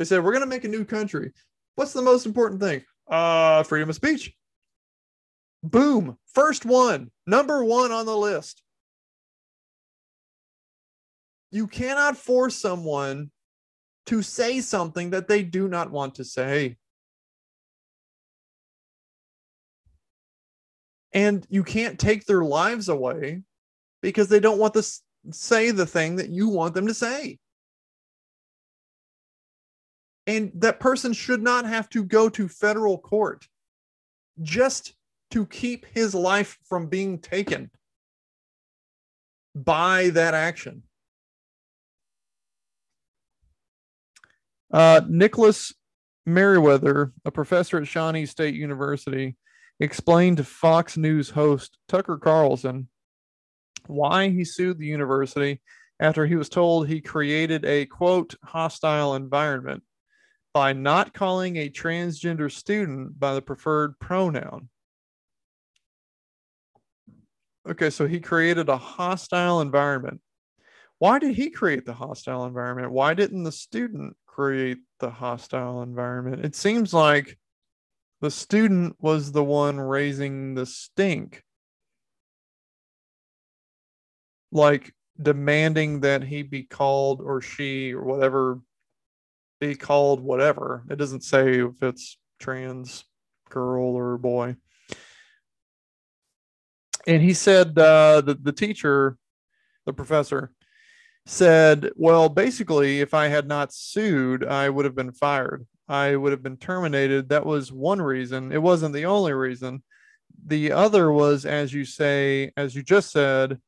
They 0.00 0.06
said, 0.06 0.24
We're 0.24 0.32
going 0.32 0.40
to 0.40 0.46
make 0.46 0.64
a 0.64 0.68
new 0.68 0.86
country. 0.86 1.30
What's 1.74 1.92
the 1.92 2.00
most 2.00 2.24
important 2.24 2.58
thing? 2.58 2.82
Uh, 3.06 3.62
freedom 3.64 3.90
of 3.90 3.94
speech. 3.94 4.32
Boom. 5.62 6.16
First 6.32 6.64
one, 6.64 7.10
number 7.26 7.62
one 7.62 7.92
on 7.92 8.06
the 8.06 8.16
list. 8.16 8.62
You 11.50 11.66
cannot 11.66 12.16
force 12.16 12.56
someone 12.56 13.30
to 14.06 14.22
say 14.22 14.62
something 14.62 15.10
that 15.10 15.28
they 15.28 15.42
do 15.42 15.68
not 15.68 15.90
want 15.90 16.14
to 16.14 16.24
say. 16.24 16.78
And 21.12 21.46
you 21.50 21.62
can't 21.62 21.98
take 21.98 22.24
their 22.24 22.42
lives 22.42 22.88
away 22.88 23.42
because 24.00 24.30
they 24.30 24.40
don't 24.40 24.58
want 24.58 24.72
to 24.72 24.82
say 25.30 25.72
the 25.72 25.84
thing 25.84 26.16
that 26.16 26.30
you 26.30 26.48
want 26.48 26.72
them 26.72 26.86
to 26.86 26.94
say. 26.94 27.38
And 30.26 30.52
that 30.56 30.80
person 30.80 31.12
should 31.12 31.42
not 31.42 31.64
have 31.64 31.88
to 31.90 32.04
go 32.04 32.28
to 32.30 32.48
federal 32.48 32.98
court 32.98 33.46
just 34.42 34.94
to 35.32 35.46
keep 35.46 35.86
his 35.86 36.14
life 36.14 36.58
from 36.68 36.88
being 36.88 37.18
taken 37.18 37.70
by 39.54 40.10
that 40.10 40.34
action. 40.34 40.82
Uh, 44.72 45.00
Nicholas 45.08 45.74
Meriwether, 46.26 47.12
a 47.24 47.30
professor 47.30 47.78
at 47.78 47.88
Shawnee 47.88 48.26
State 48.26 48.54
University, 48.54 49.36
explained 49.80 50.36
to 50.36 50.44
Fox 50.44 50.96
News 50.96 51.30
host 51.30 51.78
Tucker 51.88 52.18
Carlson 52.18 52.88
why 53.86 54.28
he 54.28 54.44
sued 54.44 54.78
the 54.78 54.86
university 54.86 55.60
after 55.98 56.26
he 56.26 56.36
was 56.36 56.48
told 56.48 56.86
he 56.86 57.00
created 57.00 57.64
a 57.64 57.86
quote 57.86 58.34
hostile 58.44 59.14
environment 59.14 59.82
by 60.52 60.72
not 60.72 61.14
calling 61.14 61.56
a 61.56 61.70
transgender 61.70 62.50
student 62.50 63.18
by 63.18 63.34
the 63.34 63.42
preferred 63.42 63.98
pronoun. 64.00 64.68
Okay, 67.68 67.90
so 67.90 68.06
he 68.06 68.20
created 68.20 68.68
a 68.68 68.76
hostile 68.76 69.60
environment. 69.60 70.20
Why 70.98 71.18
did 71.18 71.34
he 71.34 71.50
create 71.50 71.86
the 71.86 71.94
hostile 71.94 72.44
environment? 72.44 72.92
Why 72.92 73.14
didn't 73.14 73.44
the 73.44 73.52
student 73.52 74.16
create 74.26 74.78
the 74.98 75.10
hostile 75.10 75.82
environment? 75.82 76.44
It 76.44 76.54
seems 76.54 76.92
like 76.92 77.38
the 78.20 78.30
student 78.30 78.96
was 79.00 79.32
the 79.32 79.44
one 79.44 79.78
raising 79.78 80.54
the 80.54 80.66
stink. 80.66 81.42
Like 84.52 84.92
demanding 85.20 86.00
that 86.00 86.24
he 86.24 86.42
be 86.42 86.64
called 86.64 87.20
or 87.20 87.40
she 87.40 87.92
or 87.92 88.02
whatever 88.02 88.60
be 89.60 89.74
called 89.74 90.20
whatever. 90.20 90.84
It 90.90 90.96
doesn't 90.96 91.22
say 91.22 91.60
if 91.60 91.82
it's 91.82 92.18
trans 92.38 93.04
girl 93.50 93.94
or 93.94 94.16
boy. 94.18 94.56
And 97.06 97.22
he 97.22 97.34
said 97.34 97.78
uh, 97.78 98.20
the 98.22 98.34
the 98.34 98.52
teacher, 98.52 99.16
the 99.86 99.92
professor, 99.92 100.52
said, 101.26 101.90
"Well, 101.96 102.28
basically, 102.28 103.00
if 103.00 103.14
I 103.14 103.28
had 103.28 103.46
not 103.46 103.72
sued, 103.72 104.44
I 104.44 104.68
would 104.68 104.84
have 104.84 104.94
been 104.94 105.12
fired. 105.12 105.66
I 105.88 106.16
would 106.16 106.32
have 106.32 106.42
been 106.42 106.56
terminated. 106.56 107.28
That 107.28 107.46
was 107.46 107.72
one 107.72 108.00
reason. 108.00 108.52
It 108.52 108.62
wasn't 108.62 108.94
the 108.94 109.06
only 109.06 109.32
reason. 109.32 109.82
The 110.46 110.72
other 110.72 111.10
was, 111.10 111.44
as 111.44 111.72
you 111.72 111.84
say, 111.84 112.52
as 112.56 112.74
you 112.74 112.82
just 112.82 113.10
said, 113.10 113.58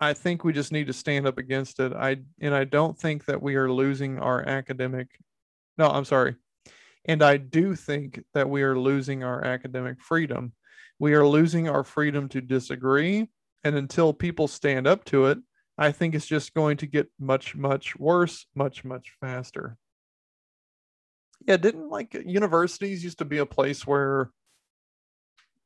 I 0.00 0.12
think 0.12 0.44
we 0.44 0.52
just 0.52 0.72
need 0.72 0.86
to 0.86 0.92
stand 0.92 1.26
up 1.26 1.38
against 1.38 1.80
it. 1.80 1.92
I 1.92 2.18
and 2.40 2.54
I 2.54 2.64
don't 2.64 2.98
think 2.98 3.24
that 3.26 3.42
we 3.42 3.56
are 3.56 3.70
losing 3.70 4.18
our 4.18 4.46
academic. 4.46 5.08
No, 5.76 5.88
I'm 5.88 6.04
sorry. 6.04 6.36
And 7.04 7.22
I 7.22 7.36
do 7.36 7.74
think 7.74 8.22
that 8.34 8.48
we 8.48 8.62
are 8.62 8.78
losing 8.78 9.24
our 9.24 9.44
academic 9.44 10.00
freedom. 10.00 10.52
We 10.98 11.14
are 11.14 11.26
losing 11.26 11.68
our 11.68 11.84
freedom 11.84 12.28
to 12.30 12.40
disagree. 12.40 13.28
And 13.64 13.76
until 13.76 14.12
people 14.12 14.46
stand 14.46 14.86
up 14.86 15.04
to 15.06 15.26
it, 15.26 15.38
I 15.78 15.92
think 15.92 16.14
it's 16.14 16.26
just 16.26 16.54
going 16.54 16.76
to 16.78 16.86
get 16.86 17.08
much, 17.18 17.54
much 17.54 17.96
worse, 17.96 18.46
much, 18.54 18.84
much 18.84 19.12
faster. 19.20 19.76
Yeah, 21.46 21.56
didn't 21.56 21.88
like 21.88 22.14
universities 22.14 23.02
used 23.02 23.18
to 23.18 23.24
be 23.24 23.38
a 23.38 23.46
place 23.46 23.86
where 23.86 24.30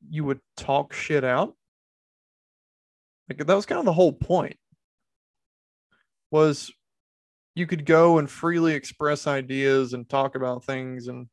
you 0.09 0.25
would 0.25 0.41
talk 0.57 0.93
shit 0.93 1.25
out? 1.25 1.55
Like 3.39 3.47
that 3.47 3.57
was 3.57 3.67
kind 3.67 3.79
of 3.79 3.85
the 3.85 3.93
whole 3.93 4.13
point. 4.13 4.57
Was 6.31 6.71
you 7.55 7.67
could 7.67 7.85
go 7.85 8.19
and 8.19 8.31
freely 8.31 8.75
express 8.75 9.27
ideas 9.27 9.93
and 9.93 10.09
talk 10.09 10.35
about 10.35 10.65
things 10.65 11.09
and 11.09 11.27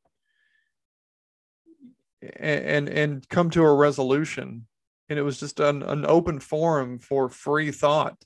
and 2.38 2.90
and 2.90 3.28
come 3.30 3.50
to 3.50 3.64
a 3.64 3.74
resolution 3.74 4.68
and 5.08 5.18
it 5.18 5.22
was 5.22 5.40
just 5.40 5.60
an, 5.60 5.82
an 5.84 6.06
open 6.06 6.40
forum 6.40 7.00
for 7.00 7.30
free 7.30 7.72
thought 7.72 8.18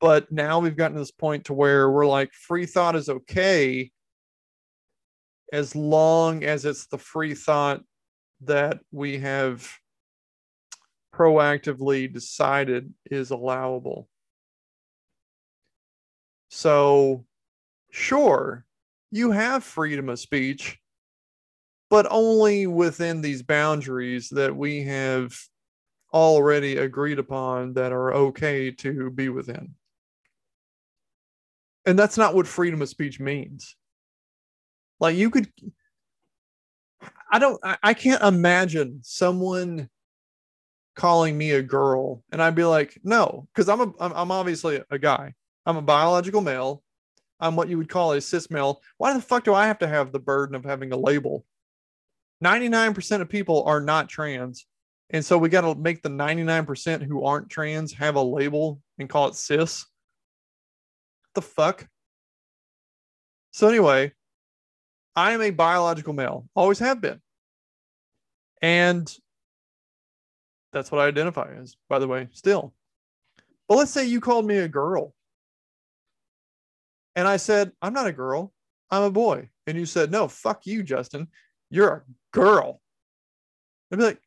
but 0.00 0.30
now 0.30 0.60
we've 0.60 0.76
gotten 0.76 0.94
to 0.94 1.00
this 1.00 1.10
point 1.10 1.46
to 1.46 1.52
where 1.52 1.90
we're 1.90 2.06
like 2.06 2.32
free 2.32 2.64
thought 2.64 2.94
is 2.94 3.08
okay 3.08 3.90
as 5.52 5.74
long 5.74 6.44
as 6.44 6.64
it's 6.64 6.86
the 6.86 6.98
free 6.98 7.34
thought 7.34 7.82
that 8.42 8.78
we 8.92 9.18
have 9.18 9.68
proactively 11.14 12.12
decided 12.12 12.92
is 13.10 13.30
allowable 13.30 14.08
so 16.48 17.24
sure 17.90 18.64
you 19.10 19.30
have 19.30 19.64
freedom 19.64 20.08
of 20.08 20.18
speech 20.18 20.78
but 21.90 22.06
only 22.08 22.68
within 22.68 23.20
these 23.20 23.42
boundaries 23.42 24.28
that 24.30 24.54
we 24.54 24.84
have 24.84 25.36
already 26.14 26.76
agreed 26.76 27.18
upon 27.18 27.74
that 27.74 27.92
are 27.92 28.12
okay 28.12 28.70
to 28.70 29.10
be 29.10 29.28
within. 29.28 29.74
And 31.86 31.98
that's 31.98 32.16
not 32.16 32.34
what 32.34 32.46
freedom 32.46 32.80
of 32.80 32.88
speech 32.88 33.18
means. 33.18 33.76
Like 35.00 35.16
you 35.16 35.30
could 35.30 35.48
I 37.32 37.38
don't 37.38 37.60
I 37.82 37.94
can't 37.94 38.22
imagine 38.22 39.00
someone 39.02 39.88
calling 41.00 41.36
me 41.38 41.52
a 41.52 41.62
girl 41.62 42.22
and 42.30 42.42
I'd 42.42 42.54
be 42.54 42.64
like, 42.64 42.98
"No, 43.02 43.48
cuz 43.54 43.68
I'm 43.68 43.80
a 43.80 43.92
I'm 44.00 44.30
obviously 44.30 44.82
a 44.90 44.98
guy. 44.98 45.34
I'm 45.66 45.76
a 45.76 45.82
biological 45.82 46.40
male. 46.42 46.82
I'm 47.40 47.56
what 47.56 47.68
you 47.68 47.78
would 47.78 47.88
call 47.88 48.12
a 48.12 48.20
cis 48.20 48.50
male. 48.50 48.82
Why 48.98 49.14
the 49.14 49.22
fuck 49.22 49.44
do 49.44 49.54
I 49.54 49.66
have 49.66 49.78
to 49.78 49.88
have 49.88 50.12
the 50.12 50.18
burden 50.18 50.54
of 50.54 50.64
having 50.64 50.92
a 50.92 50.96
label 50.96 51.44
99% 52.42 53.20
of 53.20 53.28
people 53.28 53.64
are 53.64 53.80
not 53.80 54.08
trans. 54.08 54.66
And 55.10 55.24
so 55.24 55.36
we 55.36 55.48
got 55.48 55.62
to 55.62 55.74
make 55.74 56.02
the 56.02 56.08
99% 56.08 57.02
who 57.02 57.24
aren't 57.24 57.50
trans 57.50 57.92
have 57.94 58.14
a 58.14 58.22
label 58.22 58.80
and 58.98 59.08
call 59.08 59.28
it 59.28 59.34
cis. 59.34 59.84
What 61.22 61.34
the 61.34 61.42
fuck? 61.42 61.88
So, 63.50 63.68
anyway, 63.68 64.12
I 65.16 65.32
am 65.32 65.42
a 65.42 65.50
biological 65.50 66.12
male, 66.12 66.46
always 66.54 66.78
have 66.78 67.00
been. 67.00 67.20
And 68.62 69.12
that's 70.72 70.90
what 70.90 71.00
I 71.00 71.06
identify 71.06 71.52
as, 71.60 71.76
by 71.88 71.98
the 71.98 72.08
way, 72.08 72.28
still. 72.32 72.74
But 73.68 73.76
let's 73.76 73.90
say 73.90 74.04
you 74.06 74.20
called 74.20 74.46
me 74.46 74.58
a 74.58 74.68
girl. 74.68 75.14
And 77.16 77.26
I 77.26 77.36
said, 77.36 77.72
I'm 77.82 77.92
not 77.92 78.06
a 78.06 78.12
girl, 78.12 78.52
I'm 78.90 79.02
a 79.02 79.10
boy. 79.10 79.48
And 79.66 79.76
you 79.76 79.86
said, 79.86 80.10
no, 80.10 80.28
fuck 80.28 80.66
you, 80.66 80.82
Justin. 80.82 81.28
You're 81.70 81.92
a 81.92 82.02
girl. 82.32 82.80
I'd 83.92 83.98
be 83.98 84.04
like, 84.04 84.20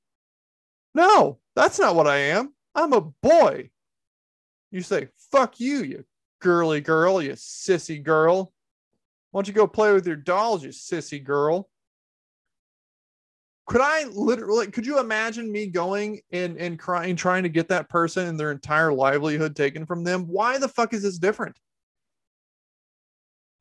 no, 0.94 1.40
that's 1.56 1.80
not 1.80 1.96
what 1.96 2.08
I 2.08 2.18
am. 2.18 2.54
I'm 2.76 2.94
a 2.94 3.02
boy. 3.02 3.70
You 4.72 4.82
say, 4.82 5.10
fuck 5.32 5.60
you, 5.60 5.84
you 5.84 6.06
girly 6.42 6.82
girl, 6.82 7.22
you 7.22 7.32
sissy 7.32 8.04
girl. 8.04 8.54
Why 9.32 9.40
don't 9.40 9.48
you 9.48 9.54
go 9.54 9.66
play 9.66 9.94
with 9.94 10.06
your 10.06 10.16
dolls, 10.16 10.64
you 10.64 10.70
sissy 10.70 11.24
girl? 11.24 11.70
Could 13.66 13.82
I 13.82 14.06
literally, 14.06 14.68
could 14.68 14.86
you 14.86 15.00
imagine 15.00 15.52
me 15.52 15.68
going 15.68 16.20
and, 16.32 16.58
and 16.58 16.78
crying, 16.78 17.16
trying 17.16 17.44
to 17.44 17.50
get 17.50 17.70
that 17.70 17.90
person 17.90 18.28
and 18.28 18.40
their 18.40 18.52
entire 18.52 18.92
livelihood 18.92 19.56
taken 19.56 19.86
from 19.86 20.04
them? 20.04 20.28
Why 20.28 20.58
the 20.58 20.68
fuck 20.68 20.94
is 20.94 21.04
this 21.04 21.18
different? 21.18 21.58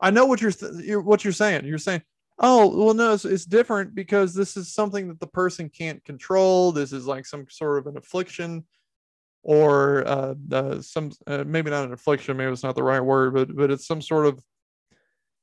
I 0.00 0.10
know 0.10 0.26
what 0.26 0.40
you're, 0.40 0.50
th- 0.50 0.96
what 0.96 1.22
you're 1.22 1.32
saying. 1.32 1.64
You're 1.64 1.78
saying, 1.78 2.02
oh 2.38 2.84
well 2.84 2.94
no 2.94 3.12
it's, 3.12 3.24
it's, 3.24 3.44
different 3.44 3.94
because 3.94 4.34
this 4.34 4.56
is 4.56 4.72
something 4.72 5.08
that 5.08 5.20
the 5.20 5.26
person 5.26 5.68
can't 5.68 6.04
control 6.04 6.72
this 6.72 6.92
is 6.92 7.06
like 7.06 7.26
some 7.26 7.46
sort 7.48 7.78
of 7.78 7.86
an 7.86 7.96
affliction 7.96 8.64
or 9.42 10.06
uh, 10.06 10.34
uh 10.52 10.80
some 10.80 11.10
uh, 11.26 11.44
maybe 11.46 11.70
not 11.70 11.84
an 11.84 11.92
affliction 11.92 12.36
maybe 12.36 12.50
it's 12.50 12.62
not 12.62 12.74
the 12.74 12.82
right 12.82 13.00
word 13.00 13.34
but 13.34 13.54
but 13.54 13.70
it's 13.70 13.86
some 13.86 14.00
sort 14.00 14.26
of 14.26 14.42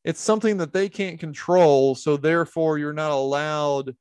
it's 0.03 0.21
something 0.21 0.57
that 0.57 0.73
they 0.73 0.89
can't 0.89 1.19
control 1.19 1.95
so 1.95 2.17
therefore 2.17 2.77
you're 2.77 2.93
not 2.93 3.11
allowed 3.11 3.95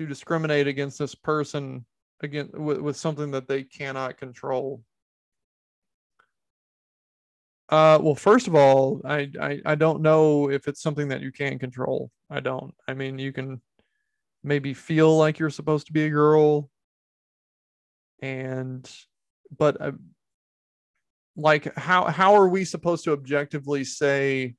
to 0.00 0.06
discriminate 0.06 0.66
against 0.66 0.98
this 0.98 1.14
person 1.14 1.84
again 2.22 2.48
with, 2.54 2.78
with 2.78 2.96
something 2.96 3.30
that 3.30 3.46
they 3.46 3.62
cannot 3.62 4.16
control 4.16 4.82
uh, 7.68 8.00
well, 8.02 8.16
first 8.16 8.48
of 8.48 8.56
all, 8.56 9.00
I, 9.04 9.30
I 9.40 9.60
I 9.64 9.74
don't 9.76 10.02
know 10.02 10.50
if 10.50 10.66
it's 10.66 10.82
something 10.82 11.06
that 11.06 11.20
you 11.20 11.30
can 11.30 11.56
control. 11.56 12.10
I 12.28 12.40
don't. 12.40 12.74
I 12.88 12.94
mean, 12.94 13.16
you 13.16 13.32
can 13.32 13.62
maybe 14.42 14.74
feel 14.74 15.16
like 15.16 15.38
you're 15.38 15.50
supposed 15.50 15.86
to 15.86 15.92
be 15.92 16.06
a 16.06 16.10
girl, 16.10 16.68
and 18.20 18.90
but 19.56 19.80
uh, 19.80 19.92
like 21.36 21.72
how 21.76 22.06
how 22.06 22.34
are 22.34 22.48
we 22.48 22.64
supposed 22.64 23.04
to 23.04 23.12
objectively 23.12 23.84
say 23.84 24.56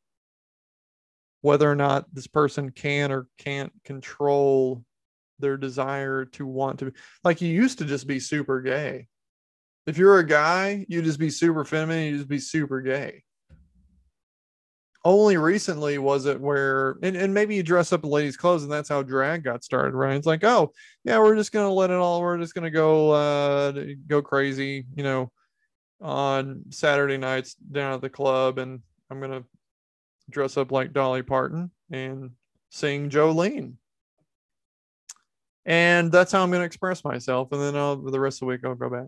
whether 1.41 1.69
or 1.69 1.75
not 1.75 2.05
this 2.13 2.27
person 2.27 2.71
can 2.71 3.11
or 3.11 3.27
can't 3.37 3.73
control 3.83 4.85
their 5.41 5.57
desire 5.57 6.25
to 6.25 6.45
want 6.45 6.79
to 6.79 6.85
be 6.85 6.91
like 7.23 7.41
you 7.41 7.49
used 7.49 7.79
to 7.79 7.85
just 7.85 8.07
be 8.07 8.19
super 8.19 8.61
gay 8.61 9.07
if 9.87 9.97
you're 9.97 10.19
a 10.19 10.25
guy, 10.25 10.85
you 10.87 11.01
just 11.01 11.19
be 11.19 11.29
super 11.29 11.65
feminine, 11.65 12.05
you 12.05 12.17
just 12.17 12.29
be 12.29 12.39
super 12.39 12.81
gay. 12.81 13.23
Only 15.03 15.37
recently 15.37 15.97
was 15.97 16.27
it 16.27 16.39
where, 16.39 16.97
and, 17.01 17.15
and 17.15 17.33
maybe 17.33 17.55
you 17.55 17.63
dress 17.63 17.91
up 17.91 18.03
in 18.03 18.09
ladies' 18.11 18.37
clothes, 18.37 18.61
and 18.61 18.71
that's 18.71 18.89
how 18.89 19.01
drag 19.01 19.43
got 19.43 19.63
started, 19.63 19.95
right? 19.95 20.15
It's 20.15 20.27
like, 20.27 20.43
oh, 20.43 20.71
yeah, 21.03 21.17
we're 21.17 21.35
just 21.35 21.51
gonna 21.51 21.73
let 21.73 21.89
it 21.89 21.95
all, 21.95 22.21
we're 22.21 22.37
just 22.37 22.53
gonna 22.53 22.69
go, 22.69 23.11
uh, 23.11 23.71
go 24.07 24.21
crazy, 24.21 24.85
you 24.95 25.03
know, 25.03 25.31
on 25.99 26.65
Saturday 26.69 27.17
nights 27.17 27.55
down 27.55 27.93
at 27.93 28.01
the 28.01 28.09
club, 28.09 28.59
and 28.59 28.81
I'm 29.09 29.19
gonna 29.19 29.43
dress 30.29 30.55
up 30.55 30.71
like 30.71 30.93
Dolly 30.93 31.23
Parton 31.23 31.71
and 31.91 32.31
sing 32.69 33.09
Jolene 33.09 33.73
and 35.65 36.11
that's 36.11 36.31
how 36.31 36.43
I'm 36.43 36.49
going 36.49 36.61
to 36.61 36.65
express 36.65 37.03
myself. 37.03 37.51
And 37.51 37.61
then 37.61 37.75
I'll, 37.75 37.97
the 37.97 38.19
rest 38.19 38.37
of 38.37 38.39
the 38.41 38.45
week 38.47 38.61
I'll 38.63 38.75
go 38.75 38.89
back 38.89 39.07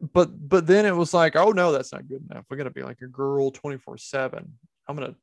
but 0.00 0.48
but 0.48 0.66
then 0.66 0.86
it 0.86 0.96
was 0.96 1.12
like, 1.12 1.36
oh 1.36 1.50
no, 1.50 1.72
that's 1.72 1.92
not 1.92 2.08
good 2.08 2.24
enough. 2.30 2.44
We 2.50 2.56
gotta 2.56 2.70
be 2.70 2.82
like 2.82 3.02
a 3.02 3.06
girl 3.06 3.52
24-7. 3.52 4.48
I'm 4.88 4.96
gonna 4.96 5.14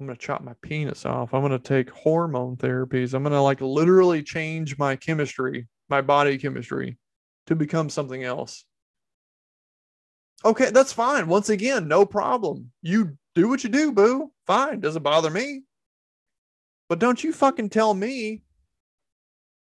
I'm 0.00 0.06
gonna 0.06 0.16
chop 0.16 0.42
my 0.42 0.54
penis 0.62 1.06
off. 1.06 1.32
I'm 1.32 1.42
gonna 1.42 1.58
take 1.58 1.90
hormone 1.90 2.56
therapies. 2.56 3.14
I'm 3.14 3.22
gonna 3.22 3.42
like 3.42 3.60
literally 3.60 4.22
change 4.22 4.76
my 4.78 4.96
chemistry, 4.96 5.68
my 5.88 6.00
body 6.00 6.38
chemistry 6.38 6.98
to 7.46 7.54
become 7.54 7.88
something 7.88 8.24
else. 8.24 8.64
Okay, 10.44 10.70
that's 10.70 10.92
fine. 10.92 11.28
Once 11.28 11.48
again, 11.48 11.88
no 11.88 12.04
problem. 12.04 12.70
You 12.82 13.16
do 13.34 13.48
what 13.48 13.64
you 13.64 13.70
do, 13.70 13.92
boo. 13.92 14.32
Fine. 14.46 14.80
Doesn't 14.80 15.02
bother 15.02 15.30
me. 15.30 15.62
But 16.88 16.98
don't 16.98 17.22
you 17.22 17.32
fucking 17.32 17.70
tell 17.70 17.94
me 17.94 18.42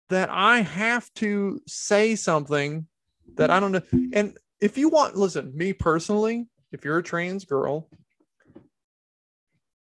that 0.09 0.29
I 0.29 0.61
have 0.61 1.11
to 1.15 1.61
say 1.67 2.15
something 2.15 2.87
that 3.35 3.49
I 3.49 3.59
don't 3.59 3.71
know. 3.71 3.81
And 4.13 4.37
if 4.61 4.77
you 4.77 4.89
want, 4.89 5.15
listen, 5.15 5.51
me 5.55 5.73
personally, 5.73 6.47
if 6.71 6.85
you're 6.85 6.97
a 6.97 7.03
trans 7.03 7.45
girl 7.45 7.89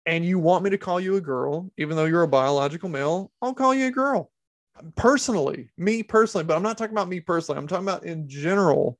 and 0.05 0.25
you 0.25 0.39
want 0.39 0.63
me 0.63 0.69
to 0.69 0.77
call 0.77 0.99
you 0.99 1.15
a 1.15 1.21
girl, 1.21 1.71
even 1.77 1.95
though 1.95 2.05
you're 2.05 2.23
a 2.23 2.27
biological 2.27 2.89
male, 2.89 3.31
I'll 3.41 3.53
call 3.53 3.73
you 3.73 3.87
a 3.87 3.91
girl. 3.91 4.31
Personally, 4.95 5.69
me 5.77 6.01
personally, 6.01 6.45
but 6.45 6.55
I'm 6.55 6.63
not 6.63 6.77
talking 6.77 6.93
about 6.93 7.09
me 7.09 7.19
personally. 7.19 7.59
I'm 7.59 7.67
talking 7.67 7.87
about 7.87 8.03
in 8.03 8.27
general. 8.27 8.97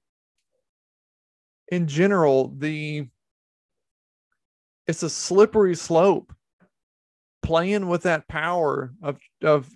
In 1.70 1.88
general, 1.88 2.54
the 2.58 3.08
it's 4.88 5.04
a 5.04 5.10
slippery 5.10 5.76
slope 5.76 6.34
playing 7.42 7.88
with 7.88 8.04
that 8.04 8.28
power 8.28 8.94
of 9.02 9.18
of 9.42 9.70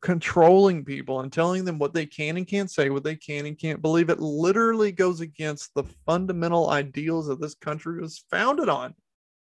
controlling 0.00 0.84
people 0.84 1.20
and 1.20 1.32
telling 1.32 1.64
them 1.64 1.78
what 1.78 1.92
they 1.92 2.06
can 2.06 2.36
and 2.36 2.46
can't 2.46 2.70
say, 2.70 2.90
what 2.90 3.04
they 3.04 3.16
can 3.16 3.46
and 3.46 3.58
can't 3.58 3.82
believe. 3.82 4.08
It 4.08 4.20
literally 4.20 4.92
goes 4.92 5.20
against 5.20 5.74
the 5.74 5.84
fundamental 6.06 6.70
ideals 6.70 7.26
that 7.26 7.40
this 7.40 7.54
country 7.54 8.00
was 8.00 8.24
founded 8.30 8.68
on. 8.68 8.94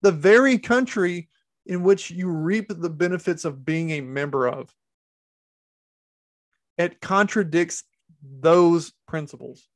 The 0.03 0.13
very 0.13 0.59
country 0.59 1.29
in 1.67 1.83
which 1.83 2.11
you 2.11 2.29
reap 2.29 2.67
the 2.69 2.91
benefits 2.91 3.45
of 3.45 3.65
being 3.65 3.91
a 3.91 4.01
member 4.01 4.49
of. 4.49 4.75
It 6.79 7.01
contradicts 7.01 7.85
those 8.23 8.93
principles. 9.07 9.69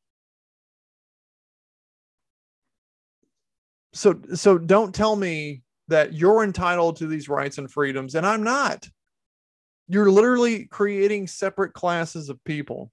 So 3.92 4.20
so 4.34 4.58
don't 4.58 4.94
tell 4.94 5.14
me 5.14 5.62
that 5.88 6.14
you're 6.14 6.42
entitled 6.42 6.96
to 6.96 7.06
these 7.06 7.28
rights 7.28 7.58
and 7.58 7.70
freedoms 7.70 8.14
and 8.14 8.26
I'm 8.26 8.42
not. 8.42 8.88
You're 9.88 10.10
literally 10.10 10.66
creating 10.66 11.26
separate 11.26 11.74
classes 11.74 12.28
of 12.28 12.42
people. 12.44 12.90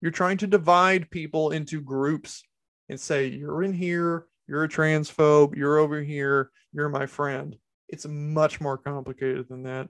You're 0.00 0.10
trying 0.10 0.38
to 0.38 0.46
divide 0.46 1.10
people 1.10 1.52
into 1.52 1.80
groups 1.80 2.42
and 2.88 3.00
say, 3.00 3.26
you're 3.28 3.62
in 3.62 3.72
here, 3.72 4.26
you're 4.48 4.64
a 4.64 4.68
transphobe, 4.68 5.56
you're 5.56 5.78
over 5.78 6.02
here, 6.02 6.50
you're 6.72 6.88
my 6.88 7.06
friend. 7.06 7.56
It's 7.88 8.06
much 8.06 8.60
more 8.60 8.76
complicated 8.76 9.48
than 9.48 9.62
that. 9.64 9.88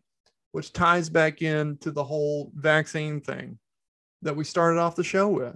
which 0.56 0.72
ties 0.72 1.10
back 1.10 1.42
into 1.42 1.90
the 1.90 2.02
whole 2.02 2.50
vaccine 2.54 3.20
thing 3.20 3.58
that 4.22 4.34
we 4.34 4.42
started 4.42 4.80
off 4.80 4.96
the 4.96 5.04
show 5.04 5.28
with. 5.28 5.54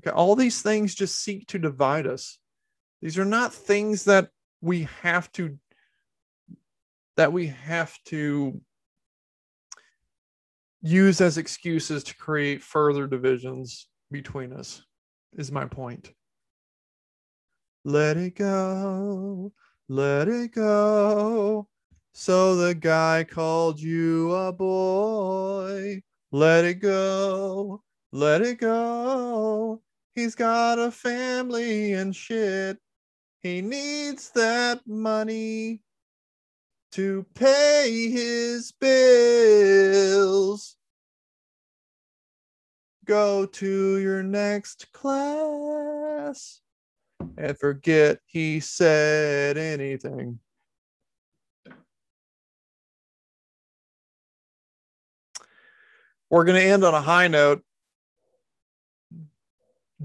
Okay, 0.00 0.12
all 0.12 0.34
these 0.34 0.60
things 0.60 0.92
just 0.92 1.22
seek 1.22 1.46
to 1.46 1.56
divide 1.56 2.04
us. 2.04 2.38
These 3.00 3.16
are 3.16 3.24
not 3.24 3.54
things 3.54 4.06
that 4.06 4.30
we 4.60 4.88
have 5.02 5.30
to 5.34 5.56
that 7.16 7.32
we 7.32 7.46
have 7.46 7.96
to 8.06 8.60
use 10.82 11.20
as 11.20 11.38
excuses 11.38 12.02
to 12.04 12.16
create 12.16 12.62
further 12.62 13.06
divisions 13.06 13.88
between 14.10 14.52
us 14.52 14.82
is 15.36 15.52
my 15.52 15.64
point. 15.64 16.12
Let 17.84 18.16
it 18.16 18.36
go, 18.36 19.52
let 19.88 20.28
it 20.28 20.52
go. 20.52 21.68
So 22.12 22.56
the 22.56 22.74
guy 22.74 23.24
called 23.24 23.80
you 23.80 24.34
a 24.34 24.52
boy. 24.52 26.02
Let 26.32 26.64
it 26.64 26.74
go, 26.74 27.82
let 28.12 28.42
it 28.42 28.58
go. 28.58 29.82
He's 30.14 30.34
got 30.34 30.78
a 30.78 30.90
family 30.90 31.94
and 31.94 32.14
shit. 32.14 32.78
He 33.40 33.62
needs 33.62 34.30
that 34.34 34.80
money 34.86 35.80
to 36.92 37.24
pay 37.34 38.10
his 38.10 38.72
bills. 38.72 40.76
Go 43.04 43.46
to 43.46 43.98
your 43.98 44.22
next 44.22 44.92
class 44.92 46.60
and 47.36 47.58
forget 47.58 48.20
he 48.26 48.60
said 48.60 49.56
anything. 49.56 50.38
We're 56.28 56.44
going 56.44 56.60
to 56.60 56.66
end 56.66 56.84
on 56.84 56.94
a 56.94 57.00
high 57.00 57.26
note. 57.26 57.64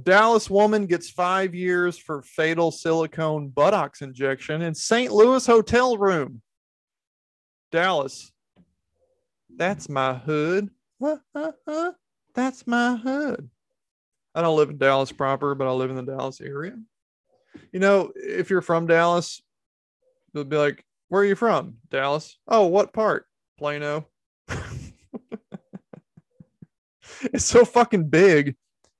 Dallas 0.02 0.50
woman 0.50 0.88
gets 0.88 1.10
five 1.10 1.56
years 1.56 1.98
for 1.98 2.22
fatal 2.24 2.72
silicone 2.72 3.50
buttocks 3.50 4.02
injection 4.02 4.62
in 4.62 4.74
St. 4.74 5.12
Louis 5.12 5.46
hotel 5.46 5.98
room. 5.98 6.42
Dallas. 7.76 8.32
That's 9.56 9.90
my 9.90 10.14
hood. 10.14 10.70
That's 12.34 12.66
my 12.66 12.96
hood. 12.96 13.50
I 14.34 14.42
don't 14.42 14.56
live 14.56 14.70
in 14.70 14.78
Dallas 14.78 15.12
proper, 15.12 15.56
but 15.56 15.68
I 15.68 15.72
live 15.72 15.90
in 15.90 15.98
the 15.98 16.04
Dallas 16.04 16.40
area. 16.40 16.78
You 17.74 17.80
know, 17.80 18.14
if 18.16 18.50
you're 18.50 18.62
from 18.62 18.88
Dallas, 18.88 19.42
they'll 20.34 20.46
be 20.46 20.58
like, 20.58 20.86
Where 21.10 21.22
are 21.22 21.26
you 21.26 21.36
from? 21.36 21.76
Dallas. 21.90 22.38
Oh, 22.48 22.68
what 22.68 22.94
part? 22.94 23.26
Plano. 23.58 24.08
it's 27.22 27.46
so 27.46 27.66
fucking 27.66 28.10
big 28.10 28.56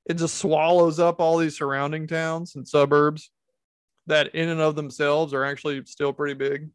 it 0.06 0.16
just 0.16 0.38
swallows 0.38 1.00
up 1.00 1.20
all 1.20 1.38
these 1.38 1.58
surrounding 1.58 2.08
towns 2.08 2.56
and 2.56 2.68
suburbs 2.68 3.32
that 4.08 4.36
in 4.36 4.50
and 4.50 4.62
of 4.62 4.76
themselves 4.76 5.34
are 5.34 5.44
actually 5.44 5.84
still 5.86 6.14
pretty 6.14 6.36
big. 6.36 6.70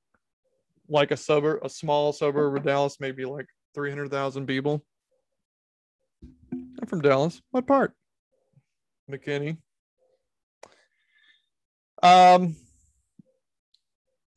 Like 0.91 1.13
a 1.13 1.17
suburb, 1.17 1.61
a 1.65 1.71
small 1.71 2.13
suburb 2.13 2.57
of 2.57 2.65
Dallas, 2.65 2.99
maybe 3.01 3.25
like 3.25 3.47
300,000 3.75 4.47
people. 4.47 4.85
I'm 6.53 6.87
from 6.87 7.01
Dallas. 7.01 7.41
What 7.53 7.67
part? 7.67 7.95
McKinney. 9.11 9.59
Um, 12.03 12.57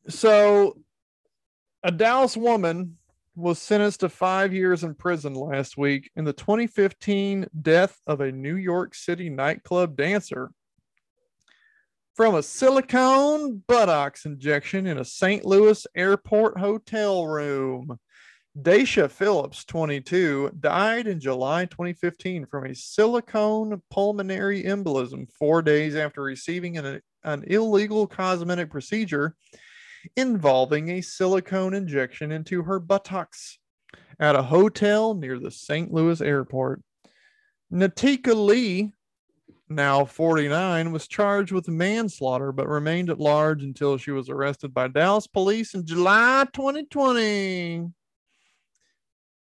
so 0.07 0.77
a 1.83 1.91
Dallas 1.91 2.37
woman 2.37 2.97
was 3.35 3.59
sentenced 3.59 4.01
to 4.01 4.09
five 4.09 4.53
years 4.53 4.83
in 4.83 4.93
prison 4.93 5.33
last 5.33 5.77
week 5.77 6.11
in 6.15 6.23
the 6.23 6.33
2015 6.33 7.47
death 7.61 7.97
of 8.05 8.21
a 8.21 8.31
New 8.31 8.55
York 8.55 8.93
City 8.93 9.29
nightclub 9.29 9.97
dancer 9.97 10.51
from 12.15 12.35
a 12.35 12.43
silicone 12.43 13.63
buttocks 13.67 14.25
injection 14.25 14.85
in 14.85 14.99
a 14.99 15.05
St. 15.05 15.45
Louis 15.45 15.85
airport 15.95 16.59
hotel 16.59 17.25
room. 17.25 17.97
Daisha 18.59 19.09
Phillips, 19.09 19.65
22, 19.65 20.51
died 20.59 21.07
in 21.07 21.19
July 21.19 21.65
2015 21.65 22.45
from 22.45 22.67
a 22.67 22.75
silicone 22.75 23.81
pulmonary 23.89 24.63
embolism 24.63 25.27
four 25.39 25.63
days 25.63 25.95
after 25.95 26.21
receiving 26.21 26.77
an, 26.77 27.01
an 27.23 27.43
illegal 27.47 28.05
cosmetic 28.05 28.69
procedure 28.69 29.35
involving 30.15 30.89
a 30.89 31.01
silicone 31.01 31.73
injection 31.73 32.31
into 32.31 32.61
her 32.61 32.79
buttocks 32.79 33.57
at 34.19 34.35
a 34.35 34.43
hotel 34.43 35.15
near 35.15 35.39
the 35.39 35.49
St. 35.49 35.91
Louis 35.91 36.21
airport. 36.21 36.83
Natika 37.71 38.35
Lee, 38.35 38.91
now 39.69 40.05
49, 40.05 40.91
was 40.91 41.07
charged 41.07 41.51
with 41.51 41.67
manslaughter 41.67 42.51
but 42.51 42.67
remained 42.67 43.09
at 43.09 43.19
large 43.19 43.63
until 43.63 43.97
she 43.97 44.11
was 44.11 44.29
arrested 44.29 44.73
by 44.73 44.87
Dallas 44.87 45.27
police 45.27 45.73
in 45.73 45.85
July 45.85 46.45
2020. 46.53 47.89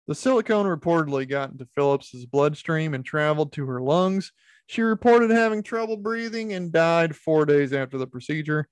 The 0.08 0.16
silicone 0.16 0.66
reportedly 0.66 1.30
got 1.30 1.52
into 1.52 1.68
Phillips's 1.76 2.26
bloodstream 2.26 2.94
and 2.94 3.06
traveled 3.06 3.54
to 3.54 3.66
her 3.68 3.80
lungs. 3.80 4.32
She 4.66 4.82
reported 4.82 5.30
having 5.30 5.62
trouble 5.62 5.98
breathing 5.98 6.54
and 6.54 6.72
died 6.72 7.16
four 7.16 7.46
days 7.46 7.74
after 7.74 7.98
the 7.98 8.08
procedure. 8.08 8.68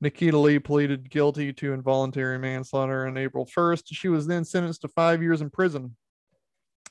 Nikita 0.00 0.36
Lee 0.36 0.58
pleaded 0.58 1.08
guilty 1.08 1.52
to 1.54 1.72
involuntary 1.72 2.38
manslaughter 2.38 3.06
on 3.06 3.16
April 3.16 3.46
1st. 3.46 3.84
She 3.92 4.08
was 4.08 4.26
then 4.26 4.44
sentenced 4.44 4.82
to 4.82 4.88
five 4.88 5.22
years 5.22 5.40
in 5.40 5.48
prison. 5.48 5.96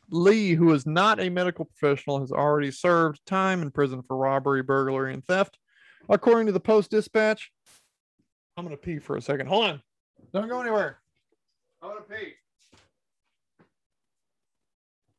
Lee, 0.10 0.54
who 0.54 0.72
is 0.74 0.86
not 0.86 1.20
a 1.20 1.30
medical 1.30 1.66
professional, 1.66 2.20
has 2.20 2.32
already 2.32 2.72
served 2.72 3.26
time 3.26 3.62
in 3.62 3.72
prison 3.72 4.02
for 4.02 4.18
robbery, 4.18 4.62
burglary, 4.62 5.14
and 5.14 5.26
theft. 5.26 5.58
According 6.10 6.46
to 6.48 6.52
the 6.52 6.60
Post 6.60 6.92
Dispatch, 6.92 7.52
I'm 8.58 8.66
going 8.66 8.76
to 8.76 8.82
pee 8.82 9.00
for 9.00 9.18
a 9.18 9.22
second. 9.22 9.48
Hold 9.48 9.66
on. 9.66 9.82
Don't 10.34 10.48
go 10.48 10.62
anywhere. 10.62 11.00
I'm 11.82 11.90
going 11.90 12.04
to 12.04 12.10
pee. 12.10 12.34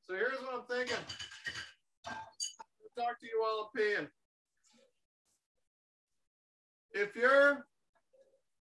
So 0.06 0.14
here's 0.14 0.38
what 0.40 0.54
I'm 0.54 0.76
thinking. 0.76 0.96
I'll 2.06 3.04
talk 3.04 3.18
to 3.20 3.26
you 3.26 3.40
while 3.40 3.70
I'm 3.74 3.80
peeing. 3.80 4.08
If 6.92 7.16
you're 7.16 7.66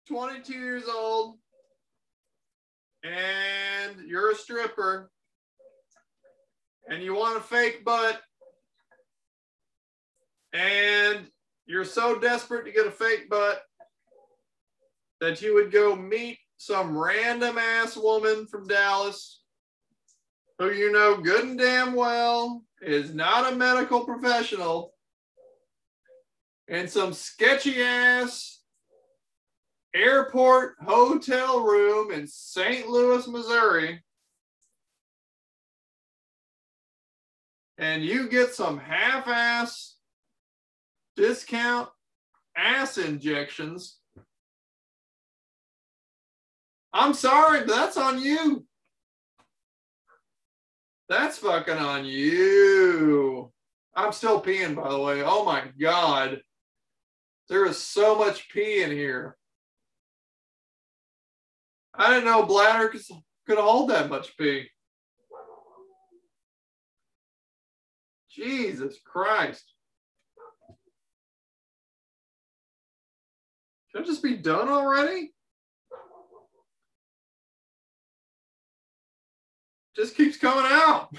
22 0.07 0.53
years 0.53 0.85
old 0.89 1.39
and 3.03 3.97
you're 4.07 4.33
a 4.33 4.35
stripper 4.35 5.11
and 6.91 7.03
you 7.03 7.15
want 7.15 7.39
a 7.39 7.41
fake 7.41 7.85
butt 7.85 8.21
and 10.53 11.27
you're 11.67 11.85
so 11.85 12.19
desperate 12.19 12.67
to 12.67 12.73
get 12.73 12.87
a 12.87 12.91
fake 12.91 13.31
butt 13.31 13.63
that 15.21 15.41
you 15.41 15.55
would 15.55 15.71
go 15.71 15.95
meet 15.95 16.39
some 16.57 16.99
random 16.99 17.57
ass 17.57 17.97
woman 17.97 18.47
from 18.47 18.67
Dallas 18.67 19.43
who 20.59 20.73
you 20.73 20.93
know 20.93 21.17
good 21.17 21.45
and 21.45 21.59
damn 21.59 21.95
well 21.95 22.63
is 22.83 23.15
not 23.15 23.51
a 23.51 23.57
medical 23.57 24.05
professional 24.05 24.93
and 26.69 26.91
some 26.91 27.13
sketchy 27.13 27.83
ass 27.83 28.61
airport 29.95 30.75
hotel 30.85 31.61
room 31.61 32.13
in 32.13 32.27
St. 32.27 32.89
Louis, 32.89 33.27
Missouri, 33.27 34.03
and 37.81 38.05
you 38.05 38.29
get 38.29 38.55
some 38.55 38.79
half 38.79 39.27
ass 39.27 39.97
discount 41.17 41.89
ass 42.55 42.99
injections. 42.99 43.99
I'm 46.93 47.15
sorry, 47.15 47.61
but 47.61 47.75
that's 47.75 47.97
on 47.97 48.21
you. 48.21 48.67
That's 51.09 51.39
fucking 51.39 51.79
on 51.79 52.05
you. 52.05 53.51
I'm 53.95 54.13
still 54.13 54.43
peeing, 54.43 54.77
by 54.77 54.91
the 54.91 55.01
way. 55.01 55.23
Oh 55.25 55.45
my 55.45 55.65
God. 55.81 56.43
There 57.49 57.65
is 57.67 57.79
so 57.79 58.17
much 58.17 58.51
pee 58.51 58.83
in 58.83 58.91
here. 58.91 59.37
I 61.95 62.11
didn't 62.11 62.27
know 62.27 62.45
bladder 62.45 62.93
could 63.47 63.59
hold 63.59 63.91
that 63.91 64.11
much 64.11 64.37
pee. 64.37 64.69
Jesus 68.41 68.97
Christ. 69.05 69.65
Should 73.89 74.03
I 74.03 74.05
just 74.05 74.23
be 74.23 74.37
done 74.37 74.69
already? 74.69 75.33
Just 79.95 80.17
keeps 80.17 80.39
coming 80.39 80.65
out. 80.67 81.15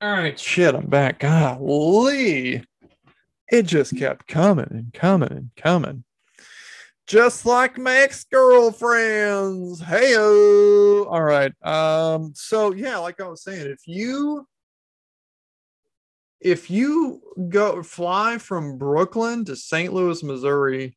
All 0.00 0.12
right, 0.12 0.38
shit, 0.38 0.74
I'm 0.74 0.86
back. 0.86 1.20
Golly 1.20 2.62
it 3.50 3.62
just 3.62 3.96
kept 3.96 4.26
coming 4.26 4.68
and 4.70 4.92
coming 4.92 5.32
and 5.32 5.50
coming. 5.56 6.04
Just 7.08 7.46
like 7.46 7.78
my 7.78 7.96
ex-girlfriends. 7.96 9.80
Hey 9.80 10.14
all 10.14 11.22
right. 11.22 11.52
Um, 11.66 12.32
so 12.34 12.74
yeah, 12.74 12.98
like 12.98 13.20
I 13.20 13.26
was 13.26 13.42
saying, 13.42 13.66
if 13.66 13.86
you 13.86 14.46
if 16.40 16.70
you 16.70 17.20
go 17.48 17.82
fly 17.82 18.38
from 18.38 18.78
Brooklyn 18.78 19.44
to 19.46 19.56
St. 19.56 19.92
Louis, 19.92 20.22
Missouri 20.22 20.96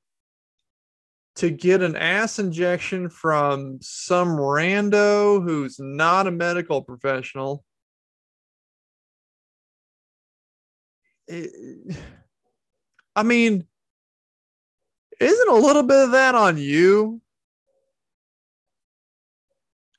to 1.35 1.49
get 1.49 1.81
an 1.81 1.95
ass 1.95 2.37
injection 2.39 3.09
from 3.09 3.79
some 3.81 4.35
rando 4.35 5.41
who's 5.41 5.79
not 5.79 6.27
a 6.27 6.31
medical 6.31 6.81
professional, 6.81 7.63
it, 11.27 11.95
I 13.15 13.23
mean, 13.23 13.65
isn't 15.21 15.49
a 15.49 15.55
little 15.55 15.83
bit 15.83 16.03
of 16.03 16.11
that 16.11 16.35
on 16.35 16.57
you? 16.57 17.21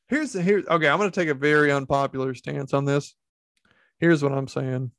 Here's 0.08 0.32
the 0.32 0.42
here. 0.42 0.62
Okay, 0.68 0.88
I'm 0.88 0.98
going 0.98 1.10
to 1.10 1.20
take 1.20 1.30
a 1.30 1.34
very 1.34 1.72
unpopular 1.72 2.34
stance 2.34 2.74
on 2.74 2.84
this. 2.84 3.14
Here's 3.98 4.22
what 4.22 4.32
I'm 4.32 4.48
saying. 4.48 4.90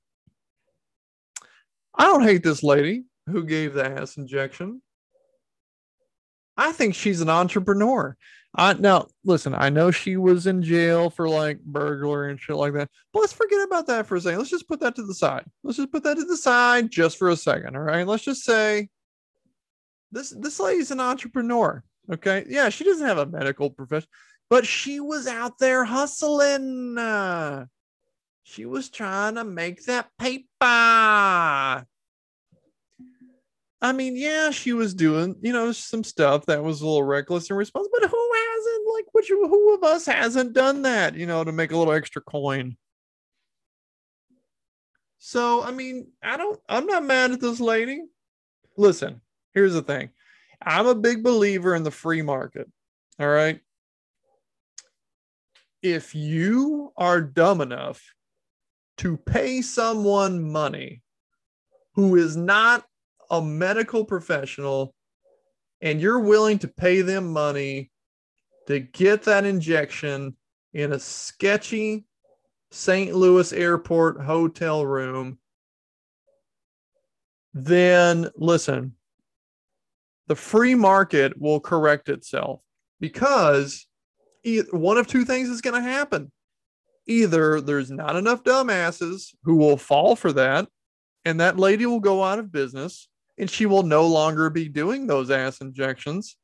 I 1.93 2.05
don't 2.05 2.23
hate 2.23 2.41
this 2.41 2.63
lady 2.63 3.03
who 3.27 3.45
gave 3.45 3.73
the 3.73 3.85
ass 3.85 4.17
injection. 4.17 4.81
I 6.57 6.71
think 6.71 6.95
she's 6.95 7.21
an 7.21 7.29
entrepreneur. 7.29 8.17
I 8.55 8.73
now 8.73 9.07
listen, 9.25 9.55
I 9.55 9.69
know 9.69 9.91
she 9.91 10.15
was 10.15 10.45
in 10.45 10.61
jail 10.61 11.09
for 11.09 11.27
like 11.27 11.59
burglar 11.59 12.27
and 12.27 12.39
shit 12.39 12.55
like 12.55 12.73
that. 12.73 12.89
But 13.11 13.21
let's 13.21 13.33
forget 13.33 13.63
about 13.67 13.87
that 13.87 14.05
for 14.05 14.15
a 14.15 14.21
second. 14.21 14.37
Let's 14.39 14.51
just 14.51 14.67
put 14.67 14.79
that 14.81 14.95
to 14.95 15.03
the 15.03 15.13
side. 15.13 15.45
Let's 15.63 15.77
just 15.77 15.91
put 15.91 16.03
that 16.03 16.17
to 16.17 16.23
the 16.23 16.37
side 16.37 16.91
just 16.91 17.17
for 17.17 17.29
a 17.29 17.35
second. 17.35 17.75
All 17.75 17.81
right. 17.81 18.07
Let's 18.07 18.23
just 18.23 18.43
say 18.43 18.89
this 20.13 20.29
this 20.39 20.59
lady's 20.59 20.91
an 20.91 20.99
entrepreneur. 20.99 21.83
Okay. 22.11 22.45
Yeah, 22.47 22.69
she 22.69 22.83
doesn't 22.83 23.07
have 23.07 23.17
a 23.17 23.25
medical 23.25 23.69
profession, 23.69 24.09
but 24.49 24.65
she 24.65 24.99
was 24.99 25.27
out 25.27 25.57
there 25.57 25.83
hustling. 25.83 26.97
Uh, 26.97 27.65
she 28.43 28.65
was 28.65 28.89
trying 28.89 29.35
to 29.35 29.43
make 29.43 29.85
that 29.85 30.09
paper. 30.19 30.45
I 33.83 33.91
mean, 33.93 34.15
yeah, 34.15 34.51
she 34.51 34.71
was 34.71 34.93
doing, 34.93 35.35
you 35.41 35.51
know, 35.51 35.73
some 35.73 36.05
stuff 36.05 36.45
that 36.45 36.63
was 36.63 36.79
a 36.79 36.85
little 36.85 37.03
reckless 37.03 37.49
and 37.49 37.57
responsible, 37.57 37.97
but 37.99 38.09
who 38.09 38.31
hasn't, 38.33 38.87
like, 38.93 39.05
which 39.11 39.27
who 39.27 39.73
of 39.75 39.83
us 39.83 40.05
hasn't 40.05 40.53
done 40.53 40.83
that, 40.83 41.15
you 41.15 41.25
know, 41.25 41.43
to 41.43 41.51
make 41.51 41.73
a 41.73 41.77
little 41.77 41.93
extra 41.93 42.21
coin? 42.21 42.77
So, 45.17 45.61
I 45.63 45.71
mean, 45.71 46.11
I 46.21 46.37
don't, 46.37 46.59
I'm 46.69 46.85
not 46.85 47.03
mad 47.03 47.31
at 47.31 47.41
this 47.41 47.59
lady. 47.59 48.03
Listen, 48.77 49.19
here's 49.53 49.73
the 49.73 49.81
thing 49.81 50.09
I'm 50.61 50.87
a 50.87 50.95
big 50.95 51.23
believer 51.23 51.75
in 51.75 51.83
the 51.83 51.91
free 51.91 52.21
market. 52.21 52.69
All 53.19 53.27
right. 53.27 53.59
If 55.81 56.15
you 56.15 56.93
are 56.95 57.21
dumb 57.21 57.61
enough 57.61 58.01
to 58.97 59.17
pay 59.17 59.61
someone 59.61 60.51
money 60.51 61.01
who 61.95 62.15
is 62.15 62.37
not 62.37 62.85
a 63.29 63.41
medical 63.41 64.05
professional 64.05 64.93
and 65.81 65.99
you're 65.99 66.19
willing 66.19 66.59
to 66.59 66.67
pay 66.67 67.01
them 67.01 67.33
money 67.33 67.91
to 68.67 68.79
get 68.79 69.23
that 69.23 69.45
injection 69.45 70.37
in 70.73 70.93
a 70.93 70.99
sketchy 70.99 72.05
St. 72.73 73.13
Louis 73.13 73.53
airport 73.53 74.19
hotel 74.19 74.83
room, 74.83 75.37
then 77.53 78.31
listen, 78.35 78.95
the 80.33 80.39
free 80.39 80.73
market 80.73 81.39
will 81.39 81.59
correct 81.59 82.09
itself 82.09 82.59
because 82.99 83.85
one 84.71 84.97
of 84.97 85.05
two 85.05 85.25
things 85.25 85.47
is 85.47 85.61
going 85.61 85.75
to 85.75 85.87
happen. 85.87 86.31
Either 87.05 87.61
there's 87.61 87.91
not 87.91 88.15
enough 88.15 88.43
dumbasses 88.43 89.35
who 89.43 89.57
will 89.57 89.77
fall 89.77 90.15
for 90.15 90.33
that, 90.33 90.67
and 91.23 91.39
that 91.39 91.59
lady 91.59 91.85
will 91.85 91.99
go 91.99 92.23
out 92.23 92.39
of 92.39 92.51
business, 92.51 93.09
and 93.37 93.47
she 93.47 93.67
will 93.67 93.83
no 93.83 94.07
longer 94.07 94.49
be 94.49 94.67
doing 94.67 95.05
those 95.05 95.29
ass 95.29 95.61
injections. 95.61 96.35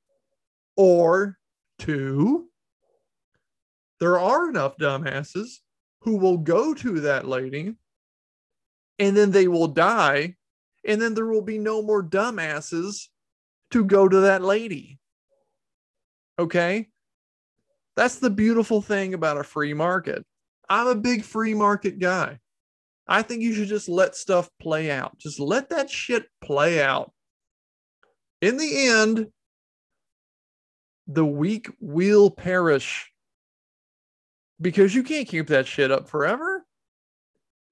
Or 0.77 1.39
two, 1.79 2.47
there 3.99 4.19
are 4.19 4.51
enough 4.51 4.77
dumbasses 4.77 5.61
who 6.01 6.17
will 6.17 6.37
go 6.37 6.75
to 6.75 6.99
that 6.99 7.27
lady 7.27 7.73
and 8.99 9.17
then 9.17 9.31
they 9.31 9.47
will 9.47 9.67
die. 9.67 10.35
And 10.85 11.01
then 11.01 11.15
there 11.15 11.25
will 11.25 11.41
be 11.41 11.57
no 11.57 11.81
more 11.81 12.03
dumbasses 12.03 13.07
to 13.71 13.83
go 13.85 14.07
to 14.07 14.21
that 14.21 14.41
lady. 14.41 14.99
Okay. 16.37 16.87
That's 17.95 18.15
the 18.15 18.29
beautiful 18.29 18.81
thing 18.81 19.13
about 19.13 19.37
a 19.37 19.43
free 19.43 19.73
market. 19.73 20.25
I'm 20.69 20.87
a 20.87 20.95
big 20.95 21.23
free 21.23 21.53
market 21.53 21.99
guy. 21.99 22.39
I 23.07 23.23
think 23.23 23.41
you 23.41 23.53
should 23.53 23.67
just 23.67 23.89
let 23.89 24.15
stuff 24.15 24.49
play 24.61 24.91
out. 24.91 25.17
Just 25.17 25.39
let 25.39 25.69
that 25.69 25.89
shit 25.89 26.25
play 26.41 26.81
out. 26.81 27.11
In 28.41 28.55
the 28.57 28.87
end, 28.87 29.27
the 31.07 31.25
weak 31.25 31.69
will 31.81 32.29
perish 32.29 33.11
because 34.61 34.93
you 34.93 35.03
can't 35.03 35.27
keep 35.27 35.47
that 35.47 35.67
shit 35.67 35.91
up 35.91 36.07
forever. 36.07 36.63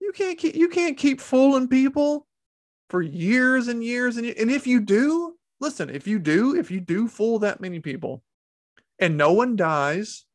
You 0.02 0.12
can't 0.12 0.38
keep 0.38 0.56
you 0.56 0.70
can't 0.70 0.98
keep 0.98 1.22
fooling 1.22 1.68
people 1.68 2.26
for 2.90 3.02
years 3.02 3.68
and 3.68 3.84
years 3.84 4.18
and 4.18 4.26
and 4.26 4.50
if 4.50 4.66
you 4.66 4.82
do, 4.82 5.37
listen, 5.60 5.90
if 5.90 6.08
you 6.08 6.20
do, 6.20 6.56
if 6.56 6.72
you 6.72 6.80
do 6.80 7.08
fool 7.08 7.40
that 7.40 7.62
many 7.62 7.80
people 7.80 8.24
and 9.00 9.18
no 9.18 9.34
one 9.34 9.56
dies 9.56 10.26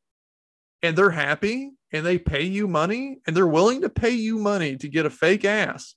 and 0.82 0.96
they're 0.96 1.10
happy 1.10 1.70
and 1.92 2.04
they 2.04 2.18
pay 2.18 2.42
you 2.42 2.66
money 2.66 3.18
and 3.26 3.36
they're 3.36 3.46
willing 3.46 3.82
to 3.82 3.88
pay 3.88 4.10
you 4.10 4.38
money 4.38 4.76
to 4.76 4.88
get 4.88 5.06
a 5.06 5.10
fake 5.10 5.44
ass 5.44 5.94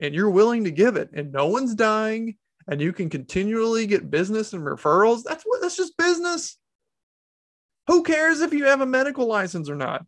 and 0.00 0.14
you're 0.14 0.30
willing 0.30 0.64
to 0.64 0.70
give 0.70 0.96
it 0.96 1.10
and 1.14 1.32
no 1.32 1.46
one's 1.46 1.74
dying 1.74 2.36
and 2.68 2.80
you 2.80 2.92
can 2.92 3.10
continually 3.10 3.86
get 3.86 4.10
business 4.10 4.52
and 4.52 4.62
referrals 4.62 5.22
that's 5.22 5.44
what 5.44 5.60
that's 5.60 5.76
just 5.76 5.96
business. 5.96 6.58
Who 7.86 8.02
cares 8.02 8.40
if 8.40 8.54
you 8.54 8.64
have 8.64 8.80
a 8.80 8.86
medical 8.86 9.26
license 9.26 9.68
or 9.68 9.76
not? 9.76 10.04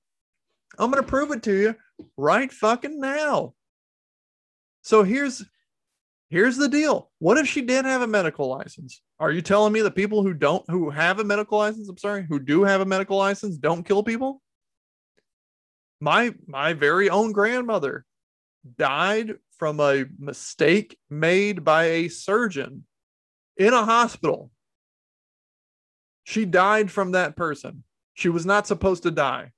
I'm 0.79 0.91
going 0.91 1.03
to 1.03 1.09
prove 1.09 1.31
it 1.31 1.43
to 1.45 1.55
you 1.55 1.75
right 2.17 2.53
fucking 2.53 2.99
now. 2.99 3.55
So 4.83 5.03
here's 5.03 5.45
here's 6.31 6.57
the 6.57 6.69
deal 6.69 7.11
what 7.19 7.39
if 7.39 7.47
she 7.47 7.63
did 7.63 7.85
have 7.85 8.03
a 8.03 8.07
medical 8.07 8.49
license 8.49 9.01
are 9.19 9.31
you 9.31 9.41
telling 9.41 9.73
me 9.73 9.81
that 9.81 9.95
people 9.95 10.23
who 10.23 10.35
don't 10.35 10.65
who 10.69 10.91
have 10.91 11.19
a 11.19 11.25
medical 11.25 11.59
license 11.59 11.89
i'm 11.89 11.99
sorry 11.99 12.27
who 12.29 12.39
do 12.39 12.65
have 12.65 12.81
a 12.81 12.87
medical 12.87 13.17
license 13.17 13.57
don't 13.57 13.87
kill 13.87 14.03
people 14.03 14.43
my 16.01 16.35
my 16.47 16.73
very 16.73 17.09
own 17.09 17.33
grandmother 17.33 18.05
died 18.79 19.35
from 19.59 19.81
a 19.81 20.05
mistake 20.19 20.99
made 21.09 21.65
by 21.65 21.85
a 21.85 22.09
surgeon 22.09 22.85
in 23.57 23.73
a 23.73 23.85
hospital. 23.85 24.51
She 26.25 26.45
died 26.45 26.91
from 26.91 27.13
that 27.13 27.37
person. 27.37 27.85
She 28.15 28.29
was 28.29 28.45
not 28.45 28.67
supposed 28.67 29.05
to 29.05 29.11
die. 29.11 29.53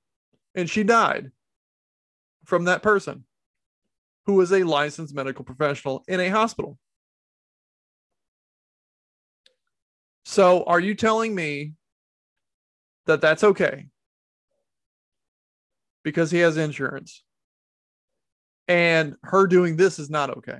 And 0.55 0.69
she 0.69 0.83
died 0.83 1.31
from 2.45 2.65
that 2.65 2.81
person 2.81 3.25
who 4.29 4.35
was 4.35 4.51
a 4.53 4.63
licensed 4.63 5.15
medical 5.15 5.43
professional 5.43 6.03
in 6.07 6.19
a 6.19 6.29
hospital. 6.29 6.77
So, 10.25 10.63
are 10.65 10.79
you 10.79 10.93
telling 10.93 11.33
me 11.33 11.73
that 13.07 13.21
that's 13.21 13.43
okay? 13.43 13.87
because 16.03 16.31
he 16.31 16.39
has 16.39 16.57
insurance. 16.57 17.23
And 18.67 19.15
her 19.23 19.47
doing 19.47 19.75
this 19.75 19.99
is 19.99 20.09
not 20.09 20.37
okay 20.37 20.59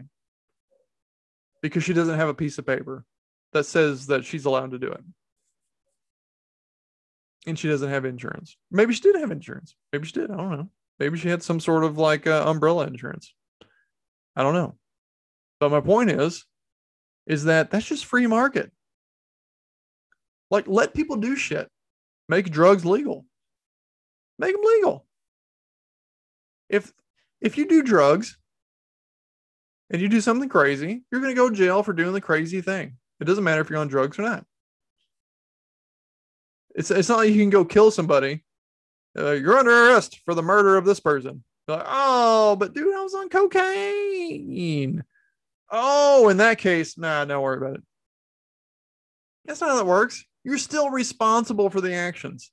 because 1.61 1.83
she 1.83 1.93
doesn't 1.93 2.17
have 2.17 2.29
a 2.29 2.33
piece 2.33 2.57
of 2.57 2.65
paper 2.65 3.05
that 3.53 3.65
says 3.65 4.07
that 4.07 4.25
she's 4.25 4.45
allowed 4.45 4.71
to 4.71 4.79
do 4.79 4.87
it. 4.87 5.03
And 7.45 7.57
she 7.57 7.67
doesn't 7.67 7.89
have 7.89 8.05
insurance. 8.05 8.57
Maybe 8.71 8.93
she 8.93 9.01
did 9.01 9.15
have 9.15 9.31
insurance. 9.31 9.75
Maybe 9.93 10.05
she 10.05 10.13
did. 10.13 10.31
I 10.31 10.37
don't 10.37 10.51
know. 10.51 10.69
Maybe 10.99 11.17
she 11.17 11.29
had 11.29 11.43
some 11.43 11.59
sort 11.59 11.83
of 11.83 11.97
like 11.97 12.27
uh, 12.27 12.43
umbrella 12.45 12.87
insurance. 12.87 13.33
I 14.39 14.43
don't 14.43 14.55
know. 14.55 14.75
But 15.59 15.69
my 15.69 15.81
point 15.81 16.09
is, 16.09 16.45
is 17.27 17.43
that 17.43 17.69
that's 17.69 17.85
just 17.85 18.05
free 18.05 18.25
market. 18.25 18.71
Like, 20.49 20.67
let 20.67 20.95
people 20.95 21.17
do 21.17 21.35
shit. 21.35 21.69
Make 22.27 22.49
drugs 22.49 22.85
legal. 22.85 23.25
Make 24.39 24.53
them 24.53 24.63
legal 24.63 25.05
if 26.69 26.93
if 27.41 27.57
you 27.57 27.67
do 27.67 27.83
drugs 27.83 28.37
and 29.89 30.01
you 30.01 30.07
do 30.07 30.21
something 30.21 30.49
crazy, 30.49 31.03
you're 31.11 31.21
going 31.21 31.33
to 31.33 31.39
go 31.39 31.49
to 31.49 31.55
jail 31.55 31.81
for 31.83 31.93
doing 31.93 32.13
the 32.13 32.21
crazy 32.21 32.61
thing. 32.61 32.97
It 33.19 33.25
doesn't 33.25 33.43
matter 33.43 33.61
if 33.61 33.69
you're 33.69 33.79
on 33.79 33.87
drugs 33.87 34.19
or 34.19 34.21
not. 34.21 34.45
It's 36.75 36.91
it's 36.91 37.09
not 37.09 37.17
like 37.17 37.31
you 37.31 37.41
can 37.41 37.49
go 37.49 37.65
kill 37.65 37.91
somebody. 37.91 38.45
Uh, 39.17 39.31
you're 39.31 39.57
under 39.57 39.89
arrest 39.89 40.19
for 40.23 40.35
the 40.35 40.43
murder 40.43 40.77
of 40.77 40.85
this 40.85 40.99
person. 40.99 41.43
Like, 41.69 41.85
oh, 41.87 42.55
but 42.55 42.73
dude, 42.73 42.93
I 42.93 43.01
was 43.01 43.13
on 43.13 43.29
cocaine. 43.29 45.03
Oh, 45.71 46.29
in 46.29 46.37
that 46.37 46.57
case, 46.57 46.97
nah, 46.97 47.25
don't 47.25 47.41
worry 47.41 47.57
about 47.57 47.75
it. 47.75 47.83
That's 49.45 49.61
not 49.61 49.69
how 49.71 49.77
that 49.77 49.85
works. 49.85 50.25
You're 50.43 50.57
still 50.57 50.89
responsible 50.89 51.69
for 51.69 51.81
the 51.81 51.93
actions. 51.93 52.51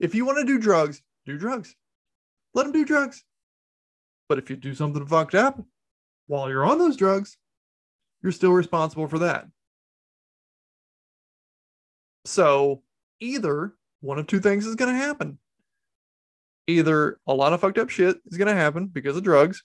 If 0.00 0.14
you 0.14 0.24
want 0.24 0.38
to 0.38 0.44
do 0.44 0.58
drugs, 0.58 1.02
do 1.26 1.38
drugs. 1.38 1.74
Let 2.54 2.64
them 2.64 2.72
do 2.72 2.84
drugs. 2.84 3.24
But 4.28 4.38
if 4.38 4.50
you 4.50 4.56
do 4.56 4.74
something 4.74 5.06
fucked 5.06 5.34
up 5.34 5.62
while 6.26 6.48
you're 6.48 6.64
on 6.64 6.78
those 6.78 6.96
drugs, 6.96 7.36
you're 8.22 8.32
still 8.32 8.52
responsible 8.52 9.08
for 9.08 9.20
that. 9.20 9.46
So 12.24 12.82
either 13.20 13.74
one 14.00 14.18
of 14.18 14.26
two 14.26 14.40
things 14.40 14.66
is 14.66 14.74
going 14.74 14.92
to 14.92 15.00
happen. 15.00 15.38
Either 16.68 17.18
a 17.26 17.34
lot 17.34 17.52
of 17.52 17.60
fucked 17.60 17.78
up 17.78 17.90
shit 17.90 18.18
is 18.26 18.38
going 18.38 18.46
to 18.46 18.54
happen 18.54 18.86
because 18.86 19.16
of 19.16 19.24
drugs, 19.24 19.64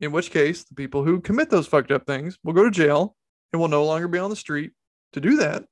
in 0.00 0.12
which 0.12 0.30
case 0.30 0.62
the 0.62 0.74
people 0.74 1.02
who 1.02 1.20
commit 1.20 1.50
those 1.50 1.66
fucked 1.66 1.90
up 1.90 2.06
things 2.06 2.38
will 2.44 2.52
go 2.52 2.62
to 2.62 2.70
jail 2.70 3.16
and 3.52 3.60
will 3.60 3.68
no 3.68 3.84
longer 3.84 4.06
be 4.06 4.18
on 4.18 4.30
the 4.30 4.36
street 4.36 4.72
to 5.14 5.20
do 5.20 5.38
that. 5.38 5.64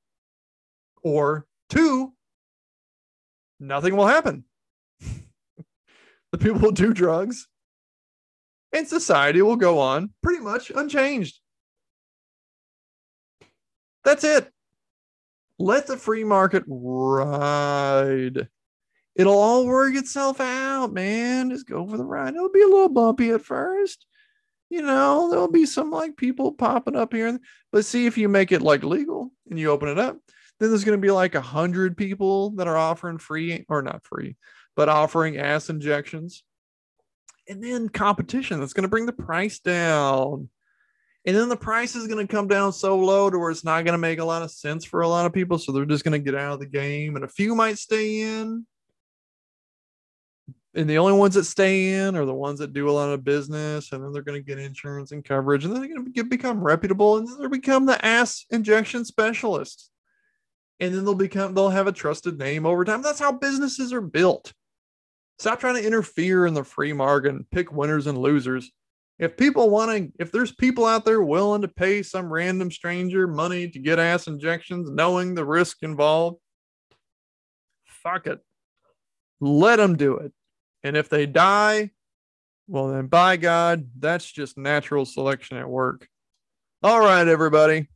Or 1.03 1.45
two, 1.69 2.13
nothing 3.59 3.95
will 3.95 4.07
happen. 4.07 4.45
the 6.31 6.37
people 6.39 6.59
will 6.59 6.71
do 6.71 6.93
drugs 6.93 7.47
and 8.73 8.87
society 8.87 9.41
will 9.41 9.55
go 9.55 9.79
on 9.79 10.09
pretty 10.23 10.41
much 10.41 10.71
unchanged. 10.71 11.39
That's 14.03 14.23
it. 14.23 14.49
Let 15.59 15.87
the 15.87 15.97
free 15.97 16.23
market 16.23 16.63
ride. 16.67 18.49
It'll 19.15 19.37
all 19.37 19.65
work 19.65 19.95
itself 19.95 20.39
out, 20.39 20.91
man. 20.91 21.51
Just 21.51 21.67
go 21.67 21.87
for 21.87 21.97
the 21.97 22.05
ride. 22.05 22.33
It'll 22.33 22.51
be 22.51 22.63
a 22.63 22.67
little 22.67 22.89
bumpy 22.89 23.29
at 23.29 23.41
first. 23.41 24.05
You 24.69 24.81
know, 24.81 25.29
there'll 25.29 25.51
be 25.51 25.67
some 25.67 25.91
like 25.91 26.17
people 26.17 26.51
popping 26.51 26.95
up 26.95 27.13
here. 27.13 27.39
But 27.71 27.85
see 27.85 28.07
if 28.07 28.17
you 28.17 28.27
make 28.27 28.51
it 28.51 28.61
like 28.61 28.83
legal 28.83 29.31
and 29.49 29.59
you 29.59 29.69
open 29.69 29.89
it 29.89 29.99
up, 29.99 30.17
then 30.59 30.69
there's 30.69 30.83
going 30.83 30.97
to 30.97 31.01
be 31.01 31.11
like 31.11 31.35
a 31.35 31.41
hundred 31.41 31.95
people 31.95 32.51
that 32.51 32.67
are 32.67 32.77
offering 32.77 33.19
free 33.19 33.65
or 33.69 33.83
not 33.83 34.03
free, 34.03 34.35
but 34.75 34.89
offering 34.89 35.37
ass 35.37 35.69
injections. 35.69 36.43
And 37.47 37.63
then 37.63 37.89
competition 37.89 38.59
that's 38.59 38.73
going 38.73 38.83
to 38.83 38.89
bring 38.89 39.05
the 39.05 39.13
price 39.13 39.59
down. 39.59 40.49
And 41.25 41.35
then 41.35 41.49
the 41.49 41.57
price 41.57 41.95
is 41.95 42.07
going 42.07 42.25
to 42.25 42.31
come 42.31 42.47
down 42.47 42.73
so 42.73 42.97
low 42.97 43.29
to 43.29 43.37
where 43.37 43.51
it's 43.51 43.63
not 43.63 43.85
going 43.85 43.93
to 43.93 43.97
make 43.97 44.19
a 44.19 44.25
lot 44.25 44.41
of 44.41 44.51
sense 44.51 44.83
for 44.83 45.01
a 45.01 45.07
lot 45.07 45.25
of 45.25 45.33
people. 45.33 45.57
So 45.57 45.71
they're 45.71 45.85
just 45.85 46.03
going 46.03 46.19
to 46.19 46.31
get 46.31 46.39
out 46.39 46.53
of 46.53 46.59
the 46.59 46.65
game. 46.65 47.15
And 47.15 47.23
a 47.23 47.29
few 47.29 47.55
might 47.55 47.77
stay 47.77 48.21
in. 48.21 48.65
And 50.75 50.89
the 50.89 50.97
only 50.97 51.13
ones 51.13 51.35
that 51.35 51.43
stay 51.43 51.93
in 51.93 52.15
are 52.15 52.25
the 52.25 52.33
ones 52.33 52.59
that 52.59 52.73
do 52.73 52.89
a 52.89 52.91
lot 52.91 53.09
of 53.09 53.23
business. 53.23 53.91
And 53.91 54.03
then 54.03 54.11
they're 54.11 54.23
going 54.23 54.41
to 54.41 54.45
get 54.45 54.57
insurance 54.57 55.11
and 55.11 55.23
coverage. 55.23 55.65
And 55.65 55.73
then 55.73 55.81
they're 55.81 55.93
going 55.93 56.13
to 56.13 56.23
become 56.23 56.63
reputable. 56.63 57.17
And 57.17 57.27
then 57.27 57.37
they'll 57.37 57.49
become 57.49 57.85
the 57.85 58.03
ass 58.03 58.45
injection 58.49 59.05
specialists. 59.05 59.91
And 60.79 60.93
then 60.93 61.05
they'll 61.05 61.13
become, 61.13 61.53
they'll 61.53 61.69
have 61.69 61.87
a 61.87 61.91
trusted 61.91 62.39
name 62.39 62.65
over 62.65 62.83
time. 62.83 63.03
That's 63.03 63.19
how 63.19 63.31
businesses 63.31 63.93
are 63.93 64.01
built. 64.01 64.51
Stop 65.37 65.59
trying 65.59 65.75
to 65.75 65.85
interfere 65.85 66.47
in 66.47 66.55
the 66.55 66.63
free 66.63 66.93
market 66.93 67.35
and 67.35 67.49
pick 67.51 67.71
winners 67.71 68.07
and 68.07 68.17
losers 68.17 68.71
if 69.19 69.37
people 69.37 69.69
want 69.69 69.91
to, 69.91 70.11
if 70.19 70.31
there's 70.31 70.51
people 70.51 70.85
out 70.85 71.05
there 71.05 71.21
willing 71.21 71.61
to 71.61 71.67
pay 71.67 72.01
some 72.03 72.31
random 72.31 72.71
stranger 72.71 73.27
money 73.27 73.69
to 73.69 73.79
get 73.79 73.99
ass 73.99 74.27
injections, 74.27 74.89
knowing 74.89 75.35
the 75.35 75.45
risk 75.45 75.77
involved, 75.83 76.39
fuck 77.85 78.27
it. 78.27 78.39
Let 79.39 79.77
them 79.77 79.95
do 79.95 80.17
it. 80.17 80.33
And 80.83 80.97
if 80.97 81.09
they 81.09 81.25
die, 81.25 81.91
well, 82.67 82.89
then 82.89 83.07
by 83.07 83.37
God, 83.37 83.89
that's 83.97 84.29
just 84.29 84.57
natural 84.57 85.05
selection 85.05 85.57
at 85.57 85.69
work. 85.69 86.07
All 86.81 86.99
right, 86.99 87.27
everybody. 87.27 87.87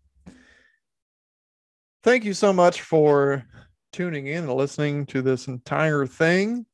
Thank 2.04 2.24
you 2.24 2.34
so 2.34 2.54
much 2.54 2.82
for 2.82 3.44
tuning 3.92 4.28
in 4.28 4.46
and 4.46 4.54
listening 4.54 5.06
to 5.08 5.22
this 5.22 5.48
entire 5.48 6.06
thing. 6.06 6.66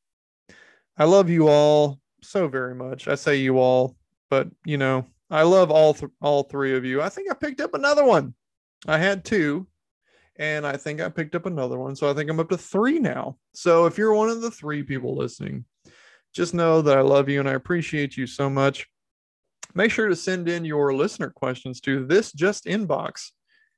I 0.96 1.04
love 1.04 1.28
you 1.28 1.48
all 1.48 1.98
so 2.22 2.46
very 2.46 2.74
much. 2.74 3.08
I 3.08 3.16
say 3.16 3.36
you 3.36 3.58
all 3.58 3.96
but 4.34 4.48
you 4.64 4.78
know, 4.78 5.06
I 5.30 5.42
love 5.42 5.70
all 5.70 5.94
th- 5.94 6.10
all 6.20 6.42
three 6.42 6.76
of 6.76 6.84
you. 6.84 7.00
I 7.00 7.08
think 7.08 7.30
I 7.30 7.34
picked 7.34 7.60
up 7.60 7.74
another 7.74 8.04
one. 8.04 8.34
I 8.84 8.98
had 8.98 9.24
two, 9.24 9.68
and 10.34 10.66
I 10.66 10.76
think 10.76 11.00
I 11.00 11.08
picked 11.08 11.36
up 11.36 11.46
another 11.46 11.78
one. 11.78 11.94
So 11.94 12.10
I 12.10 12.14
think 12.14 12.28
I'm 12.28 12.40
up 12.40 12.48
to 12.48 12.58
three 12.58 12.98
now. 12.98 13.36
So 13.52 13.86
if 13.86 13.96
you're 13.96 14.12
one 14.12 14.28
of 14.28 14.40
the 14.40 14.50
three 14.50 14.82
people 14.82 15.16
listening, 15.16 15.64
just 16.34 16.52
know 16.52 16.82
that 16.82 16.98
I 16.98 17.00
love 17.00 17.28
you 17.28 17.40
and 17.40 17.48
I 17.48 17.52
appreciate 17.52 18.16
you 18.16 18.26
so 18.26 18.50
much. 18.50 18.86
Make 19.74 19.90
sure 19.90 20.08
to 20.08 20.16
send 20.16 20.48
in 20.48 20.64
your 20.64 20.94
listener 20.94 21.30
questions 21.30 21.80
to 21.82 22.04
this 22.06 22.32
just 22.32 22.66
inbox 22.66 23.30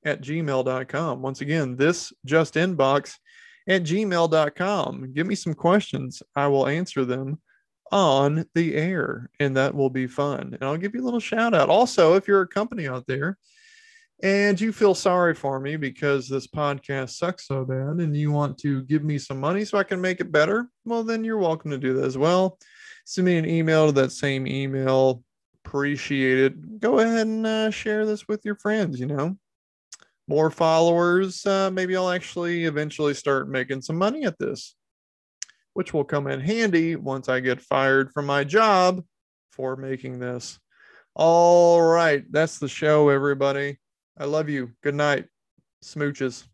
at 0.05 0.23
gmail.com. 0.23 1.23
Once 1.23 1.41
again, 1.41 1.77
this 1.77 2.13
just 2.25 2.55
inbox 2.55 3.15
at 3.69 3.83
gmail.com. 3.83 5.13
Give 5.13 5.27
me 5.27 5.35
some 5.35 5.55
questions. 5.55 6.23
I 6.35 6.47
will 6.49 6.67
answer 6.67 7.05
them 7.05 7.41
on 7.93 8.45
the 8.55 8.75
air, 8.75 9.31
and 9.39 9.57
that 9.57 9.75
will 9.75 9.91
be 9.91 10.07
fun. 10.07 10.55
And 10.55 10.63
I'll 10.63 10.77
give 10.77 10.95
you 10.95 11.03
a 11.03 11.05
little 11.05 11.21
shout 11.21 11.55
out. 11.55 11.69
Also, 11.69 12.15
if 12.15 12.27
you're 12.27 12.43
a 12.43 12.49
company 12.49 12.89
out 12.89 13.07
there 13.07 13.39
and 14.23 14.61
you 14.61 14.73
feel 14.73 14.95
sorry 14.95 15.35
for 15.35 15.61
me 15.61 15.77
because 15.77 16.29
this 16.29 16.47
podcast 16.47 17.11
sucks 17.11 17.47
so 17.47 17.65
bad 17.65 18.01
and 18.01 18.17
you 18.17 18.31
want 18.31 18.59
to 18.59 18.83
give 18.85 19.05
me 19.05 19.19
some 19.19 19.39
money 19.39 19.65
so 19.65 19.79
I 19.79 19.85
can 19.85 20.01
make 20.01 20.21
it 20.21 20.33
better, 20.33 20.69
well, 20.85 21.03
then 21.03 21.25
you're 21.25 21.39
welcome 21.39 21.71
to 21.71 21.79
do 21.79 21.95
that 21.95 22.05
as 22.05 22.17
well. 22.17 22.59
Send 23.05 23.27
me 23.27 23.37
an 23.37 23.49
email 23.49 23.87
to 23.87 23.93
that 23.93 24.13
same 24.13 24.47
email. 24.47 25.23
Appreciate 25.65 26.39
it. 26.39 26.81
Go 26.81 27.01
ahead 27.01 27.27
and 27.27 27.47
uh, 27.47 27.71
share 27.71 28.07
this 28.07 28.27
with 28.27 28.45
your 28.45 28.57
friends, 28.57 28.99
you 28.99 29.07
know. 29.07 29.37
More 30.29 30.51
followers, 30.51 31.47
uh, 31.47 31.71
maybe 31.71 31.97
I'll 31.97 32.11
actually 32.11 32.65
eventually 32.65 33.15
start 33.15 33.49
making 33.49 33.83
some 33.83 33.97
money 33.97 34.25
at 34.25 34.39
this 34.39 34.75
which 35.77 35.93
will 35.93 36.05
come 36.05 36.27
in 36.27 36.41
handy 36.41 36.97
once 36.97 37.29
I 37.29 37.41
get 37.41 37.61
fired 37.61 38.11
from 38.11 38.25
my 38.25 38.45
job 38.45 39.05
for 39.51 39.77
making 39.77 40.19
this. 40.19 40.59
All 41.15 41.83
right. 41.83 42.25
That's 42.31 42.59
the 42.59 42.67
show, 42.67 43.11
everybody. 43.11 43.77
I 44.19 44.25
love 44.25 44.49
you. 44.49 44.73
Good 44.83 44.95
night. 44.95 45.29
Smooches. 45.85 46.47